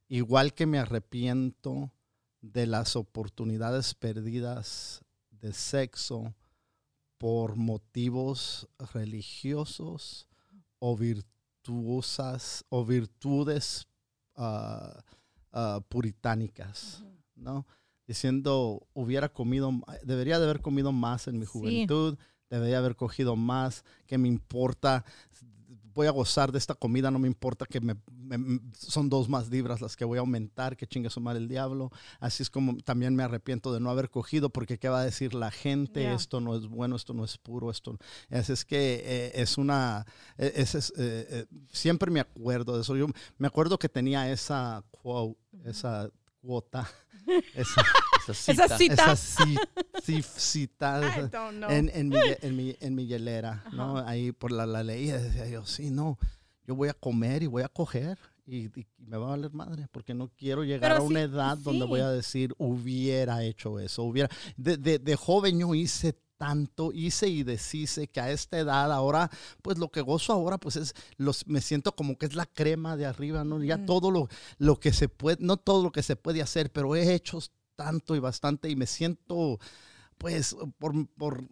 Igual 0.09 0.53
que 0.53 0.67
me 0.67 0.81
arrepiento 0.81 1.93
de 2.41 2.67
las 2.67 2.97
oportunidades 2.97 3.95
perdidas 3.95 5.05
de 5.41 5.53
sexo 5.53 6.35
por 7.19 7.57
motivos 7.57 8.69
religiosos 8.95 10.29
o 10.79 10.97
virtuosas 10.97 12.65
o 12.69 12.85
virtudes 12.85 13.87
ah, 14.37 15.03
ah, 15.53 15.81
puritánicas, 15.89 17.03
¿no? 17.35 17.67
Diciendo, 18.07 18.87
hubiera 18.95 19.29
comido, 19.33 19.71
debería 20.05 20.39
de 20.39 20.45
haber 20.45 20.63
comido 20.63 20.93
más 20.93 21.29
en 21.29 21.39
mi 21.39 21.45
Sí. 21.45 21.53
juventud, 21.53 22.17
debería 22.49 22.79
haber 22.79 22.97
cogido 22.97 23.37
más, 23.37 23.85
que 24.07 24.17
me 24.17 24.29
importa, 24.29 25.05
voy 25.99 26.07
a 26.07 26.13
gozar 26.13 26.53
de 26.53 26.59
esta 26.59 26.75
comida, 26.77 27.11
no 27.11 27.19
me 27.19 27.27
importa 27.27 27.67
que 27.67 27.81
me, 27.81 27.97
me- 28.13 28.61
son 28.73 29.09
dos 29.09 29.29
más 29.29 29.49
libras 29.51 29.81
las 29.81 29.97
que 29.97 30.05
voy 30.05 30.19
a 30.19 30.21
aumentar, 30.21 30.77
que 30.77 30.87
chingue 30.87 31.11
su 31.11 31.21
madre 31.21 31.41
el 31.41 31.49
diablo. 31.49 31.91
Así 32.21 32.45
es 32.45 32.51
como 32.51 32.77
también 32.79 33.17
me 33.17 33.25
arrepiento 33.25 33.73
de 33.73 33.81
no 33.81 33.91
haber 33.91 34.09
cogido, 34.09 34.49
porque 34.51 34.79
qué 34.79 34.89
va 34.89 35.01
a 35.01 35.05
decir 35.05 35.35
la 35.35 35.51
gente, 35.51 36.03
Yeah. 36.03 36.15
esto 36.15 36.41
no 36.41 36.55
es 36.57 36.69
bueno, 36.69 36.95
esto 36.95 37.15
no 37.15 37.25
es 37.25 37.37
puro, 37.37 37.69
esto. 37.73 37.99
Así 38.31 38.53
es 38.53 38.65
que 38.65 39.03
eh, 39.05 39.33
es 39.43 39.59
una, 39.59 40.07
eh, 40.37 40.53
es- 40.55 40.77
es, 40.77 40.91
eh, 40.97 41.27
eh, 41.31 41.47
siempre 41.73 42.13
me 42.13 42.21
acuerdo 42.21 42.77
de 42.77 42.83
eso. 42.83 42.95
Yo 42.97 43.07
me 43.37 43.49
acuerdo 43.49 43.77
que 43.77 43.89
tenía 43.89 44.31
esa 44.31 44.85
quote, 44.93 45.37
esa 45.65 46.09
cuota, 46.41 46.89
esa, 47.55 47.83
Esa 48.33 48.35
cita. 48.35 48.65
Esa 48.65 48.79
cita. 48.79 49.13
esa 49.13 49.15
ci- 49.15 49.59
ci- 50.05 50.23
cita 50.23 51.01
I 51.27 51.29
don't 51.31 51.57
know. 51.59 51.71
en, 51.71 51.91
en, 51.95 52.09
mi, 52.09 52.19
en, 52.43 52.57
mi, 52.57 52.77
en 52.81 52.95
mi 52.95 53.07
hielera, 53.07 53.65
¿no? 53.73 53.99
Ahí 53.99 54.33
por 54.33 54.53
la, 54.53 54.67
la 54.67 54.83
ley 54.83 55.07
decía 55.07 55.49
yo, 55.49 55.65
sí, 55.67 55.91
no, 55.91 56.19
yo 56.67 56.75
voy 56.75 56.89
a 56.89 56.95
comer 56.95 57.43
y 57.43 57.47
voy 57.47 57.63
a 57.63 57.69
coger 57.69 58.19
y, 58.47 58.67
y 58.81 58.87
me 58.99 59.17
va 59.19 59.27
a 59.27 59.31
valer 59.31 59.53
madre 59.53 59.87
porque 59.93 60.15
no 60.15 60.29
quiero 60.37 60.65
llegar 60.65 60.91
Pero 60.93 61.03
a 61.03 61.07
una 61.07 61.21
sí, 61.21 61.27
edad 61.27 61.59
donde 61.59 61.85
sí. 61.85 61.89
voy 61.89 62.01
a 62.01 62.11
decir, 62.11 62.55
hubiera 62.59 63.43
hecho 63.45 63.79
eso, 63.79 64.03
hubiera... 64.05 64.29
De, 64.57 64.77
de, 64.77 64.99
de 64.99 65.17
joven 65.17 65.59
yo 65.61 65.75
hice 65.75 66.19
tanto, 66.39 66.93
hice 66.93 67.27
y 67.29 67.43
deshice 67.43 68.07
que 68.07 68.21
a 68.21 68.31
esta 68.31 68.59
edad 68.61 68.93
ahora, 68.93 69.29
pues 69.61 69.77
lo 69.77 69.91
que 69.91 70.01
gozo 70.03 70.33
ahora, 70.33 70.57
pues 70.57 70.77
es, 70.77 70.95
los, 71.17 71.45
me 71.49 71.61
siento 71.61 71.95
como 71.97 72.17
que 72.17 72.27
es 72.27 72.35
la 72.37 72.47
crema 72.47 72.97
de 72.97 73.07
arriba, 73.07 73.43
¿no? 73.43 73.63
Ya 73.63 73.75
Ujú. 73.77 73.87
todo 73.87 74.11
lo, 74.13 74.29
lo 74.59 74.79
que 74.79 74.93
se 74.93 75.09
puede, 75.09 75.39
no 75.41 75.57
todo 75.57 75.83
lo 75.83 75.91
que 75.91 76.03
se 76.05 76.15
puede 76.15 76.41
hacer, 76.41 76.71
pero 76.71 76.95
he 76.95 77.13
hecho 77.13 77.41
tanto 77.79 78.17
y 78.17 78.19
bastante 78.19 78.69
y 78.69 78.75
me 78.75 78.89
siento, 78.89 79.61
pues, 80.19 80.57
por, 80.81 81.07
por, 81.15 81.45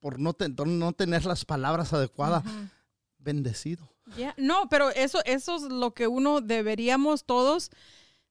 por 0.00 0.18
no, 0.18 0.32
ten- 0.32 0.56
no 0.78 0.92
tener 0.94 1.26
las 1.26 1.44
palabras 1.44 1.92
adecuadas, 1.92 2.42
bendecido. 3.18 3.86
No, 4.38 4.68
pero 4.70 4.88
eso, 4.90 5.22
eso 5.26 5.56
es 5.56 5.62
lo 5.64 5.92
que 5.92 6.06
uno 6.06 6.40
deberíamos 6.40 7.24
todos 7.24 7.70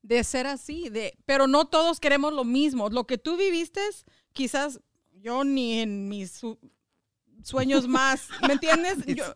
de 0.01 0.23
ser 0.23 0.47
así, 0.47 0.89
de, 0.89 1.15
pero 1.27 1.45
no 1.45 1.65
todos 1.65 1.99
queremos 1.99 2.33
lo 2.33 2.45
mismo. 2.45 2.89
Lo 2.89 3.05
que 3.05 3.19
tú 3.19 3.37
viviste, 3.37 3.81
quizás 4.33 4.79
yo 5.21 5.43
ni 5.43 5.79
en 5.81 6.07
mis 6.09 6.41
sueños 7.45 7.87
más, 7.87 8.27
¿me 8.47 8.53
entiendes? 8.53 8.97
Yo- 9.05 9.35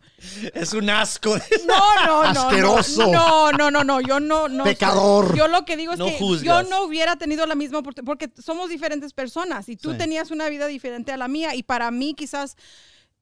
Es 0.53 0.73
un 0.73 0.89
asco. 0.89 1.35
no, 1.67 2.05
no, 2.05 2.33
no. 2.33 2.41
Asqueroso. 2.41 3.11
No, 3.11 3.51
no, 3.51 3.69
no, 3.69 3.83
no, 3.83 4.01
yo 4.01 4.19
no, 4.19 4.47
no. 4.47 4.63
Pecador. 4.63 5.35
Yo 5.37 5.47
lo 5.47 5.63
que 5.63 5.77
digo 5.77 5.93
es 5.93 5.99
No 5.99 6.05
que 6.07 6.19
yo 6.43 6.63
no 6.63 6.83
hubiera 6.83 7.15
tenido 7.17 7.45
la 7.45 7.55
misma 7.55 7.79
oportunidad, 7.79 8.05
porque 8.07 8.31
somos 8.41 8.69
diferentes 8.69 9.13
personas 9.13 9.69
y 9.69 9.77
tú 9.77 9.91
Sí. 9.91 9.97
tenías 9.99 10.31
una 10.31 10.49
vida 10.49 10.65
diferente 10.67 11.11
a 11.11 11.17
la 11.17 11.27
mía 11.27 11.53
y 11.55 11.61
para 11.63 11.91
mí 11.91 12.15
quizás, 12.15 12.57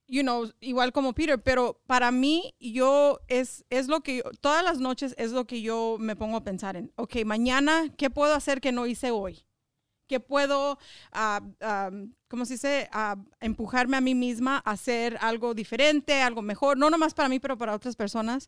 you 0.07 0.21
know, 0.21 0.49
igual 0.61 0.93
como 0.93 1.11
Peter, 1.13 1.37
pero 1.41 1.81
para 1.85 2.11
mí 2.11 2.55
yo 2.61 3.19
es, 3.27 3.65
es 3.69 3.87
lo 3.89 3.99
que, 4.01 4.17
yo- 4.17 4.31
todas 4.39 4.63
las 4.63 4.79
noches 4.79 5.13
es 5.17 5.31
lo 5.33 5.45
que 5.45 5.61
yo 5.61 5.97
me 5.99 6.15
pongo 6.15 6.37
a 6.37 6.43
pensar 6.45 6.77
en, 6.77 6.93
ok, 6.95 7.17
mañana, 7.25 7.89
¿qué 7.97 8.09
puedo 8.09 8.33
hacer 8.33 8.61
que 8.61 8.71
no 8.71 8.85
hice 8.87 9.11
hoy? 9.11 9.43
¿Qué 10.07 10.19
puedo, 10.19 10.79
ah, 11.11 11.41
¿cómo 12.27 12.45
se 12.45 12.53
dice? 12.53 12.89
Ah, 12.93 13.17
empujarme 13.41 13.97
a 13.97 14.01
mí 14.01 14.15
misma 14.15 14.61
a 14.65 14.71
hacer 14.71 15.17
algo 15.21 15.53
diferente, 15.53 16.21
algo 16.21 16.41
mejor, 16.41 16.77
no 16.77 16.89
nomás 16.89 17.13
para 17.13 17.29
mí, 17.29 17.39
pero 17.39 17.57
para 17.57 17.75
otras 17.75 17.95
personas. 17.95 18.47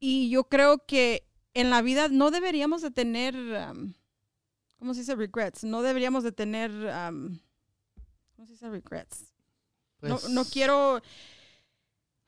Y 0.00 0.30
yo 0.30 0.44
creo 0.44 0.84
que 0.86 1.24
en 1.54 1.70
la 1.70 1.82
vida 1.82 2.08
no 2.08 2.30
deberíamos 2.30 2.82
de 2.82 2.90
tener, 2.90 3.34
um, 3.36 3.94
¿cómo 4.78 4.94
se 4.94 5.00
dice? 5.00 5.14
Regrets. 5.16 5.64
No 5.64 5.82
deberíamos 5.82 6.22
de 6.24 6.32
tener, 6.32 6.70
um, 6.70 7.38
¿cómo 8.36 8.46
se 8.46 8.52
dice? 8.52 8.68
Regrets. 8.68 9.32
no, 10.02 10.18
Pues, 10.18 10.28
no 10.28 10.44
quiero 10.44 11.00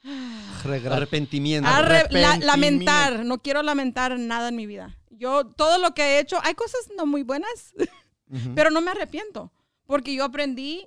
regra- 0.64 0.96
Arrepentimiento. 0.96 1.68
arre- 1.68 2.10
la- 2.10 2.30
Arrepentimiento. 2.32 2.46
lamentar, 2.46 3.24
no 3.24 3.38
quiero 3.42 3.62
lamentar 3.62 4.18
nada 4.18 4.48
en 4.48 4.56
mi 4.56 4.66
vida. 4.66 4.96
yo 5.10 5.44
todo 5.46 5.76
lo 5.78 5.92
que 5.92 6.02
he 6.02 6.18
hecho, 6.20 6.38
hay 6.42 6.54
cosas 6.54 6.80
no 6.96 7.04
muy 7.04 7.22
buenas, 7.22 7.74
Pero 8.54 8.70
no 8.70 8.80
me 8.80 8.92
arrepiento, 8.92 9.52
porque 9.86 10.14
yo 10.14 10.24
aprendí, 10.24 10.86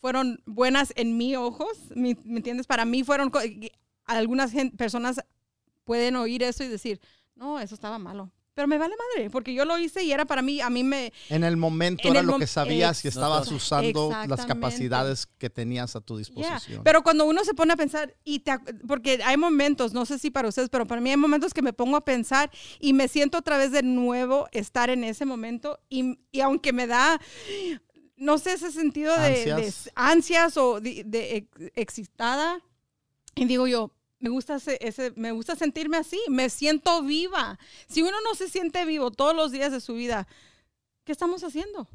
fueron 0.00 0.40
buenas 0.46 0.92
en 0.96 1.16
mis 1.16 1.36
ojos, 1.36 1.68
¿me, 1.94 2.16
me 2.24 2.38
entiendes? 2.38 2.66
Para 2.66 2.84
mí 2.84 3.04
fueron, 3.04 3.30
algunas 4.04 4.52
personas 4.76 5.20
pueden 5.84 6.16
oír 6.16 6.42
eso 6.42 6.64
y 6.64 6.68
decir, 6.68 7.00
no, 7.34 7.60
eso 7.60 7.74
estaba 7.74 7.98
malo. 7.98 8.30
Pero 8.58 8.66
me 8.66 8.76
vale 8.76 8.96
madre, 9.14 9.30
porque 9.30 9.54
yo 9.54 9.64
lo 9.64 9.78
hice 9.78 10.02
y 10.02 10.10
era 10.10 10.24
para 10.24 10.42
mí, 10.42 10.60
a 10.60 10.68
mí 10.68 10.82
me... 10.82 11.12
En 11.28 11.44
el 11.44 11.56
momento 11.56 12.02
En 12.02 12.10
era 12.10 12.20
el 12.22 12.26
lo 12.26 12.32
mom- 12.32 12.40
que 12.40 12.48
sabías 12.48 13.04
y 13.04 13.06
estabas 13.06 13.52
usando 13.52 14.10
las 14.26 14.44
capacidades 14.46 15.26
que 15.38 15.48
tenías 15.48 15.94
a 15.94 16.00
tu 16.00 16.14
Yeah, 16.14 16.18
disposición. 16.18 16.82
Pero 16.82 17.04
cuando 17.04 17.24
uno 17.24 17.44
se 17.44 17.54
pone 17.54 17.74
a 17.74 17.76
pensar, 17.76 18.16
y 18.24 18.40
te 18.40 18.58
porque 18.88 19.20
hay 19.24 19.36
momentos, 19.36 19.92
no 19.92 20.04
sé 20.06 20.18
si 20.18 20.32
para 20.32 20.48
ustedes, 20.48 20.70
pero 20.70 20.88
para 20.88 21.00
mí 21.00 21.08
hay 21.10 21.16
momentos 21.16 21.54
que 21.54 21.62
me 21.62 21.72
pongo 21.72 21.96
a 21.96 22.04
pensar 22.04 22.50
y 22.80 22.94
me 22.94 23.06
siento 23.06 23.38
otra 23.38 23.58
vez 23.58 23.70
de 23.70 23.84
nuevo 23.84 24.48
estar 24.50 24.90
en 24.90 25.04
ese 25.04 25.24
momento 25.24 25.78
y, 25.88 26.18
y 26.32 26.40
aunque 26.40 26.72
me 26.72 26.88
da, 26.88 27.20
no 28.16 28.38
sé, 28.38 28.54
ese 28.54 28.72
sentido 28.72 29.16
de 29.20 29.30
de 29.44 29.52
Ansias. 29.52 29.90
ansias, 29.94 30.56
o 30.56 30.80
de, 30.80 31.04
de 31.06 31.36
ex- 31.36 31.72
excitada, 31.76 32.60
y 33.36 33.44
digo 33.44 33.68
yo, 33.68 33.92
me 34.20 34.30
gusta, 34.30 34.56
ese, 34.56 34.78
ese- 34.80 35.12
me 35.16 35.32
gusta 35.32 35.54
sentirme 35.56 35.96
así, 35.96 36.20
me 36.28 36.50
siento 36.50 37.02
viva. 37.02 37.58
Si 37.88 38.02
uno 38.02 38.16
no 38.24 38.34
se 38.34 38.48
siente 38.48 38.84
vivo 38.84 39.10
todos 39.10 39.34
los 39.34 39.52
días 39.52 39.70
de 39.72 39.80
su 39.80 39.94
vida, 39.94 40.26
¿qué 41.04 41.12
estamos 41.12 41.44
haciendo? 41.44 41.88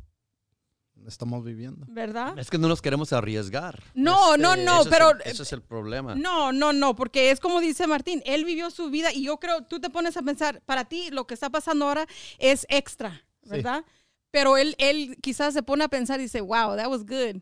Estamos 1.06 1.44
viviendo. 1.44 1.86
¿Verdad? 1.90 2.40
Es 2.40 2.50
que 2.50 2.58
no 2.58 2.70
nos 2.70 2.82
queremos 2.82 3.12
arriesgar. 3.12 3.84
No, 3.94 4.38
no, 4.38 4.54
Este, 4.54 4.64
no, 4.64 4.74
eso 4.76 4.82
es 4.84 4.88
pero- 4.90 5.12
el- 5.12 5.22
eso 5.26 5.44
es 5.44 5.52
el 5.52 5.62
problema. 5.62 6.16
No, 6.16 6.54
no, 6.54 6.72
no, 6.72 6.96
porque 6.96 7.30
es 7.32 7.42
como 7.42 7.60
dice 7.60 7.88
Martín, 7.88 8.22
él 8.26 8.46
vivió 8.46 8.72
su 8.72 8.90
vida 8.90 9.12
y 9.12 9.24
yo 9.24 9.38
creo, 9.38 9.64
tú 9.64 9.82
te 9.82 9.90
pones 9.90 10.16
a 10.16 10.22
pensar, 10.22 10.62
para 10.62 10.86
ti 10.86 11.10
lo 11.12 11.28
que 11.28 11.34
está 11.34 11.50
pasando 11.50 11.88
ahora 11.88 12.08
es 12.38 12.66
extra, 12.70 13.26
¿verdad? 13.42 13.84
Pero 14.32 14.56
él, 14.56 14.76
él 14.78 15.18
quizás 15.22 15.54
se 15.54 15.62
pone 15.62 15.84
a 15.84 15.90
pensar 15.90 16.20
y 16.22 16.24
dice, 16.24 16.40
wow, 16.40 16.78
that 16.78 16.88
was 16.88 17.06
good. 17.06 17.42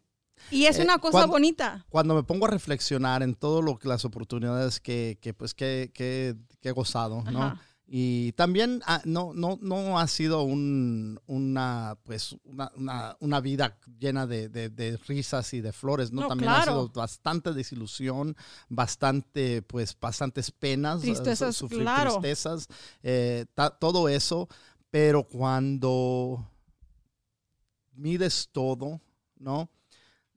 Y 0.49 0.66
es 0.66 0.80
Eh, 0.80 0.84
una 0.84 0.98
cosa 0.98 1.12
cuando- 1.20 1.34
bonita. 1.34 1.86
Cuando 1.90 2.16
me 2.16 2.24
pongo 2.24 2.45
a 2.45 2.49
reflexionar 2.49 3.24
en 3.24 3.36
todo 3.36 3.62
lo 3.62 3.78
que 3.78 3.88
las 3.88 4.06
oportunidades 4.06 4.80
que, 4.80 5.18
que, 5.22 5.34
pues 5.34 5.53
que, 5.53 5.91
que- 5.94 6.36
que 6.60 6.70
he 6.70 6.72
gozado, 6.72 7.24
¿no? 7.24 7.44
Ajá. 7.44 7.62
Y 7.94 8.32
también 8.34 8.82
ah, 8.86 9.02
no, 9.03 9.34
no, 9.34 9.60
no 9.62 9.99
ha 9.99 10.08
sido 10.08 10.44
un, 10.44 11.20
una, 11.26 11.98
pues, 12.03 12.38
una, 12.45 12.72
una, 12.78 13.18
una 13.20 13.41
vida 13.41 13.78
llena 13.99 14.26
de, 14.26 14.48
de- 14.48 14.70
de 14.70 14.95
risas 15.08 15.53
y 15.53 15.60
de 15.60 15.74
flores, 15.74 16.10
¿no? 16.14 16.22
No, 16.22 16.28
también 16.30 16.52
ha 16.52 16.64
claro. 16.64 16.72
sido 16.72 16.90
bastante 16.94 17.52
desilusión, 17.53 18.38
bastante, 18.70 19.62
pues, 19.62 19.98
bastantes 19.99 20.52
penas, 20.52 20.99
eh, 21.02 21.08
Tristezas, 21.08 21.53
su- 21.56 21.66
sufrir 21.66 21.82
claro. 21.82 22.12
tristezas, 22.20 22.68
eh, 23.03 23.45
ta- 23.53 23.72
todo 23.78 24.08
eso. 24.08 24.48
Pero 24.90 25.24
cuando 25.26 26.49
mides 27.94 28.49
todo, 28.52 29.02
¿no? 29.38 29.70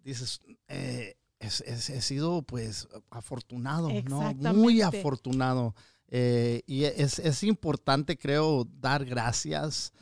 Dices, 0.04 0.40
eh, 0.68 1.16
es- 1.40 1.62
es- 1.62 1.90
he 1.90 2.00
sido 2.02 2.42
pues 2.42 2.86
afortunado, 3.10 3.88
¿no? 4.08 4.20
Muy 4.54 4.82
afortunado. 4.82 5.74
Eh, 6.08 6.62
y 6.66 6.84
es, 6.84 7.18
es 7.18 7.42
importante, 7.42 8.16
creo, 8.16 8.68
dar 8.80 9.04
gracias. 9.04 9.92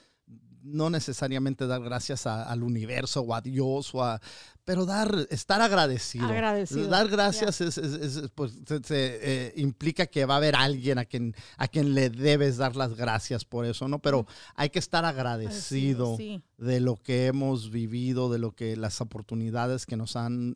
No 0.63 0.91
necesariamente 0.91 1.67
dar 1.67 1.83
gracias 1.83 2.27
a- 2.27 2.45
al 2.45 2.63
universo 2.63 3.21
o 3.23 3.35
a 3.35 3.41
Dios, 3.41 3.95
o 3.95 4.03
a, 4.05 4.21
pero 4.65 4.87
dar, 4.87 5.27
estar 5.31 5.61
agradecido. 5.61 6.27
Agradecido, 6.27 6.87
Dar 6.89 7.09
gracias 7.09 7.61
es, 7.61 7.79
es- 7.79 8.17
es, 8.17 8.31
pues, 8.35 8.53
se- 8.67 8.83
se, 8.85 9.19
eh, 9.49 9.53
implica 9.57 10.07
que 10.07 10.25
va 10.25 10.35
a 10.35 10.37
haber 10.37 10.55
alguien 10.55 10.99
a 10.99 11.05
quien, 11.05 11.35
a 11.57 11.67
quien 11.67 11.95
le 11.95 12.11
debes 12.11 12.59
dar 12.59 12.77
las 12.77 12.95
gracias 12.97 13.45
por 13.45 13.65
eso, 13.67 13.89
¿no? 13.89 13.99
Pero 14.01 14.27
hay 14.55 14.71
que 14.71 14.79
estar 14.79 15.05
agradecido 15.05 16.17
Sí. 16.17 16.43
de 16.59 16.79
lo 16.81 16.97
que 16.97 17.27
hemos 17.27 17.71
vivido, 17.71 18.31
de 18.31 18.39
lo 18.39 18.53
que 18.53 18.77
las 18.77 19.01
oportunidades 19.01 19.85
que 19.85 19.97
nos 19.97 20.15
han 20.17 20.55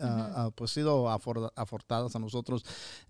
ah, 0.00 0.32
ah, 0.36 0.50
pues 0.54 0.72
sido 0.72 1.06
afor- 1.08 1.50
afortadas 1.56 2.14
a 2.14 2.18
nosotros. 2.18 2.62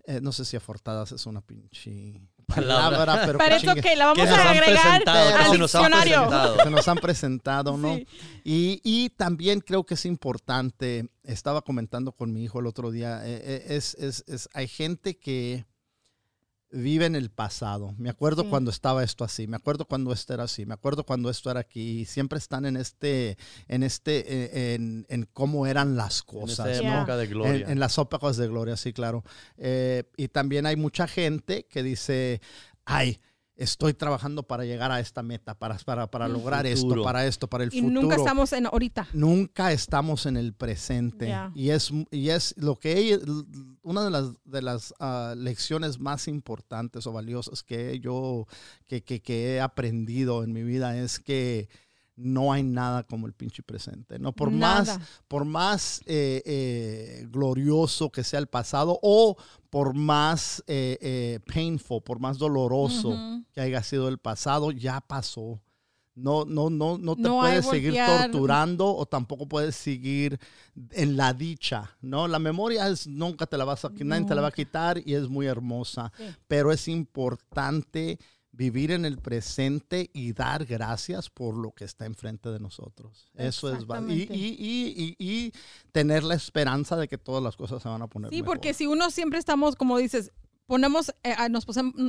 Eh, 0.05 0.21
no 0.21 0.31
sé 0.31 0.45
si 0.45 0.55
afortadas 0.55 1.11
es 1.11 1.25
una 1.25 1.41
pinche 1.41 2.21
Palabra. 2.47 2.97
palabra, 2.99 3.25
pero 3.25 3.37
Pero 3.39 3.49
que 3.59 3.65
eso 3.65 3.75
que 3.75 3.95
la 3.95 4.05
vamos 4.07 4.27
a 4.29 4.33
han 4.41 4.47
agregar 4.47 4.81
presentado, 4.83 5.29
que 5.29 5.35
al 5.43 5.51
se 5.51 5.57
nos 5.57 5.75
han 5.75 5.81
diccionario. 5.83 6.13
presentado. 6.27 6.57
que 6.63 6.69
nos 6.69 6.87
han 6.87 6.97
presentado, 6.97 7.77
¿no? 7.77 7.95
Sí. 7.95 8.07
Y, 8.43 8.81
y 8.83 9.09
también 9.11 9.59
creo 9.61 9.83
que 9.85 9.95
es 9.95 10.05
importante, 10.05 11.09
estaba 11.23 11.61
comentando 11.61 12.11
con 12.11 12.31
mi 12.31 12.43
hijo 12.43 12.59
el 12.59 12.67
otro 12.67 12.91
día, 12.91 13.25
eh, 13.25 13.41
eh, 13.43 13.65
es, 13.69 13.95
es- 13.95 14.23
es- 14.27 14.49
hay 14.53 14.67
gente 14.67 15.17
que 15.17 15.65
vive 16.75 17.05
en 17.05 17.15
el 17.15 17.29
pasado. 17.31 17.95
Me 17.97 18.09
acuerdo 18.09 18.43
Sí. 18.43 18.49
cuando 18.49 18.69
estaba 18.71 19.03
esto 19.03 19.23
así, 19.23 19.47
me 19.47 19.55
acuerdo 19.55 19.85
cuando 19.85 20.11
esto 20.11 20.33
era 20.33 20.43
así, 20.43 20.65
me 20.65 20.73
acuerdo 20.73 21.05
cuando 21.05 21.29
esto 21.29 21.49
era 21.49 21.61
aquí. 21.61 22.01
Y 22.01 22.05
siempre 22.05 22.37
están 22.37 22.65
en 22.65 22.77
este, 22.77 23.37
en 23.67 23.83
este, 23.83 24.23
eh, 24.27 24.73
en, 24.75 25.05
en 25.09 25.27
cómo 25.33 25.65
eran 25.67 25.95
las 25.95 26.19
En 26.19 26.25
cosas, 26.25 26.67
esa 26.67 26.83
¿no? 26.83 26.97
época 26.97 27.17
de 27.17 27.27
gloria. 27.27 27.65
En, 27.65 27.71
en 27.71 27.79
las 27.79 27.97
épocas 27.97 28.37
de 28.37 28.47
gloria, 28.47 28.77
sí, 28.77 28.93
claro. 28.93 29.23
Eh, 29.57 30.03
y 30.17 30.27
también 30.27 30.65
hay 30.65 30.75
mucha 30.75 31.07
gente 31.07 31.65
que 31.69 31.81
dice, 31.81 32.41
ay, 32.85 33.19
estoy 33.57 33.93
trabajando 33.93 34.43
para 34.43 34.65
llegar 34.65 34.91
a 34.91 34.99
esta 34.99 35.23
meta, 35.23 35.57
para, 35.57 35.77
para, 35.77 36.07
para 36.11 36.27
lograr 36.27 36.65
Futuro. 36.67 36.95
esto, 36.95 37.03
para 37.03 37.25
esto, 37.25 37.47
para 37.47 37.63
el 37.63 37.73
Y 37.73 37.81
futuro. 37.81 38.01
nunca 38.01 38.15
estamos 38.17 38.51
en 38.53 38.65
ahorita. 38.65 39.07
Nunca 39.13 39.71
estamos 39.71 40.25
en 40.25 40.37
el 40.37 40.53
presente. 40.53 41.33
Y, 41.55 41.69
es, 41.69 41.91
y 42.11 42.29
es 42.29 42.53
lo 42.57 42.75
que 42.77 42.97
ella- 42.97 43.19
una 43.81 44.03
de 44.03 44.09
las, 44.09 44.31
de 44.43 44.61
las 44.61 44.93
ah, 44.99 45.33
lecciones 45.37 45.99
más 45.99 46.27
importantes 46.27 47.07
o 47.07 47.13
valiosas 47.13 47.63
que 47.63 47.99
yo 47.99 48.47
que, 48.87 49.03
que- 49.03 49.21
que 49.21 49.55
he 49.55 49.61
aprendido 49.61 50.43
en 50.43 50.51
mi 50.51 50.63
vida 50.63 50.97
es 50.97 51.19
que 51.19 51.69
no 52.17 52.53
hay 52.53 52.63
nada 52.63 53.03
como 53.03 53.27
el 53.27 53.33
pinche 53.33 53.61
presente. 53.63 54.17
No 54.19 54.31
por 54.31 54.49
más 54.51 54.99
por 55.27 55.43
más 55.45 56.01
eh, 56.05 56.41
eh, 56.45 57.27
glorioso 57.29 58.09
que 58.11 58.23
sea 58.23 58.39
el 58.39 58.47
pasado 58.47 58.97
o 59.01 59.35
por 59.69 59.93
más 59.93 60.63
eh, 60.67 61.39
painful, 61.53 62.01
por 62.01 62.19
más 62.19 62.37
doloroso 62.37 63.17
que 63.53 63.61
haya 63.61 63.83
sido 63.83 64.07
el 64.07 64.17
pasado, 64.17 64.71
ya 64.71 65.01
pasó. 65.01 65.59
No, 66.17 66.45
no, 66.45 66.69
no, 66.69 66.97
no 66.97 67.17
te 67.17 67.23
No 67.23 67.41
puedes 67.41 67.65
seguir 67.65 67.89
voltear. 67.91 68.31
torturando 68.31 68.95
o 68.95 69.05
tampoco 69.05 69.49
puedes 69.49 69.75
seguir 69.75 70.39
en 70.91 71.17
la 71.17 71.33
dicha, 71.33 71.91
¿no? 71.99 72.29
La 72.29 72.39
memoria 72.39 72.87
es, 72.87 73.05
nunca 73.05 73.45
te 73.45 73.57
la 73.57 73.65
vas 73.65 73.83
a, 73.83 73.89
nadie 73.89 74.23
te 74.25 74.33
la 74.33 74.41
va 74.41 74.47
a 74.47 74.51
quitar 74.53 75.01
y 75.05 75.13
es 75.13 75.27
muy 75.27 75.45
hermosa, 75.45 76.13
Sí. 76.17 76.23
pero 76.47 76.71
es 76.71 76.87
importante 76.87 78.17
vivir 78.57 78.91
en 78.91 79.05
el 79.05 79.17
presente 79.17 80.09
y 80.13 80.33
dar 80.33 80.65
gracias 80.65 81.29
por 81.29 81.55
lo 81.55 81.71
que 81.71 81.83
está 81.85 82.05
enfrente 82.05 82.49
de 82.49 82.59
nosotros. 82.59 83.29
Eso 83.35 83.73
es 83.73 83.83
y, 84.09 84.13
y, 84.13 84.25
y, 84.33 85.15
y, 85.19 85.25
y 85.47 85.53
tener 85.91 86.23
la 86.23 86.35
esperanza 86.35 86.95
de 86.95 87.07
que 87.07 87.17
todas 87.17 87.43
las 87.43 87.55
cosas 87.55 87.81
se 87.83 87.89
van 87.89 88.01
a 88.01 88.07
poner 88.07 88.29
Sí, 88.31 88.37
mejor. 88.37 88.47
porque 88.55 88.73
si 88.73 88.87
uno 88.87 89.11
siempre 89.11 89.39
estamos, 89.39 89.75
como 89.75 89.97
dices, 89.97 90.31
ponemos, 90.67 91.09
eh, 91.23 91.33
a- 91.37 91.49
nos 91.49 91.65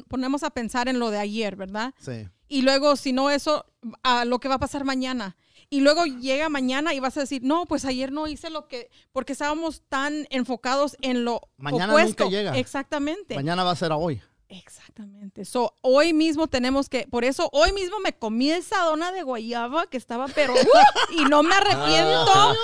ponemos 0.08 0.42
a 0.42 0.50
pensar 0.50 0.88
en 0.88 0.98
lo 0.98 1.10
de 1.10 1.18
ayer, 1.18 1.56
¿verdad? 1.56 1.94
Sí. 2.00 2.28
Y 2.48 2.62
luego, 2.62 2.94
si 2.96 3.12
no 3.12 3.30
eso, 3.30 3.66
a 4.04 4.24
lo 4.24 4.38
que 4.38 4.48
va 4.48 4.54
a 4.54 4.58
pasar 4.60 4.84
mañana. 4.84 5.36
Y 5.68 5.80
luego 5.80 6.04
llega 6.04 6.48
mañana 6.48 6.94
y 6.94 7.00
vas 7.00 7.16
a 7.16 7.20
decir, 7.20 7.42
no, 7.42 7.66
pues 7.66 7.84
ayer 7.84 8.12
no 8.12 8.28
hice 8.28 8.50
lo 8.50 8.68
que, 8.68 8.88
porque 9.10 9.32
estábamos 9.32 9.82
tan 9.88 10.28
enfocados 10.30 10.96
en 11.00 11.24
lo 11.24 11.40
Mañana 11.56 11.92
opuesto. 11.92 12.24
nunca 12.24 12.36
llega. 12.36 12.56
Exactamente. 12.56 13.34
Mañana 13.34 13.64
va 13.64 13.72
a 13.72 13.76
ser 13.76 13.90
a 13.90 13.96
hoy. 13.96 14.22
Exactamente. 14.48 15.44
So, 15.44 15.74
hoy 15.82 16.12
mismo 16.12 16.46
tenemos 16.46 16.88
que, 16.88 17.06
por 17.10 17.24
eso 17.24 17.48
hoy 17.52 17.72
mismo 17.72 17.98
me 17.98 18.12
comí 18.16 18.50
esa 18.52 18.78
dona 18.84 19.10
de 19.10 19.22
guayaba 19.24 19.86
que 19.88 19.96
estaba, 19.96 20.28
pero, 20.28 20.54
¡uh! 20.54 20.56
y 21.20 21.24
no 21.24 21.42
me 21.42 21.52
arrepiento 21.54 22.54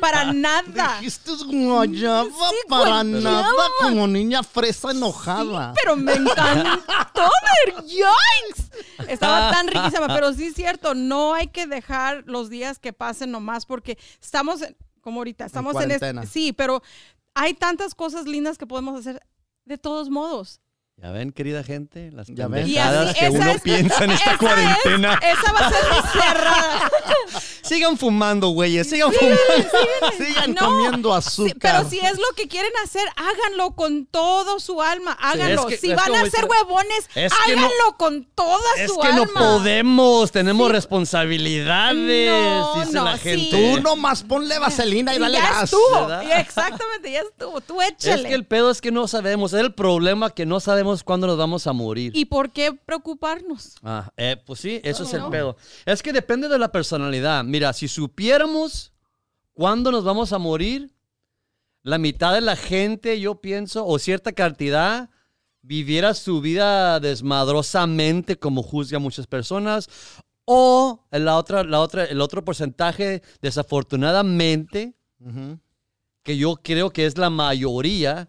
para 0.00 0.32
nada. 0.32 0.96
Dijiste 0.98 1.32
guayaba 1.44 2.24
Sí, 2.24 2.56
para 2.68 3.02
guayaba. 3.02 3.04
nada 3.04 3.52
como 3.82 4.06
niña 4.06 4.42
fresa 4.42 4.92
enojada. 4.92 5.74
Pero 5.74 5.94
me 5.96 6.14
encantó 6.14 7.22
ver 7.22 7.84
Yikes. 7.84 8.70
Estaba 9.08 9.50
tan 9.50 9.68
riquísima, 9.68 10.06
pero 10.08 10.32
sí 10.32 10.46
es 10.46 10.54
cierto, 10.54 10.94
no 10.94 11.34
hay 11.34 11.48
que 11.48 11.66
dejar 11.66 12.24
los 12.26 12.48
días 12.48 12.78
que 12.78 12.92
pasen 12.94 13.30
nomás 13.30 13.66
porque 13.66 13.98
estamos, 14.22 14.62
en- 14.62 14.74
como 15.02 15.20
ahorita, 15.20 15.44
estamos 15.44 15.74
en, 15.76 15.90
este- 15.90 15.98
cuarentena. 15.98 16.26
sí, 16.26 16.52
pero 16.54 16.82
hay 17.34 17.52
tantas 17.52 17.94
cosas 17.94 18.24
lindas 18.24 18.56
que 18.56 18.66
podemos 18.66 18.98
hacer 18.98 19.20
de 19.66 19.76
todos 19.76 20.08
modos. 20.08 20.60
Ya 20.98 21.10
ven, 21.10 21.30
querida 21.30 21.62
gente, 21.62 22.10
las 22.10 22.26
Ya 22.28 22.48
ven. 22.48 22.66
Y 22.66 22.72
pendejadas 22.74 23.14
que 23.14 23.28
uno 23.28 23.50
es- 23.50 23.60
piensa 23.60 24.04
en 24.04 24.10
esta 24.12 24.30
esa 24.30 24.38
cuarentena. 24.38 25.20
Esa 25.22 25.52
va 25.52 25.58
a 25.66 25.70
ser 25.70 25.84
mi 25.92 26.20
cerrada. 26.20 26.90
Sigan 27.66 27.96
fumando, 27.98 28.48
güeyes. 28.48 28.88
Sigan 28.88 29.12
fumando. 29.12 29.38
Sigan 30.18 30.54
No, 30.54 30.66
comiendo 30.66 31.10
Sí, 31.12 31.16
azúcar. 31.18 31.54
pero 31.60 31.90
si 31.90 31.98
es 31.98 32.16
lo 32.18 32.34
que 32.36 32.48
quieren 32.48 32.72
hacer, 32.84 33.02
háganlo 33.16 33.72
con 33.74 34.06
todo 34.06 34.60
su 34.60 34.80
alma. 34.82 35.16
Háganlo. 35.20 35.62
Es 35.62 35.66
que- 35.66 35.76
si 35.78 35.90
es 35.90 35.96
van 35.96 36.14
a 36.14 36.28
ser 36.30 36.44
huevones, 36.46 37.08
Es 37.14 37.32
que 37.46 37.56
no- 37.56 37.66
háganlo 37.66 37.96
con 37.98 38.24
toda 38.34 38.64
Es 38.78 38.90
su 38.92 38.98
que 39.00 39.06
alma. 39.08 39.26
no 39.26 39.32
podemos. 39.32 40.32
Tenemos 40.32 40.70
responsabilidades. 40.70 42.30
No, 42.30 42.80
dice 42.84 42.92
la 43.00 43.14
sí. 43.16 43.22
gente. 43.22 43.50
Tú 43.76 43.82
nomás 43.82 44.22
ponle 44.22 44.58
vaselina 44.58 45.14
y 45.14 45.18
dale 45.18 45.38
ya 45.38 45.50
gas. 45.50 45.64
estuvo. 45.64 46.12
exactamente, 46.36 47.10
ya 47.12 47.20
estuvo. 47.20 47.60
Tú 47.60 47.80
échale. 47.82 48.22
Es 48.22 48.26
que 48.28 48.34
el 48.34 48.46
pedo 48.46 48.70
es 48.70 48.80
que 48.80 48.90
no 48.92 49.08
sabemos. 49.08 49.52
Es 49.52 49.60
el 49.60 49.74
problema 49.74 50.30
que 50.30 50.46
no 50.46 50.60
sabemos 50.60 51.02
cuándo 51.04 51.26
nos 51.26 51.36
vamos 51.38 51.66
a 51.66 51.72
morir. 51.72 52.12
¿Y 52.14 52.26
por 52.26 52.50
qué 52.50 52.72
preocuparnos? 52.72 53.74
Ah, 53.82 54.10
eh, 54.16 54.36
pues 54.44 54.60
sí, 54.60 54.80
eso 54.84 55.04
es 55.04 55.12
el 55.14 55.24
pedo. 55.26 55.56
Es 55.84 56.02
que 56.02 56.12
depende 56.12 56.48
de 56.48 56.58
la 56.58 56.70
personalidad. 56.72 57.44
Mira, 57.56 57.72
si 57.72 57.88
supiéramos 57.88 58.92
cuándo 59.54 59.90
nos 59.90 60.04
vamos 60.04 60.34
a 60.34 60.38
morir, 60.38 60.94
la 61.82 61.96
mitad 61.96 62.34
de 62.34 62.42
la 62.42 62.54
gente, 62.54 63.18
yo 63.18 63.40
pienso, 63.40 63.86
o 63.86 63.98
cierta 63.98 64.32
cantidad, 64.32 65.08
viviera 65.62 66.12
su 66.12 66.42
vida 66.42 67.00
desmadrosamente 67.00 68.38
como 68.38 68.62
juzgan 68.62 69.00
muchas 69.00 69.26
personas. 69.26 69.88
O 70.44 71.06
la 71.10 71.38
otra, 71.38 71.64
la 71.64 71.80
otra, 71.80 72.04
el 72.04 72.20
otro 72.20 72.44
porcentaje, 72.44 73.22
desafortunadamente, 73.40 74.94
que 76.24 76.36
yo 76.36 76.56
creo 76.56 76.90
que 76.90 77.06
es 77.06 77.16
la 77.16 77.30
mayoría, 77.30 78.28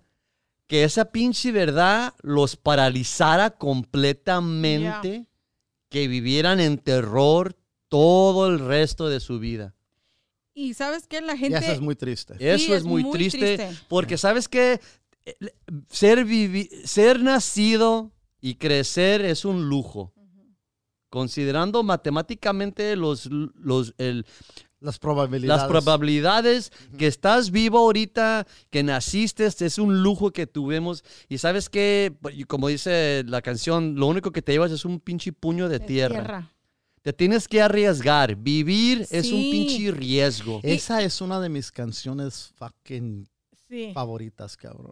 que 0.67 0.85
esa 0.85 1.11
pinche 1.11 1.51
verdad 1.51 2.13
los 2.21 2.55
paralizara 2.55 3.49
completamente, 3.49 5.27
que 5.89 6.07
vivieran 6.07 6.61
en 6.61 6.77
terror 6.77 7.57
todo 7.89 8.47
el 8.47 8.59
resto 8.59 9.09
de 9.09 9.19
su 9.19 9.39
vida. 9.39 9.73
Y 10.53 10.73
sabes 10.73 11.07
qué? 11.07 11.21
La 11.21 11.35
Y 11.35 11.39
gente... 11.39 11.59
eso 11.59 11.71
es 11.71 11.81
muy 11.81 11.95
triste. 11.95 12.33
Eso 12.39 12.73
es, 12.73 12.79
es 12.79 12.83
muy, 12.83 13.03
muy 13.03 13.11
triste, 13.13 13.57
triste. 13.57 13.83
porque 13.87 14.17
sabes 14.17 14.47
que 14.49 14.79
ser, 15.89 16.25
vivi- 16.25 16.69
ser 16.85 17.21
nacido 17.21 18.11
y 18.41 18.55
crecer 18.55 19.23
es 19.23 19.45
un 19.45 19.69
lujo. 19.69 20.13
Considerando 21.09 21.83
matemáticamente 21.83 22.95
los, 22.97 23.27
los, 23.27 23.93
el, 23.97 24.25
Las 24.81 24.99
probabilidades. 24.99 25.61
las 25.61 25.69
probabilidades 25.69 26.71
que 26.97 27.07
estás 27.07 27.49
vivo 27.51 27.77
ahorita, 27.77 28.45
que 28.69 28.83
naciste, 28.83 29.45
es 29.45 29.77
un 29.77 30.03
lujo 30.03 30.31
que 30.31 30.47
tuvimos. 30.47 31.03
Y 31.29 31.37
sabes 31.37 31.69
que, 31.69 32.13
como 32.47 32.67
dice 32.67 33.23
la 33.25 33.41
canción, 33.41 33.95
lo 33.95 34.07
único 34.07 34.31
que 34.31 34.41
te 34.41 34.51
llevas 34.51 34.71
es 34.71 34.83
un 34.83 34.99
pinche 34.99 35.31
puño 35.31 35.69
de, 35.69 35.79
de 35.79 35.85
tierra. 35.85 36.51
Te 37.07 37.13
tienes 37.13 37.47
que 37.47 37.61
arriesgar. 37.61 38.35
Vivir 38.35 39.07
es 39.09 39.31
un 39.31 39.39
pinche 39.39 39.91
riesgo. 39.91 40.59
Esa 40.61 41.01
es 41.03 41.21
una 41.21 41.39
de 41.39 41.47
mis 41.47 41.71
canciones 41.71 42.51
fucking 42.57 43.25
Sí. 43.69 43.91
favoritas, 43.93 44.57
cabrón. 44.57 44.91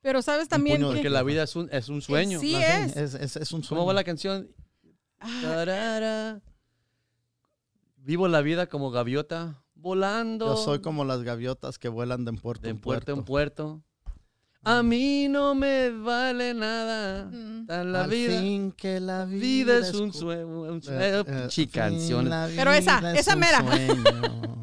Pero 0.00 0.20
sabes 0.20 0.48
también 0.48 0.78
puño 0.78 0.88
de 0.88 0.94
que... 0.94 0.98
Porque 1.02 1.10
la 1.10 1.22
vida 1.22 1.44
es 1.44 1.54
un, 1.54 1.68
es 1.70 1.88
un 1.88 2.02
sueño. 2.02 2.40
Sí, 2.40 2.56
es. 2.56 2.96
Es, 2.96 3.14
es- 3.14 3.36
es 3.36 3.52
un 3.52 3.62
sueño. 3.62 3.82
¿Cómo 3.82 3.86
va 3.86 3.94
la 3.94 4.02
canción? 4.02 4.48
Ah, 5.20 5.38
Tarara. 5.42 6.42
Vivo 7.98 8.26
la 8.26 8.40
vida 8.40 8.66
como 8.68 8.90
gaviota, 8.90 9.62
volando. 9.76 10.46
Yo 10.46 10.56
soy 10.56 10.80
como 10.80 11.04
las 11.04 11.22
gaviotas 11.22 11.78
que 11.78 11.88
vuelan 11.88 12.24
de 12.24 12.32
puerto 12.32 12.62
de 12.64 12.70
en 12.70 12.80
puerto 12.80 13.14
puerto. 13.14 13.20
en 13.20 13.24
puerto. 13.24 13.82
A 14.64 14.82
mí 14.82 15.26
no 15.28 15.56
me 15.56 15.90
vale 15.90 16.54
nada. 16.54 17.24
Mm. 17.24 17.66
La 17.68 18.04
Al 18.04 18.10
vida. 18.10 18.38
fin 18.40 18.70
que 18.72 19.00
la 19.00 19.24
vida 19.24 19.40
vida 19.40 19.78
es 19.78 19.94
un 19.94 20.12
sueño. 20.12 20.46
Un 20.46 20.80
sueño. 20.82 21.24
canción. 21.72 22.30
Pero 22.54 22.72
esa, 22.72 23.12
esa 23.14 23.34
mera. 23.34 23.64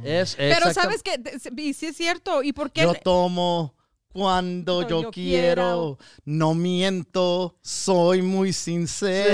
Es, 0.03 0.35
Pero 0.37 0.73
sabes 0.73 1.03
que, 1.03 1.19
y 1.57 1.73
sí 1.73 1.87
es 1.87 1.97
cierto, 1.97 2.41
¿y 2.43 2.53
por 2.53 2.71
qué? 2.71 2.83
Yo 2.83 2.93
tomo 2.95 3.75
cuando 4.13 4.81
yo, 4.87 5.03
yo 5.03 5.11
quiero. 5.11 5.97
No 6.23 6.53
miento, 6.53 7.57
soy 7.61 8.21
muy 8.21 8.53
sincero. 8.53 9.33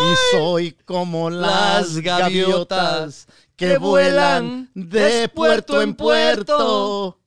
y 0.00 0.36
soy 0.36 0.72
como 0.84 1.30
las 1.30 1.98
gaviotas 1.98 3.26
que 3.54 3.68
que 3.68 3.78
vuelan 3.78 4.68
vuelan 4.74 4.90
de 4.90 5.28
puerto 5.28 5.80
en 5.80 5.94
puerto. 5.94 7.20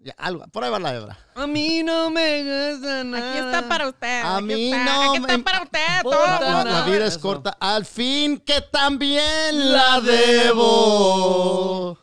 Ya, 0.00 0.14
algo, 0.16 0.46
por 0.52 0.62
ahí 0.62 0.70
va 0.70 0.78
la 0.78 0.94
hebra. 0.94 1.18
A 1.34 1.46
mí 1.48 1.82
no 1.82 2.08
me 2.10 2.42
gusta 2.72 3.02
nada. 3.02 3.30
Aquí 3.30 3.38
está 3.38 3.68
para 3.68 3.88
usted. 3.88 4.22
A 4.22 4.36
aquí 4.36 4.44
mí 4.44 4.72
está, 4.72 4.84
no 4.84 5.02
aquí 5.10 5.16
está 5.18 5.36
me 5.38 5.42
para 5.42 5.62
usted. 5.64 6.02
todo, 6.02 6.64
La, 6.64 6.82
vida 6.86 7.04
es 7.06 7.14
Eso. 7.14 7.20
corta. 7.20 7.56
Al 7.58 7.84
fin 7.84 8.38
que 8.38 8.60
también 8.60 9.72
la 9.72 10.00
debo. 10.00 11.98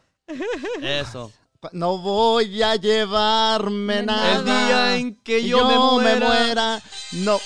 Eso. 0.81 1.31
No 1.71 1.97
voy 1.97 2.61
a 2.61 2.75
llevarme 2.75 4.03
nada. 4.03 4.35
El 4.39 4.45
día 4.45 4.97
en 4.97 5.15
que 5.15 5.47
yo 5.47 5.65
me 5.65 5.77
muera. 6.19 6.81
No. 7.13 7.39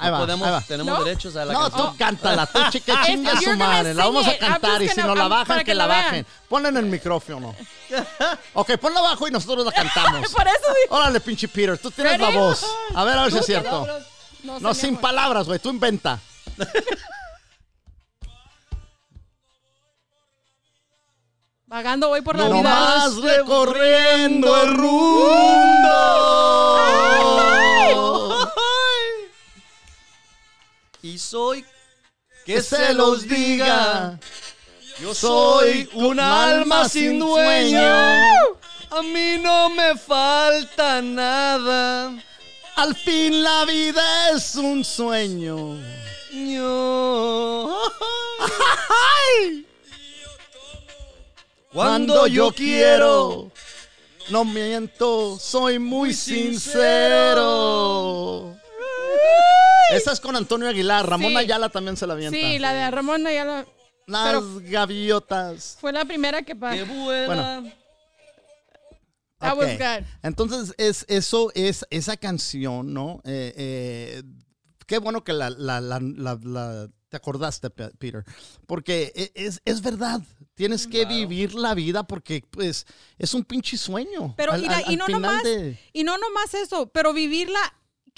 Ahí 0.00 0.10
va, 0.10 0.18
Podemos- 0.18 0.46
ahí 0.46 0.52
va. 0.52 0.60
tenemos 0.60 0.98
¿No? 0.98 1.04
derechos 1.04 1.34
a 1.36 1.44
la 1.44 1.52
No, 1.52 1.60
canción. 1.62 1.90
tú 1.92 1.96
cántala, 1.98 2.46
tú 2.46 2.58
chica, 2.70 2.92
If 3.02 3.06
chinga 3.06 3.40
su 3.40 3.56
madre. 3.56 3.94
La 3.94 4.04
sing 4.04 4.14
vamos 4.14 4.28
a 4.28 4.38
cantar 4.38 4.82
y 4.82 4.88
si 4.88 5.00
no 5.00 5.14
la 5.14 5.28
bajan, 5.28 5.58
que, 5.58 5.64
que 5.64 5.74
la 5.74 5.86
bajen. 5.86 6.26
Ponla 6.48 6.68
en 6.68 6.76
el 6.76 6.86
micrófono. 6.86 7.54
ok, 8.54 8.76
ponla 8.76 9.00
abajo 9.00 9.26
y 9.26 9.30
nosotros 9.30 9.64
la 9.64 9.72
cantamos. 9.72 10.32
Por 10.32 10.46
eso 10.46 10.66
digo. 10.82 10.96
Órale, 10.96 11.20
pinche 11.20 11.48
Peter, 11.48 11.76
tú 11.78 11.90
tienes 11.90 12.18
la 12.20 12.30
voz. 12.30 12.64
A 12.94 13.04
ver, 13.04 13.18
a 13.18 13.22
ver 13.22 13.32
si 13.32 13.38
es 13.38 13.46
cierto. 13.46 13.86
No, 14.44 14.60
No, 14.60 14.72
sin 14.74 14.96
palabras, 14.96 15.46
güey, 15.46 15.58
tú 15.58 15.68
inventa. 15.70 16.20
Vagando 21.66 22.08
voy 22.08 22.22
por 22.22 22.36
la 22.36 22.48
No 22.48 22.54
vida. 22.58 22.62
Nomás 22.62 23.12
Más 23.14 23.22
recorriendo 23.22 24.62
el 24.62 24.70
mundo. 24.78 25.88
Y 31.02 31.18
soy 31.18 31.64
Que 32.44 32.62
se 32.62 32.92
los 32.94 33.22
diga. 33.28 34.18
Yo 35.00 35.14
Soy 35.14 35.88
un 35.94 36.18
alma 36.18 36.88
sin 36.88 37.18
dueño. 37.20 37.94
A 38.90 39.02
mí 39.02 39.38
no 39.40 39.70
me 39.70 39.96
falta 39.96 41.00
nada. 41.02 42.12
Al 42.74 42.94
fin 42.96 43.42
la 43.42 43.64
vida 43.64 44.30
es 44.30 44.54
un 44.56 44.84
sueño. 44.84 45.76
Yo- 46.32 47.80
Cuando 51.72 52.26
yo 52.26 52.50
quiero, 52.52 53.50
no 54.30 54.44
miento, 54.44 55.38
soy 55.38 55.78
muy 55.78 56.12
sincero. 56.14 57.46
Esa 59.90 60.12
es 60.12 60.20
con 60.20 60.36
Antonio 60.36 60.68
Aguilar. 60.68 61.08
Ramón 61.08 61.30
Sí. 61.30 61.36
Ayala 61.36 61.68
también 61.70 61.96
se 61.96 62.06
la 62.06 62.12
avienta. 62.14 62.36
Sí, 62.38 62.58
la 62.58 62.72
de 62.74 62.90
Ramón 62.90 63.22
ya 63.24 63.44
la- 63.44 63.66
Las 64.06 64.26
pero- 64.26 64.60
gaviotas. 64.64 65.76
fue 65.80 65.92
la 65.92 66.04
primera 66.04 66.42
que 66.42 66.54
pasó. 66.54 66.84
vuela. 66.86 67.62
That 69.38 69.52
Ok. 69.52 69.58
was 69.60 69.78
good. 69.78 70.06
Entonces, 70.22 70.74
es, 70.78 71.04
eso 71.08 71.52
es 71.54 71.86
esa 71.90 72.16
canción, 72.16 72.92
¿no? 72.92 73.20
Eh, 73.24 73.54
eh, 73.56 74.22
qué 74.86 74.98
bueno 74.98 75.22
que 75.22 75.32
la, 75.32 75.48
la- 75.50 75.80
la- 75.80 76.00
la- 76.00 76.38
la- 76.42 76.88
te 77.08 77.16
acordaste, 77.16 77.70
Pe- 77.70 77.90
Peter. 77.98 78.24
Porque 78.66 79.12
e- 79.14 79.32
es, 79.34 79.62
es 79.64 79.80
verdad. 79.80 80.20
Tienes 80.54 80.86
que 80.88 81.04
vivir 81.04 81.54
la 81.54 81.72
vida 81.74 82.02
porque, 82.02 82.42
pues, 82.50 82.84
es 83.16 83.32
un 83.32 83.44
pinche 83.44 83.76
sueño. 83.78 84.34
Pero 84.36 84.52
Al- 84.52 84.64
y, 84.64 84.66
la- 84.66 84.76
al- 84.78 84.82
y 84.82 84.92
al 84.94 84.98
no 84.98 85.06
final 85.06 85.22
nomás, 85.22 85.42
de- 85.44 85.78
y 85.92 86.02
no 86.04 86.18
nomás 86.18 86.52
eso, 86.54 86.88
pero 86.88 87.12
vivirla, 87.12 87.60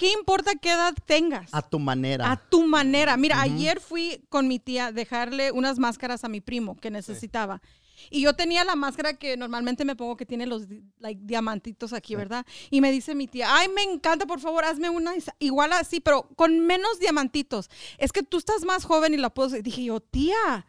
¿qué 0.01 0.11
importa 0.13 0.55
qué 0.55 0.71
edad 0.71 0.95
tengas? 1.05 1.53
a 1.53 1.61
tu 1.61 1.77
manera. 1.77 2.31
A 2.31 2.35
tu 2.35 2.65
manera. 2.65 3.17
Mira, 3.17 3.39
ayer 3.39 3.79
fui 3.79 4.25
con 4.29 4.47
mi 4.47 4.57
tía 4.57 4.87
a 4.87 4.91
dejarle 4.91 5.51
unas 5.51 5.77
máscaras 5.77 6.23
a 6.23 6.27
mi 6.27 6.41
primo 6.41 6.75
que 6.75 6.89
necesitaba. 6.89 7.61
Y 8.09 8.21
yo 8.21 8.33
tenía 8.33 8.63
la 8.63 8.75
máscara 8.75 9.13
que 9.13 9.37
normalmente 9.37 9.85
me 9.85 9.95
pongo 9.95 10.17
que 10.17 10.25
tiene 10.25 10.47
los 10.47 10.63
like, 10.97 11.21
diamantitos 11.23 11.93
aquí, 11.93 12.15
¿verdad? 12.15 12.47
Y 12.71 12.81
me 12.81 12.91
dice 12.91 13.13
mi 13.13 13.27
tía, 13.27 13.55
ay, 13.55 13.67
me 13.69 13.83
encanta, 13.83 14.25
por 14.25 14.39
favor, 14.39 14.65
hazme 14.65 14.89
una 14.89 15.13
igual 15.37 15.71
así, 15.73 15.99
pero 15.99 16.27
con 16.35 16.61
menos 16.61 16.99
diamantitos. 16.99 17.69
Es 17.99 18.11
que 18.11 18.23
tú 18.23 18.39
estás 18.39 18.65
más 18.65 18.85
joven 18.85 19.13
y 19.13 19.17
la 19.17 19.29
puedo... 19.29 19.49
Dije 19.49 19.83
yo, 19.83 19.99
tía, 19.99 20.65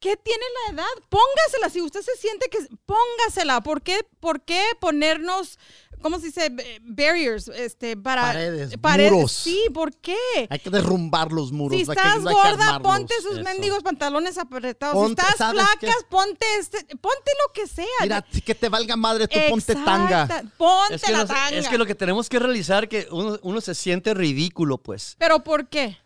¿qué 0.00 0.18
tiene 0.18 0.44
la 0.66 0.74
edad? 0.74 1.04
Póngasela, 1.08 1.70
si 1.70 1.80
usted 1.80 2.02
se 2.02 2.14
siente 2.16 2.50
que... 2.50 2.58
Póngasela. 2.84 3.62
¿Por 3.62 3.80
qué, 3.80 4.06
por 4.20 4.42
qué 4.42 4.62
ponernos, 4.80 5.58
¿cómo 6.00 6.18
se 6.18 6.26
dice? 6.26 6.50
Barriers, 6.82 7.48
este, 7.48 7.96
para... 7.96 8.22
Paredes, 8.22 8.76
paredes. 8.80 9.12
muros. 9.12 9.32
Sí, 9.32 9.58
¿por 9.72 9.94
qué? 9.96 10.16
Hay 10.48 10.58
que 10.58 10.70
derrumbar 10.70 11.32
los 11.32 11.52
muros. 11.52 11.76
Si 11.76 11.82
hay 11.82 11.86
que- 11.86 11.92
estás 11.92 12.14
hay 12.16 12.22
que 12.22 12.32
gorda, 12.32 12.80
ponte 12.80 13.14
sus 13.22 13.34
Eso. 13.34 13.42
mendigos 13.44 13.82
pantalones 13.82 14.38
apretados. 14.38 14.94
Ponte- 14.94 15.22
si 15.22 15.28
estás 15.28 15.36
¿sabes 15.38 15.62
flacas, 15.62 15.96
qué? 15.96 16.06
ponte 16.08 16.46
este, 16.58 16.78
ponte 16.96 17.30
lo 17.46 17.52
que 17.52 17.66
sea. 17.66 17.84
Mira, 18.02 18.22
que 18.44 18.54
te 18.54 18.68
valga 18.68 18.96
madre, 18.96 19.28
tú 19.28 19.38
ponte 19.48 19.74
tanga. 19.74 20.26
Ponte 20.56 20.94
Es 20.96 21.02
que, 21.02 21.12
la 21.12 21.18
nos- 21.18 21.28
tanga. 21.28 21.50
es 21.56 21.68
que 21.68 21.78
lo 21.78 21.86
que 21.86 21.94
tenemos 21.94 22.28
que 22.28 22.38
realizar 22.38 22.88
que 22.88 23.06
uno, 23.10 23.38
uno 23.42 23.60
se 23.60 23.74
siente 23.74 24.14
ridículo, 24.14 24.78
pues. 24.78 25.16
Pero 25.18 25.42
¿por 25.44 25.68
qué? 25.68 25.98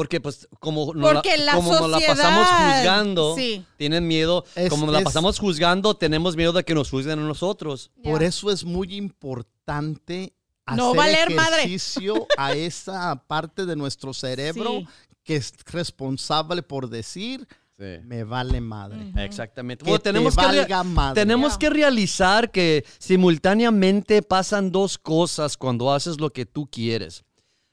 Porque 0.00 0.18
pues 0.18 0.48
como, 0.60 0.94
nos 0.94 1.12
Porque 1.12 1.36
la 1.36 1.52
como 1.56 1.72
nos 1.78 1.90
la 1.90 2.00
pasamos 2.06 2.46
juzgando, 2.48 3.34
sí. 3.36 3.62
tienen 3.76 4.08
miedo. 4.08 4.46
Es- 4.54 4.70
como 4.70 4.86
nos 4.86 4.94
la 4.94 5.02
pasamos 5.02 5.38
juzgando, 5.38 5.94
tenemos 5.94 6.36
miedo 6.36 6.52
de 6.54 6.64
que 6.64 6.74
nos 6.74 6.88
juzguen 6.88 7.18
a 7.18 7.22
nosotros. 7.22 7.90
Por 8.02 8.22
eso 8.22 8.50
es 8.50 8.64
muy 8.64 8.94
importante 8.94 10.32
hacer 10.64 10.78
No 10.82 10.94
valer 10.94 11.34
madre. 11.34 11.64
ejercicio 11.64 12.26
a 12.38 12.52
esa 12.54 13.14
parte 13.26 13.66
de 13.66 13.76
nuestro 13.76 14.14
cerebro 14.14 14.70
Sí. 14.80 14.86
que 15.22 15.36
es 15.36 15.52
responsable 15.66 16.62
por 16.62 16.88
decir, 16.88 17.46
me 17.76 18.24
vale 18.24 18.60
madre. 18.62 19.12
Exactamente. 19.18 19.84
Que 19.84 19.90
Bueno, 19.90 20.02
tenemos 20.02 20.34
te 20.34 20.40
que, 20.42 20.48
rea- 20.48 20.60
valga 20.62 20.82
madre. 20.84 21.20
tenemos 21.22 21.58
que 21.58 21.68
realizar 21.70 22.50
que 22.50 22.84
simultáneamente 22.98 24.22
pasan 24.22 24.70
dos 24.72 24.96
cosas 24.96 25.56
cuando 25.58 25.92
haces 25.92 26.18
lo 26.20 26.30
que 26.32 26.46
tú 26.46 26.66
quieres. 26.70 27.22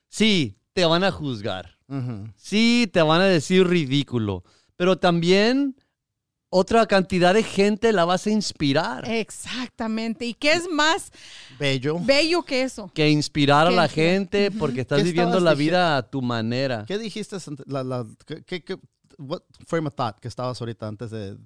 Sí, 0.10 0.58
te 0.74 0.86
van 0.86 1.04
a 1.04 1.12
juzgar. 1.12 1.77
Sí, 2.36 2.90
te 2.92 3.02
van 3.02 3.22
a 3.22 3.26
decir 3.26 3.68
ridículo. 3.68 4.44
Pero 4.76 4.98
también 4.98 5.76
otra 6.50 6.86
cantidad 6.86 7.34
de 7.34 7.44
gente 7.44 7.92
la 7.92 8.06
vas 8.06 8.26
a 8.28 8.30
inspirar. 8.30 9.10
Exactamente. 9.10 10.26
¿Y 10.26 10.34
qué 10.34 10.54
es 10.54 10.70
más 10.70 11.12
Bello. 11.60 12.00
bello 12.00 12.44
que 12.44 12.62
eso? 12.62 12.90
que 12.94 13.10
inspirar 13.10 13.68
a 13.68 13.72
la 13.72 13.88
gente 13.88 14.52
porque 14.52 14.82
estás 14.82 15.00
¿Qué 15.00 15.04
viviendo 15.06 15.40
la 15.40 15.52
diciendo? 15.52 15.58
vida 15.78 15.98
a 15.98 16.10
tu 16.10 16.22
manera. 16.22 16.86
¿Qué 16.88 16.98
dijiste? 16.98 17.36
ante- 17.46 17.64
La, 17.66 17.84
la- 17.84 18.06
qué- 18.26 18.44
qué- 18.44 18.64
qué- 18.64 18.78
what 19.18 19.42
frame 19.66 19.88
of 19.88 19.96
thought 19.96 20.20
que 20.20 20.28
estabas 20.28 20.60
ahorita 20.62 20.88
antes 20.88 21.12
de 21.12 21.38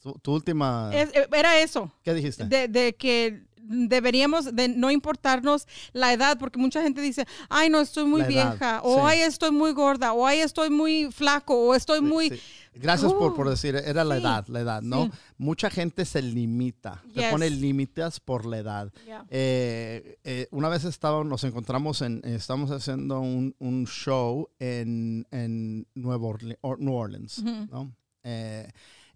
tu, 0.00 0.12
tu 0.22 0.32
última... 0.34 0.90
Es- 0.94 1.10
eh, 1.14 1.26
era 1.32 1.58
eso. 1.58 1.90
¿Qué 2.02 2.14
dijiste? 2.14 2.44
De, 2.44 2.68
de 2.68 2.94
que 2.94 3.42
deberíamos 3.66 4.54
de 4.54 4.68
no 4.68 4.90
importarnos 4.90 5.66
la 5.92 6.12
edad, 6.12 6.38
porque 6.38 6.58
mucha 6.58 6.82
gente 6.82 7.00
dice, 7.00 7.26
ay, 7.48 7.70
no, 7.70 7.80
estoy 7.80 8.04
muy 8.04 8.20
La 8.22 8.26
edad, 8.28 8.50
vieja, 8.52 8.80
o 8.82 8.94
sí. 8.96 9.00
ay, 9.04 9.20
estoy 9.20 9.50
muy 9.50 9.72
gorda, 9.72 10.12
o 10.12 10.26
ay, 10.26 10.40
estoy 10.40 10.70
muy 10.70 11.10
flaco, 11.12 11.54
o 11.54 11.74
estoy 11.74 11.98
Sí, 11.98 12.04
muy... 12.04 12.30
sí. 12.30 12.40
Gracias 12.76 13.12
por, 13.12 13.36
por 13.36 13.46
Uh, 13.46 13.50
decir, 13.50 13.76
era 13.76 14.02
la 14.02 14.16
edad, 14.16 14.46
la 14.48 14.58
edad, 14.60 14.82
¿no? 14.82 15.08
Mucha 15.38 15.70
gente 15.70 16.04
se 16.04 16.20
limita, 16.22 17.00
te 17.14 17.20
Yes. 17.20 17.30
pone 17.30 17.48
límites 17.48 18.18
por 18.18 18.46
la 18.46 18.58
edad. 18.58 18.92
Yeah. 19.06 19.24
Eh, 19.30 20.18
eh, 20.24 20.48
una 20.50 20.68
vez 20.68 20.82
estábamos, 20.84 21.26
nos 21.26 21.44
encontramos 21.44 22.02
en, 22.02 22.20
estábamos 22.24 22.72
haciendo 22.72 23.20
un, 23.20 23.54
un 23.60 23.86
show 23.86 24.48
en, 24.58 25.24
en 25.30 25.86
Orle- 25.94 26.58
or- 26.62 26.80
New 26.80 26.94
Orleans. 26.94 27.42
¿no? 27.44 27.94
Eh, 28.24 28.68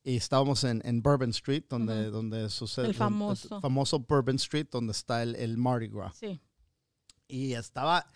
y 0.04 0.16
estábamos 0.16 0.64
en, 0.64 0.80
en 0.84 1.02
Bourbon 1.02 1.30
Street, 1.30 1.64
donde, 1.68 2.10
donde 2.10 2.48
sucede 2.50 2.86
El 2.86 2.94
famoso. 2.94 3.60
famoso 3.60 3.98
Bourbon 4.00 4.36
Street, 4.36 4.66
donde 4.70 4.92
está 4.92 5.22
el, 5.22 5.34
el 5.36 5.56
Mardi 5.58 5.88
Gras. 5.88 6.16
Sí. 6.18 6.40
Y 7.26 7.52
estaba, 7.54 8.06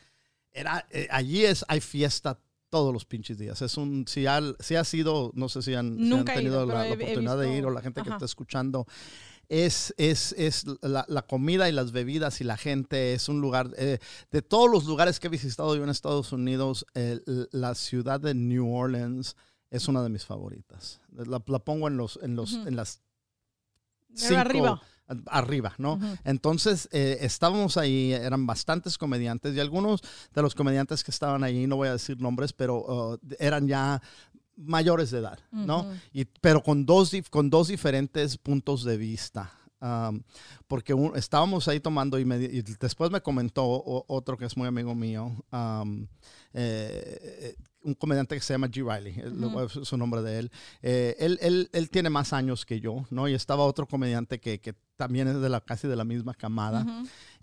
era, 0.53 0.87
eh, 0.91 1.07
allí 1.11 1.45
es, 1.45 1.65
hay 1.69 1.81
fiesta 1.81 2.39
todos 2.71 2.93
los 2.95 3.05
pinches 3.05 3.37
días. 3.37 3.61
Es 3.61 3.77
un, 3.77 4.07
si 4.09 4.27
ha, 4.27 4.41
si 4.61 4.77
ha 4.77 4.85
sido, 4.85 5.31
no 5.35 5.51
sé 5.51 5.61
si 5.61 5.75
han, 5.75 5.99
si 5.99 6.13
han 6.13 6.25
tenido 6.25 6.65
ido, 6.65 6.67
la, 6.67 6.75
la 6.75 6.87
he- 6.87 6.91
he 6.91 6.95
oportunidad 6.95 7.39
de 7.39 7.47
visto- 7.47 7.59
ir 7.59 7.67
o 7.67 7.71
la 7.71 7.83
gente 7.83 8.01
que 8.03 8.09
ajá. 8.09 8.17
está 8.17 8.25
escuchando, 8.25 8.87
es, 9.51 9.93
es, 9.99 10.35
es 10.39 10.65
la, 10.81 11.05
la 11.09 11.23
comida 11.27 11.69
y 11.69 11.73
las 11.73 11.93
bebidas 11.93 12.41
y 12.41 12.45
la 12.45 12.57
gente 12.57 13.13
es 13.13 13.29
un 13.29 13.43
lugar, 13.43 13.69
eh, 13.77 13.99
de 14.31 14.41
todos 14.41 14.71
los 14.71 14.85
lugares 14.87 15.21
que 15.21 15.27
he 15.27 15.31
visitado 15.31 15.77
yo 15.77 15.83
en 15.85 15.91
Estados 15.91 16.33
Unidos, 16.33 16.87
el- 16.95 17.49
la 17.53 17.75
ciudad 17.75 18.19
de 18.21 18.33
New 18.33 18.75
Orleans 18.75 19.37
es 19.73 19.89
una 19.89 20.03
de 20.03 20.09
mis 20.09 20.25
favoritas. 20.25 21.01
La, 21.13 21.43
la 21.45 21.59
pongo 21.59 21.89
en, 21.89 21.97
los, 21.97 22.19
en, 22.23 22.37
los, 22.37 22.53
en 22.55 22.77
las 22.77 23.01
cinco- 24.15 24.41
arriba. 24.41 24.83
arriba, 25.27 25.75
¿no? 25.79 25.99
Entonces, 26.25 26.89
eh, 26.93 27.19
estábamos 27.23 27.77
ahí, 27.77 28.13
eran 28.13 28.47
bastantes 28.47 28.97
comediantes 28.97 29.55
y 29.57 29.61
algunos 29.61 30.01
de 30.33 30.43
los 30.43 30.55
comediantes 30.55 31.03
que 31.03 31.11
estaban 31.11 31.43
ahí, 31.45 31.67
no 31.67 31.77
voy 31.77 31.89
a 31.89 31.93
decir 31.93 32.21
nombres, 32.21 32.53
pero 32.53 32.77
uh, 33.15 33.19
eran 33.39 33.67
ya 33.67 34.01
mayores 34.57 35.11
de 35.11 35.19
edad, 35.19 35.39
¿no? 35.51 35.87
Y, 36.13 36.25
pero 36.27 36.63
con 36.63 36.87
dos, 36.87 37.13
con 37.31 37.51
dos 37.51 37.69
diferentes 37.69 38.37
puntos 38.39 38.85
de 38.85 38.97
vista. 38.97 39.53
Um, 39.81 40.23
porque 40.69 40.95
un- 40.95 41.17
estábamos 41.17 41.67
ahí 41.67 41.81
tomando 41.81 42.17
y, 42.19 42.25
me 42.25 42.39
di- 42.39 42.59
y 42.59 42.63
después 42.63 43.11
me 43.11 43.21
comentó 43.21 43.65
o- 43.65 44.05
otro 44.07 44.37
que 44.37 44.45
es 44.45 44.57
muy 44.57 44.69
amigo 44.69 44.95
mío, 44.95 45.45
um, 45.53 46.07
eh, 46.53 47.57
un 47.85 47.95
comediante 47.95 48.35
que 48.35 48.41
se 48.41 48.55
llama 48.55 48.69
G. 48.69 48.77
Riley, 48.85 49.15
eh, 49.19 49.31
a 49.59 49.63
decir 49.63 49.85
su 49.85 49.97
nombre 49.97 50.23
de 50.23 50.39
él. 50.39 50.51
Eh, 50.83 51.17
él, 51.19 51.39
él. 51.43 51.69
él 51.73 51.91
tiene 51.91 52.11
más 52.11 52.33
años 52.33 52.65
que 52.65 52.81
yo, 52.81 53.05
¿no? 53.11 53.29
Y 53.29 53.35
estaba 53.35 53.65
otro 53.65 53.87
comediante 53.87 54.39
que, 54.41 54.61
que 54.61 54.75
también 54.97 55.29
es 55.29 55.41
de 55.41 55.49
la, 55.49 55.61
casi 55.61 55.89
de 55.89 55.97
la 55.97 56.05
misma 56.05 56.35
camada. 56.35 56.85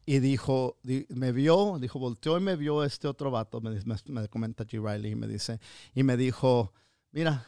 Y 0.06 0.20
dijo, 0.20 0.78
di- 0.82 1.06
me 1.10 1.32
vio, 1.32 1.78
dijo, 1.80 2.00
volteó 2.00 2.38
y 2.38 2.42
me 2.42 2.56
vio 2.56 2.84
este 2.84 3.08
otro 3.08 3.30
vato, 3.32 3.62
me, 3.62 3.72
me, 3.86 3.96
me 4.08 4.28
comenta 4.28 4.66
G. 4.66 4.82
Riley 4.84 5.12
y 5.12 5.16
me 5.16 5.28
dice, 5.28 5.60
y 5.94 6.02
me 6.04 6.18
dijo, 6.18 6.74
mira, 7.12 7.46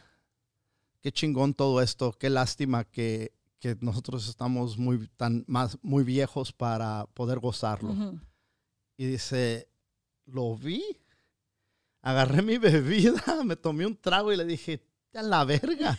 qué 1.00 1.10
chingón 1.10 1.54
todo 1.54 1.80
esto, 1.82 2.12
qué 2.12 2.30
lástima 2.30 2.84
que, 2.84 3.32
que 3.58 3.76
nosotros 3.80 4.28
estamos 4.28 4.78
muy, 4.78 5.08
tan, 5.16 5.44
más, 5.48 5.76
muy 5.82 6.04
viejos 6.04 6.52
para 6.52 7.06
poder 7.14 7.40
gozarlo. 7.40 7.94
Y 8.96 9.06
dice, 9.06 9.68
lo 10.26 10.54
vi, 10.56 10.82
agarré 12.02 12.42
mi 12.42 12.58
bebida, 12.58 13.22
me 13.44 13.56
tomé 13.56 13.86
un 13.86 13.96
trago 13.96 14.32
y 14.32 14.36
le 14.36 14.44
dije, 14.44 14.84
a 15.14 15.22
la 15.22 15.44
verga. 15.44 15.96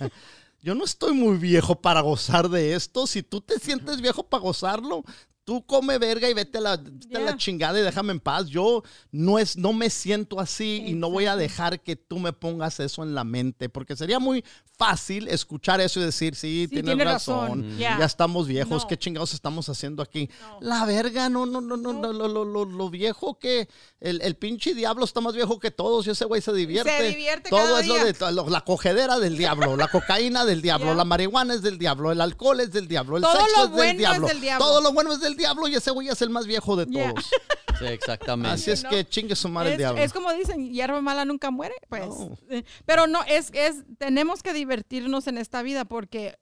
Yo 0.62 0.76
no 0.76 0.86
estoy 0.86 1.14
muy 1.14 1.38
viejo 1.38 1.82
para 1.82 2.02
gozar 2.02 2.50
de 2.50 2.74
esto. 2.74 3.06
Si 3.06 3.22
tú 3.22 3.42
te 3.42 3.60
sientes 3.60 4.02
viejo 4.02 4.24
para 4.24 4.42
gozarlo, 4.42 5.04
tú 5.46 5.66
come 5.66 5.98
verga 5.98 6.30
y 6.30 6.34
vete 6.34 6.58
a 6.58 6.62
la, 6.62 6.78
vete 6.78 7.20
la 7.20 7.36
chingada 7.38 7.78
y 7.80 7.82
déjame 7.84 8.12
en 8.14 8.20
paz. 8.20 8.48
Yo 8.48 8.84
no, 9.12 9.40
es, 9.40 9.58
no 9.58 9.74
me 9.74 9.90
siento 9.90 10.40
así 10.40 10.84
y 10.88 10.94
no 10.94 11.10
voy 11.10 11.26
a 11.26 11.36
dejar 11.36 11.82
que 11.82 11.96
tú 11.96 12.20
me 12.20 12.32
pongas 12.34 12.80
eso 12.80 13.04
en 13.04 13.14
la 13.14 13.24
mente, 13.24 13.68
porque 13.70 13.96
sería 13.96 14.20
muy 14.20 14.44
fácil 14.78 15.28
escuchar 15.28 15.82
eso 15.82 16.00
y 16.00 16.04
decir, 16.04 16.36
sí, 16.36 16.64
Sí, 16.64 16.68
tienes 16.68 16.86
tiene 16.96 17.04
razón, 17.04 17.64
razón. 17.64 17.78
Yeah. 17.78 18.00
ya 18.00 18.06
estamos 18.06 18.48
viejos, 18.48 18.84
No. 18.84 18.88
¿qué 18.88 18.98
chingados 18.98 19.34
estamos 19.34 19.68
haciendo 19.70 20.02
aquí? 20.02 20.30
No. 20.42 20.58
La 20.62 20.86
verga, 20.86 21.30
no, 21.30 21.46
no, 21.46 21.62
no, 21.62 21.78
no, 21.78 21.94
No. 21.94 22.14
lo, 22.14 22.28
lo, 22.28 22.46
lo, 22.46 22.66
lo 22.66 22.90
viejo 22.90 23.38
que 23.38 23.68
el, 24.00 24.22
el 24.22 24.36
pinche 24.36 24.74
diablo 24.74 25.06
está 25.06 25.22
más 25.22 25.34
viejo 25.36 25.60
que 25.60 25.72
todos 25.72 26.08
y 26.08 26.12
ese 26.12 26.26
güey 26.26 26.42
se 26.42 26.54
divierte. 26.54 27.10
divierte 27.10 27.50
Todo 27.50 27.60
cada 27.60 27.82
es 27.82 27.88
lo 27.88 27.96
de 27.96 28.52
la 28.52 28.62
cogedera 28.62 29.20
del 29.20 29.38
diablo, 29.38 29.76
la 29.78 29.88
cocaína 29.90 30.46
del 30.46 30.62
diablo, 30.64 30.86
Yeah. 30.88 30.96
la 30.96 31.06
marihuana 31.06 31.54
es 31.54 31.62
del 31.62 31.78
diablo, 31.78 32.12
el 32.12 32.20
alcohol 32.22 32.60
es 32.60 32.72
del 32.72 32.88
diablo, 32.88 33.18
el 33.18 33.24
Todo 33.24 33.34
sexo 33.40 33.64
es, 33.66 33.70
bueno 33.72 33.82
del 33.84 33.92
es 33.92 33.98
diablo, 33.98 34.28
del 34.28 34.42
diablo. 34.42 34.66
todo 34.66 34.82
lo 34.82 34.92
bueno 34.94 35.14
es 35.14 35.20
del 35.22 35.33
diablo 35.38 35.68
y 35.68 35.76
ese 35.76 35.92
güey 35.92 36.08
es 36.10 36.22
el 36.22 36.30
más 36.30 36.46
viejo 36.48 36.76
de 36.76 36.86
Yeah. 36.86 37.10
todos. 37.14 37.30
Sí, 37.80 37.86
exactamente. 37.86 38.54
Así 38.54 38.70
es 38.70 38.84
¿no? 38.84 38.92
que 38.92 39.04
chingue 39.04 39.36
su 39.36 39.50
madre 39.50 39.70
el 39.70 39.74
Es, 39.74 39.78
diablo. 39.80 40.02
es 40.02 40.14
como 40.14 40.32
dicen, 40.32 40.72
hierba 40.72 41.02
mala 41.02 41.26
nunca 41.26 41.50
muere, 41.50 41.74
pues. 41.90 42.06
No. 42.06 42.38
eh, 42.52 42.64
Pero 42.86 43.08
no, 43.08 43.24
es, 43.24 43.50
es, 43.54 43.84
tenemos 43.98 44.44
que 44.44 44.54
divertirnos 44.54 45.26
en 45.26 45.40
esta 45.40 45.64
vida 45.64 45.84
porque 45.84 46.38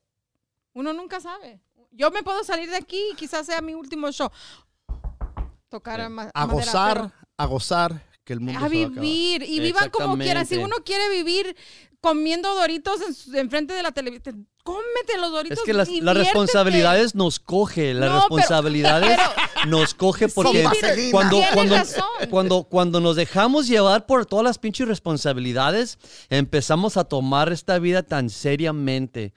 uno 0.73 0.91
nunca 0.91 1.21
sabe. 1.21 1.61
Yo 1.91 2.11
me 2.11 2.21
puedo 2.21 2.43
salir 2.43 2.69
de 2.69 2.75
aquí 2.75 3.01
y 3.13 3.15
quizás 3.15 3.45
sea 3.45 3.61
mi 3.61 3.73
último 3.73 4.11
show. 4.11 4.29
Tocar 5.69 6.01
a, 6.01 6.09
ma- 6.09 6.31
a 6.33 6.45
madera, 6.47 6.65
gozar, 6.65 6.93
pero- 6.97 7.11
a 7.37 7.45
gozar 7.45 8.05
que 8.25 8.33
el 8.33 8.41
mundo 8.41 8.59
a 8.59 8.69
se 8.69 8.75
va 8.85 8.85
a 8.85 8.89
vivir 8.89 9.43
y 9.43 9.59
vivan 9.61 9.89
como 9.89 10.17
quieran. 10.17 10.45
Si 10.45 10.57
uno 10.57 10.75
quiere 10.83 11.09
vivir 11.09 11.55
comiendo 12.01 12.53
doritos 12.55 12.99
en, 13.01 13.13
su- 13.13 13.35
enfrente 13.37 13.73
de 13.73 13.83
la 13.83 13.91
televisión, 13.91 14.47
cómete 14.63 15.17
los 15.19 15.31
doritos. 15.31 15.59
Es 15.59 15.63
que 15.63 15.73
las, 15.73 15.87
responsabilidades 16.17 17.15
nos 17.15 17.39
coge, 17.39 17.93
las 17.93 18.01
No, 18.09 18.15
pero- 18.15 18.19
responsabilidades 18.19 19.19
nos 19.67 19.93
coge 19.93 20.27
porque 20.27 20.67
cuando, 21.11 21.41
cuando, 21.53 21.75
cuando, 22.29 22.63
cuando 22.63 22.99
nos 22.99 23.15
dejamos 23.15 23.67
llevar 23.67 24.05
por 24.07 24.25
todas 24.25 24.43
las 24.43 24.57
pinches 24.57 24.87
responsabilidades, 24.87 25.99
empezamos 26.29 26.97
a 26.97 27.03
tomar 27.03 27.51
esta 27.51 27.77
vida 27.79 28.03
tan 28.03 28.29
seriamente 28.29 29.33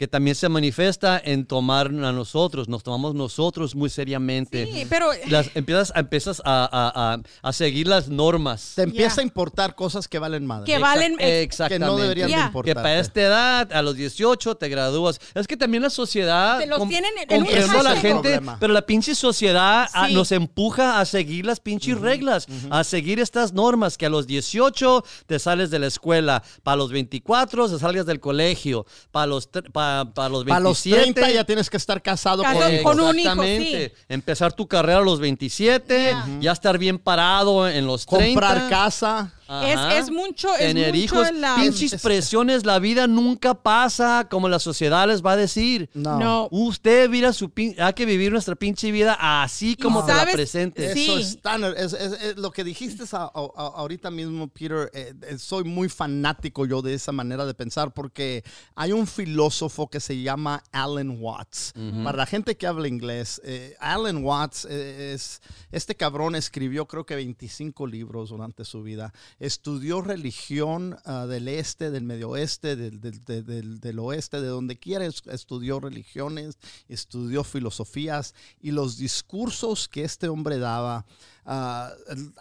que 0.00 0.08
también 0.08 0.34
se 0.34 0.48
manifiesta 0.48 1.20
en 1.22 1.44
tomar 1.44 1.88
a 1.88 2.10
nosotros, 2.12 2.70
nos 2.70 2.82
tomamos 2.82 3.14
nosotros 3.14 3.74
muy 3.74 3.90
seriamente. 3.90 4.64
Sí, 4.72 4.86
pero 4.88 5.10
Las, 5.28 5.50
empiezas 5.54 5.92
empiezas 5.94 6.40
a, 6.42 6.64
a- 6.64 7.12
a- 7.16 7.18
a 7.42 7.52
seguir 7.52 7.86
las 7.86 8.08
normas. 8.08 8.72
Te 8.76 8.82
empieza 8.84 9.16
Ya. 9.16 9.20
a 9.20 9.24
importar 9.24 9.74
cosas 9.74 10.08
que 10.08 10.18
valen 10.18 10.46
madre. 10.46 10.64
Que 10.64 10.78
valen- 10.78 11.16
Exact- 11.18 11.20
ex- 11.20 11.42
exactamente. 11.44 11.84
que 11.84 11.90
no 11.92 11.96
deberían 11.98 12.28
de 12.28 12.32
Ya. 12.34 12.46
importar. 12.46 12.64
Que 12.70 12.74
para 12.74 12.98
esta 12.98 13.20
edad, 13.20 13.72
a 13.74 13.82
los 13.82 13.94
18, 13.94 14.54
te 14.54 14.70
gradúas. 14.70 15.20
Es 15.34 15.46
que 15.46 15.58
también 15.58 15.82
la 15.82 15.90
sociedad. 15.90 16.58
Te 16.60 16.66
los 16.66 16.78
com- 16.78 16.88
tienen 16.88 17.12
en- 17.28 17.42
un 17.42 17.76
a 17.76 17.82
la 17.82 17.96
gente, 17.96 18.22
Problema. 18.22 18.56
pero 18.58 18.72
la 18.72 18.80
pinche 18.86 19.14
sociedad 19.14 19.86
ah, 19.92 20.08
Sí. 20.08 20.14
nos 20.14 20.32
empuja 20.32 20.98
a 20.98 21.04
seguir 21.04 21.44
las 21.44 21.60
pinches 21.60 22.00
reglas, 22.00 22.46
a 22.70 22.84
seguir 22.84 23.20
estas 23.20 23.52
normas. 23.52 23.98
Que 23.98 24.06
a 24.06 24.08
los 24.08 24.26
18 24.26 25.04
te 25.26 25.38
sales 25.38 25.68
de 25.68 25.78
la 25.78 25.88
escuela, 25.88 26.42
para 26.62 26.78
los 26.78 26.90
24 26.90 27.68
te 27.68 27.78
salgas 27.78 28.06
del 28.06 28.18
colegio, 28.18 28.86
para 29.10 29.26
los, 29.26 29.50
tre- 29.52 29.70
pa- 30.04 30.14
para 30.14 30.28
los 30.28 30.44
27. 30.44 30.50
Para 30.50 30.60
los 30.60 30.82
30 31.14 31.30
ya 31.30 31.44
tienes 31.44 31.70
que 31.70 31.76
estar 31.76 32.00
casado 32.02 32.42
Casado 32.42 32.82
con 32.82 32.96
con 32.96 33.00
un 33.00 33.18
hijo, 33.18 33.30
exactamente. 33.30 33.94
Empezar 34.08 34.52
tu 34.52 34.66
carrera 34.66 34.98
a 34.98 35.02
los 35.02 35.20
27, 35.20 36.10
Ya. 36.10 36.26
ya 36.40 36.52
estar 36.52 36.78
bien 36.78 36.98
parado 36.98 37.68
en 37.68 37.86
los 37.86 38.06
30. 38.06 38.26
Comprar 38.26 38.68
casa. 38.68 39.32
Ajá. 39.50 39.98
Es, 39.98 40.04
es 40.04 40.10
mucho, 40.12 40.52
es 40.54 40.58
Tener 40.60 40.92
mucho 40.94 40.96
hijos, 41.04 41.28
en 41.28 41.40
la... 41.40 41.56
pinches 41.56 41.92
Es- 41.94 42.02
presiones, 42.02 42.64
la 42.64 42.78
vida 42.78 43.06
nunca 43.08 43.54
pasa 43.54 44.28
como 44.30 44.48
la 44.48 44.58
sociedad 44.60 45.08
les 45.08 45.24
va 45.24 45.32
a 45.32 45.36
decir. 45.36 45.90
No. 45.94 46.18
No. 46.18 46.48
Usted 46.52 47.10
mira 47.10 47.32
su 47.32 47.48
pin- 47.50 47.74
hay 47.80 47.92
que 47.94 48.06
vivir 48.06 48.30
nuestra 48.30 48.54
pinche 48.54 48.90
vida 48.92 49.16
así 49.42 49.74
como 49.76 50.04
te 50.06 50.14
la 50.14 50.24
presente. 50.26 50.92
Sí. 50.94 51.04
Eso 51.10 51.18
es 51.18 51.40
tan, 51.42 51.64
es, 51.64 51.92
es- 51.92 52.12
es 52.22 52.36
lo 52.36 52.52
que 52.52 52.62
dijiste 52.62 53.04
a- 53.12 53.16
a- 53.24 53.26
a- 53.26 53.72
ahorita 53.76 54.10
mismo, 54.10 54.46
Peter. 54.48 54.90
eh, 54.94 55.14
eh, 55.22 55.38
soy 55.38 55.64
muy 55.64 55.88
fanático 55.88 56.64
yo 56.66 56.80
de 56.82 56.94
esa 56.94 57.10
manera 57.12 57.44
de 57.46 57.54
pensar 57.54 57.92
porque 57.92 58.44
hay 58.76 58.92
un 58.92 59.06
filósofo 59.06 59.88
que 59.88 60.00
se 60.00 60.20
llama 60.22 60.62
Alan 60.72 61.16
Watts. 61.20 61.72
Para 62.04 62.18
la 62.18 62.26
gente 62.26 62.56
que 62.56 62.66
habla 62.66 62.86
inglés, 62.88 63.40
eh, 63.44 63.74
Alan 63.80 64.22
Watts 64.24 64.66
eh, 64.70 65.12
es 65.14 65.40
este 65.72 65.94
cabrón 65.96 66.34
escribió 66.36 66.86
creo 66.86 67.04
que 67.04 67.14
25 67.16 67.86
libros 67.86 68.30
durante 68.30 68.64
su 68.64 68.82
vida. 68.82 69.12
Estudió 69.40 70.02
religión 70.02 70.96
ah, 71.04 71.26
del 71.26 71.48
este, 71.48 71.90
del 71.90 72.04
medio 72.04 72.28
oeste, 72.30 72.76
del, 72.76 73.00
del- 73.00 73.24
del- 73.24 73.80
del- 73.80 73.98
oeste, 73.98 74.40
de 74.40 74.46
donde 74.48 74.78
quiera. 74.78 75.06
es- 75.06 75.22
Estudió 75.26 75.80
religiones, 75.80 76.58
estudió 76.88 77.42
filosofías 77.42 78.34
y 78.60 78.70
los 78.70 78.98
discursos 78.98 79.88
que 79.88 80.04
este 80.04 80.28
hombre 80.28 80.58
daba. 80.58 81.06
ah, 81.46 81.90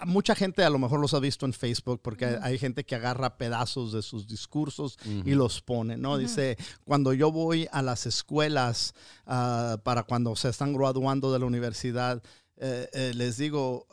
mucha 0.05 0.35
gente 0.35 0.61
a 0.63 0.69
lo 0.69 0.77
mejor 0.77 0.99
los 0.99 1.13
ha 1.13 1.19
visto 1.19 1.45
en 1.45 1.53
Facebook 1.53 2.01
porque 2.03 2.25
hay- 2.25 2.37
hay 2.41 2.57
gente 2.59 2.83
que 2.83 2.95
agarra 2.95 3.37
pedazos 3.37 3.93
de 3.93 4.01
sus 4.01 4.27
discursos 4.27 4.97
y 5.25 5.31
los 5.35 5.61
pone, 5.61 5.95
¿no? 5.97 6.17
Dice, 6.17 6.57
cuando 6.83 7.13
yo 7.13 7.31
voy 7.31 7.67
a 7.71 7.81
las 7.81 8.05
escuelas 8.05 8.93
ah, 9.25 9.77
para 9.83 10.03
cuando 10.03 10.35
se 10.35 10.49
están 10.49 10.73
graduando 10.73 11.31
de 11.31 11.39
la 11.39 11.45
universidad, 11.45 12.21
eh, 12.57 12.89
eh, 12.91 13.13
les 13.15 13.37
digo, 13.37 13.87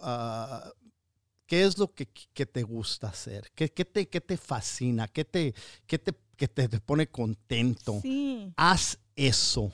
¿qué 1.46 1.64
es 1.64 1.78
lo 1.78 1.92
que, 1.94 2.08
que 2.34 2.46
te 2.46 2.62
gusta 2.62 3.08
hacer? 3.08 3.50
¿Qué, 3.54 3.72
qué 3.72 3.84
te, 3.84 4.08
qué 4.08 4.20
te 4.20 4.36
fascina? 4.36 5.08
¿Qué 5.08 5.24
te, 5.24 5.54
qué 5.86 5.98
te, 5.98 6.12
qué 6.36 6.48
te, 6.48 6.68
te 6.68 6.80
pone 6.80 7.06
contento? 7.08 8.00
Sí. 8.02 8.52
Haz 8.56 8.98
eso. 9.14 9.72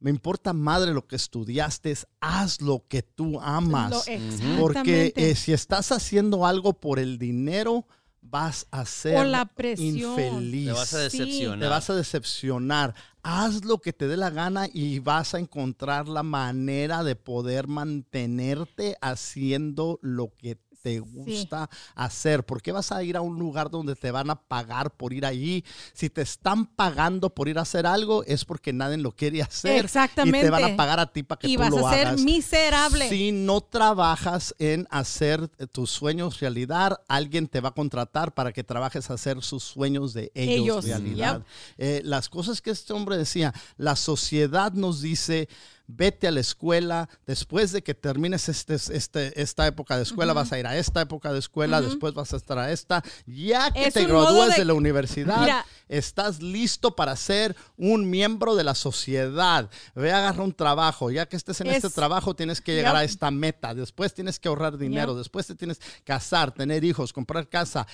Me 0.00 0.10
importa 0.10 0.52
madre 0.52 0.92
lo 0.94 1.06
que 1.06 1.16
estudiaste, 1.16 1.92
haz 2.20 2.60
lo 2.60 2.84
que 2.86 3.02
tú 3.02 3.40
amas. 3.40 3.90
Lo- 3.90 4.56
Porque 4.60 5.12
eh, 5.16 5.34
si 5.34 5.52
estás 5.52 5.90
haciendo 5.90 6.46
algo 6.46 6.72
por 6.74 7.00
el 7.00 7.18
dinero, 7.18 7.84
vas 8.20 8.66
a 8.70 8.84
ser 8.84 9.16
O 9.16 9.24
la 9.24 9.44
presión. 9.46 9.88
infeliz. 10.12 10.66
Te 10.66 10.72
vas 10.72 10.94
a 10.94 11.10
Sí. 11.10 11.18
decepcionar. 11.18 11.58
Te 11.58 11.66
vas 11.66 11.90
a 11.90 11.94
decepcionar. 11.96 12.94
Haz 13.24 13.64
lo 13.64 13.78
que 13.80 13.92
te 13.92 14.06
dé 14.06 14.16
la 14.16 14.30
gana 14.30 14.68
y 14.72 15.00
vas 15.00 15.34
a 15.34 15.40
encontrar 15.40 16.06
la 16.08 16.22
manera 16.22 17.02
de 17.02 17.16
poder 17.16 17.66
mantenerte 17.66 18.96
haciendo 19.00 19.98
lo 20.02 20.32
que 20.36 20.58
te 20.82 21.00
gusta 21.00 21.68
hacer. 21.94 22.44
¿Por 22.44 22.62
qué 22.62 22.72
vas 22.72 22.92
a 22.92 23.02
ir 23.02 23.16
a 23.16 23.20
un 23.20 23.38
lugar 23.38 23.70
donde 23.70 23.96
te 23.96 24.10
van 24.10 24.30
a 24.30 24.36
pagar 24.40 24.90
por 24.90 25.12
ir 25.12 25.26
allí? 25.26 25.64
Si 25.92 26.10
te 26.10 26.22
están 26.22 26.66
pagando 26.66 27.30
por 27.30 27.48
ir 27.48 27.58
a 27.58 27.62
hacer 27.62 27.86
algo, 27.86 28.24
es 28.24 28.44
porque 28.44 28.72
nadie 28.72 28.96
lo 28.96 29.12
quiere 29.12 29.42
hacer. 29.42 29.84
Exactamente. 29.84 30.38
Y 30.38 30.42
te 30.42 30.50
van 30.50 30.64
a 30.64 30.76
pagar 30.76 31.00
a 31.00 31.12
ti 31.12 31.22
para 31.22 31.38
que 31.38 31.48
y 31.48 31.54
tú 31.54 31.60
vas 31.60 31.70
lo 31.70 31.86
a 31.86 31.92
ser 31.92 32.06
hagas. 32.08 32.20
miserable. 32.20 33.08
Si 33.08 33.32
no 33.32 33.60
trabajas 33.60 34.54
en 34.58 34.86
hacer 34.90 35.50
eh, 35.58 35.66
tus 35.66 35.90
sueños 35.90 36.40
realidad, 36.40 37.00
alguien 37.08 37.48
te 37.48 37.60
va 37.60 37.70
a 37.70 37.74
contratar 37.74 38.32
para 38.34 38.52
que 38.52 38.64
trabajes 38.64 39.10
a 39.10 39.14
hacer 39.14 39.42
sus 39.42 39.64
sueños 39.64 40.12
de 40.12 40.30
ellos, 40.34 40.84
Ellos, 40.84 40.84
realidad. 40.84 41.42
Eh, 41.76 42.00
las 42.04 42.28
cosas 42.28 42.60
que 42.60 42.70
este 42.70 42.92
hombre 42.92 43.16
decía, 43.16 43.52
la 43.76 43.96
sociedad 43.96 44.72
nos 44.72 45.00
dice, 45.00 45.48
vete 45.90 46.28
a 46.28 46.30
la 46.30 46.40
escuela, 46.40 47.08
después 47.26 47.72
de 47.72 47.82
que 47.82 47.94
termines 47.94 48.48
este, 48.48 48.74
este- 48.74 49.40
esta 49.40 49.66
época 49.66 49.96
de 49.96 50.02
escuela, 50.04 50.34
vas 50.34 50.52
a 50.52 50.58
ir 50.58 50.66
a 50.66 50.76
esta 50.76 51.00
época 51.00 51.32
de 51.32 51.38
escuela, 51.38 51.80
después 51.80 52.12
vas 52.14 52.32
a 52.34 52.36
estar 52.36 52.58
a 52.58 52.70
esta. 52.70 53.02
Ya 53.26 53.70
que 53.70 53.86
Es 53.86 53.94
te 53.94 54.04
gradúes 54.04 54.50
de- 54.50 54.56
de 54.58 54.64
la 54.66 54.74
universidad, 54.74 55.40
Mira. 55.40 55.64
estás 55.88 56.42
listo 56.42 56.94
para 56.94 57.16
ser 57.16 57.56
un 57.78 58.08
miembro 58.08 58.54
de 58.54 58.64
la 58.64 58.74
sociedad. 58.74 59.70
Ve 59.94 60.12
a 60.12 60.18
agarrar 60.18 60.42
un 60.42 60.52
trabajo. 60.52 61.10
Ya 61.10 61.26
que 61.26 61.36
estés 61.36 61.60
en 61.62 61.68
Es- 61.68 61.76
este 61.84 61.90
trabajo, 61.90 62.36
tienes 62.36 62.60
que 62.60 62.74
llegar 62.74 62.92
Yep. 62.92 63.00
a 63.00 63.04
esta 63.04 63.30
meta. 63.30 63.74
Después 63.74 64.12
tienes 64.12 64.38
que 64.38 64.48
ahorrar 64.48 64.76
dinero. 64.76 65.12
Yep. 65.12 65.18
Después 65.18 65.46
te 65.46 65.54
tienes 65.54 65.78
que 65.78 65.86
casar, 66.04 66.52
tener 66.52 66.84
hijos, 66.84 67.12
comprar 67.14 67.48
casa. 67.48 67.86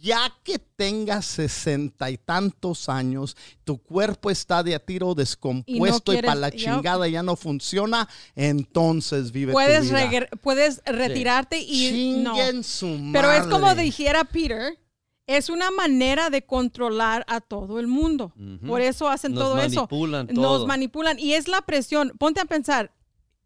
Ya 0.00 0.32
que 0.42 0.58
tengas 0.58 1.26
sesenta 1.26 2.10
y 2.10 2.16
tantos 2.16 2.88
años, 2.88 3.36
tu 3.64 3.78
cuerpo 3.78 4.30
está 4.30 4.62
de 4.62 4.74
a 4.74 4.78
tiro 4.78 5.14
descompuesto 5.14 6.12
y, 6.12 6.16
quieres- 6.16 6.28
para 6.28 6.40
la 6.40 6.48
yep. 6.48 6.58
chingada 6.58 7.06
ya 7.08 7.22
no 7.22 7.36
funciona, 7.42 8.08
entonces 8.34 9.32
vive 9.32 9.52
puedes, 9.52 9.88
tu 9.88 9.94
vida. 9.94 10.28
puedes 10.40 10.80
retirarte 10.86 11.58
y 11.60 12.16
no. 12.22 12.34
Chinguen 12.34 12.64
su 12.64 13.10
Pero 13.12 13.30
es 13.32 13.46
como 13.48 13.74
dijera 13.74 14.24
Peter, 14.24 14.78
es 15.26 15.48
una 15.48 15.70
manera 15.70 16.30
de 16.30 16.42
controlar 16.42 17.24
a 17.28 17.40
todo 17.40 17.78
el 17.80 17.86
mundo. 17.86 18.32
Por 18.66 18.80
eso 18.80 19.08
hacen 19.08 19.32
Nos 19.32 19.44
todo 19.44 19.56
manipulan 19.56 20.26
eso. 20.26 20.34
todo. 20.40 20.58
Nos 20.58 20.66
manipulan. 20.66 21.18
Y 21.18 21.34
es 21.34 21.48
la 21.48 21.62
presión. 21.62 22.12
Ponte 22.18 22.40
a 22.40 22.44
pensar, 22.44 22.92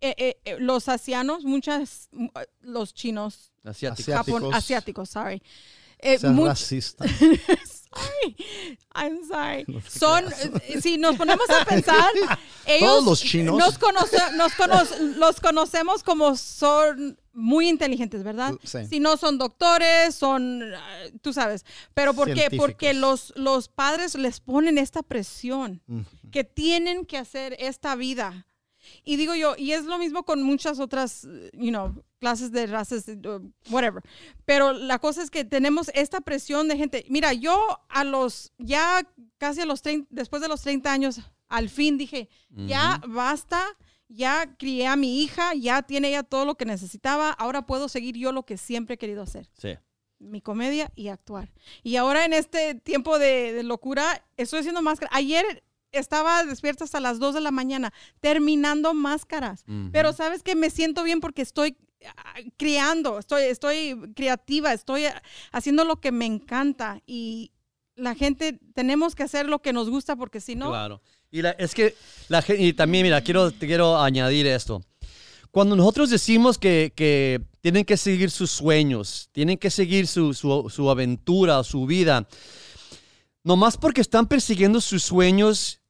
eh, 0.01 0.15
eh, 0.19 0.37
eh, 0.45 0.57
los 0.59 0.89
asianos, 0.89 1.45
muchas, 1.45 2.09
mm, 2.13 2.27
los 2.61 2.95
chinos, 2.95 3.53
Asiático. 3.65 4.03
Asiáticos. 4.13 4.41
Japón, 4.41 4.55
asiáticos, 4.55 5.09
sorry. 5.11 5.43
Eh, 5.99 6.19
Seas 6.19 6.33
much- 6.35 6.97
sorry, 7.97 8.37
I'm 8.95 9.19
sorry. 9.27 9.67
Son, 9.89 10.25
eh, 10.69 10.81
si 10.81 10.97
nos 10.99 11.17
ponemos 11.17 11.49
a 11.51 11.65
pensar, 11.65 12.11
ellos 12.67 12.81
Todos 12.89 13.05
los 13.05 13.21
chinos. 13.23 13.57
nos, 13.59 13.79
conoce- 13.79 14.33
nos 14.37 14.53
cono- 14.55 14.85
los 15.17 15.41
conocemos 15.41 16.03
como 16.03 16.37
son 16.37 17.19
muy 17.33 17.69
inteligentes, 17.69 18.23
¿verdad? 18.25 18.55
Sí. 18.65 18.87
Si 18.89 19.01
no 19.01 19.17
son 19.17 19.37
doctores, 19.39 20.15
son, 20.15 20.63
eh, 20.63 21.13
tú 21.23 21.33
sabes. 21.33 21.65
Pero 21.95 22.15
¿por 22.15 22.33
qué? 22.33 22.49
Porque 22.57 22.95
los, 22.95 23.33
los 23.37 23.69
padres 23.69 24.15
les 24.15 24.41
ponen 24.41 24.79
esta 24.79 25.03
presión 25.03 25.83
que 26.33 26.45
tienen 26.45 27.05
que 27.05 27.19
hacer 27.19 27.57
esta 27.59 27.95
vida. 27.95 28.47
Y 29.05 29.17
digo 29.17 29.35
yo, 29.35 29.55
y 29.57 29.73
es 29.73 29.85
lo 29.85 29.99
mismo 29.99 30.25
con 30.25 30.43
muchas 30.43 30.79
otras, 30.81 31.27
you 31.53 31.71
know, 31.71 32.03
clases 32.19 32.51
de 32.53 32.67
razas, 32.67 33.09
eh, 33.09 33.19
whatever. 33.71 34.03
Pero 34.45 34.73
la 34.73 34.99
cosa 34.99 35.23
es 35.23 35.31
que 35.31 35.45
tenemos 35.45 35.91
esta 35.95 36.21
presión 36.21 36.69
de 36.69 36.77
gente. 36.77 37.05
Mira, 37.09 37.33
yo 37.33 37.81
a 37.89 38.05
los, 38.05 38.53
ya 38.59 39.03
casi 39.39 39.61
a 39.61 39.67
los 39.67 39.83
30, 39.83 40.09
después 40.11 40.43
de 40.43 40.49
los 40.49 40.63
30 40.63 40.93
años, 40.93 41.21
al 41.49 41.69
fin 41.69 41.97
dije, 41.99 42.29
ya 42.51 43.01
basta, 43.07 43.65
ya 44.09 44.57
crié 44.59 44.87
a 44.87 44.97
mi 44.97 45.23
hija, 45.23 45.55
ya 45.55 45.83
tiene 45.83 46.09
ella 46.09 46.23
todo 46.23 46.45
lo 46.45 46.57
que 46.57 46.65
necesitaba, 46.65 47.31
ahora 47.31 47.67
puedo 47.67 47.89
seguir 47.89 48.17
yo 48.17 48.33
lo 48.33 48.45
que 48.45 48.57
siempre 48.57 48.95
he 48.95 48.99
querido 48.99 49.23
hacer 49.23 49.49
Sí. 49.59 49.71
mi 50.19 50.41
comedia 50.41 50.91
y 50.97 51.09
actuar. 51.09 51.53
Y 51.83 51.97
ahora 51.97 52.25
en 52.25 52.33
este 52.33 52.75
tiempo 52.75 53.19
de, 53.19 53.53
de 53.53 53.63
locura, 53.63 54.25
estoy 54.37 54.61
haciendo 54.61 54.81
máscaras. 54.83 55.15
Ayer 55.15 55.63
estaba 55.99 56.45
despierta 56.45 56.85
hasta 56.85 57.01
las 57.01 57.19
2 57.19 57.35
de 57.35 57.41
la 57.41 57.51
mañana 57.51 57.93
terminando 58.21 58.95
máscaras. 58.95 59.65
Pero 59.93 60.13
sabes 60.13 60.43
que 60.43 60.55
me 60.55 60.71
siento 60.71 61.03
bien 61.03 61.21
porque 61.21 61.43
estoy 61.43 61.77
ah, 62.17 62.35
creando, 62.57 63.19
estoy, 63.19 63.43
estoy 63.45 63.97
creativa, 64.15 64.73
estoy 64.73 65.05
haciendo 65.53 65.85
lo 65.85 65.97
que 66.01 66.13
me 66.13 66.27
encanta 66.27 67.01
y 67.07 67.53
la 67.97 68.15
gente 68.15 68.59
tenemos 68.75 69.15
que 69.15 69.23
hacer 69.23 69.47
lo 69.49 69.61
que 69.63 69.73
nos 69.73 69.89
gusta 69.89 70.17
porque 70.17 70.41
si 70.41 70.55
no, 70.55 70.69
Claro. 70.71 71.01
Y 71.31 71.43
la- 71.43 71.51
es 71.53 71.75
que 71.75 71.95
la 72.29 72.41
gente, 72.43 72.63
y 72.63 72.73
también, 72.73 73.03
mira, 73.05 73.21
quiero, 73.23 73.51
quiero 73.59 73.99
añadir 74.01 74.47
esto. 74.47 74.83
Cuando 75.51 75.75
nosotros 75.75 76.11
decimos 76.11 76.59
que, 76.59 76.93
que 76.95 77.41
tienen 77.63 77.85
que 77.87 77.97
seguir 77.97 78.31
sus 78.31 78.51
sueños, 78.51 79.29
tienen 79.33 79.57
que 79.57 79.71
seguir 79.71 80.07
su, 80.07 80.35
su, 80.35 80.69
su 80.69 80.91
aventura, 80.91 81.65
su 81.65 81.87
vida, 81.87 82.29
nomás 83.43 83.77
porque 83.77 84.01
están 84.01 84.27
persiguiendo 84.27 84.81
sus 84.81 85.03
sueños 85.03 85.81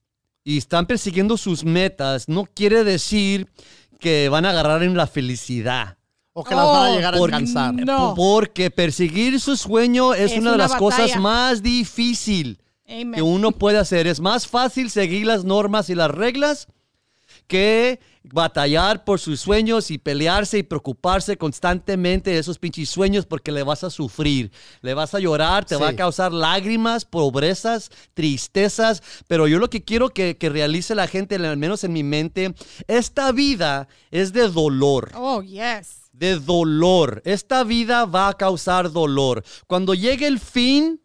y 0.48 0.58
están 0.58 0.86
persiguiendo 0.86 1.36
sus 1.36 1.64
metas, 1.64 2.28
no 2.28 2.44
quiere 2.46 2.84
decir 2.84 3.48
que 3.98 4.28
van 4.28 4.46
a 4.46 4.50
agarrar 4.50 4.84
en 4.84 4.96
la 4.96 5.08
felicidad. 5.08 5.96
O 6.32 6.44
que 6.44 6.54
las 6.54 6.64
van 6.66 6.76
a 6.86 6.90
Oh, 6.90 6.94
llegar 6.94 7.14
a 7.14 7.18
porque- 7.18 7.34
alcanzar. 7.34 7.74
No. 7.74 8.14
Porque 8.14 8.70
perseguir 8.70 9.40
su 9.40 9.56
sueño 9.56 10.14
es, 10.14 10.30
Es 10.32 10.38
una 10.38 10.50
de 10.50 10.54
una 10.56 10.68
las 10.68 10.76
cosas 10.76 11.00
batalla. 11.00 11.20
más 11.20 11.62
difíciles 11.64 12.58
Amen. 12.88 13.12
que 13.14 13.22
uno 13.22 13.50
puede 13.50 13.78
hacer. 13.78 14.06
Es 14.06 14.20
más 14.20 14.46
fácil 14.46 14.88
seguir 14.90 15.26
las 15.26 15.44
normas 15.44 15.90
y 15.90 15.96
las 15.96 16.10
reglas 16.12 16.68
que 17.48 17.98
batallar 18.32 19.04
por 19.04 19.20
sus 19.20 19.40
sueños 19.40 19.90
y 19.90 19.98
pelearse 19.98 20.58
y 20.58 20.62
preocuparse 20.62 21.36
constantemente 21.36 22.30
de 22.30 22.38
esos 22.38 22.58
pinches 22.58 22.88
sueños 22.90 23.26
porque 23.26 23.52
le 23.52 23.62
vas 23.62 23.84
a 23.84 23.90
sufrir, 23.90 24.50
le 24.82 24.94
vas 24.94 25.14
a 25.14 25.20
llorar, 25.20 25.64
te 25.64 25.76
va 25.76 25.88
a 25.88 25.96
causar 25.96 26.32
lágrimas, 26.32 27.04
pobrezas, 27.04 27.90
tristezas. 28.14 29.02
Pero 29.28 29.46
yo 29.48 29.58
lo 29.58 29.70
que 29.70 29.84
quiero 29.84 30.10
que, 30.10 30.36
que 30.36 30.48
realice 30.48 30.94
la 30.94 31.06
gente, 31.06 31.36
al 31.36 31.56
menos 31.56 31.84
en 31.84 31.92
mi 31.92 32.02
mente, 32.02 32.54
esta 32.88 33.32
vida 33.32 33.88
es 34.10 34.32
de 34.32 34.48
dolor 34.48 35.10
Oh, 35.14 35.42
yes. 35.42 36.10
de 36.12 36.38
dolor. 36.38 37.22
Esta 37.24 37.62
vida 37.64 38.04
va 38.06 38.28
a 38.28 38.34
causar 38.34 38.90
dolor. 38.90 39.44
Cuando 39.66 39.94
llegue 39.94 40.26
el 40.26 40.40
fin, 40.40 41.00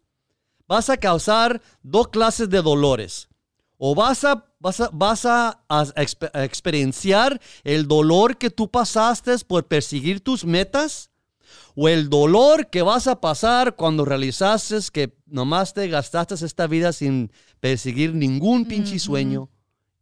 vas 0.67 0.89
a 0.89 0.97
causar 0.97 1.61
dos 1.83 2.07
clases 2.09 2.49
de 2.49 2.61
dolores. 2.61 3.27
O 3.77 3.93
vas 3.95 4.23
a, 4.23 4.45
vas 4.61 4.79
a, 4.79 4.89
vas 4.93 5.25
a, 5.25 5.59
a 5.67 5.85
expe- 5.95 6.29
a 6.33 6.43
experienciar 6.45 7.41
el 7.63 7.87
dolor 7.87 8.37
que 8.37 8.49
tú 8.49 8.69
pasaste 8.69 9.35
por 9.39 9.67
perseguir 9.67 10.21
tus 10.21 10.45
metas, 10.45 11.09
o 11.75 11.89
el 11.89 12.09
dolor 12.09 12.69
que 12.69 12.81
vas 12.81 13.07
a 13.07 13.19
pasar 13.19 13.75
cuando 13.75 14.05
realizaste 14.05 14.77
que 14.91 15.17
nomás 15.25 15.73
te 15.73 15.87
gastaste 15.87 16.35
esta 16.45 16.67
vida 16.67 16.93
sin 16.93 17.31
perseguir 17.59 18.13
ningún 18.13 18.65
pinche 18.65 18.99
sueño 18.99 19.49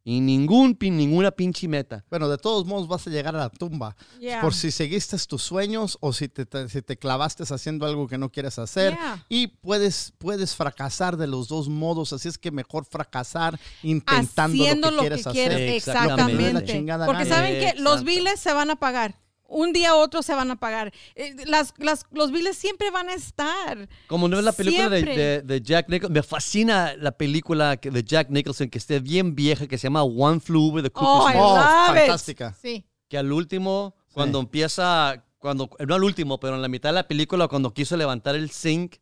y 0.10 0.22
ningún, 0.22 0.76
pin- 0.76 0.98
ninguna 0.98 1.30
pinche 1.30 1.68
meta. 1.68 2.04
Bueno, 2.10 2.28
de 2.30 2.38
todos 2.38 2.66
modos 2.66 2.88
vas 2.88 3.06
a 3.06 3.12
llegar 3.12 3.36
a 3.36 3.40
la 3.40 3.50
tumba. 3.50 3.96
Yeah. 4.20 4.42
Por 4.42 4.54
si 4.56 4.72
seguiste 4.72 5.16
tus 5.28 5.44
sueños 5.44 5.98
o 6.02 6.14
si 6.14 6.28
te, 6.28 6.46
te- 6.48 6.68
si 6.68 6.82
te 6.82 6.98
clavaste 6.98 7.44
haciendo 7.44 7.86
algo 7.86 8.08
que 8.08 8.18
no 8.18 8.32
quieres 8.32 8.58
hacer. 8.58 8.94
Yeah. 8.94 9.26
Y 9.30 9.48
puedes, 9.48 10.14
puedes 10.18 10.56
fracasar 10.56 11.16
de 11.18 11.28
los 11.28 11.48
dos 11.48 11.70
modos. 11.70 12.12
Así 12.14 12.28
es 12.28 12.38
que 12.40 12.50
mejor 12.50 12.86
fracasar 12.86 13.60
intentando 13.84 14.64
haciendo 14.64 14.90
lo 14.90 14.98
que 14.98 15.08
quieres 15.10 15.28
hacer. 15.28 15.34
quieres, 15.50 15.76
Exactamente. 15.76 16.14
exactamente. 16.24 16.54
La 16.54 16.64
chingada 16.66 17.06
Porque 17.06 17.24
gana. 17.26 17.36
saben 17.36 17.60
que 17.76 17.80
los 17.82 18.04
biles 18.04 18.40
se 18.40 18.52
van 18.54 18.72
a 18.72 18.76
pagar. 18.78 19.16
Un 19.52 19.74
día 19.74 19.96
u 19.96 19.98
otro 19.98 20.22
se 20.22 20.34
van 20.36 20.52
a 20.52 20.56
pagar. 20.58 20.94
Eh, 21.16 21.36
Las, 21.46 21.74
las, 21.78 22.06
los 22.12 22.32
biles 22.32 22.56
siempre 22.58 22.92
van 22.92 23.10
a 23.10 23.14
estar. 23.16 23.90
Como 24.08 24.28
no 24.28 24.38
es 24.38 24.44
la 24.44 24.52
película 24.52 24.90
de, 24.90 25.02
de- 25.04 25.42
de 25.42 25.62
Jack 25.62 25.90
Nicholson, 25.90 26.14
me 26.14 26.24
fascina 26.24 26.94
la 26.98 27.12
película 27.12 27.76
de 27.76 28.04
Jack 28.04 28.30
Nicholson 28.30 28.70
que 28.70 28.78
esté 28.78 29.00
bien 29.00 29.36
vieja, 29.36 29.68
que 29.68 29.78
se 29.78 29.88
llama 29.88 30.04
One 30.04 30.40
Flew 30.40 30.70
Over 30.70 30.84
the 30.84 30.92
Oh, 30.94 31.00
Cuckoo's 31.00 31.32
I 31.32 31.34
Nest. 31.34 31.40
Oh, 31.40 31.92
it. 31.94 31.98
fantástica. 32.00 32.56
Sí. 32.62 32.86
que 33.08 33.18
al 33.18 33.32
último, 33.32 33.96
cuando 34.14 34.40
empieza, 34.40 35.26
cuando, 35.40 35.68
no 35.88 35.96
al 35.96 36.04
último, 36.04 36.40
pero 36.40 36.54
en 36.56 36.62
la 36.62 36.68
mitad 36.68 36.90
de 36.90 36.94
la 36.94 37.08
película, 37.08 37.48
cuando 37.48 37.74
quiso 37.74 37.98
levantar 37.98 38.36
el 38.36 38.52
zinc 38.52 38.98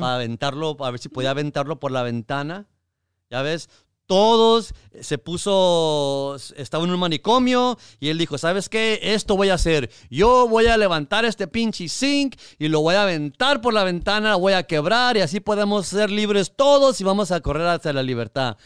para 0.00 0.14
aventarlo, 0.14 0.76
a 0.82 0.90
ver 0.90 0.98
si 1.00 1.10
podía 1.10 1.30
aventarlo 1.32 1.78
por 1.78 1.90
la 1.92 2.02
ventana, 2.02 2.66
ya 3.30 3.42
ves, 3.42 3.68
todos 4.10 4.74
se 5.02 5.18
puso, 5.18 6.34
estaba 6.56 6.82
en 6.82 6.90
un 6.90 6.98
manicomio 6.98 7.78
y 8.00 8.08
él 8.08 8.18
dijo, 8.18 8.38
¿sabes 8.38 8.68
qué? 8.68 8.98
Esto 9.00 9.36
voy 9.36 9.50
a 9.50 9.54
hacer. 9.54 9.88
Yo 10.10 10.48
voy 10.48 10.66
a 10.66 10.76
levantar 10.76 11.24
este 11.24 11.46
pinche 11.46 11.88
zinc 11.88 12.34
y 12.58 12.66
lo 12.66 12.80
voy 12.80 12.96
a 12.96 13.04
aventar 13.04 13.60
por 13.60 13.72
la 13.72 13.84
ventana, 13.84 14.34
voy 14.34 14.54
a 14.54 14.64
quebrar 14.64 15.16
y 15.16 15.20
así 15.20 15.38
podemos 15.38 15.86
ser 15.86 16.10
libres 16.10 16.56
todos 16.56 17.00
y 17.00 17.04
vamos 17.04 17.30
a 17.30 17.40
correr 17.40 17.68
hacia 17.68 17.92
la 17.92 18.02
libertad. 18.02 18.56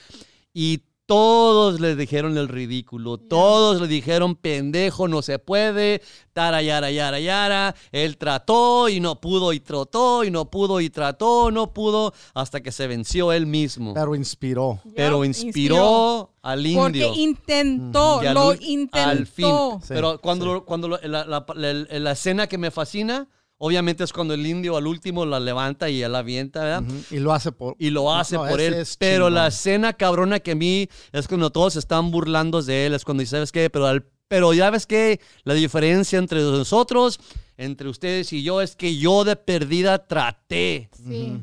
Y 0.54 0.84
todos 1.06 1.80
le 1.80 1.96
dijeron 1.96 2.38
el 2.38 2.48
ridículo, 2.48 3.18
todos 3.18 3.80
le 3.80 3.86
dijeron 3.88 4.36
pendejo, 4.36 5.06
no 5.06 5.20
se 5.20 5.38
puede, 5.38 6.00
tara, 6.32 6.62
yara, 6.62 6.90
yara, 6.90 7.20
yara. 7.20 7.74
Él 7.92 8.16
trató 8.16 8.88
y 8.88 9.00
no 9.00 9.20
pudo 9.20 9.52
y 9.52 9.60
trató 9.60 10.24
y 10.24 10.30
no 10.30 10.50
pudo 10.50 10.80
y 10.80 10.88
trató, 10.88 11.50
no 11.50 11.72
pudo, 11.74 12.14
hasta 12.32 12.62
que 12.62 12.72
se 12.72 12.86
venció 12.86 13.32
él 13.32 13.46
mismo. 13.46 13.92
Pero 13.94 14.14
inspiró. 14.14 14.80
Pero 14.96 15.24
inspiró 15.24 16.32
al 16.42 16.66
indio. 16.66 16.82
Porque 16.82 17.20
intentó, 17.20 18.20
al 18.20 18.34
lo 18.34 18.54
intentó. 18.54 18.98
Al 19.10 19.26
fin. 19.26 19.54
Sí, 19.82 19.88
Pero 19.88 20.20
cuando, 20.20 20.46
sí. 20.46 20.52
lo- 20.52 20.64
cuando 20.64 20.88
lo- 20.88 20.98
la, 21.02 21.24
la- 21.26 21.44
la- 21.54 21.72
la 21.98 22.12
escena 22.12 22.46
que 22.46 22.56
me 22.58 22.70
fascina, 22.70 23.28
obviamente 23.64 24.04
es 24.04 24.12
cuando 24.12 24.34
el 24.34 24.46
indio 24.46 24.76
al 24.76 24.86
último 24.86 25.24
la 25.24 25.40
levanta 25.40 25.88
y 25.88 26.02
él 26.02 26.12
la 26.12 26.18
avienta, 26.18 26.60
¿verdad? 26.60 26.82
Y 27.10 27.18
lo 27.18 27.32
hace 27.32 27.52
por. 27.52 27.74
y 27.78 27.90
lo 27.90 28.12
hace 28.14 28.36
No, 28.36 28.42
por 28.46 28.60
ese 28.60 28.66
él. 28.68 28.74
es 28.74 28.96
Pero 28.98 29.24
chingón. 29.26 29.34
la 29.34 29.46
escena 29.48 29.92
cabrona 29.94 30.40
que 30.40 30.52
a 30.52 30.54
mí 30.54 30.88
es 31.12 31.28
cuando 31.28 31.50
todos 31.50 31.76
están 31.76 32.10
burlando 32.10 32.62
de 32.62 32.86
él, 32.86 32.94
es 32.94 33.04
cuando 33.04 33.22
dice, 33.22 33.36
¿sabes 33.36 33.52
qué? 33.52 33.70
Pero, 33.70 33.86
al- 33.86 34.06
pero 34.28 34.52
ya 34.52 34.70
ves 34.70 34.86
que 34.86 35.20
la 35.44 35.54
diferencia 35.54 36.18
entre 36.18 36.40
nosotros, 36.40 37.18
entre 37.56 37.88
ustedes 37.88 38.32
y 38.32 38.42
yo, 38.42 38.60
es 38.60 38.74
que 38.76 38.96
yo 38.96 39.24
de 39.24 39.36
perdida 39.36 40.06
traté. 40.06 40.88
Sí. 40.96 41.36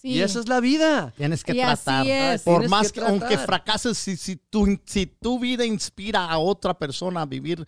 sí. 0.00 0.08
Y 0.10 0.20
esa 0.20 0.40
es 0.40 0.48
la 0.48 0.60
vida. 0.60 1.12
Tienes 1.16 1.42
que 1.42 1.54
Y 1.54 1.60
así 1.60 1.84
tratar. 1.84 2.06
es. 2.06 2.42
Por 2.42 2.54
Tienes 2.56 2.70
más 2.70 2.92
que 2.92 3.00
que, 3.00 3.06
aunque 3.06 3.38
fracases, 3.38 3.96
si, 3.96 4.16
si, 4.16 4.36
tu, 4.36 4.78
si 4.84 5.06
tu 5.06 5.38
vida 5.38 5.64
inspira 5.64 6.26
a 6.26 6.38
otra 6.38 6.74
persona 6.78 7.22
a 7.22 7.26
vivir 7.26 7.64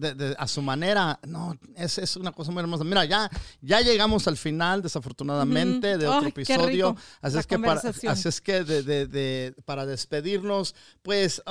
de- 0.00 0.14
de- 0.14 0.36
a 0.38 0.46
su 0.48 0.62
manera, 0.62 1.20
no, 1.26 1.56
es, 1.76 1.98
es 1.98 2.16
una 2.16 2.32
cosa 2.32 2.50
muy 2.50 2.60
hermosa. 2.62 2.82
Mira, 2.84 3.04
ya, 3.04 3.30
ya 3.60 3.80
llegamos 3.80 4.26
al 4.26 4.36
final, 4.36 4.82
desafortunadamente, 4.82 5.96
de 5.98 6.06
otro 6.08 6.22
Ay, 6.26 6.28
episodio. 6.28 6.88
rico, 6.90 6.96
Así 7.20 7.34
la 7.34 7.40
es 7.40 7.46
que, 7.46 7.58
para, 7.58 7.80
así 8.08 8.28
es 8.28 8.40
que 8.40 8.64
de, 8.64 8.82
de- 8.82 9.06
de- 9.06 9.54
para 9.64 9.86
despedirnos, 9.86 10.74
pues, 11.02 11.42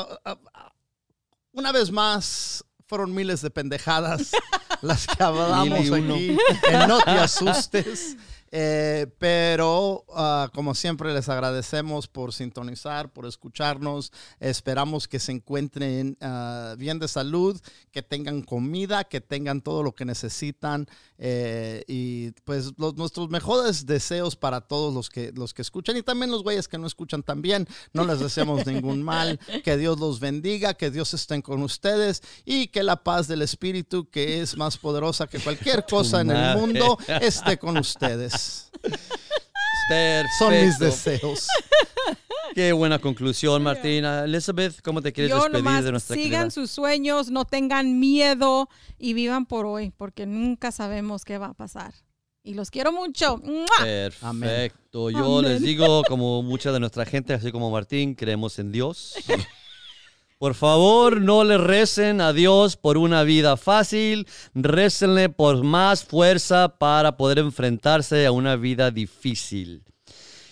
una 1.51 1.71
vez 1.71 1.91
más, 1.91 2.63
fueron 2.87 3.13
miles 3.13 3.41
de 3.41 3.49
pendejadas 3.51 4.31
las 4.81 5.05
que 5.07 5.23
hablamos 5.23 5.79
aquí. 5.91 6.37
en 6.69 6.87
No 6.87 6.99
te 7.01 7.11
asustes. 7.11 8.17
Eh, 8.51 9.07
pero 9.19 10.05
ah, 10.15 10.49
como 10.53 10.73
siempre 10.73 11.13
les 11.13 11.29
agradecemos 11.29 12.07
por 12.07 12.33
sintonizar, 12.33 13.11
por 13.11 13.25
escucharnos. 13.25 14.11
Esperamos 14.39 15.07
que 15.07 15.19
se 15.19 15.31
encuentren 15.31 16.17
ah, 16.21 16.75
bien 16.77 16.99
de 16.99 17.07
salud, 17.07 17.59
que 17.91 18.01
tengan 18.01 18.41
comida, 18.41 19.03
que 19.03 19.21
tengan 19.21 19.61
todo 19.61 19.83
lo 19.83 19.93
que 19.93 20.05
necesitan 20.05 20.87
eh, 21.17 21.83
y 21.87 22.31
pues 22.43 22.71
los, 22.77 22.95
nuestros 22.95 23.29
mejores 23.29 23.85
deseos 23.85 24.35
para 24.35 24.61
todos 24.61 24.93
los 24.93 25.09
que 25.09 25.31
los 25.33 25.53
que 25.53 25.61
escuchan 25.61 25.97
y 25.97 26.03
también 26.03 26.31
los 26.31 26.43
güeyes 26.43 26.67
que 26.67 26.77
no 26.77 26.87
escuchan 26.87 27.23
también. 27.23 27.67
No 27.93 28.05
les 28.05 28.19
deseamos 28.19 28.65
ningún 28.65 29.03
mal. 29.03 29.39
Que 29.63 29.77
Dios 29.77 29.99
los 29.99 30.19
bendiga, 30.19 30.73
que 30.73 30.89
Dios 30.89 31.13
esté 31.13 31.41
con 31.43 31.61
ustedes 31.61 32.23
y 32.45 32.67
que 32.67 32.81
la 32.81 33.03
paz 33.03 33.27
del 33.27 33.41
Espíritu, 33.41 34.09
que 34.09 34.41
es 34.41 34.57
más 34.57 34.77
poderosa 34.77 35.27
que 35.27 35.39
cualquier 35.39 35.85
cosa 35.89 36.21
en 36.21 36.31
el 36.31 36.57
mundo, 36.57 36.97
esté 37.21 37.59
con 37.59 37.77
ustedes. 37.77 38.38
Perfecto. 39.89 40.29
Son 40.37 40.51
mis 40.53 40.79
deseos. 40.79 41.47
Qué 42.55 42.71
buena 42.73 42.99
conclusión, 42.99 43.63
Martina. 43.63 44.23
Elizabeth, 44.23 44.81
¿cómo 44.81 45.01
te 45.01 45.13
quieres 45.13 45.29
Yo 45.31 45.37
despedir 45.37 45.63
nomás 45.63 45.83
de 45.83 45.91
nuestra 45.91 46.15
sigan 46.15 46.29
querida? 46.29 46.49
sus 46.51 46.71
sueños, 46.71 47.29
no 47.29 47.45
tengan 47.45 47.99
miedo 47.99 48.69
y 48.97 49.13
vivan 49.13 49.45
por 49.45 49.65
hoy, 49.65 49.91
porque 49.95 50.25
nunca 50.25 50.71
sabemos 50.71 51.25
qué 51.25 51.37
va 51.37 51.47
a 51.47 51.53
pasar. 51.53 51.93
Y 52.43 52.53
los 52.53 52.71
quiero 52.71 52.91
mucho. 52.91 53.37
¡Mua! 53.37 53.65
Perfecto. 53.79 55.09
Yo 55.09 55.39
Amén. 55.39 55.51
les 55.51 55.61
digo, 55.61 56.03
como 56.07 56.41
mucha 56.41 56.71
de 56.71 56.79
nuestra 56.79 57.05
gente, 57.05 57.33
así 57.33 57.51
como 57.51 57.69
Martín, 57.69 58.15
creemos 58.15 58.57
en 58.59 58.71
Dios. 58.71 59.15
Por 60.39 60.55
favor, 60.55 61.19
no 61.19 61.43
le 61.43 61.57
recen 61.57 62.21
a 62.21 62.31
Dios 62.31 62.77
por 62.77 62.97
una 62.97 63.23
vida 63.23 63.57
fácil, 63.57 64.25
récenle 64.53 65.27
por 65.27 65.65
más 65.65 66.05
fuerza 66.05 66.77
para 66.77 67.17
poder 67.17 67.39
enfrentarse 67.39 68.25
a 68.25 68.31
una 68.31 68.55
vida 68.55 68.89
difícil. 68.89 69.83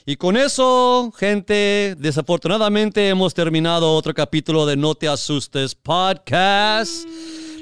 Y 0.05 0.18
con 0.18 0.35
eso, 0.35 1.14
gente, 1.15 1.95
desafortunadamente 1.97 3.07
hemos 3.07 3.34
terminado 3.34 3.95
otro 3.95 4.14
capítulo 4.14 4.65
de 4.65 4.76
No 4.76 4.93
Te 4.93 5.07
Asustes 5.07 5.73
Podcast. 5.73 7.07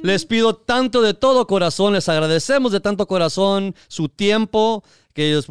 Les 0.01 0.25
pido 0.25 0.55
tanto 0.55 1.03
de 1.03 1.13
todo 1.13 1.45
corazón, 1.45 1.93
les 1.93 2.09
agradecemos 2.09 2.71
de 2.71 2.79
tanto 2.79 3.05
corazón 3.05 3.75
su 3.87 4.09
tiempo, 4.09 4.83
que, 5.15 5.37
es- 5.39 5.47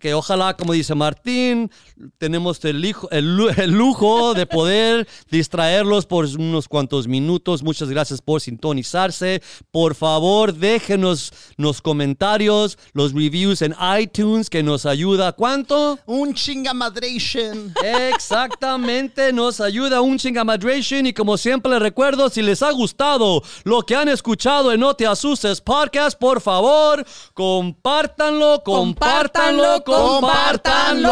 que 0.00 0.14
ojalá, 0.14 0.56
como 0.56 0.72
dice 0.72 0.94
Martín, 0.94 1.70
tenemos 2.16 2.64
el, 2.64 2.82
hijo- 2.84 3.10
el 3.10 3.36
lu- 3.36 3.48
el 3.56 3.72
lujo 3.72 4.32
de 4.32 4.46
poder 4.46 5.06
distraerlos 5.30 6.06
por 6.06 6.24
unos 6.24 6.68
cuantos 6.68 7.06
minutos. 7.08 7.62
Muchas 7.62 7.90
gracias 7.90 8.22
por 8.22 8.40
sintonizarse. 8.40 9.42
Por 9.72 9.94
favor, 9.96 10.54
déjenos 10.54 11.32
los 11.56 11.82
comentarios, 11.82 12.78
los 12.92 13.12
reviews 13.12 13.60
en 13.62 13.74
iTunes, 14.00 14.48
que 14.48 14.62
nos 14.62 14.86
ayuda. 14.86 15.32
¿Cuánto? 15.32 15.98
Un 16.06 16.32
chingamadration. 16.32 17.74
Exactamente, 17.84 19.32
nos 19.32 19.60
ayuda 19.60 20.00
un 20.00 20.16
chingamadration 20.18 21.06
y 21.06 21.12
como 21.12 21.36
siempre 21.36 21.72
les 21.72 21.80
recuerdo, 21.82 22.28
si 22.30 22.40
les 22.40 22.62
ha 22.62 22.70
gustado 22.70 23.42
lo 23.64 23.82
que 23.82 23.96
han 23.96 24.08
escuchado 24.08 24.72
en 24.72 24.78
No 24.78 24.94
Te 24.94 25.06
Asustes 25.08 25.60
Podcast, 25.60 26.16
por 26.16 26.40
favor, 26.40 27.04
compártanlo, 27.34 28.62
compártanlo, 28.64 29.07
Compártanlo, 29.08 29.82
compártanlo. 29.84 31.08